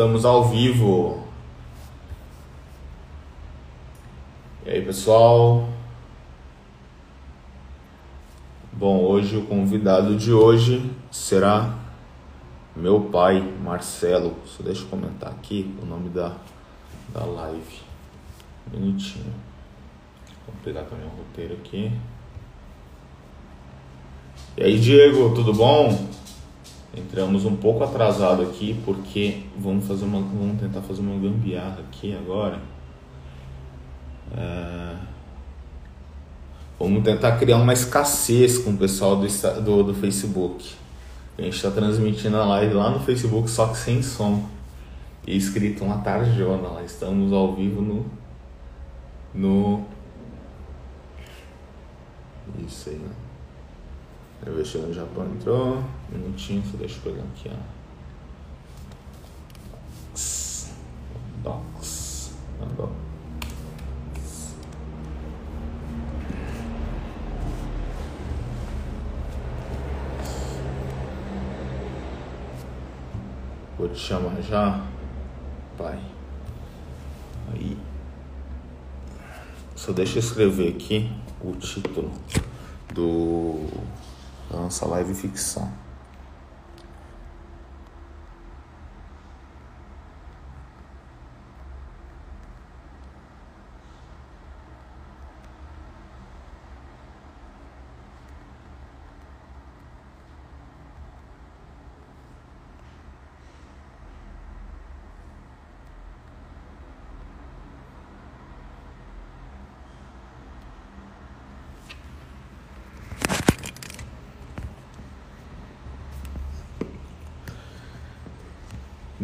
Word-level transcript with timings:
Estamos 0.00 0.24
ao 0.24 0.48
vivo. 0.48 1.22
E 4.64 4.70
aí, 4.70 4.82
pessoal? 4.82 5.68
Bom, 8.72 9.04
hoje 9.04 9.36
o 9.36 9.44
convidado 9.44 10.16
de 10.16 10.32
hoje 10.32 10.90
será 11.10 11.78
meu 12.74 13.10
pai, 13.12 13.42
Marcelo. 13.62 14.36
Só 14.46 14.62
deixa 14.62 14.84
eu 14.84 14.88
comentar 14.88 15.32
aqui 15.32 15.76
o 15.82 15.84
nome 15.84 16.08
da, 16.08 16.34
da 17.12 17.22
live. 17.26 17.80
Minutinho. 18.72 19.34
Vou 20.46 20.56
pegar 20.64 20.84
também 20.84 21.04
o 21.04 21.10
roteiro 21.10 21.52
aqui. 21.56 21.92
E 24.56 24.62
aí, 24.62 24.80
Diego, 24.80 25.34
tudo 25.34 25.52
bom? 25.52 26.08
Entramos 26.96 27.44
um 27.44 27.54
pouco 27.54 27.84
atrasado 27.84 28.42
aqui 28.42 28.80
porque 28.84 29.44
vamos 29.56 29.86
fazer 29.86 30.04
uma, 30.04 30.20
vamos 30.20 30.60
tentar 30.60 30.80
fazer 30.80 31.00
uma 31.00 31.16
gambiarra 31.20 31.78
aqui 31.88 32.16
agora. 32.16 32.60
É... 34.36 34.96
Vamos 36.78 37.04
tentar 37.04 37.36
criar 37.38 37.58
uma 37.58 37.72
escassez 37.72 38.58
com 38.58 38.70
o 38.70 38.76
pessoal 38.76 39.16
do, 39.16 39.26
do, 39.62 39.82
do 39.84 39.94
Facebook. 39.94 40.74
A 41.38 41.42
gente 41.42 41.56
está 41.56 41.70
transmitindo 41.70 42.36
a 42.36 42.44
live 42.44 42.74
lá 42.74 42.90
no 42.90 43.00
Facebook, 43.00 43.48
só 43.48 43.68
que 43.68 43.76
sem 43.76 44.02
som. 44.02 44.48
E 45.26 45.36
escrito 45.36 45.84
uma 45.84 45.98
tarjona 45.98 46.68
lá. 46.68 46.82
Estamos 46.82 47.32
ao 47.32 47.54
vivo 47.54 47.82
no. 47.82 48.06
No. 49.32 49.84
Isso 52.66 52.88
aí, 52.88 52.96
né? 52.96 53.10
Investir 54.46 54.80
no 54.80 54.92
Japão 54.92 55.26
entrou. 55.26 55.84
Um 56.12 56.18
minutinho, 56.18 56.62
só 56.70 56.76
deixa 56.76 56.96
eu 56.96 57.02
pegar 57.02 57.22
aqui, 57.22 57.48
ó. 57.48 57.80
Docs. 61.42 62.32
Docs. 62.76 63.04
Vou 73.78 73.88
te 73.88 73.98
chamar 73.98 74.42
já, 74.42 74.84
pai. 75.78 75.98
Aí. 77.52 77.78
Só 79.74 79.92
deixa 79.92 80.18
eu 80.18 80.20
escrever 80.20 80.74
aqui 80.74 81.10
o 81.40 81.52
título 81.52 82.12
do 82.92 83.66
da 84.50 84.58
nossa 84.58 84.84
live 84.86 85.14
ficção. 85.14 85.72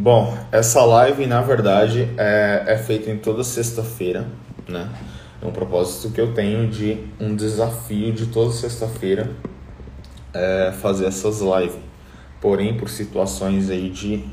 Bom, 0.07 0.39
essa 0.53 0.85
live 0.85 1.27
na 1.27 1.41
verdade 1.41 2.09
é, 2.17 2.63
é 2.65 2.79
feita 2.79 3.11
em 3.11 3.19
toda 3.19 3.43
sexta-feira, 3.43 4.25
né? 4.69 4.89
É 5.43 5.45
um 5.45 5.51
propósito 5.51 6.15
que 6.15 6.21
eu 6.21 6.33
tenho 6.33 6.69
de 6.69 6.97
um 7.19 7.35
desafio 7.35 8.13
de 8.13 8.27
toda 8.27 8.53
sexta-feira 8.53 9.29
é 10.33 10.71
fazer 10.81 11.07
essas 11.07 11.41
lives. 11.41 11.81
Porém, 12.41 12.77
por 12.77 12.89
situações 12.89 13.69
aí 13.69 13.91
de 13.91 14.25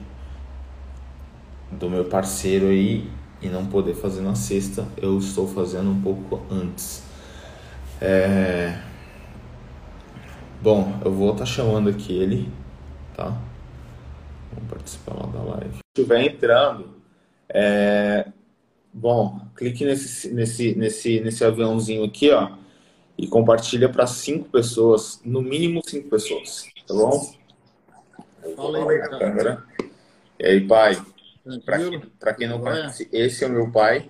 do 1.72 1.90
meu 1.90 2.06
parceiro 2.06 2.68
aí 2.68 3.10
e 3.42 3.48
não 3.48 3.66
poder 3.66 3.96
fazer 3.96 4.22
na 4.22 4.36
sexta, 4.36 4.86
eu 4.96 5.18
estou 5.18 5.48
fazendo 5.48 5.90
um 5.90 6.00
pouco 6.00 6.40
antes. 6.52 7.02
É... 8.00 8.78
Bom, 10.62 11.00
eu 11.04 11.12
vou 11.12 11.32
estar 11.32 11.46
tá 11.46 11.46
chamando 11.48 11.90
aqui 11.90 12.16
ele, 12.16 12.48
tá? 13.18 13.36
Vamos 14.54 14.70
participar 14.70 15.14
lá 15.14 15.26
da 15.28 15.44
live. 15.56 15.76
Se 15.76 15.82
estiver 16.02 16.22
entrando, 16.22 16.96
é... 17.50 18.28
bom, 18.94 19.42
clique 19.56 19.86
nesse, 19.86 20.34
nesse, 20.34 20.76
nesse, 20.76 21.20
nesse 21.20 21.44
aviãozinho 21.44 22.04
aqui, 22.04 22.32
ó, 22.32 22.52
e 23.18 23.28
compartilha 23.28 23.90
para 23.90 24.08
cinco 24.08 24.50
pessoas, 24.50 25.22
no 25.24 25.42
mínimo 25.42 25.82
cinco 25.86 26.10
pessoas, 26.10 26.68
tá 26.88 26.94
bom? 26.94 27.34
Fala 28.56 28.92
aí, 28.92 29.02
a 29.02 29.10
câmera. 29.10 29.64
E 30.40 30.46
aí, 30.46 30.68
pai? 30.68 31.02
Para 31.66 31.78
quem, 31.78 32.02
quem 32.38 32.48
não 32.48 32.60
conhece, 32.60 33.08
esse 33.12 33.44
é 33.44 33.48
o 33.48 33.52
meu 33.52 33.72
pai. 33.72 34.10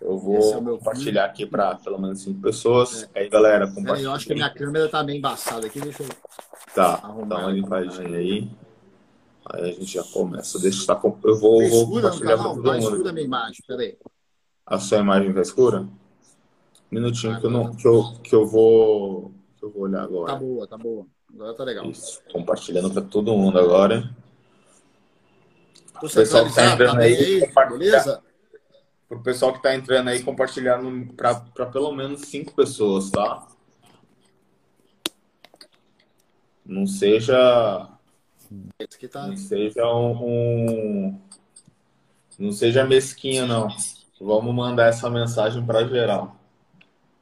Eu 0.00 0.16
vou 0.16 0.38
é 0.38 0.62
compartilhar 0.62 1.24
aqui 1.24 1.44
para 1.44 1.74
pelo 1.74 2.00
menos 2.00 2.20
cinco 2.20 2.40
pessoas. 2.40 3.08
É. 3.14 3.20
Aí, 3.20 3.28
galera, 3.28 3.66
compartilha. 3.66 4.06
Eu 4.06 4.12
acho 4.12 4.26
que 4.26 4.34
minha 4.34 4.50
câmera 4.50 4.88
tá 4.88 5.02
meio 5.02 5.18
embaçada 5.18 5.66
aqui. 5.66 5.80
Deixa 5.80 6.04
eu. 6.04 6.08
Tá, 6.74 6.96
dá 7.26 7.38
uma 7.38 7.50
limpadinha 7.50 8.16
aí. 8.16 8.48
Aí 9.50 9.70
a 9.70 9.72
gente 9.72 9.86
já 9.86 10.04
começa. 10.04 10.58
Deixa 10.58 10.78
eu 10.78 10.80
estar. 10.80 11.00
Eu 11.24 11.38
vou, 11.38 11.62
tá 11.62 11.68
vou 11.68 11.86
compartilhar 11.86 12.36
para 12.36 12.48
todo 12.48 12.62
mundo. 12.62 12.78
Escura 12.78 13.10
a 13.10 13.12
minha 13.12 13.24
imagem, 13.24 13.64
peraí. 13.66 13.98
A 14.66 14.78
sua 14.78 14.98
imagem 14.98 15.32
tá 15.32 15.40
escura? 15.40 15.80
Um 15.80 15.88
minutinho 16.90 17.34
ah, 17.34 17.40
que, 17.40 17.46
eu 17.46 17.50
não, 17.50 17.74
que, 17.74 17.86
eu, 17.86 18.04
que 18.22 18.34
eu 18.34 18.46
vou. 18.46 19.32
Que 19.56 19.64
eu 19.64 19.70
vou 19.70 19.82
olhar 19.82 20.02
agora. 20.02 20.32
Tá 20.32 20.38
boa, 20.38 20.66
tá 20.66 20.78
boa. 20.78 21.06
Agora 21.32 21.54
tá 21.54 21.64
legal. 21.64 21.86
Isso. 21.90 22.20
Compartilhando 22.30 22.90
para 22.90 23.02
todo 23.02 23.36
mundo 23.36 23.58
agora. 23.58 24.14
O 26.02 26.08
pessoal 26.08 26.46
que 26.46 26.54
tá 26.54 26.72
entrando 26.74 27.00
aí, 27.00 27.50
beleza? 27.68 28.22
Pro 29.08 29.22
pessoal 29.22 29.52
que 29.54 29.62
tá 29.62 29.74
entrando 29.74 30.08
aí, 30.08 30.22
compartilhar 30.22 30.78
para 31.16 31.66
pelo 31.66 31.92
menos 31.92 32.20
cinco 32.22 32.54
pessoas, 32.54 33.10
tá? 33.10 33.48
Não 36.64 36.86
seja 36.86 37.97
Tá... 39.10 39.26
Não 39.26 39.36
seja 39.36 39.86
um, 39.94 40.12
um, 40.24 41.20
Não 42.38 42.52
seja 42.52 42.84
mesquinho, 42.84 43.46
não. 43.46 43.68
Vamos 44.20 44.54
mandar 44.54 44.88
essa 44.88 45.08
mensagem 45.10 45.64
para 45.64 45.86
geral. 45.86 46.36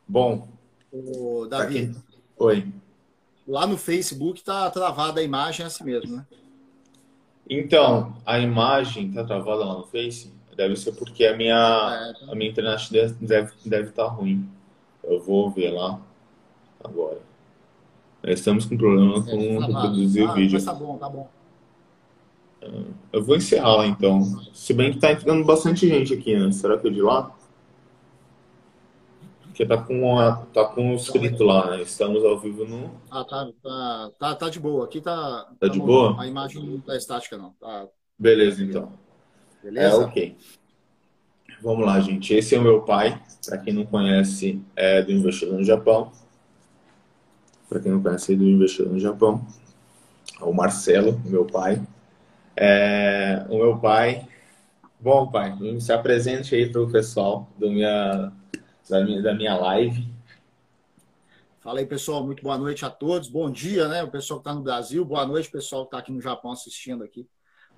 Bom. 0.07 0.49
O 0.93 1.47
Davi. 1.47 1.93
Quem... 1.93 1.97
Oi. 2.39 2.73
Lá 3.47 3.67
no 3.67 3.77
Facebook 3.77 4.43
tá 4.43 4.71
travada 4.71 5.21
a 5.21 5.23
imagem 5.23 5.65
é 5.65 5.67
assim 5.67 5.85
mesmo, 5.85 6.17
né? 6.17 6.27
Então, 7.49 8.17
a 8.25 8.39
imagem 8.39 9.13
tá 9.13 9.25
travada 9.25 9.65
lá 9.65 9.75
no 9.75 9.87
Face? 9.87 10.33
Deve 10.57 10.75
ser 10.77 10.93
porque 10.93 11.27
a 11.27 11.37
minha, 11.37 11.55
é, 11.55 12.27
tá... 12.27 12.33
a 12.33 12.35
minha 12.35 12.51
internet 12.51 12.91
deve 12.93 13.25
estar 13.25 13.53
deve 13.65 13.91
tá 13.93 14.05
ruim. 14.07 14.49
Eu 15.05 15.21
vou 15.21 15.51
ver 15.51 15.71
lá 15.71 16.01
agora. 16.83 17.21
Estamos 18.27 18.65
com 18.67 18.77
problema 18.77 19.23
com 19.23 19.31
é, 19.31 19.67
reproduzir 19.67 20.29
o 20.29 20.35
vídeo. 20.35 20.65
Tá 20.65 20.75
bom, 20.75 20.99
tá 20.99 21.09
bom. 21.09 21.29
Eu 23.13 23.23
vou 23.23 23.37
encerrar 23.37 23.77
lá 23.77 23.87
então. 23.87 24.23
Se 24.53 24.75
bem 24.75 24.93
que 24.93 24.99
tá 24.99 25.13
entrando 25.13 25.45
bastante 25.45 25.89
gente 25.89 26.15
aqui, 26.15 26.37
né? 26.37 26.51
Será 26.51 26.77
que 26.77 26.89
é 26.89 26.91
de 26.91 27.01
lá? 27.01 27.35
Porque 29.43 29.65
tá 29.65 29.79
com, 29.79 30.19
a, 30.19 30.37
tá 30.53 30.65
com 30.67 30.93
o 30.93 30.97
escrito 30.97 31.43
lá, 31.45 31.71
né? 31.71 31.83
Estamos 31.83 32.23
ao 32.25 32.39
vivo 32.39 32.67
no. 32.67 32.91
Ah, 33.11 33.25
tá, 33.25 33.49
tá, 33.63 34.11
tá, 34.19 34.35
tá 34.35 34.51
de 34.51 34.61
boa. 34.61 34.85
Aqui 34.85 35.01
tá. 35.01 35.17
Tá, 35.17 35.55
tá 35.61 35.69
de 35.69 35.79
bom. 35.79 35.87
boa? 35.87 36.23
A 36.23 36.27
imagem 36.27 36.63
não 36.63 36.81
tá 36.81 36.97
estática, 36.97 37.39
não. 37.39 37.53
Tá... 37.61 37.87
Beleza, 38.19 38.63
então. 38.63 38.93
Beleza? 39.63 39.97
É, 39.97 39.99
ok. 39.99 40.37
Vamos 41.63 41.87
lá, 41.87 42.01
gente. 42.01 42.35
Esse 42.35 42.55
é 42.55 42.59
o 42.59 42.63
meu 42.63 42.83
pai. 42.83 43.23
Para 43.47 43.59
quem 43.59 43.73
não 43.73 43.87
conhece, 43.87 44.61
é 44.75 45.01
do 45.01 45.13
Investidor 45.13 45.59
no 45.59 45.65
Japão. 45.65 46.13
Para 47.69 47.81
quem 47.81 47.93
não 47.93 48.03
conhece, 48.03 48.37
do 48.37 48.45
Investidor 48.45 48.93
no 48.93 48.99
Japão. 48.99 49.47
É 50.41 50.45
o 50.45 50.53
Marcelo, 50.53 51.21
meu 51.25 51.45
pai. 51.45 51.83
É, 52.57 53.45
o 53.49 53.59
meu 53.59 53.79
pai. 53.79 54.27
Bom, 54.99 55.31
pai, 55.31 55.57
se 55.81 55.93
apresente 55.93 56.55
aí 56.55 56.71
para 56.71 56.81
o 56.81 56.91
pessoal 56.91 57.49
do 57.59 57.71
minha, 57.71 58.33
da, 58.89 59.05
minha, 59.05 59.23
da 59.23 59.35
minha 59.35 59.57
live. 59.57 60.09
Fala 61.61 61.81
aí, 61.81 61.87
pessoal. 61.87 62.25
Muito 62.25 62.43
boa 62.43 62.57
noite 62.57 62.85
a 62.85 62.91
todos. 62.91 63.29
Bom 63.29 63.51
dia, 63.51 63.89
né? 63.89 64.03
O 64.03 64.11
pessoal 64.11 64.41
que 64.41 64.49
está 64.49 64.55
no 64.55 64.63
Brasil. 64.63 65.05
Boa 65.05 65.27
noite, 65.27 65.51
pessoal 65.51 65.83
que 65.83 65.89
está 65.89 65.99
aqui 65.99 66.13
no 66.13 66.21
Japão 66.21 66.53
assistindo 66.53 67.03
aqui 67.03 67.29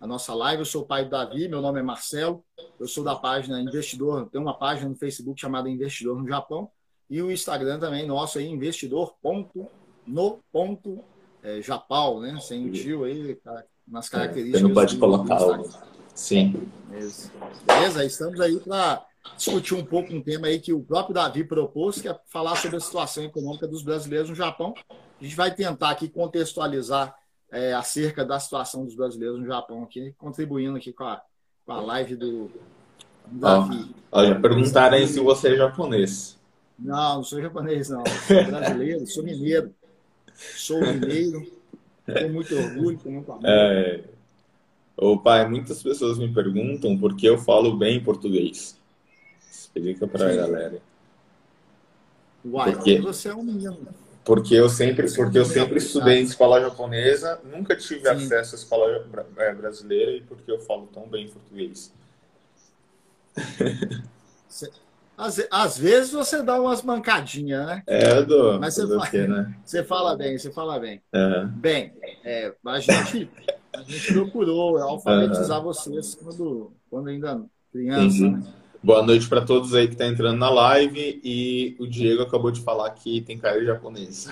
a 0.01 0.07
nossa 0.07 0.35
live. 0.35 0.61
Eu 0.61 0.67
sou 0.67 0.83
o 0.83 0.87
pai 0.87 1.05
do 1.05 1.11
Davi, 1.11 1.49
meu 1.49 1.61
nome 1.61 1.81
é 1.81 1.83
Marcelo. 1.83 2.45
Eu 2.79 2.87
sou 2.87 3.03
da 3.03 3.17
página 3.17 3.61
Investidor. 3.61 4.29
Tem 4.31 4.41
uma 4.41 4.57
página 4.57 4.89
no 4.89 4.97
Facebook 4.97 5.41
chamada 5.41 5.69
Investidor 5.69 6.21
no 6.21 6.29
Japão. 6.29 6.71
E 7.11 7.21
o 7.23 7.33
Instagram 7.33 7.79
também 7.79 8.07
nosso 8.07 8.39
aí, 8.39 8.47
investidor.no.japão, 10.09 12.25
é, 12.25 12.33
né? 12.33 12.41
Sem 12.41 12.69
o 12.69 12.73
tio 12.73 13.05
aí, 13.05 13.39
nas 13.87 14.09
características. 14.09 14.61
Você 14.61 14.67
não 14.67 14.75
pode 14.75 14.97
colocar 14.97 15.41
o... 15.43 15.69
Sim. 16.15 16.69
Beleza. 16.89 17.31
Beleza? 17.67 18.05
Estamos 18.05 18.41
aí 18.41 18.59
para 18.59 19.05
discutir 19.37 19.75
um 19.75 19.85
pouco 19.85 20.13
um 20.13 20.23
tema 20.23 20.49
aí 20.49 20.59
que 20.59 20.73
o 20.73 20.83
próprio 20.83 21.15
Davi 21.15 21.45
propôs, 21.45 22.01
que 22.01 22.09
é 22.09 22.19
falar 22.27 22.57
sobre 22.57 22.79
a 22.79 22.81
situação 22.81 23.23
econômica 23.25 23.69
dos 23.69 23.83
brasileiros 23.83 24.31
no 24.31 24.35
Japão. 24.35 24.75
A 24.91 25.23
gente 25.23 25.37
vai 25.37 25.55
tentar 25.55 25.91
aqui 25.91 26.09
contextualizar 26.09 27.15
é, 27.51 27.73
acerca 27.73 28.25
da 28.25 28.41
situação 28.41 28.85
dos 28.85 28.95
brasileiros 28.95 29.39
no 29.39 29.47
Japão 29.47 29.83
aqui, 29.83 30.15
contribuindo 30.19 30.77
aqui 30.77 30.93
com 30.93 31.05
a, 31.05 31.23
com 31.65 31.73
a 31.73 31.81
live 31.81 32.17
do, 32.17 32.51
Davi. 33.31 33.95
olha, 34.11 34.41
perguntaram 34.41 34.97
aí 34.97 35.07
se 35.07 35.21
você 35.21 35.55
é 35.55 35.57
japonês. 35.57 36.39
Não, 36.79 37.17
não 37.17 37.25
sou 37.25 37.43
japonês, 37.43 37.89
não. 37.89 38.05
Sou 38.07 38.45
brasileiro, 38.45 39.07
sou 39.07 39.25
mineiro. 39.25 39.75
Sou 40.39 40.81
mineiro, 40.81 41.47
tenho 42.07 42.33
muito 42.33 42.55
orgulho, 42.55 42.99
tenho 42.99 43.17
muito 43.17 43.33
amor. 43.33 43.45
É... 43.45 44.05
Ô 44.97 45.19
pai, 45.19 45.49
muitas 45.49 45.83
pessoas 45.83 46.19
me 46.19 46.33
perguntam 46.33 46.97
por 46.99 47.17
que 47.17 47.27
eu 47.27 47.39
falo 47.39 47.77
bem 47.77 48.03
português. 48.03 48.77
Explica 49.51 50.07
para 50.07 50.31
a 50.31 50.35
galera. 50.35 50.83
Uai, 52.45 52.73
porque 52.73 53.01
você 53.01 53.29
é 53.29 53.35
um 53.35 53.43
menino. 53.43 53.89
Porque 54.25 54.55
eu 54.55 54.69
sempre, 54.69 55.11
porque 55.11 55.39
eu 55.39 55.45
sempre 55.45 55.79
estudei 55.79 56.21
em 56.21 56.25
escola 56.25 56.61
japonesa, 56.61 57.41
nunca 57.45 57.75
tive 57.75 58.03
Sim. 58.03 58.09
acesso 58.09 58.55
à 58.55 58.59
escola 58.59 59.07
é, 59.39 59.55
brasileira 59.55 60.13
e 60.13 60.21
porque 60.21 60.51
eu 60.51 60.61
falo 60.61 60.87
tão 60.93 61.09
bem 61.09 61.29
português. 61.29 61.93
Às, 65.19 65.45
às 65.51 65.77
vezes 65.77 66.13
você 66.13 66.45
dá 66.45 66.61
umas 66.61 66.81
mancadinhas, 66.83 67.67
né? 67.67 67.83
É, 67.89 68.19
eu 68.19 68.25
dou. 68.25 68.61
Mas 68.61 68.75
você, 68.75 68.87
fala, 68.87 69.07
quê, 69.09 69.27
né? 69.27 69.55
você 69.65 69.83
fala 69.83 70.17
bem, 70.17 70.39
você 70.39 70.53
fala 70.53 70.79
bem. 70.79 71.03
Uhum. 71.13 71.49
Bem, 71.57 71.93
é, 72.25 72.55
a, 72.65 72.79
gente, 72.79 73.29
a 73.75 73.83
gente 73.83 74.13
procurou 74.13 74.79
alfabetizar 74.79 75.59
uhum. 75.59 75.65
vocês 75.65 76.15
quando, 76.15 76.73
quando 76.89 77.09
ainda 77.09 77.43
criança, 77.73 78.31
né? 78.31 78.43
Boa 78.81 79.03
noite 79.03 79.29
para 79.29 79.45
todos 79.45 79.75
aí 79.75 79.89
que 79.89 79.95
estão 79.95 80.07
tá 80.07 80.13
entrando 80.13 80.39
na 80.39 80.51
live. 80.51 81.21
E 81.25 81.77
o 81.81 81.87
Diego 81.89 82.23
acabou 82.23 82.53
de 82.53 82.61
falar 82.61 82.89
que 82.91 83.21
tem 83.23 83.37
cara 83.37 83.65
japonês. 83.65 84.29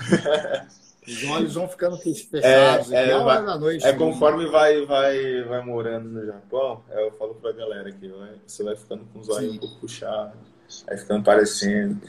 Os 1.04 1.24
olhos 1.24 1.54
vão 1.54 1.68
ficando 1.68 1.96
fechados. 1.98 2.92
É, 2.92 3.10
é, 3.10 3.18
vai, 3.18 3.58
noite, 3.58 3.84
é 3.84 3.92
conforme 3.92 4.46
vai, 4.46 4.86
vai, 4.86 5.42
vai 5.42 5.64
morando 5.64 6.08
no 6.08 6.24
Japão, 6.24 6.84
é, 6.90 7.06
eu 7.06 7.10
falo 7.12 7.34
para 7.34 7.50
a 7.50 7.54
galera 7.54 7.90
que 7.90 8.08
você 8.46 8.62
vai 8.62 8.76
ficando 8.76 9.04
com 9.12 9.18
os 9.18 9.28
olhos 9.28 9.50
Sim. 9.50 9.56
um 9.56 9.60
pouco 9.60 9.80
puxados, 9.80 10.55
vai 10.86 10.96
ficando 10.96 11.24
parecendo. 11.24 12.00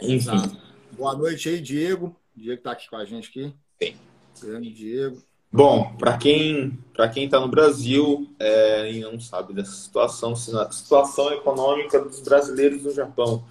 Enfim. 0.00 0.14
Exato. 0.14 0.56
Boa 0.92 1.14
noite 1.14 1.48
aí, 1.48 1.60
Diego. 1.60 2.16
Diego 2.34 2.58
está 2.58 2.72
aqui 2.72 2.88
com 2.88 2.96
a 2.96 3.04
gente 3.04 3.28
aqui. 3.28 3.54
Sim. 3.80 3.96
Grande 4.42 4.72
Diego. 4.72 5.22
Bom, 5.50 5.94
para 5.96 6.18
quem 6.18 6.78
para 6.92 7.08
quem 7.08 7.24
está 7.24 7.40
no 7.40 7.48
Brasil 7.48 8.28
é, 8.38 8.92
e 8.92 9.00
não 9.00 9.18
sabe 9.18 9.54
dessa 9.54 9.72
situação, 9.72 10.36
situação 10.36 11.32
econômica 11.32 12.00
dos 12.00 12.20
brasileiros 12.20 12.82
no 12.82 12.92
Japão. 12.92 13.44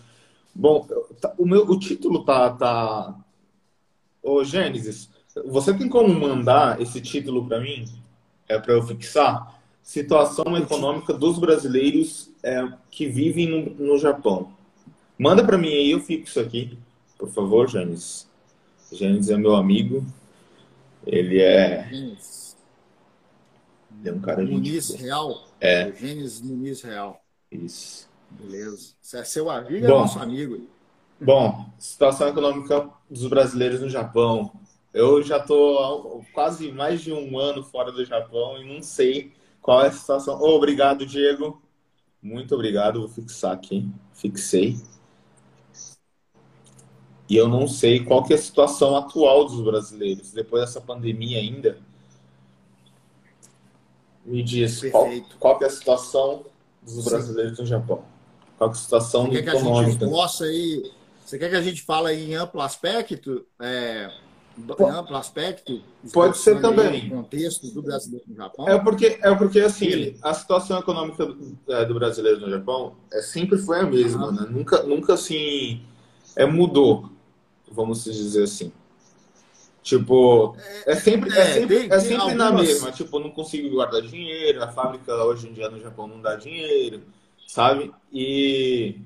Bom, 0.53 0.87
tá, 1.19 1.33
o 1.37 1.45
meu 1.45 1.65
o 1.67 1.79
título 1.79 2.23
tá 2.23 2.51
tá. 2.51 3.15
Ô 4.21 4.43
Gênesis, 4.43 5.09
você 5.45 5.73
tem 5.73 5.89
como 5.89 6.13
mandar 6.13 6.79
esse 6.81 7.01
título 7.01 7.47
para 7.47 7.59
mim? 7.59 7.85
É 8.47 8.59
para 8.59 8.73
eu 8.73 8.83
fixar 8.83 9.56
situação 9.87 10.57
econômica 10.57 11.13
dos 11.13 11.39
brasileiros 11.39 12.29
é, 12.43 12.67
que 12.91 13.07
vivem 13.07 13.47
no, 13.47 13.85
no 13.85 13.97
Japão. 13.97 14.51
Manda 15.17 15.45
para 15.45 15.57
mim 15.57 15.69
aí, 15.69 15.91
eu 15.91 16.01
fixo 16.01 16.41
aqui, 16.41 16.77
por 17.17 17.29
favor, 17.29 17.69
Gênesis. 17.69 18.27
Gênesis 18.91 19.29
é 19.29 19.37
meu 19.37 19.55
amigo. 19.55 20.05
Ele 21.05 21.41
é. 21.41 21.87
Ele 21.89 22.17
é 24.03 24.11
um 24.11 24.19
cara 24.19 24.45
de. 24.45 24.51
Muniz 24.51 24.89
Real? 24.89 25.47
É. 25.61 25.89
Gênesis 25.93 26.41
Muniz 26.41 26.81
Real. 26.81 27.21
Isso. 27.49 28.09
Beleza. 28.29 28.93
Você 29.01 29.19
é 29.19 29.23
seu 29.23 29.49
amigo 29.49 29.85
é 29.85 29.87
nosso 29.87 30.19
amigo. 30.19 30.67
Bom, 31.19 31.65
situação 31.79 32.27
econômica 32.27 32.89
dos 33.09 33.25
brasileiros 33.27 33.79
no 33.79 33.89
Japão. 33.89 34.51
Eu 34.93 35.23
já 35.23 35.37
estou 35.37 36.25
quase 36.33 36.73
mais 36.73 36.99
de 36.99 37.13
um 37.13 37.39
ano 37.39 37.63
fora 37.63 37.89
do 37.89 38.03
Japão 38.03 38.61
e 38.61 38.65
não 38.65 38.81
sei 38.83 39.36
qual 39.67 39.83
é 39.83 39.87
a 39.87 39.91
situação. 39.91 40.39
Oh, 40.39 40.55
obrigado, 40.55 41.05
Diego. 41.05 41.61
Muito 42.23 42.55
obrigado. 42.55 43.01
Vou 43.01 43.09
fixar 43.09 43.51
aqui. 43.51 43.85
Fixei. 44.13 44.77
E 47.29 47.35
eu 47.35 47.49
não 47.49 47.67
sei 47.67 48.01
qual 48.01 48.23
que 48.23 48.31
é 48.31 48.37
a 48.37 48.39
situação 48.39 48.95
atual 48.95 49.43
dos 49.43 49.61
brasileiros, 49.61 50.31
depois 50.31 50.63
dessa 50.63 50.79
pandemia 50.79 51.39
ainda. 51.39 51.79
Me 54.25 54.41
diz, 54.41 54.89
qual, 54.89 55.09
qual 55.37 55.57
que 55.57 55.65
é 55.65 55.67
a 55.67 55.69
situação 55.69 56.45
dos 56.81 57.03
brasileiros 57.03 57.57
Sim. 57.57 57.63
no 57.63 57.67
Japão? 57.67 58.05
Qual 58.57 58.69
é 58.69 58.71
a 58.71 58.75
situação 58.75 59.25
você 59.25 59.43
quer 59.43 59.53
econômica? 59.53 59.83
Que 59.83 59.89
a 59.89 60.07
gente 60.07 60.09
possa 60.09 60.45
aí, 60.45 60.91
você 61.25 61.37
quer 61.37 61.49
que 61.49 61.55
a 61.57 61.61
gente 61.61 61.81
fale 61.81 62.13
em 62.13 62.35
amplo 62.35 62.61
aspecto? 62.61 63.45
É, 63.59 64.09
em 64.57 64.89
amplo 64.89 65.15
aspecto? 65.15 65.81
Pode 66.13 66.37
ser 66.37 66.61
também. 66.61 67.09
contexto 67.09 67.71
do 67.71 67.81
brasileiro 67.81 68.25
no 68.27 68.35
Japão? 68.35 68.67
É 68.67 68.79
porque, 68.79 69.19
é 69.21 69.35
porque 69.35 69.59
assim, 69.59 70.15
a 70.21 70.33
situação 70.33 70.79
econômica 70.79 71.25
do, 71.25 71.57
é, 71.69 71.85
do 71.85 71.93
brasileiro 71.93 72.39
no 72.39 72.49
Japão 72.49 72.95
é, 73.11 73.21
sempre 73.21 73.57
foi 73.57 73.79
a 73.79 73.85
mesma, 73.85 74.31
né? 74.31 74.47
Nunca, 74.49 74.83
nunca 74.83 75.13
assim, 75.13 75.81
é, 76.35 76.45
mudou 76.45 77.09
vamos 77.71 78.03
dizer 78.03 78.43
assim. 78.43 78.71
Tipo, 79.83 80.57
é 80.85 80.95
sempre, 80.95 81.33
é, 81.33 81.39
é 81.39 81.53
sempre, 81.53 81.79
tem, 81.79 81.91
é 81.91 81.99
sempre 81.99 82.15
algumas... 82.15 82.37
na 82.37 82.51
mesma. 82.51 82.91
Tipo, 82.91 83.19
não 83.19 83.31
consigo 83.31 83.69
guardar 83.69 84.01
dinheiro, 84.01 84.61
a 84.61 84.67
fábrica 84.67 85.13
hoje 85.23 85.47
em 85.47 85.53
dia 85.53 85.69
no 85.69 85.79
Japão 85.79 86.07
não 86.07 86.21
dá 86.21 86.35
dinheiro, 86.35 87.03
sabe? 87.47 87.93
E, 88.11 88.99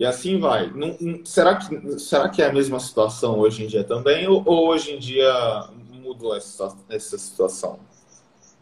e 0.00 0.06
assim 0.06 0.40
vai. 0.40 0.70
Não, 0.70 0.96
será, 1.26 1.56
que, 1.56 1.98
será 1.98 2.30
que 2.30 2.40
é 2.40 2.46
a 2.46 2.52
mesma 2.52 2.80
situação 2.80 3.38
hoje 3.38 3.64
em 3.64 3.66
dia 3.66 3.84
também? 3.84 4.26
Ou, 4.26 4.42
ou 4.46 4.68
hoje 4.68 4.92
em 4.92 4.98
dia 4.98 5.30
mudou 5.92 6.34
essa, 6.34 6.74
essa 6.88 7.18
situação? 7.18 7.78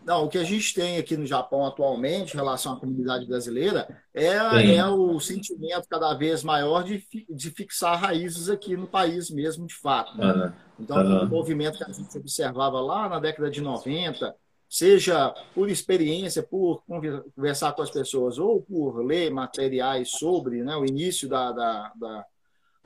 Não, 0.04 0.24
o 0.24 0.28
que 0.28 0.38
a 0.38 0.42
gente 0.42 0.74
tem 0.74 0.98
aqui 0.98 1.16
no 1.16 1.26
Japão 1.26 1.64
atualmente, 1.64 2.34
em 2.34 2.38
relação 2.38 2.72
à 2.72 2.80
comunidade 2.80 3.24
brasileira, 3.24 3.86
é, 4.12 4.32
é 4.74 4.86
o 4.86 5.20
sentimento 5.20 5.86
cada 5.88 6.12
vez 6.14 6.42
maior 6.42 6.82
de, 6.82 7.06
de 7.30 7.50
fixar 7.52 8.00
raízes 8.00 8.48
aqui 8.48 8.76
no 8.76 8.88
país 8.88 9.30
mesmo, 9.30 9.64
de 9.64 9.74
fato. 9.76 10.18
Né? 10.18 10.32
Uhum. 10.32 10.52
Então, 10.80 10.96
uhum. 10.96 11.22
o 11.22 11.28
movimento 11.28 11.78
que 11.78 11.84
a 11.84 11.92
gente 11.92 12.18
observava 12.18 12.80
lá 12.80 13.08
na 13.08 13.20
década 13.20 13.48
de 13.48 13.60
90, 13.60 14.34
seja 14.68 15.34
por 15.54 15.70
experiência, 15.70 16.42
por 16.42 16.82
conversar 16.84 17.72
com 17.72 17.82
as 17.82 17.90
pessoas, 17.90 18.38
ou 18.38 18.60
por 18.60 19.04
ler 19.04 19.30
materiais 19.30 20.10
sobre 20.10 20.62
né, 20.62 20.76
o 20.76 20.84
início 20.84 21.28
da, 21.28 21.52
da, 21.52 21.92
da 21.96 22.26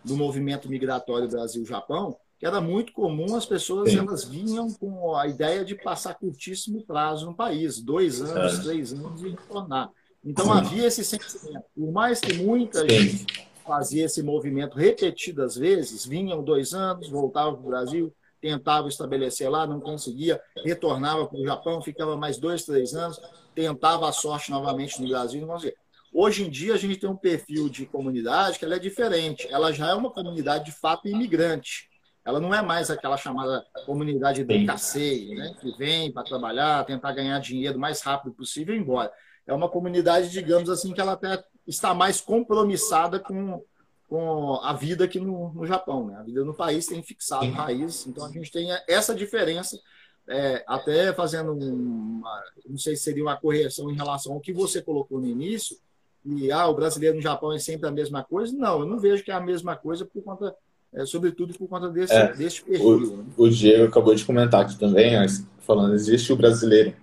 do 0.05 0.17
movimento 0.17 0.69
migratório 0.69 1.29
Brasil-Japão, 1.29 2.17
que 2.39 2.47
era 2.47 2.61
muito 2.61 2.93
comum, 2.93 3.37
as 3.37 3.47
pessoas 3.47 3.95
elas 3.95 4.25
vinham 4.25 4.69
com 4.73 5.15
a 5.15 5.29
ideia 5.29 5.65
de 5.65 5.77
passar 5.77 6.15
curtíssimo 6.15 6.85
prazo 6.85 7.27
no 7.27 7.35
país, 7.35 7.81
dois 7.81 8.21
anos, 8.21 8.59
três 8.59 8.93
anos 8.93 9.23
e 9.23 9.29
retornar. 9.29 9.91
Então 10.25 10.53
havia 10.53 10.87
esse 10.87 11.05
sentimento. 11.05 11.65
Por 11.75 11.93
mais 11.93 12.21
que 12.21 12.35
muita 12.35 12.89
gente 12.89 13.49
fazia 13.65 14.07
esse 14.07 14.23
movimento 14.23 14.77
repetidas 14.77 15.57
vezes, 15.57 16.05
vinham 16.05 16.43
dois 16.43 16.75
anos, 16.75 17.09
voltavam 17.09 17.55
para 17.55 17.63
o 17.63 17.69
Brasil, 17.69 18.15
tentavam 18.43 18.89
estabelecer 18.89 19.49
lá, 19.49 19.67
não 19.67 19.81
conseguia, 19.81 20.43
retornava 20.65 21.27
para 21.27 21.39
o 21.39 21.45
Japão, 21.45 21.81
ficava 21.81 22.17
mais 22.17 22.37
dois, 22.37 22.65
três 22.65 22.93
anos, 22.93 23.19
tentava 23.55 24.09
a 24.09 24.13
sorte 24.13 24.51
novamente 24.51 25.01
no 25.01 25.09
Brasil, 25.09 25.41
não 25.41 25.49
conseguia. 25.49 25.77
Hoje 26.13 26.45
em 26.45 26.51
dia 26.51 26.75
a 26.75 26.77
gente 26.77 26.99
tem 26.99 27.09
um 27.09 27.17
perfil 27.17 27.71
de 27.71 27.87
comunidade 27.87 28.59
que 28.59 28.65
ela 28.65 28.75
é 28.75 28.79
diferente. 28.79 29.49
Ela 29.51 29.73
já 29.73 29.89
é 29.89 29.95
uma 29.95 30.11
comunidade 30.11 30.67
de 30.67 30.73
fato 30.73 31.09
imigrante. 31.09 31.89
Ela 32.23 32.39
não 32.39 32.55
é 32.55 32.61
mais 32.61 32.91
aquela 32.91 33.17
chamada 33.17 33.65
comunidade 33.87 34.45
do 34.45 34.67
casseio, 34.67 35.35
né? 35.35 35.55
que 35.59 35.77
vem 35.79 36.13
para 36.13 36.23
trabalhar, 36.23 36.85
tentar 36.85 37.13
ganhar 37.13 37.39
dinheiro 37.39 37.79
o 37.79 37.81
mais 37.81 38.03
rápido 38.03 38.35
possível 38.35 38.75
e 38.75 38.79
ir 38.79 38.81
embora. 38.83 39.11
É 39.47 39.55
uma 39.55 39.69
comunidade, 39.69 40.31
digamos 40.31 40.69
assim, 40.69 40.93
que 40.93 41.01
ela 41.01 41.13
até 41.13 41.43
está 41.67 41.95
mais 41.95 42.21
compromissada 42.21 43.19
com, 43.19 43.65
com 44.13 44.61
a 44.63 44.75
vida 44.75 45.05
aqui 45.05 45.19
no, 45.19 45.55
no 45.55 45.65
Japão. 45.65 46.09
Né? 46.09 46.17
A 46.17 46.23
vida 46.23 46.45
no 46.45 46.53
país 46.53 46.87
tem 46.87 47.03
fixado 47.03 47.51
raiz, 47.51 48.07
então 48.07 48.27
a 48.27 48.31
gente 48.31 48.53
tem 48.53 48.69
essa 48.87 49.15
diferença, 49.15 49.81
é, 50.29 50.63
até 50.67 51.15
fazendo 51.15 51.55
uma, 51.55 52.45
não 52.69 52.77
sei 52.77 52.95
se 52.95 53.05
seria 53.05 53.23
uma 53.23 53.39
correção 53.39 53.91
em 53.91 53.95
relação 53.95 54.35
ao 54.35 54.41
que 54.41 54.53
você 54.53 54.83
colocou 54.83 55.19
no 55.19 55.27
início, 55.27 55.79
e 56.27 56.53
ah, 56.53 56.69
o 56.69 56.75
brasileiro 56.75 57.17
no 57.17 57.23
Japão 57.23 57.55
é 57.55 57.59
sempre 57.59 57.89
a 57.89 57.91
mesma 57.91 58.23
coisa. 58.23 58.55
Não, 58.55 58.81
eu 58.81 58.87
não 58.87 59.01
vejo 59.01 59.25
que 59.25 59.31
é 59.31 59.35
a 59.35 59.41
mesma 59.41 59.77
coisa 59.77 60.05
por 60.05 60.23
conta 60.23 60.55
é, 60.93 61.07
sobretudo 61.07 61.55
por 61.55 61.67
conta 61.67 61.89
desse, 61.89 62.13
é, 62.13 62.35
desse 62.35 62.63
perfil. 62.63 62.87
O, 62.87 63.17
né? 63.17 63.25
o 63.35 63.49
Diego 63.49 63.85
acabou 63.87 64.15
de 64.15 64.27
comentar 64.27 64.61
aqui 64.61 64.79
também, 64.79 65.15
falando, 65.61 65.95
existe 65.95 66.31
o 66.31 66.37
brasileiro. 66.37 66.95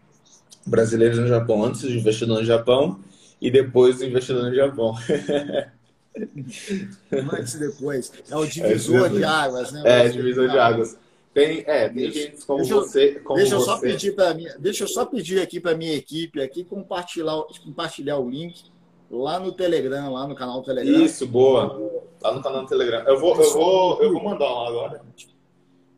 Brasileiros 0.64 1.18
no 1.18 1.28
Japão 1.28 1.64
antes 1.64 1.82
de 1.82 1.98
investidor 1.98 2.38
no 2.38 2.46
Japão 2.46 3.00
e 3.42 3.50
depois 3.50 3.98
do 3.98 4.06
investidor 4.06 4.44
no 4.44 4.54
Japão. 4.54 4.94
Antes 7.12 7.54
e 7.54 7.60
depois. 7.60 8.12
É 8.30 8.36
o 8.36 8.46
divisor 8.46 9.06
é, 9.06 9.10
de 9.10 9.24
águas, 9.24 9.72
né? 9.72 9.84
É, 9.86 10.10
divisor 10.10 10.50
de 10.50 10.58
águas. 10.58 10.98
Tem, 11.34 11.64
é, 11.68 11.88
tem 11.88 12.12
gente 12.12 12.46
como 12.46 12.60
deixa 12.60 12.76
você. 12.76 13.12
Como 13.20 13.38
deixa 13.38 13.56
eu 13.56 13.60
você. 13.60 13.66
só 13.66 13.80
pedir 13.80 14.16
mim, 14.36 14.48
deixa 14.60 14.84
eu 14.84 14.88
só 14.88 15.06
pedir 15.06 15.42
aqui 15.42 15.60
para 15.60 15.78
minha 15.78 15.94
equipe 15.94 16.42
aqui 16.42 16.64
compartilhar, 16.64 17.44
compartilhar 17.64 18.18
o 18.18 18.30
link 18.30 18.64
lá 19.10 19.40
no 19.40 19.52
Telegram, 19.52 20.12
lá 20.12 20.28
no 20.28 20.36
canal 20.36 20.60
do 20.60 20.66
Telegram. 20.66 21.04
Isso, 21.04 21.28
boa. 21.28 22.02
Lá 22.22 22.34
no 22.34 22.42
canal 22.42 22.64
do 22.64 22.68
Telegram. 22.68 23.04
Eu 23.08 23.20
vou, 23.20 23.40
eu 23.42 23.54
vou, 23.54 24.02
eu 24.02 24.14
vou 24.14 24.24
mandar 24.24 24.50
lá 24.52 24.68
agora. 24.68 25.02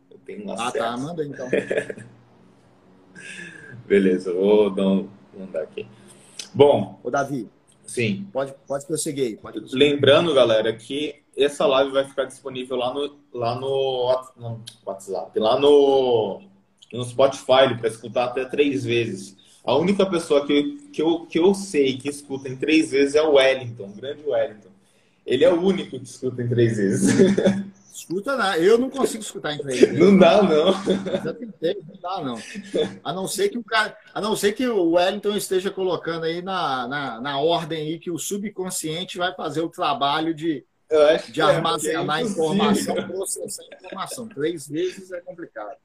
Eu 0.10 0.18
tenho 0.26 0.48
um 0.48 0.52
Ah, 0.52 0.72
tá, 0.72 0.98
manda 0.98 1.26
então. 1.26 1.48
Beleza, 3.88 4.34
vou 4.34 4.70
dar 4.70 4.88
um, 4.88 5.10
mandar 5.38 5.64
aqui. 5.64 5.88
Bom. 6.54 7.00
Ô, 7.04 7.10
Davi. 7.10 7.50
Sim. 7.92 8.26
Pode, 8.32 8.54
pode 8.66 8.86
prosseguir. 8.86 9.38
Pode 9.40 9.60
prosseguir. 9.60 9.92
Lembrando, 9.92 10.34
galera, 10.34 10.74
que 10.74 11.16
essa 11.36 11.66
live 11.66 11.92
vai 11.92 12.06
ficar 12.06 12.24
disponível 12.24 12.78
lá 12.78 12.94
no, 12.94 13.16
lá 13.34 13.56
no, 13.56 14.32
no 14.38 14.62
WhatsApp, 14.86 15.38
lá 15.38 15.60
no, 15.60 16.42
no 16.94 17.04
Spotify 17.04 17.76
para 17.78 17.90
escutar 17.90 18.26
até 18.26 18.46
três 18.46 18.86
vezes. 18.86 19.36
A 19.64 19.76
única 19.76 20.06
pessoa 20.06 20.48
que, 20.48 20.90
que, 20.94 21.02
eu, 21.02 21.26
que 21.26 21.38
eu 21.38 21.54
sei 21.54 21.98
que 21.98 22.08
escuta 22.08 22.48
em 22.48 22.56
três 22.56 22.92
vezes 22.92 23.14
é 23.14 23.22
o 23.22 23.34
Wellington, 23.34 23.84
o 23.84 23.94
grande 23.94 24.24
Wellington. 24.26 24.70
Ele 25.26 25.44
é 25.44 25.54
o 25.54 25.62
único 25.62 26.00
que 26.00 26.06
escuta 26.06 26.42
em 26.42 26.48
três 26.48 26.78
vezes. 26.78 27.14
Escuta, 27.94 28.38
não. 28.38 28.56
Eu 28.56 28.78
não 28.78 28.90
consigo 28.90 29.22
escutar 29.22 29.54
em 29.54 29.58
três 29.60 29.82
vezes. 29.82 30.00
Não 30.00 30.18
dá, 30.18 30.42
não. 30.42 30.74
Já 31.24 31.34
tentei, 31.34 31.78
não 31.88 32.00
dá, 32.02 32.24
não. 32.24 32.38
A 33.04 33.12
não 33.12 33.28
ser 33.28 33.50
que 33.50 33.58
o 33.58 33.64
cara, 33.64 33.98
a 34.14 34.22
não 34.22 34.36
ser 34.36 34.54
que 34.54 34.66
o 34.66 34.92
Wellington 34.92 35.36
esteja 35.36 35.70
colocando 35.70 36.24
aí 36.24 36.42
na, 36.42 36.88
na, 36.88 37.22
na 37.22 37.40
ordem 37.40 37.80
aí 37.80 38.00
que 38.00 38.10
o 38.10 38.18
subconsciente 38.18 39.18
vai 39.18 39.36
fazer 39.36 39.62
o 39.62 39.70
trabalho 39.70 40.34
de, 40.34 40.66
de 41.30 41.42
é, 41.42 41.44
armazenar 41.44 42.20
é 42.20 42.24
informação, 42.24 42.96
processar 42.96 43.64
informação. 43.84 44.28
Três 44.30 44.68
vezes 44.68 45.12
é 45.12 45.20
complicado. 45.20 45.76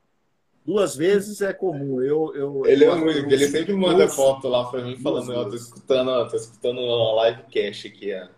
Duas 0.64 0.96
vezes 0.96 1.40
é 1.40 1.52
comum. 1.52 2.00
Eu, 2.02 2.32
eu, 2.34 2.62
ele 2.66 2.84
eu, 2.84 2.92
é 2.92 2.94
único, 2.94 3.32
ele 3.32 3.48
sempre 3.48 3.72
manda 3.74 4.08
foto 4.08 4.48
lá 4.48 4.64
para 4.64 4.82
mim 4.82 4.96
falando, 4.96 5.32
eu 5.32 5.48
tô 5.48 5.56
escutando, 5.56 6.08
ó, 6.08 6.24
tô 6.24 6.36
escutando 6.36 6.80
uma 6.80 7.28
livecast 7.28 7.88
aqui, 7.88 8.14
ó. 8.14 8.28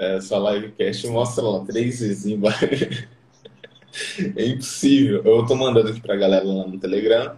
Essa 0.00 0.38
livecast 0.38 1.06
mostra 1.08 1.44
lá 1.44 1.62
três 1.62 2.00
vezes 2.00 2.24
embaixo. 2.24 3.06
É 4.34 4.46
impossível. 4.46 5.22
Eu 5.24 5.44
tô 5.44 5.54
mandando 5.54 5.90
aqui 5.90 6.00
pra 6.00 6.16
galera 6.16 6.44
lá 6.44 6.66
no 6.66 6.78
Telegram. 6.80 7.36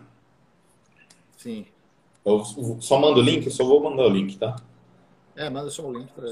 Sim. 1.37 1.67
Eu 2.25 2.45
só 2.81 3.01
mando 3.01 3.19
o 3.19 3.23
link? 3.23 3.47
Eu 3.47 3.51
só 3.51 3.65
vou 3.65 3.83
mandar 3.83 4.05
o 4.05 4.09
link, 4.09 4.39
tá? 4.39 4.55
É, 5.35 5.51
manda 5.51 5.71
só 5.71 5.85
o 5.85 5.93
link 5.93 6.13
pra. 6.13 6.29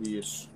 Isso. 0.00 0.48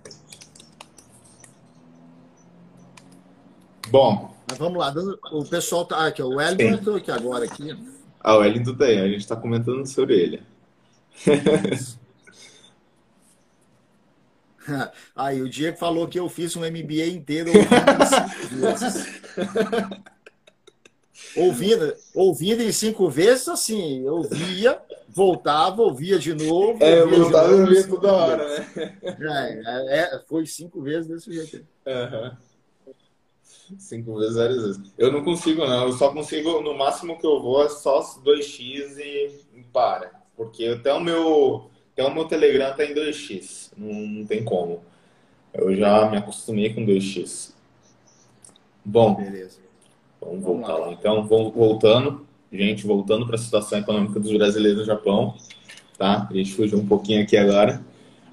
Bom. 3.89 4.33
Mas 4.49 4.59
vamos 4.59 4.79
lá, 4.79 4.95
o 5.33 5.45
pessoal 5.45 5.85
tá 5.85 6.07
aqui, 6.07 6.23
o 6.23 6.37
Wellington 6.37 6.97
aqui 6.97 7.11
agora 7.11 7.45
aqui. 7.45 7.77
Ah, 8.21 8.37
o 8.37 8.41
Wellington 8.41 8.75
tem, 8.75 9.01
a 9.01 9.09
gente 9.09 9.27
tá 9.27 9.35
comentando 9.35 9.85
sobre 9.87 10.15
ele. 10.15 10.52
Aí 15.15 15.43
o 15.43 15.49
Diego 15.49 15.77
falou 15.77 16.07
que 16.07 16.19
eu 16.19 16.29
fiz 16.29 16.55
um 16.57 16.61
MBA 16.61 17.07
inteiro 17.07 17.51
ouvindo, 21.37 21.95
ouvindo 22.15 22.63
em 22.63 22.71
cinco 22.71 23.09
vezes, 23.11 23.49
assim, 23.49 24.05
eu 24.07 24.23
via, 24.23 24.81
voltava, 25.09 25.83
ouvia 25.83 26.19
de 26.19 26.33
novo. 26.35 26.83
É, 26.83 27.01
eu 27.01 27.11
voltava 27.11 27.51
e 27.51 27.61
ouvia 27.61 27.89
toda 27.89 28.13
hora, 28.13 28.49
né? 28.49 29.01
É, 29.03 29.99
é, 29.99 30.23
foi 30.29 30.47
cinco 30.47 30.81
vezes 30.81 31.09
desse 31.09 31.33
jeito. 31.33 31.67
Uhum. 31.87 32.31
Cinco 33.79 34.19
vezes, 34.19 34.37
várias 34.37 34.63
vezes. 34.63 34.81
Eu 34.99 35.11
não 35.11 35.25
consigo, 35.25 35.67
não. 35.67 35.87
Eu 35.87 35.93
só 35.93 36.13
consigo, 36.13 36.61
no 36.61 36.77
máximo 36.77 37.19
que 37.19 37.27
eu 37.27 37.41
vou 37.41 37.65
é 37.65 37.69
só 37.69 38.01
2x 38.01 38.99
e 38.99 39.65
para. 39.73 40.22
Porque 40.45 40.67
até 40.67 40.93
o 40.93 41.01
meu, 41.01 41.71
até 41.93 42.05
o 42.05 42.15
meu 42.15 42.25
Telegram 42.25 42.75
tá 42.75 42.85
em 42.85 42.95
2x. 42.95 43.73
Não, 43.77 43.93
não 43.93 44.27
tem 44.27 44.45
como. 44.45 44.83
Eu 45.53 45.75
já 45.77 46.09
me 46.11 46.17
acostumei 46.17 46.73
com 46.73 46.85
2x. 46.85 47.53
Bom, 48.85 49.15
Beleza. 49.15 49.61
vamos, 50.21 50.43
vamos 50.43 50.45
voltar 50.45 50.79
lá. 50.79 50.87
lá. 50.87 50.93
Então, 50.93 51.27
vamos 51.27 51.55
voltando. 51.55 52.27
Gente, 52.53 52.87
voltando 52.87 53.27
para 53.27 53.37
a 53.37 53.39
situação 53.39 53.79
econômica 53.79 54.21
dos 54.21 54.33
brasileiros 54.33 54.81
no 54.81 54.85
Japão. 54.85 55.37
Tá? 55.97 56.29
A 56.31 56.35
gente 56.35 56.55
fugiu 56.55 56.79
um 56.79 56.87
pouquinho 56.87 57.23
aqui 57.23 57.37
agora. 57.37 57.83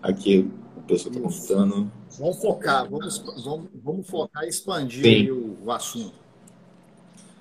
Aqui 0.01 0.49
o 0.75 0.81
pessoal 0.81 1.15
está 1.15 1.21
contando. 1.21 1.91
Vamos 2.17 2.41
focar, 2.41 2.89
vamos, 2.89 3.17
vamos, 3.43 3.69
vamos 3.81 4.09
focar 4.09 4.43
e 4.43 4.49
expandir 4.49 5.31
o, 5.31 5.57
o, 5.63 5.71
assunto. 5.71 6.13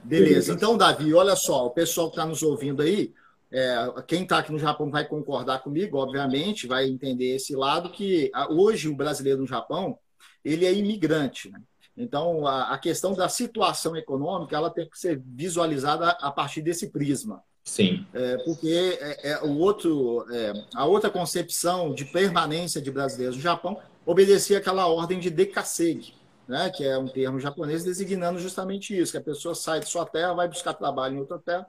Beleza. 0.05 0.29
Beleza. 0.29 0.53
Então, 0.53 0.77
Davi, 0.77 1.13
olha 1.13 1.35
só, 1.35 1.67
o 1.67 1.71
pessoal 1.71 2.09
que 2.09 2.17
está 2.17 2.27
nos 2.27 2.43
ouvindo 2.43 2.83
aí, 2.83 3.13
é, 3.51 3.75
quem 4.07 4.23
está 4.23 4.39
aqui 4.39 4.53
no 4.53 4.59
Japão 4.59 4.91
vai 4.91 5.07
concordar 5.07 5.61
comigo, 5.61 5.99
obviamente, 5.99 6.67
vai 6.67 6.87
entender 6.87 7.37
esse 7.37 7.57
lado 7.57 7.91
que 7.91 8.31
hoje 8.51 8.89
o 8.89 8.97
brasileiro 8.97 9.41
no 9.41 9.47
Japão 9.47 9.99
ele 10.45 10.67
é 10.67 10.73
imigrante. 10.73 11.51
Né? 11.51 11.61
Então, 11.97 12.47
a, 12.47 12.75
a, 12.75 12.79
questão 12.79 13.15
da 13.15 13.29
situação 13.29 13.97
econômica 13.97 14.57
ela 14.57 14.71
tem 14.71 14.89
que 14.89 14.99
ser 14.99 15.21
visualizada 15.25 16.11
a 16.11 16.31
partir 16.31 16.63
desse 16.63 16.91
prisma. 16.91 17.43
Sim. 17.65 18.07
É, 18.15 18.37
porque 18.45 18.99
é, 19.01 19.31
é, 19.33 19.43
o 19.43 19.59
outro, 19.59 20.27
é, 20.31 20.53
a 20.75 20.87
outra 20.87 21.11
concepção 21.11 21.93
de 21.93 22.05
permanência 22.05 22.81
de 22.81 22.91
brasileiros 22.91 23.37
no 23.37 23.43
Japão 23.43 23.79
obedecia 24.07 24.59
àquela 24.59 24.87
ordem 24.87 25.19
de 25.19 25.29
dekasegi, 25.29 26.15
né? 26.47 26.71
que 26.71 26.85
é 26.85 26.97
um 26.97 27.09
termo 27.09 27.41
japonês 27.41 27.85
designando 27.85 28.39
justamente 28.39 28.99
isso, 28.99 29.13
que 29.13 29.19
a 29.19 29.23
pessoa 29.23 29.55
sai 29.55 29.81
de 29.81 29.89
sua 29.89 30.07
terra, 30.07 30.33
vai 30.33 30.49
buscar 30.49 30.73
trabalho 30.73 31.17
em 31.17 31.21
outra 31.21 31.39
terra, 31.39 31.67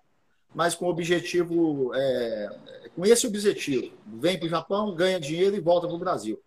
mas 0.53 0.75
com 0.75 0.88
objetivo, 0.88 1.91
é, 1.94 2.50
com 2.96 3.06
esse 3.06 3.27
objetivo. 3.27 3.94
Vem 4.06 4.38
para 4.38 4.48
o 4.48 4.50
Japão, 4.50 4.96
ganha 4.96 5.20
dinheiro 5.20 5.56
e 5.56 5.60
volta 5.60 5.88
para 5.88 5.96
o 5.96 6.00
Brasil. 6.00 6.41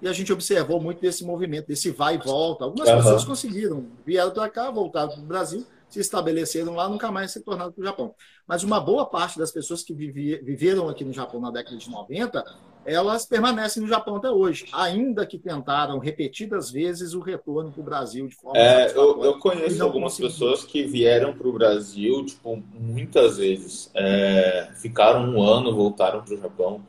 E 0.00 0.06
a 0.06 0.12
gente 0.12 0.32
observou 0.32 0.80
muito 0.80 1.00
desse 1.00 1.24
movimento, 1.24 1.66
desse 1.66 1.90
vai 1.90 2.14
e 2.14 2.18
volta. 2.18 2.64
Algumas 2.64 2.88
uhum. 2.88 2.96
pessoas 2.96 3.24
conseguiram, 3.24 3.86
vieram 4.06 4.30
para 4.30 4.48
cá, 4.48 4.70
voltaram 4.70 5.10
para 5.10 5.20
o 5.20 5.26
Brasil, 5.26 5.66
se 5.88 5.98
estabeleceram 5.98 6.74
lá, 6.74 6.88
nunca 6.88 7.10
mais 7.10 7.32
se 7.32 7.40
tornaram 7.40 7.72
para 7.72 7.82
o 7.82 7.84
Japão. 7.84 8.14
Mas 8.46 8.62
uma 8.62 8.80
boa 8.80 9.06
parte 9.06 9.38
das 9.38 9.50
pessoas 9.50 9.82
que 9.82 9.92
viveram 9.92 10.88
aqui 10.88 11.04
no 11.04 11.12
Japão 11.12 11.40
na 11.40 11.50
década 11.50 11.76
de 11.76 11.90
90 11.90 12.44
elas 12.88 13.26
permanecem 13.26 13.82
no 13.82 13.88
Japão 13.88 14.16
até 14.16 14.30
hoje, 14.30 14.66
ainda 14.72 15.26
que 15.26 15.38
tentaram 15.38 15.98
repetidas 15.98 16.70
vezes 16.70 17.14
o 17.14 17.20
retorno 17.20 17.70
para 17.70 17.80
o 17.80 17.84
Brasil 17.84 18.26
de 18.26 18.34
forma. 18.34 18.58
É, 18.58 18.90
eu, 18.96 19.24
eu, 19.24 19.38
conheço 19.38 19.82
algumas 19.82 20.16
pessoas 20.16 20.64
que 20.64 20.84
vieram 20.84 21.32
para 21.32 21.48
o 21.48 21.52
Brasil, 21.52 22.24
tipo, 22.24 22.62
muitas 22.74 23.36
vezes. 23.36 23.90
É, 23.94 24.68
ficaram 24.76 25.28
um 25.28 25.42
ano, 25.42 25.74
voltaram 25.74 26.22
para 26.22 26.34
o 26.34 26.38
Japão. 26.38 26.80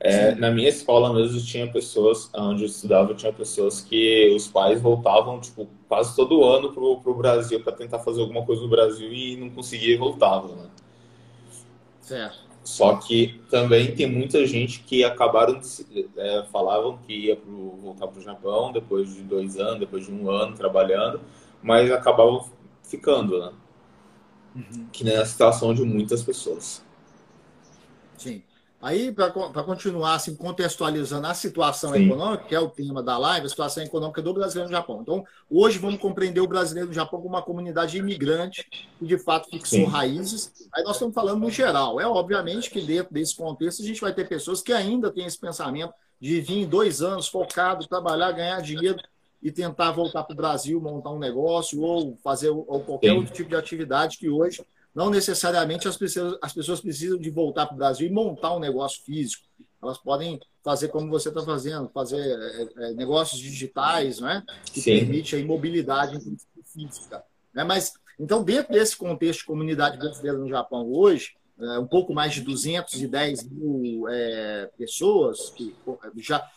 É, 0.00 0.34
na 0.34 0.50
minha 0.50 0.68
escola 0.68 1.14
mesmo 1.14 1.40
tinha 1.40 1.70
pessoas, 1.70 2.28
onde 2.34 2.62
eu 2.62 2.66
estudava, 2.66 3.14
tinha 3.14 3.32
pessoas 3.32 3.80
que 3.80 4.30
os 4.36 4.46
pais 4.46 4.80
voltavam, 4.80 5.40
tipo, 5.40 5.66
quase 5.88 6.14
todo 6.14 6.44
ano 6.44 6.72
para 6.72 6.82
o 6.82 7.14
Brasil 7.14 7.62
para 7.62 7.72
tentar 7.72 8.00
fazer 8.00 8.20
alguma 8.20 8.44
coisa 8.44 8.60
no 8.60 8.68
Brasil 8.68 9.10
e 9.12 9.36
não 9.36 9.48
conseguia 9.48 9.94
e 9.94 9.96
voltavam, 9.96 10.56
né? 10.56 10.68
Certo. 12.02 12.53
Só 12.64 12.96
que 12.96 13.40
também 13.50 13.94
tem 13.94 14.10
muita 14.10 14.46
gente 14.46 14.80
que 14.80 15.04
acabaram 15.04 15.60
de, 15.60 16.08
é, 16.16 16.44
falavam 16.50 16.98
que 17.06 17.26
ia 17.26 17.36
pro, 17.36 17.76
voltar 17.76 18.08
para 18.08 18.18
o 18.18 18.22
Japão 18.22 18.72
depois 18.72 19.14
de 19.14 19.22
dois 19.22 19.58
anos, 19.58 19.80
depois 19.80 20.06
de 20.06 20.12
um 20.12 20.30
ano 20.30 20.56
trabalhando, 20.56 21.20
mas 21.62 21.92
acabavam 21.92 22.48
ficando, 22.82 23.38
né? 23.38 23.52
Uhum. 24.56 24.88
Que 24.90 25.04
nem 25.04 25.16
a 25.16 25.26
situação 25.26 25.74
de 25.74 25.82
muitas 25.82 26.22
pessoas. 26.22 26.82
Sim. 28.16 28.42
Aí, 28.84 29.10
para 29.10 29.30
continuar 29.30 30.16
assim, 30.16 30.36
contextualizando 30.36 31.26
a 31.26 31.32
situação 31.32 31.94
Sim. 31.94 32.04
econômica, 32.04 32.44
que 32.44 32.54
é 32.54 32.60
o 32.60 32.68
tema 32.68 33.02
da 33.02 33.16
live, 33.16 33.46
a 33.46 33.48
situação 33.48 33.82
econômica 33.82 34.20
do 34.20 34.34
brasileiro 34.34 34.68
no 34.68 34.76
Japão. 34.76 35.00
Então, 35.00 35.24
hoje 35.48 35.78
vamos 35.78 35.98
compreender 35.98 36.42
o 36.42 36.46
brasileiro 36.46 36.88
no 36.88 36.94
Japão 36.94 37.18
como 37.22 37.34
uma 37.34 37.40
comunidade 37.40 37.96
imigrante 37.96 38.68
que, 38.98 39.06
de 39.06 39.16
fato, 39.16 39.48
fixou 39.48 39.78
Sim. 39.78 39.84
raízes. 39.86 40.52
Aí 40.70 40.84
nós 40.84 40.96
estamos 40.96 41.14
falando 41.14 41.40
no 41.40 41.50
geral. 41.50 41.98
É 41.98 42.06
obviamente 42.06 42.68
que 42.68 42.82
dentro 42.82 43.14
desse 43.14 43.34
contexto 43.34 43.80
a 43.80 43.86
gente 43.86 44.02
vai 44.02 44.12
ter 44.12 44.28
pessoas 44.28 44.60
que 44.60 44.74
ainda 44.74 45.10
têm 45.10 45.24
esse 45.24 45.40
pensamento 45.40 45.94
de 46.20 46.42
vir 46.42 46.66
dois 46.66 47.00
anos 47.00 47.26
focado, 47.26 47.88
trabalhar, 47.88 48.32
ganhar 48.32 48.60
dinheiro 48.60 48.98
e 49.42 49.50
tentar 49.50 49.92
voltar 49.92 50.24
para 50.24 50.34
o 50.34 50.36
Brasil, 50.36 50.78
montar 50.78 51.10
um 51.10 51.18
negócio 51.18 51.80
ou 51.80 52.18
fazer 52.22 52.50
ou 52.50 52.80
qualquer 52.80 53.12
Sim. 53.12 53.16
outro 53.16 53.32
tipo 53.32 53.48
de 53.48 53.56
atividade 53.56 54.18
que 54.18 54.28
hoje 54.28 54.62
não 54.94 55.10
necessariamente 55.10 55.88
as 55.88 55.96
pessoas, 55.96 56.38
as 56.40 56.52
pessoas 56.52 56.80
precisam 56.80 57.18
de 57.18 57.30
voltar 57.30 57.66
para 57.66 57.74
o 57.74 57.78
Brasil 57.78 58.06
e 58.06 58.12
montar 58.12 58.54
um 58.54 58.60
negócio 58.60 59.02
físico. 59.02 59.44
Elas 59.82 59.98
podem 59.98 60.40
fazer 60.62 60.88
como 60.88 61.10
você 61.10 61.28
está 61.28 61.42
fazendo, 61.42 61.90
fazer 61.90 62.20
é, 62.20 62.68
é, 62.76 62.94
negócios 62.94 63.38
digitais, 63.40 64.20
né? 64.20 64.42
que 64.72 64.80
Sim. 64.80 64.98
permite 64.98 65.36
a 65.36 65.38
imobilidade 65.38 66.18
física. 66.64 67.22
Né? 67.52 67.64
Mas, 67.64 67.92
então, 68.18 68.42
dentro 68.42 68.72
desse 68.72 68.96
contexto 68.96 69.40
de 69.40 69.46
comunidade 69.46 69.98
brasileira 69.98 70.38
no 70.38 70.48
Japão 70.48 70.90
hoje, 70.90 71.34
é, 71.60 71.78
um 71.78 71.86
pouco 71.86 72.14
mais 72.14 72.32
de 72.32 72.40
210 72.40 73.48
mil 73.50 74.08
é, 74.08 74.70
pessoas 74.78 75.50
que 75.50 75.74
já 76.16 76.48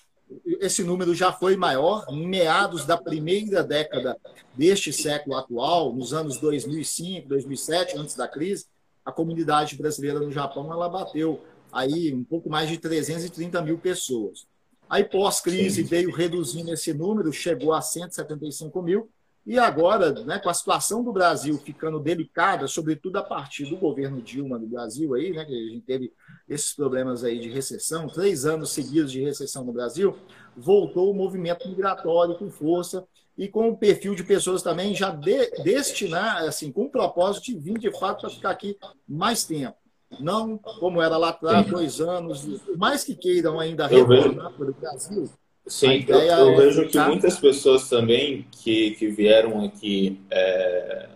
esse 0.60 0.84
número 0.84 1.14
já 1.14 1.32
foi 1.32 1.56
maior. 1.56 2.06
Em 2.10 2.28
meados 2.28 2.86
da 2.86 2.98
primeira 2.98 3.64
década 3.64 4.18
deste 4.56 4.92
século 4.92 5.36
atual, 5.36 5.94
nos 5.94 6.14
anos 6.14 6.38
2005, 6.40 7.28
2007, 7.28 7.98
antes 7.98 8.16
da 8.16 8.28
crise, 8.28 8.66
a 9.06 9.12
comunidade 9.12 9.76
brasileira 9.76 10.20
no 10.20 10.32
Japão 10.32 10.72
ela 10.72 10.90
bateu 10.90 11.42
aí 11.72 12.14
um 12.14 12.24
pouco 12.24 12.50
mais 12.50 12.70
de 12.70 12.78
330 12.78 13.62
mil 13.62 13.78
pessoas. 13.78 14.46
Aí, 14.90 15.04
pós-crise, 15.04 15.84
veio 15.84 16.12
reduzindo 16.12 16.72
esse 16.72 16.94
número, 16.94 17.32
chegou 17.34 17.74
a 17.74 17.82
175 17.82 18.82
mil, 18.82 19.10
e 19.48 19.58
agora, 19.58 20.12
né, 20.26 20.40
com 20.40 20.50
a 20.50 20.54
situação 20.54 21.02
do 21.02 21.14
Brasil 21.14 21.58
ficando 21.58 22.02
delicada, 22.02 22.68
sobretudo 22.68 23.16
a 23.16 23.24
partir 23.24 23.64
do 23.64 23.78
governo 23.78 24.22
Dilma 24.22 24.60
do 24.60 24.68
Brasil, 24.68 25.14
aí, 25.14 25.32
né, 25.32 25.46
que 25.46 25.54
a 25.54 25.72
gente 25.72 25.86
teve 25.86 26.12
esses 26.50 26.74
problemas 26.74 27.24
aí 27.24 27.40
de 27.40 27.48
recessão, 27.48 28.10
três 28.10 28.46
anos 28.46 28.72
seguidos 28.72 29.10
de 29.10 29.22
recessão 29.22 29.64
no 29.64 29.72
Brasil, 29.72 30.18
voltou 30.54 31.10
o 31.10 31.14
movimento 31.14 31.66
migratório 31.66 32.36
com 32.36 32.52
força 32.52 33.08
e 33.38 33.48
com 33.48 33.70
o 33.70 33.78
perfil 33.78 34.16
de 34.16 34.24
pessoas 34.26 34.62
também 34.62 34.94
já 34.94 35.12
de, 35.12 35.50
destinar, 35.64 36.44
assim, 36.44 36.70
com 36.70 36.84
o 36.84 36.92
propósito 36.92 37.46
de 37.46 37.58
vir 37.58 37.80
de 37.80 37.98
fato 37.98 38.22
para 38.22 38.30
ficar 38.30 38.50
aqui 38.50 38.78
mais 39.08 39.46
tempo. 39.46 39.78
Não 40.20 40.58
como 40.58 41.02
era 41.02 41.16
lá 41.16 41.30
atrás, 41.30 41.66
dois 41.68 42.02
anos, 42.02 42.44
por 42.66 42.78
mais 42.78 43.06
que 43.06 43.16
queiram 43.16 43.62
ainda 43.62 43.88
retornar 43.88 44.52
para 44.52 44.72
o 44.72 44.74
Brasil. 44.74 45.30
Sim, 45.68 46.06
eu, 46.08 46.20
eu 46.20 46.54
é 46.54 46.56
vejo 46.56 46.88
que 46.88 46.98
muitas 47.00 47.38
pessoas 47.38 47.90
também 47.90 48.46
que, 48.52 48.92
que 48.92 49.10
vieram 49.10 49.66
aqui, 49.66 50.20
é, 50.32 51.10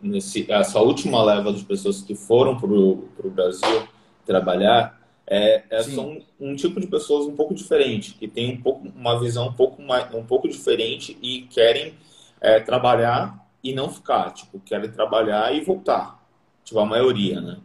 nesse, 0.00 0.50
essa 0.50 0.80
última 0.80 1.22
leva 1.24 1.52
de 1.52 1.64
pessoas 1.64 2.00
que 2.00 2.14
foram 2.14 2.56
para 2.56 2.70
o 2.70 3.08
Brasil 3.24 3.88
trabalhar, 4.24 5.00
é, 5.26 5.64
é 5.70 5.82
são 5.82 6.20
um 6.38 6.54
tipo 6.54 6.80
de 6.80 6.86
pessoas 6.86 7.26
um 7.26 7.34
pouco 7.34 7.54
diferente, 7.54 8.14
que 8.14 8.28
tem 8.28 8.52
um 8.52 8.60
pouco, 8.60 8.88
uma 8.94 9.18
visão 9.18 9.48
um 9.48 9.52
pouco, 9.52 9.82
mais, 9.82 10.12
um 10.14 10.24
pouco 10.24 10.48
diferente 10.48 11.18
e 11.20 11.42
querem 11.42 11.94
é, 12.40 12.60
trabalhar 12.60 13.44
e 13.62 13.74
não 13.74 13.88
ficar. 13.88 14.32
Tipo, 14.32 14.60
querem 14.60 14.90
trabalhar 14.90 15.54
e 15.54 15.62
voltar. 15.62 16.22
Tipo, 16.62 16.78
a 16.78 16.86
maioria, 16.86 17.40
né? 17.40 17.56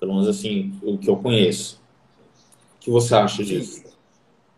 Pelo 0.00 0.14
menos 0.14 0.28
assim, 0.28 0.78
o 0.82 0.98
que 0.98 1.08
eu 1.08 1.16
conheço. 1.16 1.80
O 2.76 2.80
que 2.80 2.90
você 2.90 3.14
acha 3.14 3.44
disso? 3.44 3.87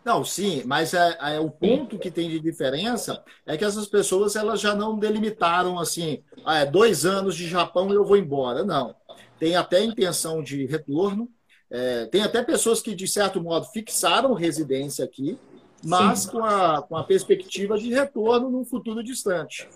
Não, 0.03 0.25
sim, 0.25 0.63
mas 0.65 0.93
é, 0.95 1.17
é, 1.35 1.39
o 1.39 1.49
ponto 1.49 1.99
que 1.99 2.09
tem 2.09 2.27
de 2.27 2.39
diferença 2.39 3.23
é 3.45 3.55
que 3.55 3.63
essas 3.63 3.87
pessoas 3.87 4.35
elas 4.35 4.59
já 4.59 4.73
não 4.73 4.97
delimitaram 4.97 5.77
assim, 5.77 6.23
ah, 6.43 6.59
é 6.59 6.65
dois 6.65 7.05
anos 7.05 7.35
de 7.35 7.47
Japão 7.47 7.91
e 7.91 7.93
eu 7.93 8.03
vou 8.03 8.17
embora. 8.17 8.63
Não. 8.63 8.95
Tem 9.39 9.55
até 9.55 9.83
intenção 9.83 10.41
de 10.41 10.65
retorno. 10.65 11.29
É, 11.69 12.05
tem 12.07 12.21
até 12.21 12.43
pessoas 12.43 12.81
que, 12.81 12.95
de 12.95 13.07
certo 13.07 13.41
modo, 13.41 13.67
fixaram 13.67 14.33
residência 14.33 15.05
aqui, 15.05 15.37
mas 15.83 16.25
com 16.25 16.43
a, 16.43 16.81
com 16.81 16.97
a 16.97 17.03
perspectiva 17.03 17.77
de 17.77 17.93
retorno 17.93 18.49
num 18.49 18.65
futuro 18.65 19.03
distante. 19.03 19.67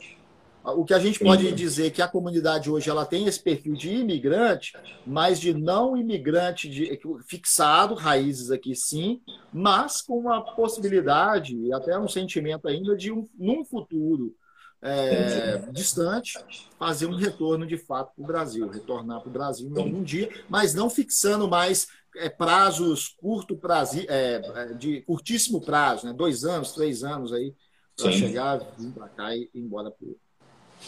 O 0.74 0.84
que 0.84 0.94
a 0.94 1.00
gente 1.00 1.20
pode 1.20 1.52
dizer 1.52 1.88
é 1.88 1.90
que 1.92 2.02
a 2.02 2.08
comunidade 2.08 2.72
hoje 2.72 2.90
ela 2.90 3.06
tem 3.06 3.28
esse 3.28 3.40
perfil 3.40 3.74
de 3.74 3.94
imigrante, 3.94 4.74
mas 5.06 5.40
de 5.40 5.54
não 5.54 5.96
imigrante 5.96 6.68
de, 6.68 7.00
fixado, 7.28 7.94
raízes 7.94 8.50
aqui 8.50 8.76
sim, 8.76 9.22
mas 9.54 10.02
com 10.02 10.18
uma 10.18 10.42
possibilidade 10.56 11.56
e 11.56 11.72
até 11.72 11.98
um 12.00 12.08
sentimento 12.08 12.68
ainda 12.68 12.96
de 12.98 13.12
um, 13.12 13.28
num 13.38 13.64
futuro 13.64 14.36
é, 14.82 15.58
distante 15.72 16.34
fazer 16.78 17.06
um 17.06 17.16
retorno 17.16 17.66
de 17.66 17.78
fato 17.78 18.14
para 18.16 18.24
o 18.24 18.28
Brasil, 18.28 18.68
retornar 18.68 19.22
para 19.22 19.30
o 19.30 19.34
Brasil 19.34 19.70
em 19.70 19.80
algum 19.80 20.04
dia, 20.04 20.30
mas 20.50 20.74
não 20.74 20.90
fixando 20.90 21.48
mais 21.48 21.88
é, 22.16 22.30
prazos 22.30 23.10
curto 23.20 23.56
prazo, 23.58 24.00
é, 24.08 24.42
é, 24.56 24.74
de 24.74 25.02
curtíssimo 25.02 25.62
prazo, 25.62 26.08
né? 26.08 26.14
dois 26.14 26.44
anos, 26.44 26.72
três 26.72 27.04
anos 27.04 27.34
aí 27.34 27.54
para 27.96 28.12
chegar, 28.12 28.58
vir 28.78 28.92
para 28.92 29.10
cá 29.10 29.36
e 29.36 29.50
ir 29.54 29.60
embora 29.60 29.90
para 29.90 30.06
o 30.06 30.25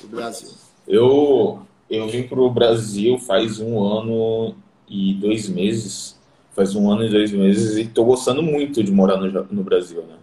Brasil? 0.05 0.49
Eu, 0.87 1.59
eu 1.89 2.07
vim 2.07 2.23
para 2.23 2.39
o 2.39 2.49
Brasil 2.49 3.17
faz 3.19 3.59
um 3.59 3.83
ano 3.83 4.55
e 4.87 5.13
dois 5.13 5.49
meses. 5.49 6.17
Faz 6.55 6.75
um 6.75 6.89
ano 6.91 7.05
e 7.05 7.09
dois 7.09 7.31
meses 7.31 7.77
e 7.77 7.81
estou 7.81 8.05
gostando 8.05 8.41
muito 8.41 8.83
de 8.83 8.91
morar 8.91 9.17
no, 9.17 9.47
no 9.51 9.63
Brasil, 9.63 10.03
né? 10.03 10.15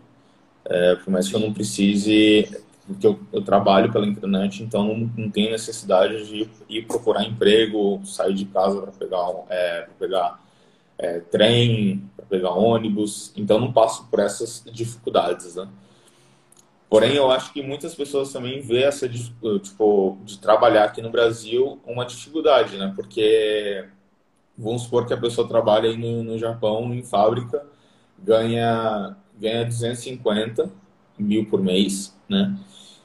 É, 0.65 0.95
por 0.97 1.11
mais 1.11 1.29
que 1.29 1.37
eu 1.37 1.41
não 1.41 1.53
precise, 1.53 2.49
porque 2.87 3.07
eu, 3.07 3.19
eu 3.33 3.43
trabalho 3.43 3.93
pela 3.93 4.07
internet, 4.07 4.63
então 4.63 4.83
não, 4.83 5.11
não 5.17 5.31
tenho 5.31 5.51
necessidade 5.51 6.27
de 6.27 6.49
ir 6.69 6.87
procurar 6.87 7.25
emprego, 7.25 8.01
sair 8.05 8.35
de 8.35 8.47
casa 8.47 8.81
para 8.81 8.93
pegar, 8.93 9.31
é, 9.51 9.89
pegar 9.99 10.43
é, 10.99 11.21
trem, 11.21 12.03
para 12.17 12.27
pegar 12.27 12.51
ônibus, 12.51 13.33
então 13.37 13.61
não 13.61 13.73
passo 13.73 14.07
por 14.11 14.21
essas 14.21 14.65
dificuldades, 14.73 15.55
né? 15.55 15.69
Porém, 16.95 17.17
eu 17.17 17.29
acho 17.29 17.53
que 17.53 17.61
muitas 17.61 17.93
pessoas 17.93 18.33
também 18.33 18.61
vê 18.61 18.85
essa 18.85 19.09
tipo 19.09 20.17
de 20.25 20.39
trabalhar 20.39 20.85
aqui 20.85 21.03
no 21.03 21.11
Brasil 21.11 21.81
uma 21.85 22.07
dificuldade, 22.07 22.77
né? 22.77 22.93
Porque 22.95 23.85
vamos 24.57 24.83
supor 24.83 25.05
que 25.05 25.13
a 25.13 25.17
pessoa 25.17 25.49
trabalha 25.49 25.91
aí 25.91 25.97
no, 25.97 26.23
no 26.23 26.39
Japão 26.39 26.95
em 26.95 27.03
fábrica, 27.03 27.67
ganha 28.17 29.17
ganha 29.37 29.65
250 29.65 30.71
mil 31.19 31.47
por 31.47 31.61
mês, 31.61 32.17
né? 32.29 32.57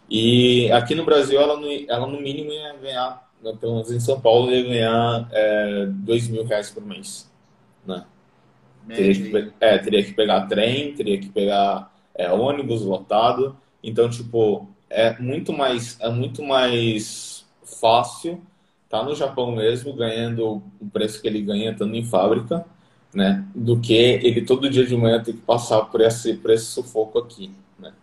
E 0.07 0.71
aqui 0.71 0.93
no 0.93 1.03
Brasil 1.03 1.41
ela 1.41 1.59
no, 1.59 1.67
ela 1.89 2.05
no 2.05 2.21
mínimo 2.21 2.51
ia 2.51 2.75
ganhar, 2.75 3.27
pelo 3.59 3.73
menos 3.73 3.91
em 3.91 3.99
São 3.99 4.21
Paulo 4.21 4.51
ia 4.51 4.61
ganhar 4.61 5.27
é, 5.31 5.87
2 5.87 6.27
mil 6.27 6.43
reais 6.43 6.69
por 6.69 6.85
mês, 6.85 7.27
né? 7.83 8.05
Teria 8.87 9.15
que, 9.15 9.53
é, 9.59 9.77
teria 9.79 10.03
que 10.03 10.13
pegar 10.13 10.45
trem, 10.45 10.93
teria 10.93 11.19
que 11.19 11.29
pegar 11.29 11.91
é, 12.13 12.31
ônibus 12.31 12.83
lotado. 12.83 13.57
Então, 13.83 14.09
tipo, 14.09 14.67
é 14.89 15.17
muito 15.19 15.53
mais, 15.53 15.97
é 15.99 16.09
muito 16.09 16.43
mais 16.43 17.45
fácil 17.63 18.41
tá 18.89 19.03
no 19.03 19.15
Japão 19.15 19.51
mesmo, 19.51 19.93
ganhando 19.93 20.63
o 20.81 20.89
preço 20.91 21.21
que 21.21 21.27
ele 21.27 21.41
ganha 21.41 21.71
estando 21.71 21.95
em 21.95 22.03
fábrica, 22.03 22.65
né? 23.13 23.45
Do 23.53 23.79
que 23.79 23.93
ele 23.93 24.41
todo 24.41 24.69
dia 24.69 24.85
de 24.85 24.97
manhã 24.97 25.21
ter 25.21 25.33
que 25.33 25.41
passar 25.41 25.83
por 25.83 26.01
esse, 26.01 26.33
por 26.33 26.49
esse 26.49 26.65
sufoco 26.65 27.19
aqui, 27.19 27.51
né? 27.77 27.93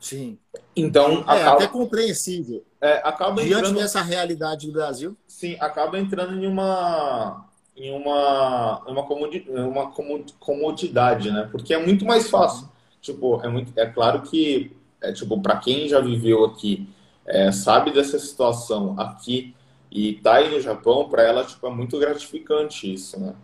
Sim. 0.00 0.38
Então, 0.74 1.18
é 1.18 1.20
acaba, 1.20 1.56
até 1.56 1.68
compreensível. 1.68 2.64
É, 2.80 3.02
acaba 3.04 3.42
Diante 3.42 3.68
entrando, 3.68 3.76
dessa 3.76 4.00
realidade 4.00 4.66
do 4.66 4.72
Brasil. 4.72 5.14
Sim, 5.28 5.56
acaba 5.60 5.98
entrando 5.98 6.42
em 6.42 6.46
uma 6.46 7.46
em 7.76 7.90
uma 7.90 8.82
uma, 8.86 9.02
uma 9.02 9.92
comodidade, 10.40 11.30
né? 11.30 11.48
Porque 11.52 11.74
é 11.74 11.78
muito 11.78 12.06
mais 12.06 12.28
fácil 12.30 12.71
tipo, 13.02 13.40
é 13.42 13.48
muito, 13.48 13.72
é 13.76 13.84
claro 13.84 14.22
que, 14.22 14.74
é, 15.02 15.12
tipo, 15.12 15.38
para 15.42 15.58
quem 15.58 15.88
já 15.88 16.00
viveu 16.00 16.44
aqui, 16.44 16.88
é, 17.26 17.50
sabe 17.52 17.92
dessa 17.92 18.18
situação 18.18 18.98
aqui 18.98 19.54
e 19.90 20.14
tá 20.14 20.36
aí 20.36 20.50
no 20.50 20.60
Japão, 20.60 21.08
para 21.08 21.22
ela, 21.22 21.44
tipo, 21.44 21.66
é 21.66 21.70
muito 21.70 21.98
gratificante 21.98 22.90
isso, 22.90 23.20
né? 23.20 23.34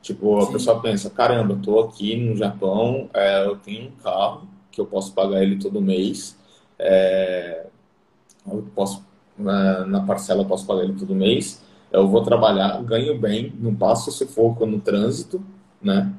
Tipo, 0.00 0.38
a 0.38 0.46
Sim. 0.46 0.52
pessoa 0.52 0.80
pensa, 0.80 1.10
caramba, 1.10 1.54
eu 1.54 1.60
tô 1.60 1.80
aqui 1.80 2.16
no 2.16 2.36
Japão, 2.36 3.10
é, 3.12 3.44
eu 3.44 3.56
tenho 3.56 3.88
um 3.88 4.02
carro 4.02 4.48
que 4.70 4.80
eu 4.80 4.86
posso 4.86 5.12
pagar 5.12 5.42
ele 5.42 5.56
todo 5.56 5.80
mês, 5.80 6.38
é, 6.78 7.66
eu 8.50 8.64
posso, 8.74 9.04
na, 9.36 9.84
na 9.84 10.00
parcela 10.00 10.42
eu 10.42 10.46
posso 10.46 10.64
pagar 10.64 10.84
ele 10.84 10.94
todo 10.94 11.14
mês, 11.14 11.60
eu 11.90 12.06
vou 12.06 12.22
trabalhar, 12.22 12.80
ganho 12.82 13.18
bem, 13.18 13.52
não 13.58 13.74
passo 13.74 14.12
sufoco 14.12 14.64
no 14.64 14.80
trânsito, 14.80 15.44
né? 15.82 16.12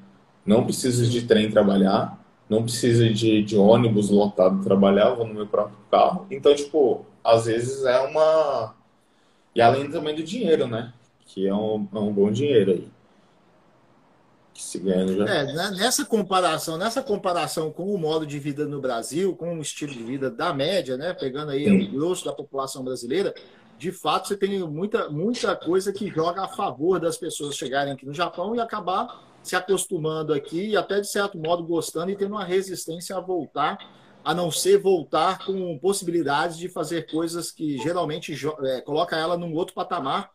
Não 0.48 0.64
preciso 0.64 1.06
de 1.10 1.24
trem 1.24 1.52
trabalhar, 1.52 2.18
não 2.50 2.64
preciso 2.64 3.14
de, 3.14 3.44
de 3.44 3.58
ônibus 3.58 4.10
lotado 4.10 4.64
trabalhar, 4.64 5.14
vou 5.14 5.28
no 5.28 5.34
meu 5.34 5.46
próprio 5.46 5.78
carro. 5.92 6.26
Então, 6.32 6.56
tipo, 6.56 7.06
às 7.22 7.46
vezes 7.46 7.84
é 7.84 8.00
uma. 8.00 8.74
E 9.54 9.62
além 9.62 9.92
também 9.92 10.16
do 10.16 10.24
dinheiro, 10.24 10.66
né? 10.66 10.94
Que 11.26 11.46
é 11.46 11.54
um, 11.54 11.86
é 11.94 12.00
um 12.00 12.14
bom 12.14 12.32
dinheiro 12.32 12.72
aí. 12.72 12.88
Que 14.54 14.64
se 14.64 14.80
ganha 14.80 15.06
já. 15.08 15.26
É, 15.26 15.44
né, 15.54 15.72
nessa 15.72 16.06
comparação, 16.06 16.78
nessa 16.78 17.04
comparação 17.04 17.70
com 17.70 17.94
o 17.94 17.98
modo 17.98 18.26
de 18.26 18.40
vida 18.40 18.66
no 18.66 18.80
Brasil, 18.80 19.36
com 19.36 19.58
o 19.58 19.62
estilo 19.62 19.92
de 19.92 20.02
vida 20.02 20.32
da 20.32 20.54
média, 20.54 20.96
né? 20.96 21.14
Pegando 21.14 21.52
aí 21.52 21.66
Sim. 21.66 21.90
o 21.90 21.92
grosso 21.92 22.24
da 22.24 22.32
população 22.32 22.84
brasileira, 22.84 23.36
de 23.78 23.92
fato 23.92 24.30
você 24.30 24.38
tem 24.38 24.60
muita, 24.60 25.10
muita 25.10 25.54
coisa 25.56 25.92
que 25.92 26.08
joga 26.08 26.44
a 26.44 26.48
favor 26.48 27.00
das 27.00 27.18
pessoas 27.18 27.58
chegarem 27.58 27.92
aqui 27.92 28.06
no 28.06 28.14
Japão 28.14 28.56
e 28.56 28.62
acabar 28.62 29.28
se 29.50 29.56
acostumando 29.56 30.34
aqui 30.34 30.70
e 30.70 30.78
até 30.78 31.00
de 31.00 31.10
certo 31.10 31.38
modo 31.38 31.64
gostando 31.64 32.12
e 32.12 32.16
tendo 32.16 32.32
uma 32.32 32.44
resistência 32.44 33.16
a 33.16 33.22
voltar, 33.22 33.78
a 34.24 34.34
não 34.34 34.52
ser 34.52 34.78
voltar 34.78 35.46
com 35.46 35.78
possibilidades 35.80 36.58
de 36.58 36.68
fazer 36.68 37.10
coisas 37.10 37.52
que 37.52 37.78
geralmente 37.78 38.34
é, 38.64 38.82
coloca 38.82 39.16
ela 39.16 39.38
num 39.38 39.54
outro 39.54 39.74
patamar 39.74 40.32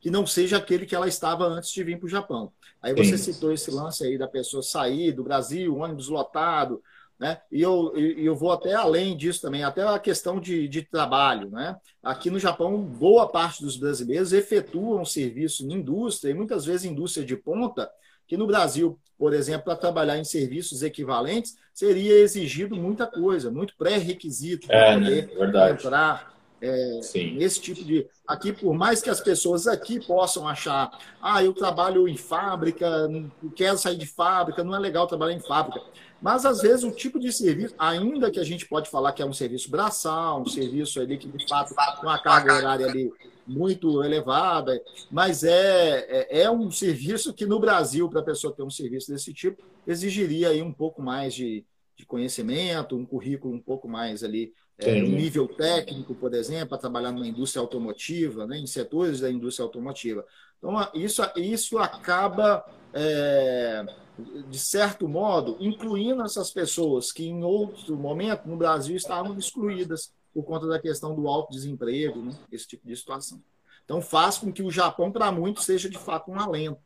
que 0.00 0.10
não 0.10 0.26
seja 0.26 0.56
aquele 0.56 0.84
que 0.84 0.96
ela 0.96 1.06
estava 1.06 1.44
antes 1.44 1.70
de 1.70 1.84
vir 1.84 1.98
para 1.98 2.06
o 2.06 2.10
Japão. 2.10 2.52
Aí 2.80 2.92
você 2.92 3.16
Sim. 3.16 3.32
citou 3.32 3.52
esse 3.52 3.70
lance 3.70 4.04
aí 4.04 4.18
da 4.18 4.26
pessoa 4.26 4.62
sair 4.62 5.12
do 5.12 5.22
Brasil, 5.22 5.76
ônibus 5.76 6.08
lotado, 6.08 6.82
né? 7.22 7.40
E 7.52 7.62
eu, 7.62 7.96
eu 7.96 8.34
vou 8.34 8.50
até 8.50 8.74
além 8.74 9.16
disso 9.16 9.40
também, 9.40 9.62
até 9.62 9.82
a 9.82 9.96
questão 10.00 10.40
de, 10.40 10.66
de 10.66 10.82
trabalho. 10.82 11.48
Né? 11.50 11.76
Aqui 12.02 12.30
no 12.30 12.38
Japão, 12.40 12.82
boa 12.82 13.28
parte 13.28 13.62
dos 13.62 13.76
brasileiros 13.76 14.32
efetuam 14.32 15.04
serviço 15.04 15.64
em 15.64 15.74
indústria, 15.74 16.32
e 16.32 16.34
muitas 16.34 16.64
vezes 16.64 16.84
indústria 16.84 17.24
de 17.24 17.36
ponta, 17.36 17.88
que 18.32 18.36
no 18.38 18.46
Brasil, 18.46 18.98
por 19.18 19.34
exemplo, 19.34 19.64
para 19.64 19.76
trabalhar 19.76 20.16
em 20.16 20.24
serviços 20.24 20.82
equivalentes, 20.82 21.54
seria 21.74 22.14
exigido 22.14 22.74
muita 22.74 23.06
coisa, 23.06 23.50
muito 23.50 23.76
pré-requisito 23.76 24.68
para 24.68 24.94
é, 24.94 24.96
né? 24.96 25.22
poder 25.26 25.52
né? 25.52 25.70
entrar 25.72 26.34
é, 26.58 27.00
nesse 27.34 27.60
tipo 27.60 27.84
de. 27.84 28.06
Aqui, 28.26 28.50
por 28.50 28.72
mais 28.72 29.02
que 29.02 29.10
as 29.10 29.20
pessoas 29.20 29.66
aqui 29.66 30.00
possam 30.00 30.48
achar, 30.48 30.98
ah, 31.20 31.44
eu 31.44 31.52
trabalho 31.52 32.08
em 32.08 32.16
fábrica, 32.16 33.06
quero 33.54 33.76
sair 33.76 33.98
de 33.98 34.06
fábrica, 34.06 34.64
não 34.64 34.74
é 34.74 34.78
legal 34.78 35.06
trabalhar 35.06 35.34
em 35.34 35.40
fábrica. 35.40 35.82
Mas, 36.22 36.46
às 36.46 36.62
vezes, 36.62 36.84
o 36.84 36.92
tipo 36.92 37.18
de 37.18 37.32
serviço, 37.32 37.74
ainda 37.76 38.30
que 38.30 38.38
a 38.38 38.44
gente 38.44 38.66
pode 38.66 38.88
falar 38.88 39.12
que 39.12 39.20
é 39.20 39.26
um 39.26 39.32
serviço 39.32 39.68
braçal, 39.68 40.40
um 40.40 40.46
serviço 40.46 41.00
ali 41.00 41.18
que, 41.18 41.26
de 41.26 41.48
fato, 41.48 41.74
tem 41.74 42.08
uma 42.08 42.18
carga 42.18 42.54
horária 42.54 42.86
ali 42.86 43.12
muito 43.46 44.04
elevada, 44.04 44.80
mas 45.10 45.42
é, 45.42 46.06
é, 46.08 46.42
é 46.42 46.50
um 46.50 46.70
serviço 46.70 47.34
que, 47.34 47.44
no 47.44 47.58
Brasil, 47.58 48.08
para 48.08 48.20
a 48.20 48.24
pessoa 48.24 48.54
ter 48.54 48.62
um 48.62 48.70
serviço 48.70 49.10
desse 49.10 49.34
tipo, 49.34 49.62
exigiria 49.84 50.50
aí 50.50 50.62
um 50.62 50.72
pouco 50.72 51.02
mais 51.02 51.34
de, 51.34 51.64
de 51.96 52.06
conhecimento, 52.06 52.96
um 52.96 53.04
currículo 53.04 53.52
um 53.52 53.60
pouco 53.60 53.88
mais 53.88 54.22
ali 54.22 54.52
é, 54.78 55.02
um 55.02 55.08
nível 55.08 55.46
técnico, 55.48 56.14
por 56.14 56.34
exemplo, 56.34 56.68
para 56.68 56.78
trabalhar 56.78 57.12
numa 57.12 57.26
indústria 57.26 57.60
automotiva, 57.60 58.46
né, 58.46 58.58
em 58.58 58.66
setores 58.66 59.20
da 59.20 59.30
indústria 59.30 59.64
automotiva. 59.64 60.24
Então, 60.58 60.74
isso, 60.94 61.22
isso 61.36 61.78
acaba, 61.78 62.64
é, 62.92 63.84
de 64.18 64.58
certo 64.58 65.08
modo, 65.08 65.56
incluindo 65.60 66.22
essas 66.22 66.50
pessoas 66.50 67.10
que, 67.10 67.26
em 67.26 67.42
outro 67.42 67.96
momento, 67.96 68.46
no 68.46 68.56
Brasil, 68.56 68.96
estavam 68.96 69.36
excluídas 69.38 70.12
por 70.34 70.44
conta 70.44 70.66
da 70.66 70.78
questão 70.78 71.14
do 71.14 71.28
alto 71.28 71.52
desemprego, 71.52 72.20
né, 72.20 72.32
esse 72.50 72.66
tipo 72.66 72.86
de 72.86 72.96
situação. 72.96 73.40
Então, 73.84 74.00
faz 74.00 74.38
com 74.38 74.52
que 74.52 74.62
o 74.62 74.70
Japão, 74.70 75.10
para 75.10 75.32
muitos, 75.32 75.64
seja 75.64 75.88
de 75.88 75.98
fato 75.98 76.30
um 76.30 76.38
alento. 76.38 76.78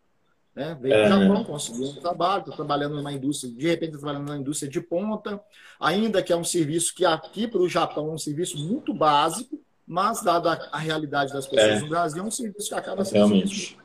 Né? 0.55 0.77
Veio 0.81 0.95
é. 0.95 1.07
para 1.07 1.19
o 1.19 1.23
Japão, 1.23 1.45
conseguiu 1.45 1.89
um 1.89 1.95
trabalho, 1.97 2.41
está 2.41 2.57
trabalhando 2.57 2.97
numa 2.97 3.13
indústria, 3.13 3.53
de 3.53 3.67
repente 3.67 3.91
está 3.91 3.99
trabalhando 3.99 4.27
numa 4.27 4.39
indústria 4.39 4.71
de 4.71 4.81
ponta, 4.81 5.41
ainda 5.79 6.23
que 6.23 6.33
é 6.33 6.37
um 6.37 6.45
serviço 6.45 6.95
que 6.95 7.05
aqui 7.05 7.47
para 7.47 7.61
o 7.61 7.69
Japão 7.69 8.09
é 8.09 8.13
um 8.13 8.19
serviço 8.19 8.59
muito 8.59 8.95
básico, 8.95 9.61
mas 9.87 10.23
dada 10.23 10.53
a, 10.73 10.79
realidade 10.79 11.33
das 11.33 11.47
pessoas 11.47 11.79
é. 11.79 11.81
no 11.81 11.89
Brasil, 11.89 12.23
é 12.23 12.27
um 12.27 12.31
serviço 12.31 12.69
que 12.71 12.75
acaba 12.75 13.05
sendo. 13.05 13.29
Realmente. 13.29 13.79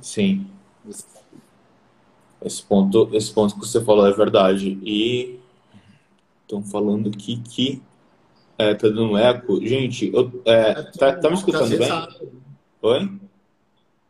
Sim. 0.00 0.50
Esse 2.44 2.62
ponto, 2.62 3.08
esse 3.12 3.32
ponto 3.32 3.54
que 3.54 3.60
você 3.60 3.80
falou 3.80 4.06
é 4.06 4.12
verdade. 4.12 4.78
E 4.82 5.38
estão 6.42 6.62
falando 6.62 7.08
aqui 7.08 7.36
que 7.38 7.82
é, 8.58 8.74
tá 8.74 8.88
dando 8.88 9.16
eco. 9.16 9.64
Gente, 9.64 10.12
eu, 10.12 10.42
é, 10.44 10.70
é 10.70 10.82
tá, 10.92 11.12
tá 11.16 11.28
me 11.28 11.36
escutando 11.36 11.78
bem? 11.78 11.90
Oi? 12.82 13.20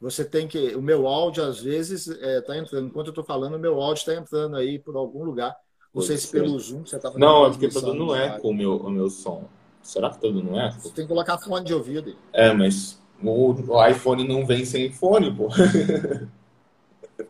você 0.03 0.25
tem 0.25 0.49
que. 0.49 0.75
O 0.75 0.83
meu 0.83 1.07
áudio, 1.07 1.45
às 1.45 1.61
vezes, 1.61 2.09
está 2.09 2.27
é, 2.27 2.41
tá 2.41 2.59
entrando. 2.59 2.89
Enquanto 2.89 3.07
eu 3.07 3.13
estou 3.13 3.25
falando, 3.25 3.55
o 3.55 3.59
meu 3.59 3.81
áudio 3.81 4.01
está 4.01 4.15
entrando 4.15 4.57
aí 4.57 4.79
por 4.79 4.97
algum 4.97 5.23
lugar. 5.23 5.57
Não 5.95 6.03
sei 6.03 6.17
se 6.17 6.29
pelo 6.29 6.59
Zoom 6.59 6.85
você 6.85 6.97
está 6.97 7.09
fazendo. 7.09 7.21
Não, 7.21 7.47
é 7.47 7.51
porque 7.51 7.67
está 7.67 7.81
dando 7.81 8.15
eco 8.15 8.49
o 8.49 8.55
meu, 8.55 8.77
o 8.79 8.91
meu 8.91 9.09
som. 9.09 9.45
Será 9.83 10.09
que 10.11 10.17
está 10.17 10.29
dando 10.29 10.59
eco? 10.59 10.81
Você 10.81 10.89
tem 10.91 11.05
que 11.05 11.09
colocar 11.09 11.39
fone 11.39 11.65
de 11.65 11.75
ouvido. 11.75 12.17
É, 12.33 12.53
mas 12.53 13.01
o, 13.23 13.53
o 13.53 13.87
iPhone 13.87 14.27
não 14.27 14.45
vem 14.45 14.65
sem 14.65 14.91
fone, 14.91 15.33
pô. 15.33 15.49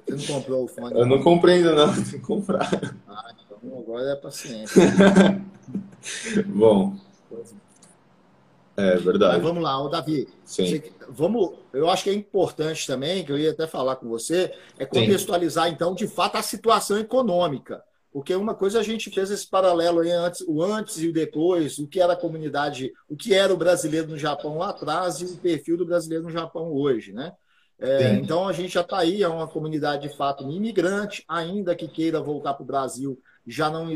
Você 0.07 0.33
não 0.33 0.41
comprou 0.41 0.65
o 0.65 0.69
fone? 0.69 0.95
Eu 0.95 1.07
não, 1.07 1.17
não 1.17 1.23
comprei 1.23 1.57
ainda, 1.57 1.75
não. 1.75 1.95
Tem 1.95 2.05
que 2.05 2.19
comprar. 2.21 2.69
Ah, 3.09 3.35
então 3.47 3.79
agora 3.79 4.11
é 4.11 4.17
paciência. 4.17 4.83
Bom. 6.47 6.97
É 8.77 8.97
verdade. 8.97 9.35
Mas 9.35 9.43
vamos 9.43 9.63
lá, 9.63 9.81
o 9.83 9.89
Davi. 9.89 10.29
Sim. 10.45 10.83
vamos, 11.09 11.53
eu 11.73 11.89
acho 11.91 12.05
que 12.05 12.11
é 12.11 12.15
importante 12.15 12.87
também, 12.87 13.25
que 13.25 13.31
eu 13.31 13.39
ia 13.39 13.51
até 13.51 13.67
falar 13.67 13.97
com 13.97 14.09
você, 14.09 14.53
é 14.79 14.87
contextualizar, 14.87 15.67
Sim. 15.69 15.75
então, 15.75 15.95
de 15.95 16.09
fato, 16.09 16.37
a 16.37 16.43
situação 16.43 16.99
econômica. 16.99 17.83
Porque 18.13 18.35
uma 18.35 18.55
coisa 18.55 18.79
a 18.79 18.83
gente 18.83 19.11
fez 19.11 19.31
esse 19.31 19.49
paralelo 19.49 20.01
aí 20.01 20.11
antes, 20.11 20.45
o 20.47 20.63
antes 20.63 20.99
e 21.01 21.09
o 21.09 21.13
depois, 21.13 21.79
o 21.79 21.87
que 21.87 21.99
era 21.99 22.13
a 22.13 22.17
comunidade, 22.17 22.93
o 23.09 23.17
que 23.17 23.33
era 23.33 23.53
o 23.53 23.57
brasileiro 23.57 24.09
no 24.09 24.19
Japão 24.19 24.59
lá 24.59 24.69
atrás 24.69 25.21
e 25.21 25.25
o 25.25 25.37
perfil 25.39 25.79
do 25.79 25.87
brasileiro 25.87 26.25
no 26.25 26.31
Japão 26.31 26.71
hoje, 26.73 27.13
né? 27.13 27.33
É, 27.83 28.15
então 28.15 28.47
a 28.47 28.53
gente 28.53 28.75
já 28.75 28.83
está 28.83 28.99
aí, 28.99 29.23
é 29.23 29.29
uma 29.29 29.49
comunidade 29.49 30.09
de 30.09 30.17
fato 30.17 30.45
imigrante, 30.45 31.25
ainda 31.29 31.75
que 31.75 31.89
queira 31.89 32.21
voltar 32.21 32.55
para 32.55 32.63
o 32.63 32.67
Brasil 32.67 33.21
já 33.47 33.69
não, 33.69 33.89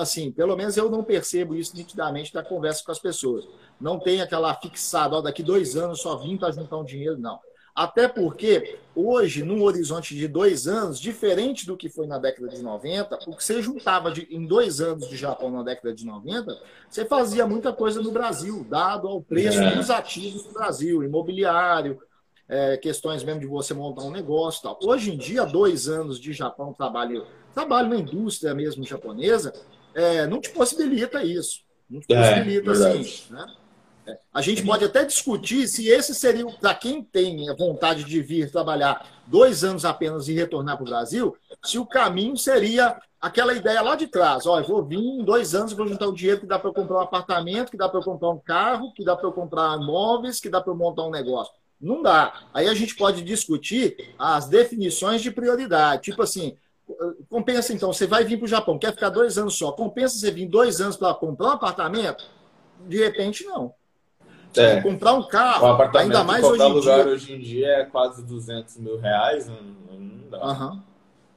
assim, 0.00 0.32
pelo 0.32 0.56
menos 0.56 0.76
eu 0.76 0.90
não 0.90 1.04
percebo 1.04 1.54
isso 1.54 1.76
nitidamente 1.76 2.32
da 2.32 2.42
conversa 2.42 2.82
com 2.84 2.92
as 2.92 2.98
pessoas. 2.98 3.46
Não 3.80 3.98
tem 3.98 4.22
aquela 4.22 4.54
fixada, 4.54 5.16
ó, 5.16 5.20
daqui 5.20 5.42
dois 5.42 5.76
anos 5.76 6.00
só 6.00 6.16
vim 6.16 6.36
para 6.36 6.52
juntar 6.52 6.78
um 6.78 6.84
dinheiro, 6.84 7.18
não. 7.18 7.38
Até 7.74 8.06
porque, 8.06 8.78
hoje, 8.94 9.42
num 9.42 9.62
horizonte 9.62 10.14
de 10.14 10.28
dois 10.28 10.68
anos, 10.68 10.98
diferente 11.00 11.66
do 11.66 11.76
que 11.76 11.88
foi 11.88 12.06
na 12.06 12.18
década 12.18 12.48
de 12.48 12.62
90, 12.62 13.18
o 13.26 13.36
que 13.36 13.42
você 13.42 13.60
juntava 13.60 14.12
de, 14.12 14.28
em 14.30 14.46
dois 14.46 14.80
anos 14.80 15.08
de 15.08 15.16
Japão 15.16 15.50
na 15.50 15.64
década 15.64 15.92
de 15.92 16.06
90, 16.06 16.56
você 16.88 17.04
fazia 17.04 17.44
muita 17.46 17.72
coisa 17.72 18.00
no 18.00 18.12
Brasil, 18.12 18.64
dado 18.70 19.08
ao 19.08 19.20
preço 19.20 19.60
é. 19.60 19.74
dos 19.74 19.90
ativos 19.90 20.44
do 20.44 20.52
Brasil, 20.52 21.02
imobiliário, 21.02 22.00
é, 22.48 22.76
questões 22.76 23.24
mesmo 23.24 23.40
de 23.40 23.46
você 23.46 23.72
montar 23.72 24.02
um 24.02 24.10
negócio 24.10 24.62
tal. 24.62 24.78
Hoje 24.82 25.12
em 25.12 25.16
dia, 25.16 25.44
dois 25.44 25.88
anos 25.88 26.18
de 26.20 26.32
Japão 26.32 26.72
trabalho 26.72 27.26
trabalho 27.54 27.88
na 27.88 27.96
indústria 27.96 28.54
mesmo 28.54 28.84
japonesa, 28.84 29.52
é, 29.94 30.26
não 30.26 30.40
te 30.40 30.50
possibilita 30.50 31.22
isso. 31.22 31.60
Não 31.88 32.00
te 32.00 32.12
é, 32.12 32.20
possibilita 32.20 32.70
é, 32.70 32.72
assim. 32.72 33.32
Né? 33.32 33.46
É, 34.06 34.18
a 34.34 34.42
gente 34.42 34.62
pode 34.62 34.84
até 34.84 35.04
discutir 35.04 35.66
se 35.68 35.88
esse 35.88 36.14
seria, 36.14 36.44
para 36.46 36.74
quem 36.74 37.02
tem 37.02 37.48
a 37.48 37.54
vontade 37.54 38.04
de 38.04 38.20
vir 38.20 38.50
trabalhar 38.50 39.06
dois 39.26 39.64
anos 39.64 39.84
apenas 39.84 40.28
e 40.28 40.34
retornar 40.34 40.76
para 40.76 40.82
o 40.82 40.88
Brasil, 40.88 41.36
se 41.64 41.78
o 41.78 41.86
caminho 41.86 42.36
seria 42.36 43.00
aquela 43.20 43.54
ideia 43.54 43.80
lá 43.80 43.96
de 43.96 44.06
trás. 44.06 44.46
Ó, 44.46 44.58
eu 44.58 44.66
vou 44.66 44.84
vir 44.84 44.98
em 44.98 45.24
dois 45.24 45.54
anos, 45.54 45.72
vou 45.72 45.86
juntar 45.86 46.08
o 46.08 46.12
dinheiro 46.12 46.40
que 46.40 46.46
dá 46.46 46.58
para 46.58 46.68
eu 46.68 46.74
comprar 46.74 46.98
um 46.98 47.02
apartamento, 47.02 47.70
que 47.70 47.76
dá 47.76 47.88
para 47.88 48.00
eu 48.00 48.04
comprar 48.04 48.30
um 48.30 48.38
carro, 48.38 48.92
que 48.92 49.02
dá 49.02 49.16
para 49.16 49.26
eu 49.26 49.32
comprar 49.32 49.78
móveis, 49.78 50.40
que 50.40 50.50
dá 50.50 50.60
para 50.60 50.72
eu 50.72 50.76
montar 50.76 51.04
um 51.04 51.10
negócio. 51.10 51.54
Não 51.84 52.02
dá. 52.02 52.32
Aí 52.52 52.66
a 52.66 52.74
gente 52.74 52.96
pode 52.96 53.22
discutir 53.22 54.14
as 54.18 54.48
definições 54.48 55.22
de 55.22 55.30
prioridade. 55.30 56.02
Tipo 56.02 56.22
assim, 56.22 56.56
Compensa 57.30 57.72
então, 57.72 57.92
você 57.92 58.06
vai 58.06 58.24
vir 58.24 58.36
para 58.36 58.44
o 58.44 58.48
Japão, 58.48 58.78
quer 58.78 58.92
ficar 58.92 59.08
dois 59.08 59.38
anos 59.38 59.56
só. 59.56 59.72
Compensa 59.72 60.18
você 60.18 60.30
vir 60.30 60.46
dois 60.46 60.80
anos 60.80 60.96
para 60.96 61.14
comprar 61.14 61.48
um 61.48 61.52
apartamento? 61.52 62.24
De 62.86 62.98
repente, 62.98 63.44
não. 63.44 63.72
É. 64.56 64.80
Comprar 64.82 65.14
um 65.14 65.26
carro, 65.26 65.66
um 65.66 65.98
ainda 65.98 66.22
mais 66.22 66.44
hoje 66.44 66.62
em 66.62 66.72
lugar 66.72 67.02
dia. 67.02 67.12
hoje 67.12 67.32
em 67.32 67.40
dia 67.40 67.66
é 67.68 67.84
quase 67.84 68.22
200 68.22 68.76
mil 68.76 69.00
reais, 69.00 69.48
não, 69.48 69.56
não 69.98 70.28
dá. 70.30 70.46
Uhum. 70.46 70.82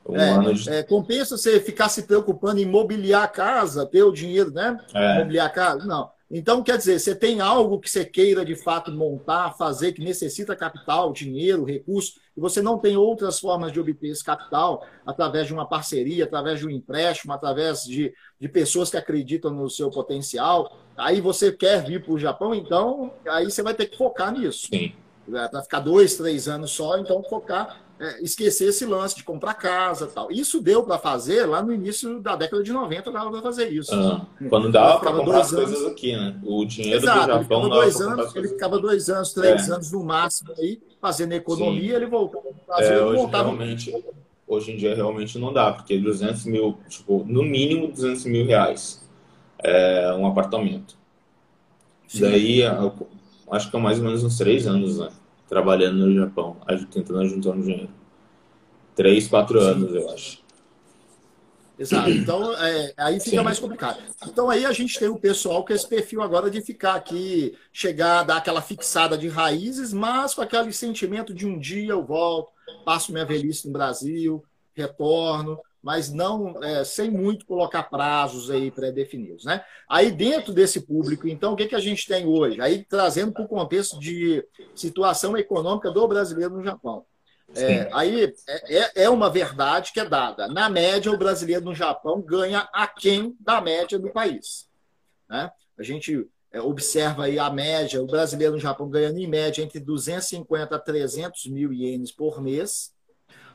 Um 0.09 0.15
é, 0.15 0.53
de... 0.53 0.69
é, 0.69 0.83
compensa 0.83 1.35
você 1.35 1.59
ficar 1.59 1.89
se 1.89 2.03
preocupando 2.03 2.59
em 2.59 2.65
mobiliar 2.65 3.23
a 3.23 3.27
casa, 3.27 3.85
ter 3.87 4.03
o 4.03 4.11
dinheiro, 4.11 4.51
né? 4.51 4.77
É. 4.93 5.19
Mobiliar 5.19 5.47
a 5.47 5.49
casa? 5.49 5.85
Não. 5.85 6.11
Então, 6.29 6.61
quer 6.61 6.77
dizer, 6.77 6.99
você 6.99 7.15
tem 7.15 7.39
algo 7.39 7.79
que 7.79 7.89
você 7.89 8.03
queira 8.03 8.43
de 8.43 8.55
fato 8.55 8.91
montar, 8.91 9.53
fazer, 9.53 9.93
que 9.93 10.03
necessita 10.03 10.57
capital, 10.57 11.13
dinheiro, 11.13 11.63
recurso, 11.63 12.19
e 12.35 12.41
você 12.41 12.61
não 12.61 12.77
tem 12.77 12.97
outras 12.97 13.39
formas 13.39 13.71
de 13.71 13.79
obter 13.79 14.09
esse 14.09 14.23
capital 14.23 14.85
através 15.05 15.47
de 15.47 15.53
uma 15.53 15.65
parceria, 15.65 16.25
através 16.25 16.59
de 16.59 16.67
um 16.67 16.69
empréstimo, 16.69 17.31
através 17.31 17.83
de, 17.83 18.13
de 18.39 18.49
pessoas 18.49 18.89
que 18.89 18.97
acreditam 18.97 19.51
no 19.51 19.69
seu 19.69 19.89
potencial. 19.89 20.77
Aí 20.97 21.21
você 21.21 21.51
quer 21.51 21.85
vir 21.85 22.03
para 22.03 22.13
o 22.13 22.19
Japão, 22.19 22.53
então 22.53 23.13
aí 23.25 23.45
você 23.45 23.63
vai 23.63 23.73
ter 23.73 23.85
que 23.85 23.97
focar 23.97 24.33
nisso. 24.33 24.67
Sim. 24.67 24.93
Para 25.25 25.63
ficar 25.63 25.79
dois, 25.79 26.15
três 26.15 26.47
anos 26.47 26.71
só, 26.71 26.97
então 26.97 27.23
focar 27.23 27.86
é, 27.99 28.21
esquecer 28.21 28.69
esse 28.69 28.85
lance 28.85 29.15
de 29.15 29.23
comprar 29.23 29.55
casa 29.55 30.07
tal. 30.07 30.31
Isso 30.31 30.61
deu 30.61 30.83
para 30.83 30.99
fazer 30.99 31.45
lá 31.45 31.61
no 31.61 31.73
início 31.73 32.19
da 32.19 32.35
década 32.35 32.61
de 32.61 32.71
90, 32.71 33.11
dava 33.11 33.31
para 33.31 33.41
fazer 33.41 33.69
isso. 33.69 33.93
Ah, 33.93 34.25
quando 34.49 34.71
dava 34.71 34.99
para 34.99 35.13
comprar 35.13 35.39
as 35.39 35.51
coisas 35.51 35.85
aqui, 35.85 36.15
né? 36.15 36.39
O 36.43 36.63
dinheiro 36.65 37.03
Exato, 37.03 37.19
do 37.21 37.41
Japão 37.41 37.61
ele 37.61 37.69
dois 37.69 38.01
anos, 38.01 38.35
ele 38.35 38.47
ficava 38.49 38.79
dois 38.79 39.09
anos, 39.09 39.33
três 39.33 39.67
é. 39.67 39.73
anos 39.73 39.91
no 39.91 40.03
máximo 40.03 40.53
aí, 40.57 40.79
fazendo 41.01 41.33
economia, 41.33 41.89
Sim. 41.89 41.95
ele 41.95 42.05
voltava 42.05 42.43
para 42.43 42.51
o 42.51 42.65
Brasil, 42.67 42.93
é, 42.93 43.03
hoje, 43.03 43.15
voltava... 43.15 43.43
realmente, 43.45 44.05
hoje 44.47 44.71
em 44.71 44.77
dia 44.77 44.95
realmente 44.95 45.39
não 45.39 45.51
dá, 45.51 45.71
porque 45.71 45.97
200 45.97 46.45
mil, 46.45 46.77
tipo, 46.87 47.25
no 47.27 47.43
mínimo 47.43 47.87
200 47.87 48.25
mil 48.25 48.45
reais 48.45 49.03
é 49.63 50.13
um 50.13 50.27
apartamento. 50.27 50.95
Sim. 52.07 52.21
Daí, 52.21 52.61
acho 53.51 53.71
que 53.71 53.75
é 53.75 53.79
mais 53.79 53.97
ou 53.97 54.05
menos 54.05 54.23
uns 54.23 54.37
três 54.37 54.67
anos, 54.67 54.99
né? 54.99 55.09
Trabalhando 55.47 56.05
no 56.05 56.13
Japão, 56.13 56.57
tentando 56.91 57.27
juntar 57.27 57.51
um 57.51 57.61
dinheiro. 57.61 57.89
Três, 58.95 59.27
quatro 59.27 59.59
anos, 59.59 59.93
eu 59.93 60.09
acho. 60.09 60.45
Exato. 61.79 62.09
Então, 62.09 62.53
é, 62.57 62.93
aí 62.97 63.19
fica 63.19 63.37
Sim. 63.37 63.43
mais 63.43 63.59
complicado. 63.59 64.01
Então, 64.27 64.49
aí 64.49 64.65
a 64.65 64.71
gente 64.71 64.97
tem 64.97 65.07
o 65.07 65.19
pessoal 65.19 65.63
com 65.63 65.71
esse 65.71 65.87
perfil 65.87 66.23
agora 66.23 66.49
de 66.49 66.59
ficar 66.61 66.95
aqui, 66.95 67.55
chegar, 67.71 68.23
dar 68.23 68.37
aquela 68.37 68.61
fixada 68.61 69.15
de 69.15 69.27
raízes, 69.27 69.93
mas 69.93 70.33
com 70.33 70.41
aquele 70.41 70.73
sentimento 70.73 71.33
de 71.33 71.45
um 71.45 71.59
dia 71.59 71.91
eu 71.91 72.03
volto, 72.03 72.51
passo 72.83 73.11
minha 73.11 73.25
velhice 73.25 73.67
no 73.67 73.73
Brasil, 73.73 74.43
retorno 74.75 75.59
mas 75.81 76.11
não 76.11 76.61
é, 76.63 76.83
sem 76.83 77.09
muito 77.09 77.45
colocar 77.45 77.83
prazos 77.83 78.49
aí 78.49 78.71
pré-definidos. 78.71 79.45
Né? 79.45 79.63
Aí 79.89 80.11
dentro 80.11 80.53
desse 80.53 80.81
público, 80.81 81.27
então, 81.27 81.53
o 81.53 81.55
que, 81.55 81.67
que 81.67 81.75
a 81.75 81.79
gente 81.79 82.07
tem 82.07 82.25
hoje? 82.25 82.59
Aí 82.61 82.83
trazendo 82.83 83.31
para 83.31 83.43
o 83.43 83.47
contexto 83.47 83.99
de 83.99 84.45
situação 84.75 85.37
econômica 85.37 85.91
do 85.91 86.07
brasileiro 86.07 86.55
no 86.55 86.63
Japão. 86.63 87.05
É, 87.55 87.89
aí 87.93 88.33
é, 88.47 88.77
é, 88.77 88.91
é 89.03 89.09
uma 89.09 89.29
verdade 89.29 89.93
que 89.93 89.99
é 89.99 90.05
dada. 90.05 90.47
Na 90.47 90.69
média, 90.69 91.11
o 91.11 91.17
brasileiro 91.17 91.63
no 91.63 91.73
Japão 91.73 92.21
ganha 92.21 92.67
aquém 92.73 93.35
da 93.39 93.61
média 93.61 93.97
do 93.97 94.09
país. 94.09 94.67
Né? 95.29 95.49
A 95.77 95.83
gente 95.83 96.27
é, 96.51 96.61
observa 96.61 97.25
aí 97.25 97.39
a 97.39 97.49
média, 97.49 98.01
o 98.01 98.07
brasileiro 98.07 98.53
no 98.53 98.59
Japão 98.59 98.89
ganhando 98.89 99.19
em 99.19 99.27
média 99.27 99.61
entre 99.61 99.79
250 99.79 100.75
a 100.75 100.79
300 100.79 101.45
mil 101.47 101.71
ienes 101.71 102.11
por 102.11 102.41
mês. 102.41 102.93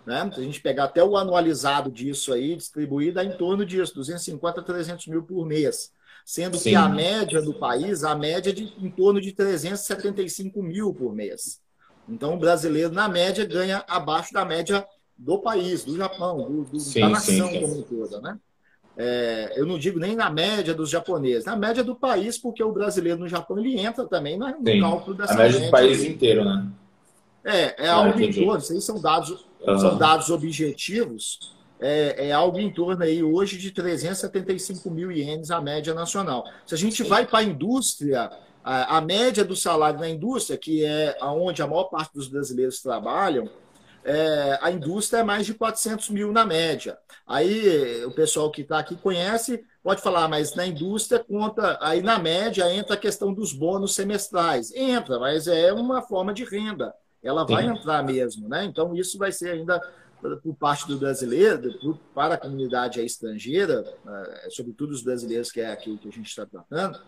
Né? 0.05 0.31
Se 0.33 0.41
a 0.41 0.43
gente 0.43 0.61
pegar 0.61 0.85
até 0.85 1.03
o 1.03 1.17
anualizado 1.17 1.91
disso 1.91 2.33
aí, 2.33 2.57
distribuído, 2.57 3.15
dá 3.15 3.25
em 3.25 3.37
torno 3.37 3.65
disso, 3.65 3.95
250 3.95 4.61
a 4.61 4.65
300 4.65 5.07
mil 5.07 5.23
por 5.23 5.47
mês. 5.47 5.93
Sendo 6.25 6.59
Sim. 6.59 6.71
que 6.71 6.77
a 6.77 6.88
média 6.88 7.43
do 7.43 7.55
país, 7.55 8.05
a 8.05 8.15
média 8.15 8.51
é 8.51 8.53
de 8.53 8.65
em 8.65 8.91
torno 8.91 9.21
de 9.21 9.33
375 9.33 10.62
mil 10.62 10.95
por 10.95 11.15
mês. 11.15 11.61
Então, 12.09 12.35
o 12.35 12.38
brasileiro, 12.38 12.93
na 12.93 13.09
média, 13.09 13.45
ganha 13.45 13.85
abaixo 13.88 14.33
da 14.33 14.45
média 14.45 14.85
do 15.17 15.38
país, 15.38 15.85
do 15.85 15.97
Japão, 15.97 16.37
do, 16.38 16.65
do, 16.65 16.79
sim, 16.79 17.01
da 17.01 17.09
nação 17.09 17.49
sim, 17.49 17.61
sim. 17.61 17.61
como 17.61 17.83
toda, 17.83 18.21
né? 18.21 18.38
É, 18.97 19.55
eu 19.57 19.65
não 19.65 19.79
digo 19.79 19.99
nem 19.99 20.15
na 20.15 20.29
média 20.29 20.75
dos 20.75 20.91
japoneses, 20.91 21.47
na 21.47 21.57
média 21.57 21.83
do 21.83 21.97
país, 21.97 22.37
porque 22.37 22.62
o 22.62 22.73
brasileiro 22.73 23.21
no 23.21 23.29
Japão 23.29 23.59
ele 23.59 23.79
entra 23.81 24.07
também 24.07 24.38
no 24.38 24.47
Sim, 24.65 24.81
cálculo 24.81 25.17
dessa 25.17 25.33
a 25.33 25.37
média, 25.37 25.53
média 25.53 25.67
do 25.67 25.71
país 25.71 26.05
inteiro, 26.05 26.45
né? 26.45 26.69
É, 27.45 27.85
é 27.85 27.88
ah, 27.88 27.97
algo 27.97 28.21
em 28.21 28.33
torno, 28.33 28.59
isso 28.59 28.73
aí 28.73 28.81
são 28.81 29.01
dados, 29.01 29.45
uhum. 29.66 29.79
são 29.79 29.98
dados 29.98 30.31
objetivos, 30.31 31.55
é, 31.81 32.29
é, 32.29 32.33
algo 32.33 32.61
em 32.61 32.72
torno 32.72 33.03
aí 33.03 33.22
hoje 33.22 33.59
de 33.59 33.72
375 33.72 34.88
mil 34.90 35.11
ienes 35.11 35.51
a 35.51 35.61
média 35.61 35.92
nacional. 35.92 36.44
Se 36.64 36.75
a 36.75 36.79
gente 36.79 37.03
vai 37.03 37.27
para 37.27 37.40
a 37.40 37.42
indústria, 37.42 38.31
a, 38.62 39.01
média 39.01 39.44
do 39.44 39.57
salário 39.57 39.98
na 39.98 40.09
indústria, 40.09 40.57
que 40.57 40.85
é 40.85 41.16
onde 41.22 41.61
a 41.61 41.66
maior 41.66 41.85
parte 41.85 42.14
dos 42.14 42.29
brasileiros 42.29 42.81
trabalham, 42.81 43.51
é, 44.05 44.59
a 44.62 44.70
indústria 44.70 45.20
é 45.20 45.25
mais 45.25 45.44
de 45.44 45.55
400 45.55 46.09
mil 46.11 46.33
na 46.33 46.44
média. 46.44 46.96
Aí 47.27 48.05
o 48.05 48.12
pessoal 48.12 48.51
que 48.51 48.62
está 48.62 48.79
aqui 48.79 48.96
conhece, 48.96 49.64
pode 49.83 50.03
falar, 50.03 50.29
mas 50.29 50.55
na 50.55 50.66
indústria 50.66 51.18
conta, 51.18 51.79
aí 51.81 52.01
na 52.01 52.18
média 52.18 52.72
entra 52.72 52.94
a 52.94 52.98
questão 52.98 53.33
dos 53.33 53.53
bônus 53.53 53.94
semestrais. 53.94 54.72
Entra, 54.72 55.18
mas 55.18 55.48
é 55.48 55.72
uma 55.72 56.03
forma 56.03 56.33
de 56.33 56.44
renda. 56.44 56.94
Ela 57.22 57.44
vai 57.44 57.64
Sim. 57.64 57.70
entrar 57.70 58.02
mesmo, 58.02 58.48
né? 58.48 58.64
Então 58.64 58.94
isso 58.94 59.18
vai 59.18 59.32
ser 59.32 59.50
ainda 59.50 59.80
por 60.42 60.54
parte 60.54 60.87
do 60.87 60.98
brasileiro, 60.98 61.98
para 62.14 62.35
a 62.35 62.38
comunidade 62.38 63.04
estrangeira, 63.04 63.85
é, 64.06 64.50
sobretudo 64.50 64.92
os 64.92 65.02
brasileiros, 65.02 65.50
que 65.50 65.61
é 65.61 65.72
aquilo 65.72 65.98
que 65.98 66.08
a 66.08 66.12
gente 66.12 66.28
está 66.28 66.46
tratando, 66.46 67.00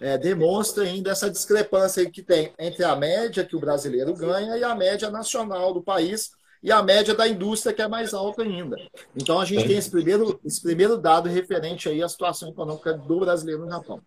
é, 0.00 0.16
demonstra 0.16 0.84
ainda 0.84 1.10
essa 1.10 1.30
discrepância 1.30 2.08
que 2.10 2.22
tem 2.22 2.52
entre 2.58 2.82
a 2.82 2.96
média 2.96 3.44
que 3.44 3.54
o 3.54 3.60
brasileiro 3.60 4.14
ganha 4.14 4.56
e 4.56 4.64
a 4.64 4.74
média 4.74 5.10
nacional 5.10 5.74
do 5.74 5.82
país, 5.82 6.32
e 6.62 6.70
a 6.70 6.80
média 6.80 7.14
da 7.14 7.26
indústria, 7.26 7.74
que 7.74 7.82
é 7.82 7.88
mais 7.88 8.14
alta 8.14 8.42
ainda. 8.42 8.76
Então, 9.16 9.40
a 9.40 9.44
gente 9.44 9.66
tem 9.66 9.76
esse 9.76 9.90
primeiro, 9.90 10.40
esse 10.44 10.62
primeiro 10.62 10.96
dado 10.96 11.28
referente 11.28 11.88
aí 11.88 12.00
à 12.02 12.08
situação 12.08 12.50
econômica 12.50 12.94
do 12.94 13.18
brasileiro 13.18 13.64
no 13.64 13.70
Japão. 13.70 14.00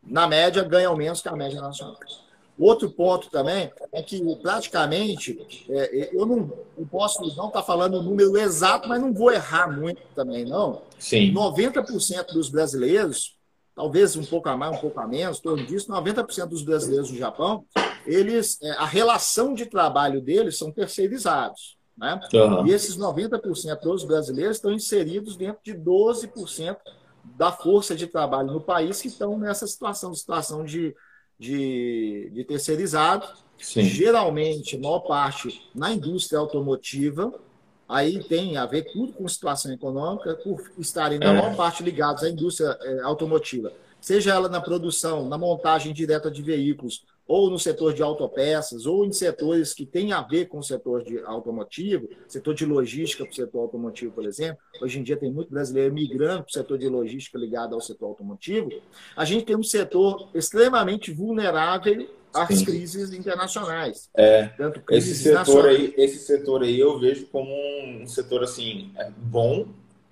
Na 0.00 0.28
média, 0.28 0.62
ganha 0.62 0.94
menos 0.94 1.20
que 1.20 1.28
a 1.28 1.34
média 1.34 1.60
nacional. 1.60 1.98
Outro 2.60 2.90
ponto 2.90 3.30
também 3.30 3.72
é 3.90 4.02
que, 4.02 4.22
praticamente, 4.36 5.66
é, 5.70 6.10
eu 6.12 6.26
não 6.26 6.52
eu 6.76 6.86
posso 6.86 7.22
não 7.34 7.46
estar 7.46 7.50
tá 7.50 7.62
falando 7.62 7.94
o 7.94 8.02
número 8.02 8.36
exato, 8.36 8.86
mas 8.86 9.00
não 9.00 9.14
vou 9.14 9.32
errar 9.32 9.74
muito 9.74 10.02
também, 10.14 10.44
não. 10.44 10.82
Sim. 10.98 11.32
90% 11.32 12.34
dos 12.34 12.50
brasileiros, 12.50 13.38
talvez 13.74 14.14
um 14.14 14.24
pouco 14.24 14.50
a 14.50 14.56
mais, 14.58 14.76
um 14.76 14.80
pouco 14.80 15.00
a 15.00 15.08
menos, 15.08 15.40
torno 15.40 15.64
disso, 15.64 15.90
90% 15.90 16.48
dos 16.48 16.62
brasileiros 16.62 17.10
no 17.10 17.16
Japão, 17.16 17.64
eles, 18.04 18.60
é, 18.62 18.72
a 18.72 18.84
relação 18.84 19.54
de 19.54 19.64
trabalho 19.64 20.20
deles 20.20 20.58
são 20.58 20.70
terceirizados. 20.70 21.78
Né? 21.96 22.20
Uhum. 22.34 22.66
E 22.66 22.72
esses 22.72 22.94
90% 22.94 23.80
dos 23.80 24.04
brasileiros 24.04 24.58
estão 24.58 24.70
inseridos 24.70 25.34
dentro 25.34 25.62
de 25.64 25.72
12% 25.72 26.76
da 27.36 27.52
força 27.52 27.94
de 27.94 28.06
trabalho 28.06 28.52
no 28.52 28.60
país 28.60 29.00
que 29.00 29.08
estão 29.08 29.38
nessa 29.38 29.66
situação, 29.66 30.12
situação 30.14 30.62
de, 30.62 30.94
de, 31.40 32.30
de 32.34 32.44
terceirizado. 32.44 33.26
Sim. 33.58 33.82
Geralmente, 33.82 34.78
maior 34.78 35.00
parte 35.00 35.62
na 35.74 35.92
indústria 35.92 36.38
automotiva, 36.38 37.32
aí 37.88 38.22
tem 38.22 38.56
a 38.56 38.66
ver 38.66 38.92
tudo 38.92 39.12
com 39.12 39.26
situação 39.26 39.72
econômica, 39.72 40.34
por 40.36 40.70
estarem 40.78 41.18
na 41.18 41.26
é. 41.26 41.32
maior 41.32 41.56
parte 41.56 41.82
ligados 41.82 42.22
à 42.22 42.28
indústria 42.28 42.76
é, 42.80 43.00
automotiva, 43.00 43.72
seja 44.00 44.32
ela 44.32 44.48
na 44.48 44.60
produção, 44.60 45.28
na 45.28 45.36
montagem 45.36 45.92
direta 45.92 46.30
de 46.30 46.42
veículos, 46.42 47.04
ou 47.30 47.48
no 47.48 47.60
setor 47.60 47.94
de 47.94 48.02
autopeças, 48.02 48.86
ou 48.86 49.04
em 49.04 49.12
setores 49.12 49.72
que 49.72 49.86
têm 49.86 50.12
a 50.12 50.20
ver 50.20 50.46
com 50.46 50.58
o 50.58 50.64
setor 50.64 51.04
de 51.04 51.20
automotivo, 51.20 52.08
setor 52.26 52.54
de 52.54 52.66
logística 52.66 53.22
para 53.22 53.30
o 53.30 53.36
setor 53.36 53.60
automotivo, 53.60 54.10
por 54.10 54.24
exemplo. 54.24 54.60
Hoje 54.82 54.98
em 54.98 55.04
dia 55.04 55.16
tem 55.16 55.30
muito 55.30 55.48
brasileiro 55.48 55.94
migrando 55.94 56.42
para 56.42 56.50
o 56.50 56.52
setor 56.52 56.76
de 56.76 56.88
logística 56.88 57.38
ligado 57.38 57.76
ao 57.76 57.80
setor 57.80 58.06
automotivo. 58.06 58.70
A 59.14 59.24
gente 59.24 59.44
tem 59.44 59.54
um 59.54 59.62
setor 59.62 60.28
extremamente 60.34 61.12
vulnerável 61.12 62.08
às 62.34 62.48
Sim. 62.48 62.64
crises 62.64 63.12
internacionais. 63.12 64.10
É, 64.12 64.46
Tanto 64.48 64.82
esse 64.90 65.14
setor 65.14 65.66
aí, 65.66 65.94
esse 65.96 66.18
setor 66.18 66.64
aí 66.64 66.80
eu 66.80 66.98
vejo 66.98 67.26
como 67.26 67.52
um 67.94 68.08
setor 68.08 68.42
assim 68.42 68.90
é 68.96 69.08
bom 69.08 69.68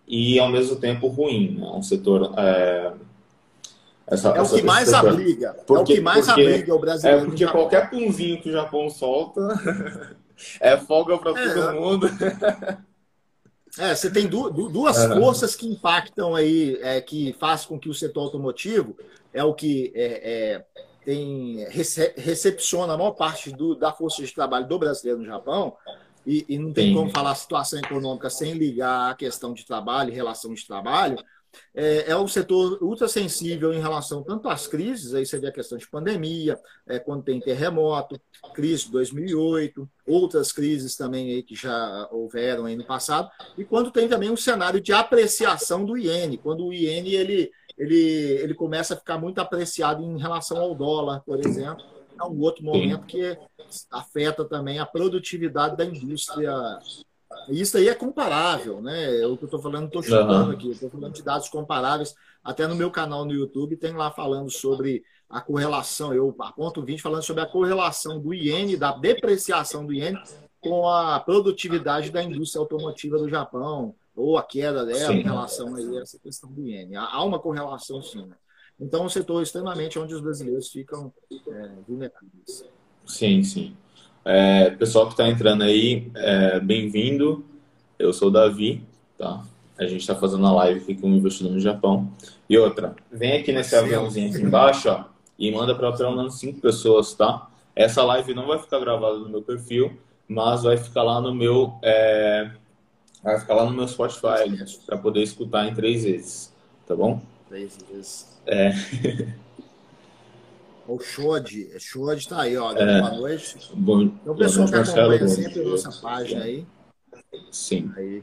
e 0.07 0.39
ao 0.39 0.49
mesmo 0.49 0.77
tempo 0.77 1.09
ruim, 1.09 1.57
né? 1.59 1.67
um 1.67 1.83
setor 1.83 2.33
é 2.39 2.93
essa, 4.11 4.31
é 4.31 4.41
o 4.41 4.49
que 4.49 4.63
mais 4.63 4.93
abriga. 4.93 5.55
Porque, 5.67 5.93
é 5.93 5.95
o 5.95 5.97
que 5.97 6.01
mais 6.01 6.27
porque, 6.27 6.41
abriga 6.41 6.75
o 6.75 6.79
brasileiro. 6.79 7.23
É 7.23 7.25
porque 7.27 7.47
qualquer 7.47 7.91
punzinho 7.91 8.41
que 8.41 8.49
o 8.49 8.53
Japão 8.53 8.89
solta 8.89 9.41
é 10.61 10.77
folga 10.77 11.19
para 11.19 11.41
é, 11.41 11.55
todo 11.55 11.81
mundo. 11.81 12.09
É, 13.79 13.95
você 13.95 14.11
tem 14.11 14.27
du 14.27 14.51
duas 14.51 15.05
forças 15.05 15.55
que 15.55 15.69
impactam 15.69 16.35
aí, 16.35 16.77
é, 16.83 17.01
que 17.01 17.33
faz 17.39 17.65
com 17.65 17.79
que 17.79 17.89
o 17.89 17.95
setor 17.95 18.23
automotivo 18.23 18.97
é 19.33 19.45
o 19.45 19.55
que 19.55 19.93
é, 19.95 20.57
é, 20.57 20.65
tem 21.05 21.65
rece 21.69 22.13
recepciona 22.17 22.95
a 22.95 22.97
maior 22.97 23.13
parte 23.13 23.53
do, 23.53 23.77
da 23.77 23.93
força 23.93 24.21
de 24.21 24.35
trabalho 24.35 24.67
do 24.67 24.79
brasileiro 24.81 25.21
no 25.21 25.27
Japão. 25.27 25.77
E, 26.27 26.45
e 26.49 26.59
não 26.59 26.73
tem 26.73 26.89
Sim. 26.89 26.95
como 26.95 27.11
falar 27.11 27.35
situação 27.37 27.79
econômica 27.79 28.29
sem 28.29 28.53
ligar 28.55 29.13
a 29.13 29.15
questão 29.15 29.55
de 29.55 29.65
trabalho, 29.65 30.13
relação 30.13 30.53
de 30.53 30.67
trabalho 30.67 31.17
é, 31.75 32.11
é 32.11 32.17
um 32.17 32.29
setor 32.29 32.83
ultra 32.83 33.09
sensível 33.09 33.73
em 33.73 33.81
relação 33.81 34.23
tanto 34.23 34.49
às 34.49 34.67
crises, 34.67 35.15
aí 35.15 35.25
você 35.25 35.39
vê 35.39 35.49
a 35.49 35.53
questão 35.53 35.79
de 35.79 35.89
pandemia, 35.89 36.59
é, 36.87 36.99
quando 36.99 37.23
tem 37.23 37.41
terremoto, 37.41 38.21
crise 38.55 38.87
de 38.87 38.93
2008, 38.93 39.89
outras 40.07 40.53
crises 40.53 40.97
também 40.97 41.31
aí 41.31 41.43
que 41.43 41.55
já 41.55 42.09
houveram 42.11 42.67
aí 42.67 42.77
no 42.77 42.85
passado, 42.85 43.31
e 43.57 43.65
quando 43.65 43.91
tem 43.91 44.09
também 44.09 44.31
um 44.31 44.37
cenário 44.37 44.81
de 44.81 44.93
apreciação 44.93 45.85
do 45.85 45.97
iene, 45.97 46.39
quando 46.39 46.67
o 46.67 46.73
iene 46.73 47.15
ele, 47.15 47.51
ele, 47.77 47.97
ele 47.97 48.55
começa 48.55 48.95
a 48.95 48.97
ficar 48.97 49.19
muito 49.19 49.41
apreciado 49.41 50.03
em 50.03 50.19
relação 50.19 50.59
ao 50.59 50.75
dólar, 50.75 51.23
por 51.25 51.39
exemplo, 51.39 51.85
é 52.21 52.25
um 52.25 52.41
outro 52.41 52.65
momento 52.65 53.07
que 53.07 53.39
afeta 53.91 54.45
também 54.45 54.79
a 54.79 54.87
produtividade 54.87 55.77
da 55.77 55.85
indústria 55.85 56.53
isso 57.51 57.77
aí 57.77 57.89
é 57.89 57.95
comparável, 57.95 58.81
né? 58.81 59.27
O 59.27 59.37
que 59.37 59.45
eu 59.45 59.47
estou 59.47 59.61
falando, 59.61 59.87
estou 59.87 60.03
chutando 60.03 60.47
uhum. 60.47 60.51
aqui, 60.51 60.71
estou 60.71 60.91
falando 60.91 61.13
de 61.13 61.23
dados 61.23 61.49
comparáveis. 61.49 62.15
Até 62.43 62.67
no 62.67 62.75
meu 62.75 62.91
canal 62.91 63.25
no 63.25 63.33
YouTube 63.33 63.77
tem 63.77 63.93
lá 63.93 64.11
falando 64.11 64.51
sobre 64.51 65.03
a 65.29 65.41
correlação, 65.41 66.15
eu 66.15 66.35
aponto 66.41 66.83
20 66.83 67.03
falando 67.03 67.23
sobre 67.23 67.43
a 67.43 67.47
correlação 67.47 68.19
do 68.19 68.33
iene, 68.33 68.77
da 68.77 68.93
depreciação 68.97 69.85
do 69.85 69.93
iene 69.93 70.19
com 70.61 70.89
a 70.89 71.21
produtividade 71.21 72.11
da 72.11 72.23
indústria 72.23 72.61
automotiva 72.61 73.19
do 73.19 73.29
Japão, 73.29 73.95
ou 74.17 74.37
a 74.37 74.43
queda 74.43 74.85
dela 74.85 75.13
sim. 75.13 75.21
em 75.21 75.23
relação 75.23 75.75
a 75.75 76.01
essa 76.01 76.19
questão 76.19 76.51
do 76.51 76.63
iene. 76.63 76.97
Há 76.97 77.23
uma 77.23 77.39
correlação 77.39 78.03
sim. 78.03 78.27
Né? 78.27 78.35
Então, 78.81 79.03
é 79.03 79.07
um 79.07 79.09
setor 79.09 79.43
extremamente 79.43 79.99
onde 79.99 80.15
os 80.15 80.21
brasileiros 80.21 80.69
ficam 80.69 81.13
é, 81.31 81.71
vulneráveis. 81.87 82.65
Sim, 83.07 83.43
sim. 83.43 83.77
É, 84.31 84.69
pessoal 84.69 85.07
que 85.07 85.13
está 85.13 85.27
entrando 85.27 85.63
aí, 85.63 86.13
é, 86.15 86.61
bem-vindo. 86.61 87.43
Eu 87.99 88.13
sou 88.13 88.29
o 88.29 88.31
Davi, 88.31 88.85
tá? 89.17 89.43
A 89.79 89.87
gente 89.87 90.03
está 90.03 90.15
fazendo 90.15 90.47
a 90.47 90.53
live 90.53 90.81
aqui 90.81 90.95
com 90.95 91.11
o 91.11 91.17
investidor 91.17 91.51
no 91.51 91.59
Japão. 91.59 92.13
E 92.47 92.59
outra, 92.59 92.95
vem 93.11 93.39
aqui 93.41 93.53
nesse 93.53 93.75
aviãozinho 93.75 94.29
aqui 94.29 94.43
embaixo, 94.43 94.91
ó, 94.91 95.05
e 95.39 95.51
manda 95.51 95.75
para 95.75 95.91
pelo 95.93 96.15
menos 96.15 96.39
cinco 96.39 96.61
pessoas, 96.61 97.15
tá? 97.15 97.49
Essa 97.75 98.05
live 98.05 98.35
não 98.35 98.47
vai 98.47 98.59
ficar 98.59 98.79
gravada 98.81 99.17
no 99.17 99.31
meu 99.31 99.41
perfil, 99.41 99.99
mas 100.29 100.63
vai 100.63 100.77
ficar 100.77 101.05
lá 101.05 101.23
no 101.23 101.35
meu, 101.35 101.79
é, 101.83 102.51
vai 103.25 103.41
ficar 103.41 103.55
lá 103.55 103.65
no 103.65 103.73
meu 103.73 103.89
Spotify 103.89 104.63
para 104.85 104.99
poder 104.99 105.23
escutar 105.23 105.67
em 105.67 105.75
três 105.75 106.05
vezes, 106.05 106.55
tá 106.87 106.95
bom? 106.95 107.19
Três 107.49 107.79
vezes. 107.91 108.39
É. 108.47 108.73
O 110.89 110.99
Xode, 110.99 111.69
Xode 111.79 112.23
está 112.23 112.41
aí, 112.41 112.57
ó. 112.57 112.73
É, 112.73 113.01
boa 113.03 113.13
noite. 113.13 113.59
Bom, 113.75 114.01
então, 114.01 114.33
o 114.33 114.37
pessoal 114.37 114.67
que 114.67 114.75
acompanha 114.75 115.29
sempre 115.29 115.61
a 115.61 115.65
nossa 115.65 115.93
página 116.01 116.45
aí. 116.45 116.67
Sim. 117.53 117.93
Aí. 117.95 118.23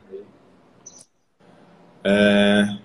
É... 2.03 2.79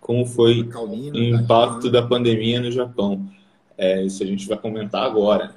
Como 0.00 0.26
foi 0.26 0.68
o 0.68 1.16
impacto 1.16 1.88
da 1.88 2.04
pandemia 2.04 2.60
no 2.60 2.72
Japão? 2.72 3.30
É, 3.78 4.02
isso 4.02 4.24
a 4.24 4.26
gente 4.26 4.48
vai 4.48 4.58
comentar 4.58 5.04
agora. 5.04 5.54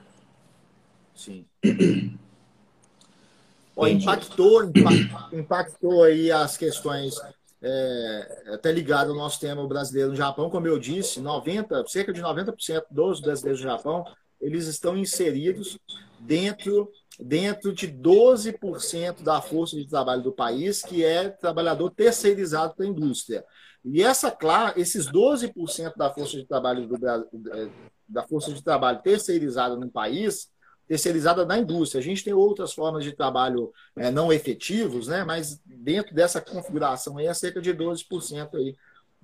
Sim. 1.15 1.45
Ó, 3.75 3.87
impactou, 3.87 4.63
impactou, 4.65 5.39
impactou 5.39 6.03
aí 6.03 6.31
as 6.31 6.55
questões 6.55 7.15
é, 7.63 8.53
até 8.53 8.71
ligado 8.71 9.11
ao 9.11 9.15
nosso 9.15 9.39
tema 9.39 9.65
brasileiro 9.65 10.09
no 10.09 10.15
Japão, 10.15 10.49
como 10.49 10.67
eu 10.67 10.77
disse, 10.77 11.21
90, 11.21 11.85
cerca 11.87 12.11
de 12.11 12.21
90% 12.21 12.83
dos 12.91 13.21
brasileiros 13.21 13.61
no 13.61 13.69
Japão, 13.69 14.03
eles 14.41 14.67
estão 14.67 14.97
inseridos 14.97 15.79
dentro, 16.19 16.91
dentro 17.17 17.73
de 17.73 17.87
12% 17.87 19.23
da 19.23 19.41
força 19.41 19.77
de 19.77 19.87
trabalho 19.87 20.21
do 20.21 20.33
país, 20.33 20.81
que 20.81 21.05
é 21.05 21.29
trabalhador 21.29 21.89
terceirizado 21.91 22.75
para 22.75 22.85
a 22.85 22.89
indústria. 22.89 23.45
E 23.85 24.03
essa, 24.03 24.37
esses 24.75 25.09
12% 25.09 25.95
da 25.95 26.13
força 26.13 26.37
de 26.37 26.45
trabalho 26.45 26.85
do, 26.85 26.97
da 28.07 28.27
força 28.27 28.51
de 28.53 28.61
trabalho 28.61 29.01
terceirizada 29.01 29.75
no 29.77 29.89
país, 29.89 30.49
terceirizada 30.87 31.45
na 31.45 31.57
indústria. 31.57 31.99
A 31.99 32.03
gente 32.03 32.23
tem 32.23 32.33
outras 32.33 32.73
formas 32.73 33.03
de 33.03 33.11
trabalho 33.11 33.71
é, 33.95 34.11
não 34.11 34.31
efetivos, 34.31 35.07
né? 35.07 35.23
mas 35.23 35.59
dentro 35.65 36.13
dessa 36.13 36.41
configuração 36.41 37.17
aí 37.17 37.27
é 37.27 37.33
cerca 37.33 37.61
de 37.61 37.73
12% 37.73 38.55
aí, 38.55 38.75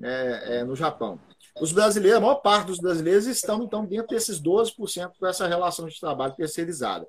é, 0.02 0.58
é, 0.58 0.63
no 0.63 0.76
Japão. 0.76 1.19
Os 1.60 1.72
brasileiros, 1.72 2.17
a 2.17 2.22
maior 2.22 2.36
parte 2.36 2.67
dos 2.67 2.80
brasileiros 2.80 3.26
estão, 3.26 3.63
então, 3.63 3.86
dentro 3.86 4.08
desses 4.08 4.41
12% 4.41 5.12
com 5.19 5.28
essa 5.28 5.48
relação 5.48 5.88
de 5.88 6.00
trabalho 6.00 6.34
terceirizada. 6.34 7.06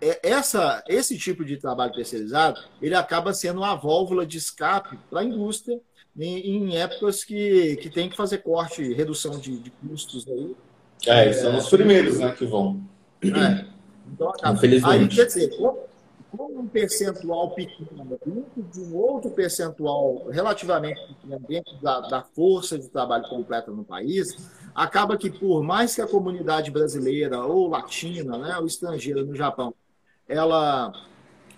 É, 0.00 0.18
essa, 0.22 0.82
esse 0.88 1.16
tipo 1.16 1.44
de 1.44 1.56
trabalho 1.56 1.92
terceirizado, 1.92 2.60
ele 2.82 2.94
acaba 2.94 3.32
sendo 3.32 3.60
uma 3.60 3.74
válvula 3.74 4.26
de 4.26 4.36
escape 4.36 4.98
para 5.08 5.20
a 5.20 5.24
indústria 5.24 5.80
em, 6.18 6.40
em, 6.40 6.76
épocas 6.76 7.24
que, 7.24 7.76
que 7.76 7.88
tem 7.88 8.10
que 8.10 8.16
fazer 8.16 8.38
corte, 8.38 8.92
redução 8.92 9.38
de, 9.38 9.56
de 9.58 9.70
custos. 9.70 10.26
Aí. 10.28 10.56
É, 11.06 11.32
são 11.32 11.56
os 11.56 11.68
primeiros 11.68 12.18
né, 12.18 12.32
que 12.32 12.44
vão. 12.44 12.80
É. 13.22 13.66
Então, 14.12 14.28
acaba. 14.30 14.60
Aí, 14.60 15.08
quer 15.08 15.26
dizer, 15.26 15.56
com 15.56 15.86
um 16.36 16.66
percentual 16.66 17.50
pequeno 17.50 18.18
dentro 18.24 18.62
de 18.62 18.80
um 18.80 18.96
outro 18.96 19.30
percentual 19.30 20.28
relativamente 20.30 21.00
pequeno 21.06 21.44
dentro 21.46 21.76
da, 21.82 22.00
da, 22.00 22.22
força 22.22 22.78
de 22.78 22.88
trabalho 22.88 23.28
completa 23.28 23.70
no 23.70 23.84
país, 23.84 24.50
acaba 24.74 25.16
que 25.16 25.30
por 25.30 25.62
mais 25.62 25.94
que 25.94 26.00
a 26.00 26.06
comunidade 26.06 26.70
brasileira 26.70 27.44
ou 27.44 27.68
latina, 27.68 28.38
né, 28.38 28.56
ou 28.56 28.66
estrangeira 28.66 29.22
no 29.22 29.34
Japão, 29.34 29.74
ela 30.26 30.92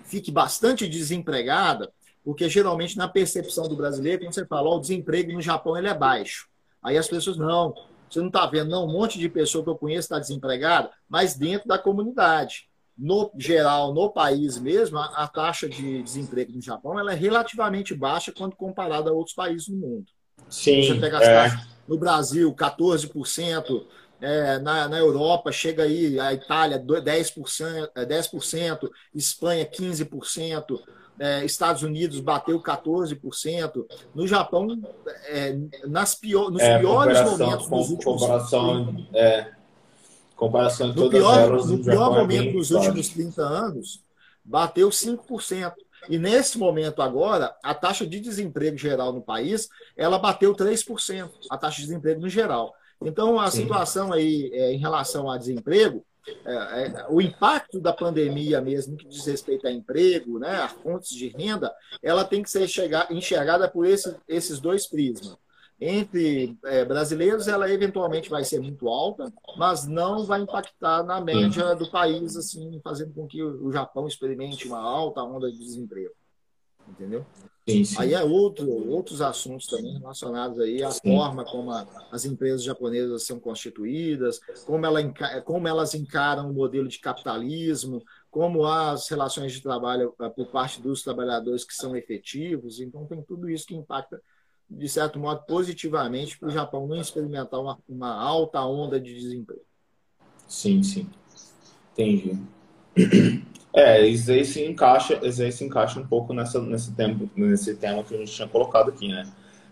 fique 0.05 0.33
bastante 0.33 0.89
desempregada, 0.89 1.93
porque 2.25 2.49
geralmente 2.49 2.97
na 2.97 3.07
percepção 3.07 3.69
do 3.69 3.77
brasileiro, 3.77 4.25
quando 4.25 4.35
você 4.35 4.47
fala, 4.47 4.69
oh, 4.69 4.77
o 4.77 4.81
desemprego 4.81 5.33
no 5.33 5.41
Japão 5.41 5.77
ele 5.77 5.89
é 5.89 5.95
baixo. 5.95 6.49
Aí 6.83 6.99
as 6.99 7.09
pessoas, 7.09 7.37
não, 7.37 7.75
você 8.09 8.21
não 8.21 8.29
está 8.29 8.47
vendo, 8.47 8.71
não, 8.71 8.87
um 8.87 8.93
monte 8.93 9.19
de 9.19 9.29
pessoa 9.29 9.65
que 9.65 9.71
eu 9.71 9.77
conheço 9.77 10.07
está 10.07 10.19
desempregada, 10.19 10.91
mas 11.09 11.35
dentro 11.35 11.69
da 11.69 11.79
comunidade. 11.79 12.69
No 12.97 13.33
geral, 13.37 13.93
no 13.93 14.09
país 14.11 14.57
mesmo, 14.57 14.99
a, 14.99 15.07
a, 15.07 15.27
taxa 15.27 15.69
de 15.69 16.01
desemprego 16.01 16.53
no 16.53 16.63
Japão 16.63 16.97
ela 16.97 17.13
é 17.13 17.17
relativamente 17.17 17.93
baixa 17.93 18.31
quando 18.31 18.55
comparada 18.55 19.11
a 19.11 19.13
outros 19.13 19.35
países 19.35 19.67
do 19.67 19.77
mundo. 19.77 20.07
Sim. 20.49 20.87
Você 20.87 20.95
pega 21.01 21.19
as 21.19 21.25
é. 21.25 21.35
taxas 21.35 21.69
no 21.89 21.99
Brasil, 21.99 22.55
14%, 22.55 23.85
é, 24.21 24.59
na, 24.59 24.89
na 24.89 24.99
Europa 24.99 25.53
chega 25.53 25.83
aí, 25.83 26.19
a 26.19 26.33
Itália 26.33 26.79
10%, 26.79 27.91
10% 27.95 28.91
Espanha 29.15 29.67
15%, 29.67 30.81
é, 31.19 31.45
Estados 31.45 31.83
Unidos 31.83 32.21
bateu 32.21 32.61
14%. 32.61 33.87
No 34.15 34.27
Japão, 34.27 34.81
é, 35.27 35.57
nas 35.87 36.15
pior, 36.15 36.51
nos 36.51 36.63
é, 36.63 36.79
piores 36.79 37.21
momentos 37.21 37.69
dos 37.69 37.91
últimos 37.91 38.05
comparação, 38.05 39.07
é, 39.15 39.53
comparação 40.37 40.89
no 40.89 41.09
pior, 41.09 41.67
no 41.67 41.85
pior 41.85 42.17
é 42.17 42.21
momento 42.21 42.53
dos 42.53 42.71
últimos 42.71 43.09
30 43.09 43.43
anos, 43.43 44.03
bateu 44.45 44.89
5%. 44.89 45.73
E 46.09 46.19
nesse 46.19 46.59
momento 46.59 47.01
agora, 47.01 47.55
a 47.63 47.75
taxa 47.75 48.07
de 48.07 48.21
desemprego 48.21 48.77
geral 48.77 49.13
no 49.13 49.23
país, 49.23 49.69
ela 49.97 50.19
bateu 50.19 50.55
3%, 50.55 51.31
a 51.51 51.57
taxa 51.57 51.81
de 51.81 51.87
desemprego 51.87 52.21
no 52.21 52.29
geral. 52.29 52.75
Então, 53.03 53.39
a 53.41 53.51
Sim. 53.51 53.63
situação 53.63 54.13
aí 54.13 54.51
é, 54.53 54.73
em 54.73 54.79
relação 54.79 55.31
a 55.31 55.39
desemprego, 55.39 56.05
o 57.11 57.21
impacto 57.21 57.81
da 57.81 57.93
pandemia 57.93 58.61
mesmo, 58.61 58.97
que 58.97 59.07
diz 59.07 59.27
respeito 59.27 59.67
a 59.67 59.73
emprego, 59.73 60.39
né, 60.39 60.57
a 60.57 60.69
fontes 60.69 61.11
de 61.11 61.29
renda, 61.29 61.73
ela 62.03 62.25
tem 62.25 62.43
que 62.43 62.51
ser 62.51 62.67
enxergada 63.11 63.69
por 63.69 63.87
esse, 63.87 64.15
esses 64.29 64.61
dois 64.61 64.87
prismas. 64.87 65.37
Entre 65.81 66.57
é, 66.65 66.85
brasileiros, 66.85 67.49
ela 67.49 67.71
eventualmente 67.71 68.31
vai 68.31 68.45
ser 68.45 68.61
muito 68.61 68.89
alta, 68.89 69.33
mas 69.57 69.87
não 69.87 70.25
vai 70.25 70.41
impactar 70.41 71.03
na 71.03 71.21
média 71.21 71.75
do 71.75 71.91
país, 71.91 72.37
assim, 72.37 72.81
fazendo 72.83 73.13
com 73.13 73.27
que 73.27 73.43
o 73.43 73.73
Japão 73.73 74.07
experimente 74.07 74.69
uma 74.69 74.81
alta 74.81 75.23
onda 75.23 75.51
de 75.51 75.59
desemprego. 75.59 76.13
Entendeu? 76.89 77.25
Sim, 77.67 77.83
sim. 77.83 77.97
Aí 77.99 78.13
é 78.13 78.23
outro, 78.23 78.71
outros 78.91 79.23
assuntos 79.23 79.67
também 79.67 79.99
relacionados 79.99 80.61
aí 80.61 80.83
à 80.83 80.91
sim. 80.91 81.01
forma 81.03 81.45
como 81.45 81.71
a, 81.71 81.87
as 82.11 82.27
empresas 82.27 82.63
japonesas 82.63 83.25
são 83.25 83.41
constituídas, 83.41 84.39
como, 84.67 84.85
ela, 84.85 85.01
como 85.45 85.67
elas 85.67 85.95
encaram 85.95 86.51
o 86.51 86.53
modelo 86.53 86.87
de 86.87 86.99
capitalismo, 86.99 88.03
como 88.31 88.67
as 88.67 89.09
relações 89.09 89.53
de 89.53 89.63
trabalho 89.63 90.15
eh, 90.21 90.29
por 90.29 90.47
parte 90.49 90.83
dos 90.83 91.03
trabalhadores 91.03 91.65
que 91.65 91.75
são 91.75 91.97
efetivos. 91.97 92.81
Então, 92.81 93.07
tem 93.07 93.23
tudo 93.23 93.49
isso 93.49 93.67
que 93.67 93.75
impacta, 93.75 94.21
de 94.69 94.89
certo 94.89 95.19
modo, 95.19 95.43
positivamente 95.47 96.39
para 96.39 96.49
o 96.49 96.53
Japão 96.53 96.87
não 96.87 97.01
experimentar 97.01 97.61
uma, 97.61 97.79
uma 97.89 98.13
alta 98.15 98.61
onda 98.61 99.01
de 99.01 99.15
desemprego. 99.15 99.65
Sim, 100.47 100.83
sim. 100.83 101.09
Entendi. 101.93 102.39
É, 103.75 104.07
isso 104.07 104.31
aí 104.31 104.45
se 104.45 104.65
encaixa, 104.65 105.19
isso 105.27 105.43
aí 105.43 105.51
se 105.51 105.65
encaixa 105.65 105.99
um 105.99 106.07
pouco 106.07 106.33
nessa, 106.33 106.63
nesse, 106.63 106.95
tempo, 106.95 107.29
nesse 107.35 107.75
tema 107.75 108.05
que 108.05 108.15
a 108.15 108.19
gente 108.19 108.31
tinha 108.31 108.47
colocado 108.47 108.91
aqui, 108.91 109.09
né? 109.09 109.25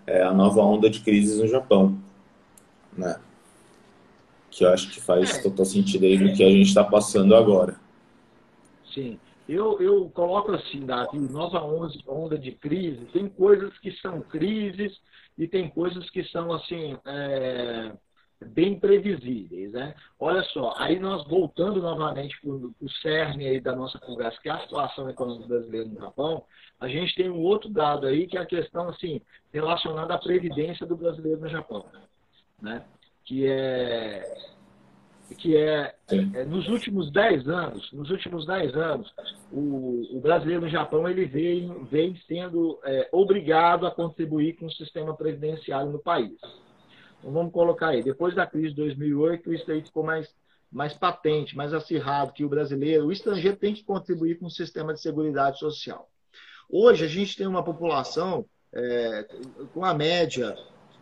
É 0.05 0.23
a 0.23 0.33
nova 0.33 0.61
onda 0.61 0.91
de 0.91 0.99
crises 1.01 1.39
no 1.39 1.47
Japão, 1.47 1.97
né? 2.99 3.21
Que 4.51 4.65
eu 4.65 4.71
acho 4.71 4.91
que 4.91 5.01
faz 5.01 5.39
é. 5.39 5.43
total 5.43 5.65
sentido 5.65 6.05
aí 6.05 6.19
do 6.19 6.35
que 6.35 6.43
a 6.43 6.51
gente 6.51 6.67
está 6.67 6.83
passando 6.83 7.37
agora. 7.37 7.77
Sim. 8.93 9.21
Eu, 9.49 9.81
eu 9.81 10.11
coloco 10.11 10.51
assim, 10.51 10.85
Davi, 10.85 11.19
nova 11.19 11.63
onda 12.09 12.37
de 12.37 12.51
crise, 12.53 13.05
tem 13.13 13.29
coisas 13.29 13.79
que 13.79 13.93
são 14.01 14.21
crises 14.21 15.01
e 15.39 15.47
tem 15.47 15.69
coisas 15.69 16.11
que 16.11 16.25
são 16.25 16.53
assim. 16.53 16.99
É 17.07 17.93
bem 18.43 18.79
previsíveis. 18.79 19.73
Né? 19.73 19.95
Olha 20.19 20.43
só, 20.45 20.75
aí 20.77 20.99
nós 20.99 21.27
voltando 21.27 21.81
novamente 21.81 22.39
para 22.41 22.51
o 22.51 22.91
cerne 23.01 23.47
aí 23.47 23.61
da 23.61 23.75
nossa 23.75 23.99
conversa, 23.99 24.41
que 24.41 24.49
é 24.49 24.53
a 24.53 24.61
situação 24.61 25.09
econômica 25.09 25.49
brasileira 25.49 25.89
no 25.89 26.01
Japão, 26.01 26.45
a 26.81 26.89
gente 26.89 27.15
tem 27.15 27.31
um 27.31 27.41
outro 27.41 27.69
dado 27.69 28.07
aí, 28.07 28.27
que 28.27 28.37
é 28.37 28.41
a 28.41 28.47
questão 28.47 28.89
assim, 28.89 29.21
relacionada 29.53 30.15
à 30.15 30.19
previdência 30.19 30.87
do 30.87 30.97
brasileiro 30.97 31.41
no 31.41 31.49
Japão. 31.49 31.87
Né? 32.61 32.85
Que 33.25 33.47
é 33.47 34.53
que 35.35 35.57
é, 35.57 35.95
é, 36.11 36.45
nos 36.45 36.69
últimos 36.69 37.11
10 37.11 37.49
anos, 37.49 37.91
nos 37.93 38.11
últimos 38.11 38.47
10 38.47 38.75
anos, 38.77 39.13
o, 39.51 40.17
o, 40.17 40.21
brasileiro 40.21 40.63
no 40.63 40.69
Japão 40.69 41.09
ele 41.09 41.25
vem, 41.25 41.85
vem 41.85 42.17
sendo 42.27 42.79
é, 42.85 43.09
obrigado 43.13 43.87
a 43.87 43.91
contribuir 43.91 44.55
com 44.57 44.67
o 44.67 44.73
sistema 44.73 45.17
previdenciário 45.17 45.91
no 45.91 45.99
país. 45.99 46.39
Então, 47.23 47.33
vamos 47.33 47.53
colocar 47.53 47.91
aí, 47.91 48.03
depois 48.03 48.35
da 48.35 48.45
crise 48.45 48.71
de 48.71 48.77
2008, 48.77 49.55
isso 49.55 49.71
aí 49.71 49.81
ficou 49.81 50.03
mais, 50.03 50.35
mais 50.71 50.93
patente, 50.93 51.57
mais 51.57 51.73
acirrado, 51.73 52.33
que 52.33 52.45
o 52.45 52.49
brasileiro, 52.49 53.07
o 53.07 53.13
estrangeiro 53.13 53.57
tem 53.57 53.73
que 53.73 53.85
contribuir 53.85 54.41
com 54.41 54.47
o 54.47 54.51
sistema 54.51 54.93
de 54.93 55.01
segurança 55.01 55.55
social. 55.55 56.11
Hoje, 56.69 57.05
a 57.05 57.09
gente 57.09 57.37
tem 57.37 57.47
uma 57.47 57.63
população 57.63 58.45
é, 58.75 59.29
com 59.73 59.85
a 59.85 59.95
média, 59.95 60.57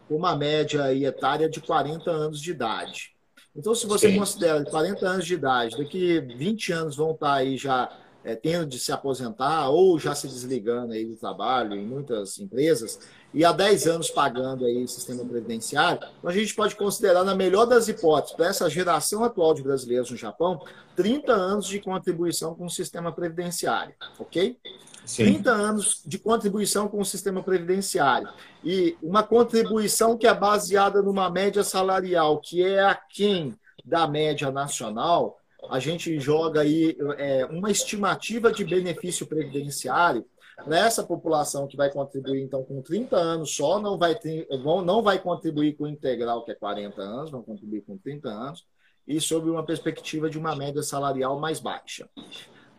com 0.07 0.17
uma 0.17 0.37
média 0.37 0.93
etária 0.95 1.49
de 1.49 1.61
40 1.61 2.11
anos 2.11 2.41
de 2.41 2.51
idade. 2.51 3.15
Então, 3.57 3.75
se 3.75 3.87
você 3.87 4.11
Sim. 4.11 4.19
considera 4.19 4.63
40 4.65 5.09
anos 5.09 5.27
de 5.27 5.35
idade, 5.35 5.77
daqui 5.79 6.21
20 6.21 6.73
anos 6.73 6.97
vão 6.97 7.13
estar 7.13 7.35
aí 7.35 7.57
já 7.57 7.91
é, 8.23 8.35
tendo 8.35 8.67
de 8.67 8.79
se 8.79 8.93
aposentar 8.93 9.71
ou 9.71 9.99
já 9.99 10.15
se 10.15 10.29
desligando 10.29 10.93
aí 10.93 11.05
do 11.05 11.17
trabalho 11.17 11.75
em 11.75 11.85
muitas 11.85 12.39
empresas, 12.39 12.99
e 13.33 13.45
há 13.45 13.53
10 13.53 13.87
anos 13.87 14.11
pagando 14.11 14.65
aí 14.65 14.83
o 14.83 14.89
sistema 14.89 15.25
previdenciário, 15.25 16.01
então 16.19 16.31
a 16.31 16.33
gente 16.33 16.55
pode 16.55 16.75
considerar, 16.75 17.25
na 17.25 17.35
melhor 17.35 17.65
das 17.65 17.89
hipóteses, 17.89 18.37
para 18.37 18.49
essa 18.49 18.69
geração 18.69 19.23
atual 19.23 19.55
de 19.55 19.63
brasileiros 19.63 20.11
no 20.11 20.17
Japão, 20.17 20.61
30 20.97 21.33
anos 21.33 21.67
de 21.67 21.81
contribuição 21.81 22.55
com 22.55 22.67
o 22.67 22.71
sistema 22.71 23.13
previdenciário, 23.13 23.95
ok? 24.19 24.59
Sim. 25.05 25.25
30 25.25 25.51
anos 25.51 26.03
de 26.05 26.19
contribuição 26.19 26.89
com 26.89 27.01
o 27.01 27.05
sistema 27.05 27.43
previdenciário. 27.43 28.29
E 28.65 28.97
uma 29.03 29.23
contribuição 29.23 30.17
que 30.17 30.27
é 30.27 30.35
baseada 30.35 31.01
numa 31.03 31.31
média 31.31 31.65
salarial 31.65 32.39
que 32.39 32.63
é 32.63 32.85
aquém 32.85 33.55
da 33.85 34.07
média 34.07 34.51
nacional, 34.51 35.39
a 35.69 35.79
gente 35.79 36.19
joga 36.19 36.61
aí 36.61 36.97
é, 37.19 37.45
uma 37.47 37.71
estimativa 37.71 38.53
de 38.53 38.65
benefício 38.65 39.27
previdenciário 39.27 40.25
nessa 40.67 41.03
população 41.03 41.67
que 41.67 41.77
vai 41.77 41.91
contribuir 41.91 42.43
então 42.43 42.63
com 42.63 42.83
30 42.83 43.17
anos 43.17 43.55
só, 43.55 43.81
não 43.81 43.99
vai, 43.99 44.15
ter, 44.15 44.47
vão, 44.63 44.83
não 44.83 45.03
vai 45.03 45.19
contribuir 45.19 45.77
com 45.77 45.87
integral, 45.87 46.45
que 46.45 46.53
é 46.53 46.55
40 46.55 47.01
anos, 47.01 47.31
vão 47.31 47.43
contribuir 47.43 47.83
com 47.83 47.97
30 47.97 48.29
anos, 48.29 48.67
e 49.07 49.21
sob 49.21 49.51
uma 49.51 49.65
perspectiva 49.65 50.31
de 50.31 50.39
uma 50.39 50.55
média 50.55 50.83
salarial 50.83 51.39
mais 51.39 51.61
baixa. 51.61 52.09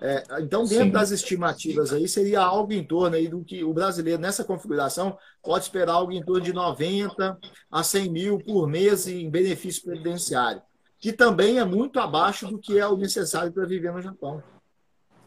É, 0.03 0.23
então, 0.39 0.63
dentro 0.65 0.86
Sim. 0.86 0.91
das 0.91 1.11
estimativas 1.11 1.93
aí, 1.93 2.07
seria 2.07 2.41
algo 2.41 2.73
em 2.73 2.84
torno 2.84 3.15
aí 3.15 3.27
do 3.27 3.43
que 3.43 3.63
o 3.63 3.71
brasileiro, 3.71 4.19
nessa 4.19 4.43
configuração, 4.43 5.15
pode 5.43 5.65
esperar 5.65 5.93
algo 5.93 6.11
em 6.11 6.23
torno 6.23 6.41
de 6.41 6.51
90 6.51 7.38
a 7.69 7.84
100 7.84 8.09
mil 8.09 8.39
por 8.39 8.67
mês 8.67 9.07
em 9.07 9.29
benefício 9.29 9.84
previdenciário, 9.84 10.61
que 10.99 11.13
também 11.13 11.59
é 11.59 11.65
muito 11.65 11.99
abaixo 11.99 12.47
do 12.47 12.57
que 12.57 12.79
é 12.79 12.88
o 12.88 12.97
necessário 12.97 13.51
para 13.51 13.65
viver 13.65 13.93
no 13.93 14.01
Japão. 14.01 14.41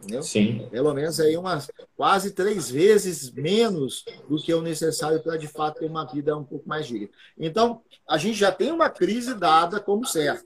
Entendeu? 0.05 0.23
Sim. 0.23 0.69
Pelo 0.71 0.93
menos 0.93 1.19
aí 1.19 1.37
umas 1.37 1.71
quase 1.97 2.33
três 2.33 2.71
vezes 2.71 3.33
menos 3.33 4.05
do 4.29 4.37
que 4.37 4.53
o 4.53 4.63
necessário 4.63 5.23
para 5.23 5.37
de 5.37 5.49
fato 5.49 5.81
ter 5.81 5.87
uma 5.87 6.05
vida 6.05 6.37
um 6.37 6.45
pouco 6.45 6.69
mais 6.69 6.87
digna. 6.87 7.09
Então, 7.39 7.81
a 8.09 8.19
gente 8.19 8.39
já 8.39 8.53
tem 8.53 8.71
uma 8.71 8.91
crise 8.91 9.35
dada 9.35 9.81
como 9.81 10.05
certa. 10.05 10.45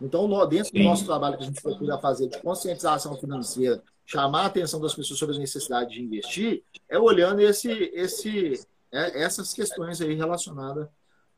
Então, 0.00 0.28
dentro 0.48 0.70
Sim. 0.70 0.78
do 0.78 0.84
nosso 0.84 1.04
trabalho 1.04 1.36
que 1.36 1.44
a 1.44 1.46
gente 1.46 1.62
procura 1.62 1.98
fazer 1.98 2.28
de 2.28 2.38
conscientização 2.40 3.16
financeira, 3.16 3.82
chamar 4.06 4.42
a 4.42 4.46
atenção 4.46 4.80
das 4.80 4.94
pessoas 4.94 5.18
sobre 5.18 5.36
a 5.36 5.38
necessidade 5.38 5.94
de 5.94 6.02
investir, 6.02 6.62
é 6.88 6.98
olhando 6.98 7.40
esse, 7.40 7.70
esse, 7.94 8.60
é, 8.92 9.22
essas 9.22 9.52
questões 9.52 10.00
aí 10.00 10.14
relacionadas 10.14 10.88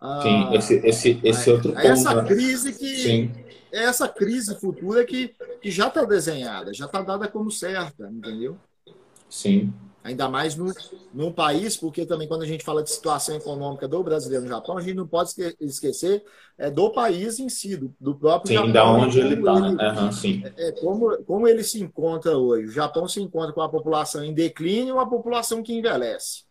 a, 0.01 0.23
Sim, 0.23 0.55
esse, 0.55 0.75
esse, 0.87 1.21
esse 1.23 1.51
a, 1.51 1.53
outro 1.55 1.73
ponto. 1.73 1.87
Essa 1.87 2.15
né? 2.15 2.29
crise 2.29 2.73
que. 2.75 2.97
Sim. 2.97 3.33
Essa 3.75 4.09
crise 4.09 4.55
futura 4.61 5.05
que, 5.05 5.35
que 5.61 5.71
já 5.71 5.89
está 5.89 6.05
desenhada, 6.05 6.73
já 6.73 6.87
está 6.87 7.03
dada 7.03 7.27
como 7.29 7.51
certa, 7.51 8.09
entendeu? 8.09 8.57
Sim. 9.29 9.73
Ainda 10.05 10.29
mais 10.29 10.55
no, 10.55 10.71
num 11.15 11.33
país, 11.33 11.79
porque 11.79 12.05
também 12.05 12.29
quando 12.29 12.43
a 12.43 12.47
gente 12.47 12.63
fala 12.63 12.83
de 12.83 12.91
situação 12.91 13.35
econômica 13.35 13.89
do 13.89 14.03
brasileiro 14.03 14.45
no 14.45 14.51
Japão, 14.51 14.77
a 14.77 14.83
gente 14.83 14.95
não 14.95 15.09
pode 15.09 15.33
esquecer 15.59 16.23
é, 16.59 16.71
do 16.71 16.91
país 16.91 17.39
em 17.39 17.49
si, 17.49 17.75
do, 17.75 17.93
do 17.99 18.15
próprio 18.15 18.49
sim, 18.49 18.55
Japão. 18.55 18.73
da 18.73 18.85
onde 18.85 19.19
ele 19.19 19.35
está. 19.37 19.55
Uhum, 19.55 20.13
sim. 20.13 20.43
É, 20.45 20.69
é, 20.69 20.73
como, 20.73 21.17
como 21.25 21.49
ele 21.49 21.65
se 21.65 21.83
encontra 21.83 22.37
hoje. 22.37 22.67
O 22.67 22.71
Japão 22.71 23.09
se 23.09 23.21
encontra 23.21 23.55
com 23.55 23.63
a 23.63 23.69
população 23.69 24.23
em 24.23 24.35
declínio 24.35 24.89
e 24.89 24.93
uma 24.93 25.09
população 25.09 25.63
que 25.63 25.73
envelhece. 25.73 26.45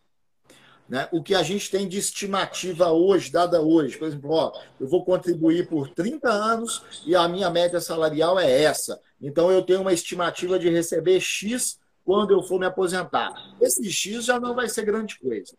Né? 0.88 1.08
O 1.10 1.22
que 1.22 1.34
a 1.34 1.42
gente 1.42 1.70
tem 1.70 1.88
de 1.88 1.98
estimativa 1.98 2.92
hoje, 2.92 3.32
dada 3.32 3.60
hoje, 3.60 3.96
por 3.96 4.06
exemplo, 4.06 4.30
ó, 4.30 4.52
eu 4.78 4.86
vou 4.86 5.04
contribuir 5.04 5.66
por 5.66 5.88
30 5.88 6.28
anos 6.28 6.82
e 7.06 7.16
a 7.16 7.26
minha 7.26 7.48
média 7.48 7.80
salarial 7.80 8.38
é 8.38 8.62
essa. 8.62 9.00
Então 9.20 9.50
eu 9.50 9.62
tenho 9.62 9.80
uma 9.80 9.92
estimativa 9.92 10.58
de 10.58 10.68
receber 10.68 11.20
X 11.20 11.78
quando 12.04 12.32
eu 12.32 12.42
for 12.42 12.60
me 12.60 12.66
aposentar. 12.66 13.32
Esse 13.60 13.90
X 13.90 14.26
já 14.26 14.38
não 14.38 14.54
vai 14.54 14.68
ser 14.68 14.84
grande 14.84 15.18
coisa. 15.18 15.54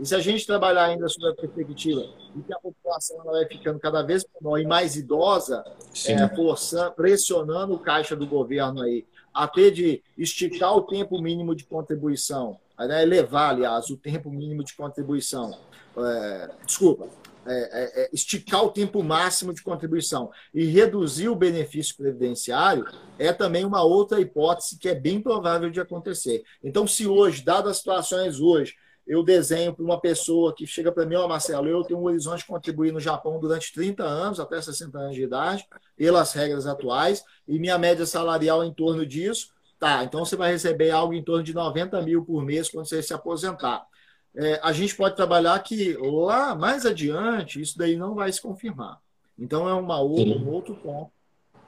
E 0.00 0.06
se 0.06 0.14
a 0.14 0.20
gente 0.20 0.46
trabalhar 0.46 0.84
ainda 0.84 1.08
sobre 1.08 1.30
a 1.30 1.34
perspectiva 1.34 2.02
de 2.34 2.42
que 2.42 2.52
a 2.52 2.58
população 2.58 3.20
ela 3.20 3.32
vai 3.32 3.46
ficando 3.46 3.78
cada 3.78 4.02
vez 4.02 4.24
menor 4.40 4.58
e 4.58 4.66
mais 4.66 4.96
idosa, 4.96 5.64
é, 6.06 6.28
forçando, 6.34 6.92
pressionando 6.92 7.74
o 7.74 7.78
caixa 7.78 8.16
do 8.16 8.26
governo 8.26 8.80
aí, 8.82 9.04
até 9.34 9.70
de 9.70 10.02
esticar 10.16 10.76
o 10.76 10.82
tempo 10.82 11.20
mínimo 11.20 11.54
de 11.54 11.64
contribuição, 11.64 12.58
né, 12.86 13.02
elevar, 13.02 13.50
aliás, 13.50 13.90
o 13.90 13.96
tempo 13.96 14.30
mínimo 14.30 14.64
de 14.64 14.74
contribuição. 14.74 15.58
É, 15.96 16.50
desculpa, 16.64 17.08
é, 17.44 17.52
é, 17.54 18.02
é, 18.02 18.10
esticar 18.12 18.64
o 18.64 18.70
tempo 18.70 19.02
máximo 19.02 19.52
de 19.52 19.62
contribuição 19.62 20.30
e 20.54 20.64
reduzir 20.64 21.28
o 21.28 21.34
benefício 21.34 21.96
previdenciário 21.96 22.86
é 23.18 23.32
também 23.32 23.64
uma 23.64 23.82
outra 23.82 24.20
hipótese 24.20 24.78
que 24.78 24.88
é 24.88 24.94
bem 24.94 25.20
provável 25.20 25.68
de 25.68 25.80
acontecer. 25.80 26.44
Então, 26.62 26.86
se 26.86 27.06
hoje, 27.06 27.44
dadas 27.44 27.72
as 27.72 27.76
situações 27.78 28.38
hoje, 28.38 28.74
eu 29.04 29.24
desenho 29.24 29.74
para 29.74 29.84
uma 29.84 30.00
pessoa 30.00 30.54
que 30.54 30.66
chega 30.66 30.92
para 30.92 31.04
mim, 31.04 31.16
ó, 31.16 31.24
oh, 31.24 31.28
Marcelo, 31.28 31.68
eu 31.68 31.82
tenho 31.82 31.98
um 31.98 32.04
horizonte 32.04 32.40
de 32.40 32.46
contribuir 32.46 32.92
no 32.92 33.00
Japão 33.00 33.40
durante 33.40 33.72
30 33.72 34.04
anos, 34.04 34.38
até 34.38 34.60
60 34.60 34.96
anos 34.96 35.16
de 35.16 35.24
idade, 35.24 35.66
pelas 35.96 36.32
regras 36.32 36.66
atuais, 36.66 37.24
e 37.48 37.58
minha 37.58 37.76
média 37.76 38.06
salarial 38.06 38.62
é 38.62 38.66
em 38.66 38.72
torno 38.72 39.04
disso, 39.04 39.48
tá, 39.86 40.04
então 40.04 40.24
você 40.24 40.36
vai 40.36 40.52
receber 40.52 40.90
algo 40.90 41.12
em 41.12 41.22
torno 41.22 41.42
de 41.42 41.54
90 41.54 42.00
mil 42.02 42.24
por 42.24 42.44
mês 42.44 42.68
quando 42.68 42.86
você 42.86 43.02
se 43.02 43.12
aposentar 43.12 43.86
é, 44.34 44.58
a 44.62 44.72
gente 44.72 44.96
pode 44.96 45.14
trabalhar 45.14 45.58
que 45.60 45.94
lá 45.94 46.54
mais 46.54 46.86
adiante 46.86 47.60
isso 47.60 47.76
daí 47.76 47.96
não 47.96 48.14
vai 48.14 48.32
se 48.32 48.40
confirmar. 48.40 48.98
Então 49.38 49.68
é 49.68 49.74
uma 49.74 50.00
outra, 50.00 50.38
um 50.38 50.48
outro 50.48 50.74
ponto 50.76 51.10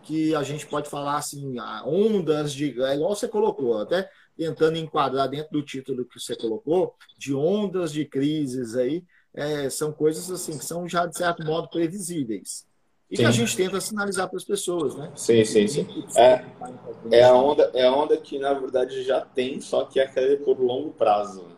que 0.02 0.34
a 0.34 0.42
gente 0.42 0.66
pode 0.66 0.88
falar 0.88 1.16
assim, 1.16 1.56
ondas 1.84 2.52
de. 2.52 2.80
É 2.82 2.94
igual 2.94 3.14
você 3.14 3.26
colocou, 3.28 3.78
até 3.80 4.08
tentando 4.36 4.76
enquadrar 4.76 5.28
dentro 5.28 5.52
do 5.52 5.62
título 5.62 6.04
que 6.04 6.18
você 6.18 6.36
colocou, 6.36 6.94
de 7.16 7.34
ondas 7.34 7.92
de 7.92 8.04
crises 8.04 8.74
aí, 8.74 9.04
é, 9.32 9.70
são 9.70 9.92
coisas 9.92 10.30
assim 10.30 10.58
que 10.58 10.64
são 10.64 10.88
já, 10.88 11.06
de 11.06 11.16
certo 11.16 11.44
modo, 11.44 11.68
previsíveis. 11.68 12.66
E 13.14 13.16
sim. 13.16 13.22
que 13.22 13.28
a 13.28 13.30
gente 13.30 13.56
tenta 13.56 13.80
sinalizar 13.80 14.28
para 14.28 14.36
as 14.36 14.44
pessoas, 14.44 14.96
né? 14.96 15.08
Sim, 15.14 15.44
sim, 15.44 15.68
sim. 15.68 15.86
É, 16.16 16.44
é, 17.12 17.22
a 17.22 17.32
onda, 17.32 17.70
é 17.72 17.86
a 17.86 17.94
onda 17.94 18.16
que, 18.16 18.40
na 18.40 18.52
verdade, 18.52 19.04
já 19.04 19.20
tem, 19.20 19.60
só 19.60 19.84
que 19.84 20.00
é 20.00 20.02
aquela 20.02 20.36
por 20.38 20.58
longo 20.60 20.90
prazo. 20.90 21.42
Né? 21.42 21.54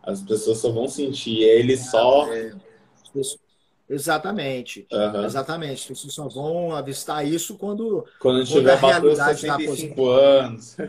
As 0.00 0.22
pessoas 0.22 0.58
só 0.58 0.70
vão 0.70 0.86
sentir 0.86 1.42
ele 1.42 1.76
só. 1.76 2.32
É, 2.32 2.52
exatamente. 3.90 4.86
Uhum. 4.92 5.24
Exatamente. 5.24 5.82
As 5.82 5.88
pessoas 5.88 6.14
só 6.14 6.28
vão 6.28 6.72
avistar 6.72 7.26
isso 7.26 7.58
quando. 7.58 8.06
Quando 8.20 8.44
tiver 8.44 8.74
a 8.74 8.76
realidade 8.76 9.40
65 9.40 10.08
anos. 10.08 10.76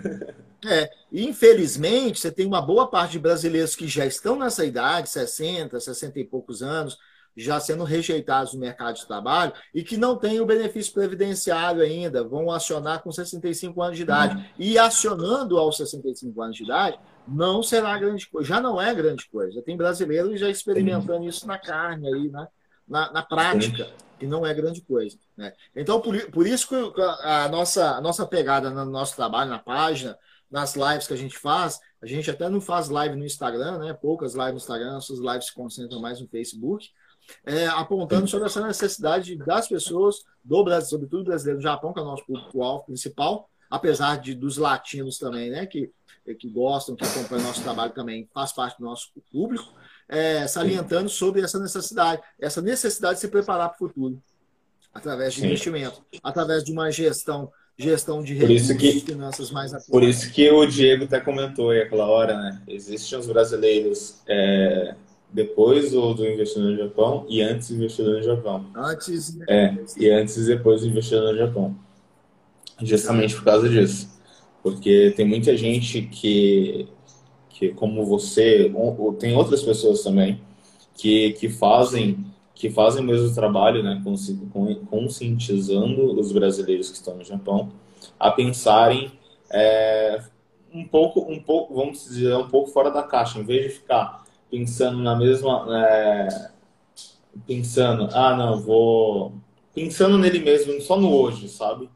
É, 0.65 0.89
infelizmente, 1.11 2.21
você 2.21 2.31
tem 2.31 2.45
uma 2.45 2.61
boa 2.61 2.87
parte 2.87 3.11
de 3.11 3.19
brasileiros 3.19 3.75
que 3.75 3.85
já 3.85 4.05
estão 4.05 4.39
nessa 4.39 4.63
idade, 4.63 5.09
60, 5.09 5.77
60 5.77 6.21
e 6.21 6.23
poucos 6.23 6.63
anos, 6.63 6.97
já 7.35 7.59
sendo 7.59 7.83
rejeitados 7.83 8.53
no 8.53 8.59
mercado 8.59 8.95
de 8.95 9.05
trabalho 9.07 9.53
e 9.73 9.83
que 9.83 9.97
não 9.97 10.17
têm 10.17 10.39
o 10.39 10.45
benefício 10.45 10.93
previdenciário 10.93 11.81
ainda, 11.81 12.23
vão 12.23 12.51
acionar 12.51 13.01
com 13.01 13.11
65 13.11 13.81
anos 13.81 13.97
de 13.97 14.03
idade. 14.03 14.35
Uhum. 14.35 14.43
E 14.59 14.77
acionando 14.77 15.57
aos 15.57 15.77
65 15.77 16.41
anos 16.41 16.55
de 16.55 16.63
idade, 16.63 16.99
não 17.27 17.63
será 17.63 17.97
grande 17.97 18.27
coisa, 18.27 18.47
já 18.47 18.61
não 18.61 18.81
é 18.81 18.93
grande 18.93 19.27
coisa. 19.29 19.61
Tem 19.61 19.77
brasileiros 19.77 20.39
já 20.39 20.49
experimentando 20.49 21.25
isso 21.27 21.47
na 21.47 21.57
carne 21.57 22.07
aí, 22.07 22.29
né? 22.29 22.47
na, 22.87 23.11
na 23.11 23.23
prática, 23.23 23.89
que 24.19 24.27
não 24.27 24.45
é 24.45 24.53
grande 24.53 24.81
coisa. 24.81 25.17
Né? 25.35 25.53
Então, 25.75 26.01
por, 26.01 26.19
por 26.31 26.47
isso 26.47 26.67
que 26.67 27.01
a 27.01 27.47
nossa, 27.49 27.91
a 27.91 28.01
nossa 28.01 28.25
pegada 28.25 28.69
no 28.69 28.85
nosso 28.85 29.15
trabalho, 29.15 29.49
na 29.49 29.59
página, 29.59 30.17
nas 30.49 30.75
lives 30.75 31.07
que 31.07 31.13
a 31.13 31.17
gente 31.17 31.37
faz, 31.37 31.79
a 32.01 32.05
gente 32.05 32.29
até 32.29 32.49
não 32.49 32.61
faz 32.61 32.89
live 32.89 33.15
no 33.15 33.25
Instagram, 33.25 33.79
né? 33.79 33.93
Poucas 33.93 34.35
lives 34.35 34.51
no 34.51 34.57
Instagram, 34.57 34.91
nossas 34.91 35.19
lives 35.19 35.47
se 35.47 35.53
concentram 35.53 35.99
mais 35.99 36.21
no 36.21 36.27
Facebook, 36.27 36.89
é, 37.45 37.67
apontando 37.67 38.27
sobre 38.27 38.47
essa 38.47 38.65
necessidade 38.65 39.35
das 39.37 39.67
pessoas 39.67 40.23
do 40.43 40.63
Brasil, 40.63 40.89
sobretudo 40.89 41.25
brasileiro 41.25 41.59
do 41.59 41.63
Japão, 41.63 41.93
que 41.93 41.99
é 41.99 42.01
o 42.01 42.05
nosso 42.05 42.25
público-alvo 42.25 42.85
principal, 42.85 43.49
apesar 43.69 44.19
de 44.19 44.33
dos 44.33 44.57
latinos 44.57 45.17
também, 45.17 45.49
né? 45.49 45.65
Que 45.65 45.91
que 46.39 46.47
gostam, 46.47 46.95
que 46.95 47.03
acompanham 47.03 47.43
o 47.43 47.47
nosso 47.47 47.61
trabalho 47.61 47.91
também, 47.91 48.29
faz 48.33 48.53
parte 48.53 48.77
do 48.77 48.85
nosso 48.85 49.09
público, 49.29 49.73
é, 50.07 50.47
salientando 50.47 51.09
sobre 51.09 51.41
essa 51.41 51.59
necessidade, 51.59 52.21
essa 52.39 52.61
necessidade 52.61 53.15
de 53.15 53.21
se 53.21 53.27
preparar 53.27 53.69
para 53.69 53.75
o 53.75 53.89
futuro, 53.89 54.23
através 54.93 55.33
de 55.33 55.41
Sim. 55.41 55.47
investimento, 55.47 56.01
através 56.23 56.63
de 56.63 56.71
uma 56.71 56.89
gestão 56.91 57.51
gestão 57.75 58.23
de 58.23 58.35
recursos, 58.35 58.77
que, 58.77 58.99
finanças 58.99 59.49
mais 59.49 59.71
Por 59.87 60.03
isso 60.03 60.31
que 60.31 60.47
o 60.51 60.63
Diego 60.63 61.05
até 61.05 61.19
comentou 61.19 61.71
aí 61.71 61.81
aquela 61.81 62.05
hora, 62.05 62.37
né? 62.37 62.61
Existem 62.67 63.17
os 63.17 63.25
brasileiros 63.25 64.21
é, 64.27 64.93
depois 65.33 65.91
do, 65.91 66.13
do 66.13 66.25
investidor 66.25 66.71
no 66.71 66.77
Japão 66.77 67.25
e 67.27 67.41
antes 67.41 67.69
do 67.69 67.75
investidor 67.75 68.17
no 68.17 68.23
Japão. 68.23 68.65
Antes. 68.75 69.37
É, 69.49 69.75
e 69.97 70.09
antes 70.09 70.37
e 70.37 70.45
depois 70.45 70.81
do 70.81 70.87
investidor 70.87 71.33
no 71.33 71.37
Japão. 71.37 71.75
Justamente 72.81 73.35
por 73.35 73.43
causa 73.43 73.67
disso 73.67 74.13
porque 74.63 75.13
tem 75.15 75.27
muita 75.27 75.55
gente 75.57 76.03
que, 76.03 76.87
que 77.49 77.69
como 77.73 78.05
você, 78.05 78.71
ou, 78.73 79.13
tem 79.13 79.35
outras 79.35 79.61
pessoas 79.61 80.01
também, 80.01 80.41
que, 80.95 81.33
que 81.33 81.49
fazem 81.49 82.25
que 82.55 82.69
fazem 82.69 83.03
o 83.03 83.05
mesmo 83.05 83.33
trabalho, 83.33 83.83
né, 83.83 84.01
conscientizando 84.89 86.17
os 86.17 86.31
brasileiros 86.31 86.89
que 86.89 86.95
estão 86.95 87.17
no 87.17 87.23
Japão 87.23 87.73
a 88.17 88.31
pensarem 88.31 89.11
é, 89.51 90.21
um 90.71 90.87
pouco, 90.87 91.19
um 91.29 91.41
pouco, 91.41 91.73
vamos 91.73 92.05
dizer, 92.05 92.33
um 92.37 92.47
pouco 92.47 92.69
fora 92.69 92.89
da 92.89 93.03
caixa, 93.03 93.37
em 93.37 93.43
vez 93.43 93.63
de 93.63 93.69
ficar 93.79 94.22
pensando 94.53 94.99
na 94.99 95.15
mesma, 95.15 95.65
é, 95.75 96.51
pensando, 97.47 98.07
ah, 98.13 98.37
não, 98.37 98.61
vou 98.61 99.33
pensando 99.73 100.15
nele 100.15 100.37
mesmo, 100.41 100.79
só 100.79 100.95
no 100.95 101.11
hoje, 101.11 101.49
sabe? 101.49 101.89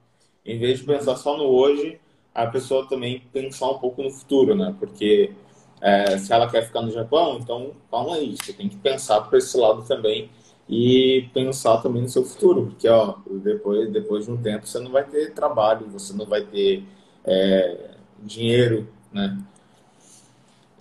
Em 0.43 0.57
vez 0.57 0.79
de 0.79 0.85
pensar 0.85 1.15
só 1.17 1.37
no 1.37 1.43
hoje, 1.43 1.99
a 2.33 2.47
pessoa 2.47 2.89
também 2.89 3.21
pensar 3.31 3.69
um 3.69 3.77
pouco 3.77 4.01
no 4.01 4.09
futuro, 4.09 4.55
né? 4.55 4.75
Porque 4.79 5.33
é, 5.79 6.17
se 6.17 6.33
ela 6.33 6.49
quer 6.49 6.65
ficar 6.65 6.81
no 6.81 6.89
Japão, 6.89 7.37
então 7.39 7.73
calma 7.91 8.15
aí, 8.15 8.35
você 8.35 8.51
tem 8.53 8.67
que 8.67 8.77
pensar 8.77 9.21
por 9.21 9.37
esse 9.37 9.55
lado 9.55 9.83
também 9.83 10.31
e 10.67 11.29
pensar 11.35 11.77
também 11.83 12.01
no 12.01 12.09
seu 12.09 12.23
futuro, 12.23 12.65
porque 12.65 12.89
ó, 12.89 13.17
depois, 13.43 13.91
depois 13.91 14.25
de 14.25 14.31
um 14.31 14.37
tempo 14.41 14.65
você 14.65 14.79
não 14.79 14.91
vai 14.91 15.03
ter 15.03 15.31
trabalho, 15.31 15.85
você 15.91 16.11
não 16.11 16.25
vai 16.25 16.41
ter 16.41 16.83
é, 17.23 17.91
dinheiro, 18.23 18.87
né? 19.13 19.37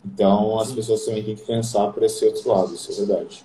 Então 0.06 0.58
as 0.60 0.72
pessoas 0.72 1.04
também 1.04 1.24
têm 1.24 1.34
que 1.34 1.44
pensar 1.44 1.88
por 1.92 2.02
esse 2.02 2.24
outro 2.24 2.48
lado, 2.48 2.74
isso 2.74 2.92
é 2.92 2.94
verdade. 2.94 3.44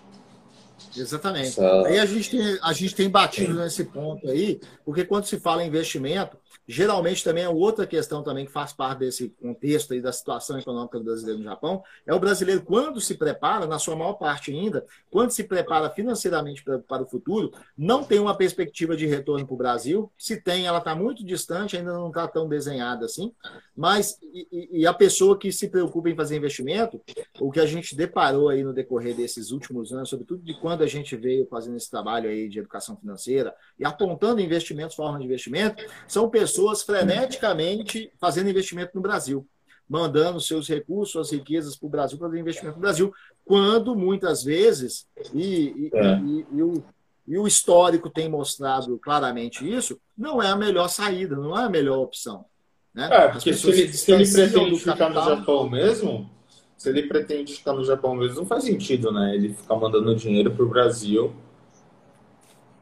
Exatamente. 0.96 1.48
Essa... 1.48 1.88
Aí 1.88 2.00
a 2.00 2.06
gente, 2.06 2.30
tem, 2.30 2.60
a 2.62 2.74
gente 2.74 2.96
tem 2.96 3.10
batido 3.10 3.54
nesse 3.54 3.86
ponto 3.86 4.30
aí, 4.30 4.60
porque 4.86 5.04
quando 5.04 5.26
se 5.26 5.40
fala 5.40 5.64
em 5.64 5.68
investimento, 5.68 6.38
geralmente 6.68 7.24
também 7.24 7.44
é 7.44 7.50
outra 7.50 7.86
questão 7.88 8.24
também 8.24 8.46
que 8.46 8.52
faz 8.52 8.74
parte 8.74 9.00
desse 9.00 9.30
contexto 9.30 9.94
aí 9.94 10.02
da 10.02 10.12
situação 10.12 10.60
econômica 10.60 10.98
do 10.98 11.06
brasileiro 11.06 11.40
no 11.40 11.46
Japão, 11.46 11.84
é 12.06 12.14
o 12.14 12.20
brasileiro 12.20 12.62
quando 12.62 13.02
se 13.02 13.16
prepara, 13.16 13.66
na 13.66 13.80
sua 13.80 13.96
maior 13.96 14.14
parte 14.14 14.52
ainda, 14.52 14.86
quando 15.10 15.32
se 15.32 15.44
prepara 15.44 15.90
financeiramente 15.90 16.64
para, 16.64 16.80
para 16.80 17.04
o 17.04 17.08
futuro, 17.08 17.52
não 17.78 18.04
tem 18.04 18.20
uma 18.20 18.36
perspectiva 18.36 18.96
de 18.96 19.06
retorno 19.06 19.46
para 19.46 19.54
o 19.54 19.58
Brasil. 19.58 20.12
Se 20.18 20.40
tem, 20.40 20.66
ela 20.66 20.78
está 20.78 20.96
muito 20.96 21.26
distante, 21.26 21.78
ainda 21.78 21.94
não 21.94 22.10
está 22.10 22.28
tão 22.28 22.48
desenhada 22.48 23.06
assim. 23.06 23.34
Mas 23.76 24.18
e, 24.22 24.82
e, 24.82 24.88
a 24.88 24.94
pessoa 24.94 25.38
que 25.38 25.52
se 25.52 25.70
preocupa 25.70 26.10
em 26.10 26.16
fazer 26.16 26.38
investimento, 26.38 27.02
o 27.40 27.52
que 27.52 27.60
a 27.60 27.66
gente 27.66 27.96
deparou 27.96 28.50
aí 28.50 28.64
no 28.64 28.74
decorrer 28.74 29.16
desses 29.16 29.52
últimos 29.52 29.92
anos, 29.92 30.10
sobretudo 30.10 30.44
de 30.44 30.54
quando 30.60 30.84
a 30.84 30.88
gente 30.88 31.16
veio 31.16 31.48
fazendo 31.48 31.78
esse 31.78 31.90
trabalho 31.90 32.30
aí 32.30 32.48
de 32.48 32.60
educação 32.60 32.96
financeira 32.96 33.54
e 33.80 33.86
apontando 33.86 34.42
investimentos, 34.42 34.96
formas 34.96 35.20
de 35.20 35.26
investimento, 35.26 35.84
são 36.08 36.30
pessoas 36.30 36.41
freneticamente 36.84 38.12
fazendo 38.20 38.50
investimento 38.50 38.92
no 38.96 39.02
Brasil 39.02 39.48
mandando 39.92 40.40
seus 40.40 40.70
recursos, 40.70 41.12
suas 41.12 41.32
riquezas 41.32 41.76
para 41.76 41.86
o 41.86 41.90
Brasil, 41.90 42.18
para 42.18 42.28
fazer 42.30 42.40
investimento 42.40 42.78
no 42.78 42.82
Brasil, 42.82 43.14
quando 43.44 43.94
muitas 43.94 44.42
vezes, 44.42 45.06
e, 45.34 45.44
e, 45.44 45.92
é. 45.94 46.18
e, 46.20 46.46
e, 46.50 46.64
o, 46.64 46.84
e 47.28 47.38
o 47.38 47.46
histórico 47.46 48.10
tem 48.10 48.30
mostrado 48.30 48.98
claramente 49.00 49.70
isso, 49.70 50.00
não 50.18 50.42
é 50.42 50.48
a 50.48 50.56
melhor 50.56 50.88
saída, 50.88 51.36
não 51.36 51.60
é 51.60 51.66
a 51.66 51.70
melhor 51.70 51.98
opção. 51.98 52.46
Né? 52.94 53.10
É, 53.12 53.28
porque 53.28 53.54
se 53.54 53.70
ele, 53.70 53.92
se 53.92 54.12
ele 54.14 54.32
pretende 54.32 54.80
ficar 54.80 55.10
no 55.10 55.26
Japão 55.26 55.70
mesmo, 55.70 56.30
se 56.78 56.90
ele 56.90 57.04
pretende 57.04 57.54
ficar 57.54 57.74
no 57.74 57.84
Japão 57.84 58.16
mesmo, 58.16 58.38
não 58.38 58.46
faz 58.46 58.64
sentido, 58.64 59.12
né? 59.12 59.36
Ele 59.36 59.54
ficar 59.54 59.76
mandando 59.76 60.16
dinheiro 60.16 60.52
para 60.52 60.64
o 60.64 60.70
Brasil 60.70 61.34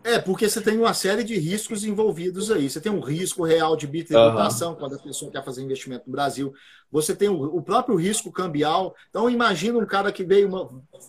é, 0.04 0.18
porque 0.18 0.50
você 0.50 0.62
tem 0.62 0.78
uma 0.78 0.94
série 0.94 1.24
de 1.24 1.38
riscos 1.38 1.84
envolvidos 1.84 2.50
aí. 2.50 2.70
Você 2.70 2.80
tem 2.80 2.92
um 2.92 3.02
risco 3.02 3.44
real 3.44 3.76
de 3.76 3.86
bitributação, 3.86 4.72
uhum. 4.72 4.76
quando 4.76 4.96
a 4.96 5.00
pessoa 5.00 5.32
quer 5.32 5.44
fazer 5.44 5.62
investimento 5.62 6.06
no 6.08 6.12
Brasil. 6.12 6.54
Você 6.92 7.16
tem 7.16 7.28
o, 7.28 7.62
próprio 7.62 7.96
risco 7.96 8.32
cambial. 8.32 8.96
Então, 9.10 9.30
imagina 9.30 9.78
um 9.78 9.86
cara 9.86 10.12
que 10.12 10.24
veio, 10.24 10.50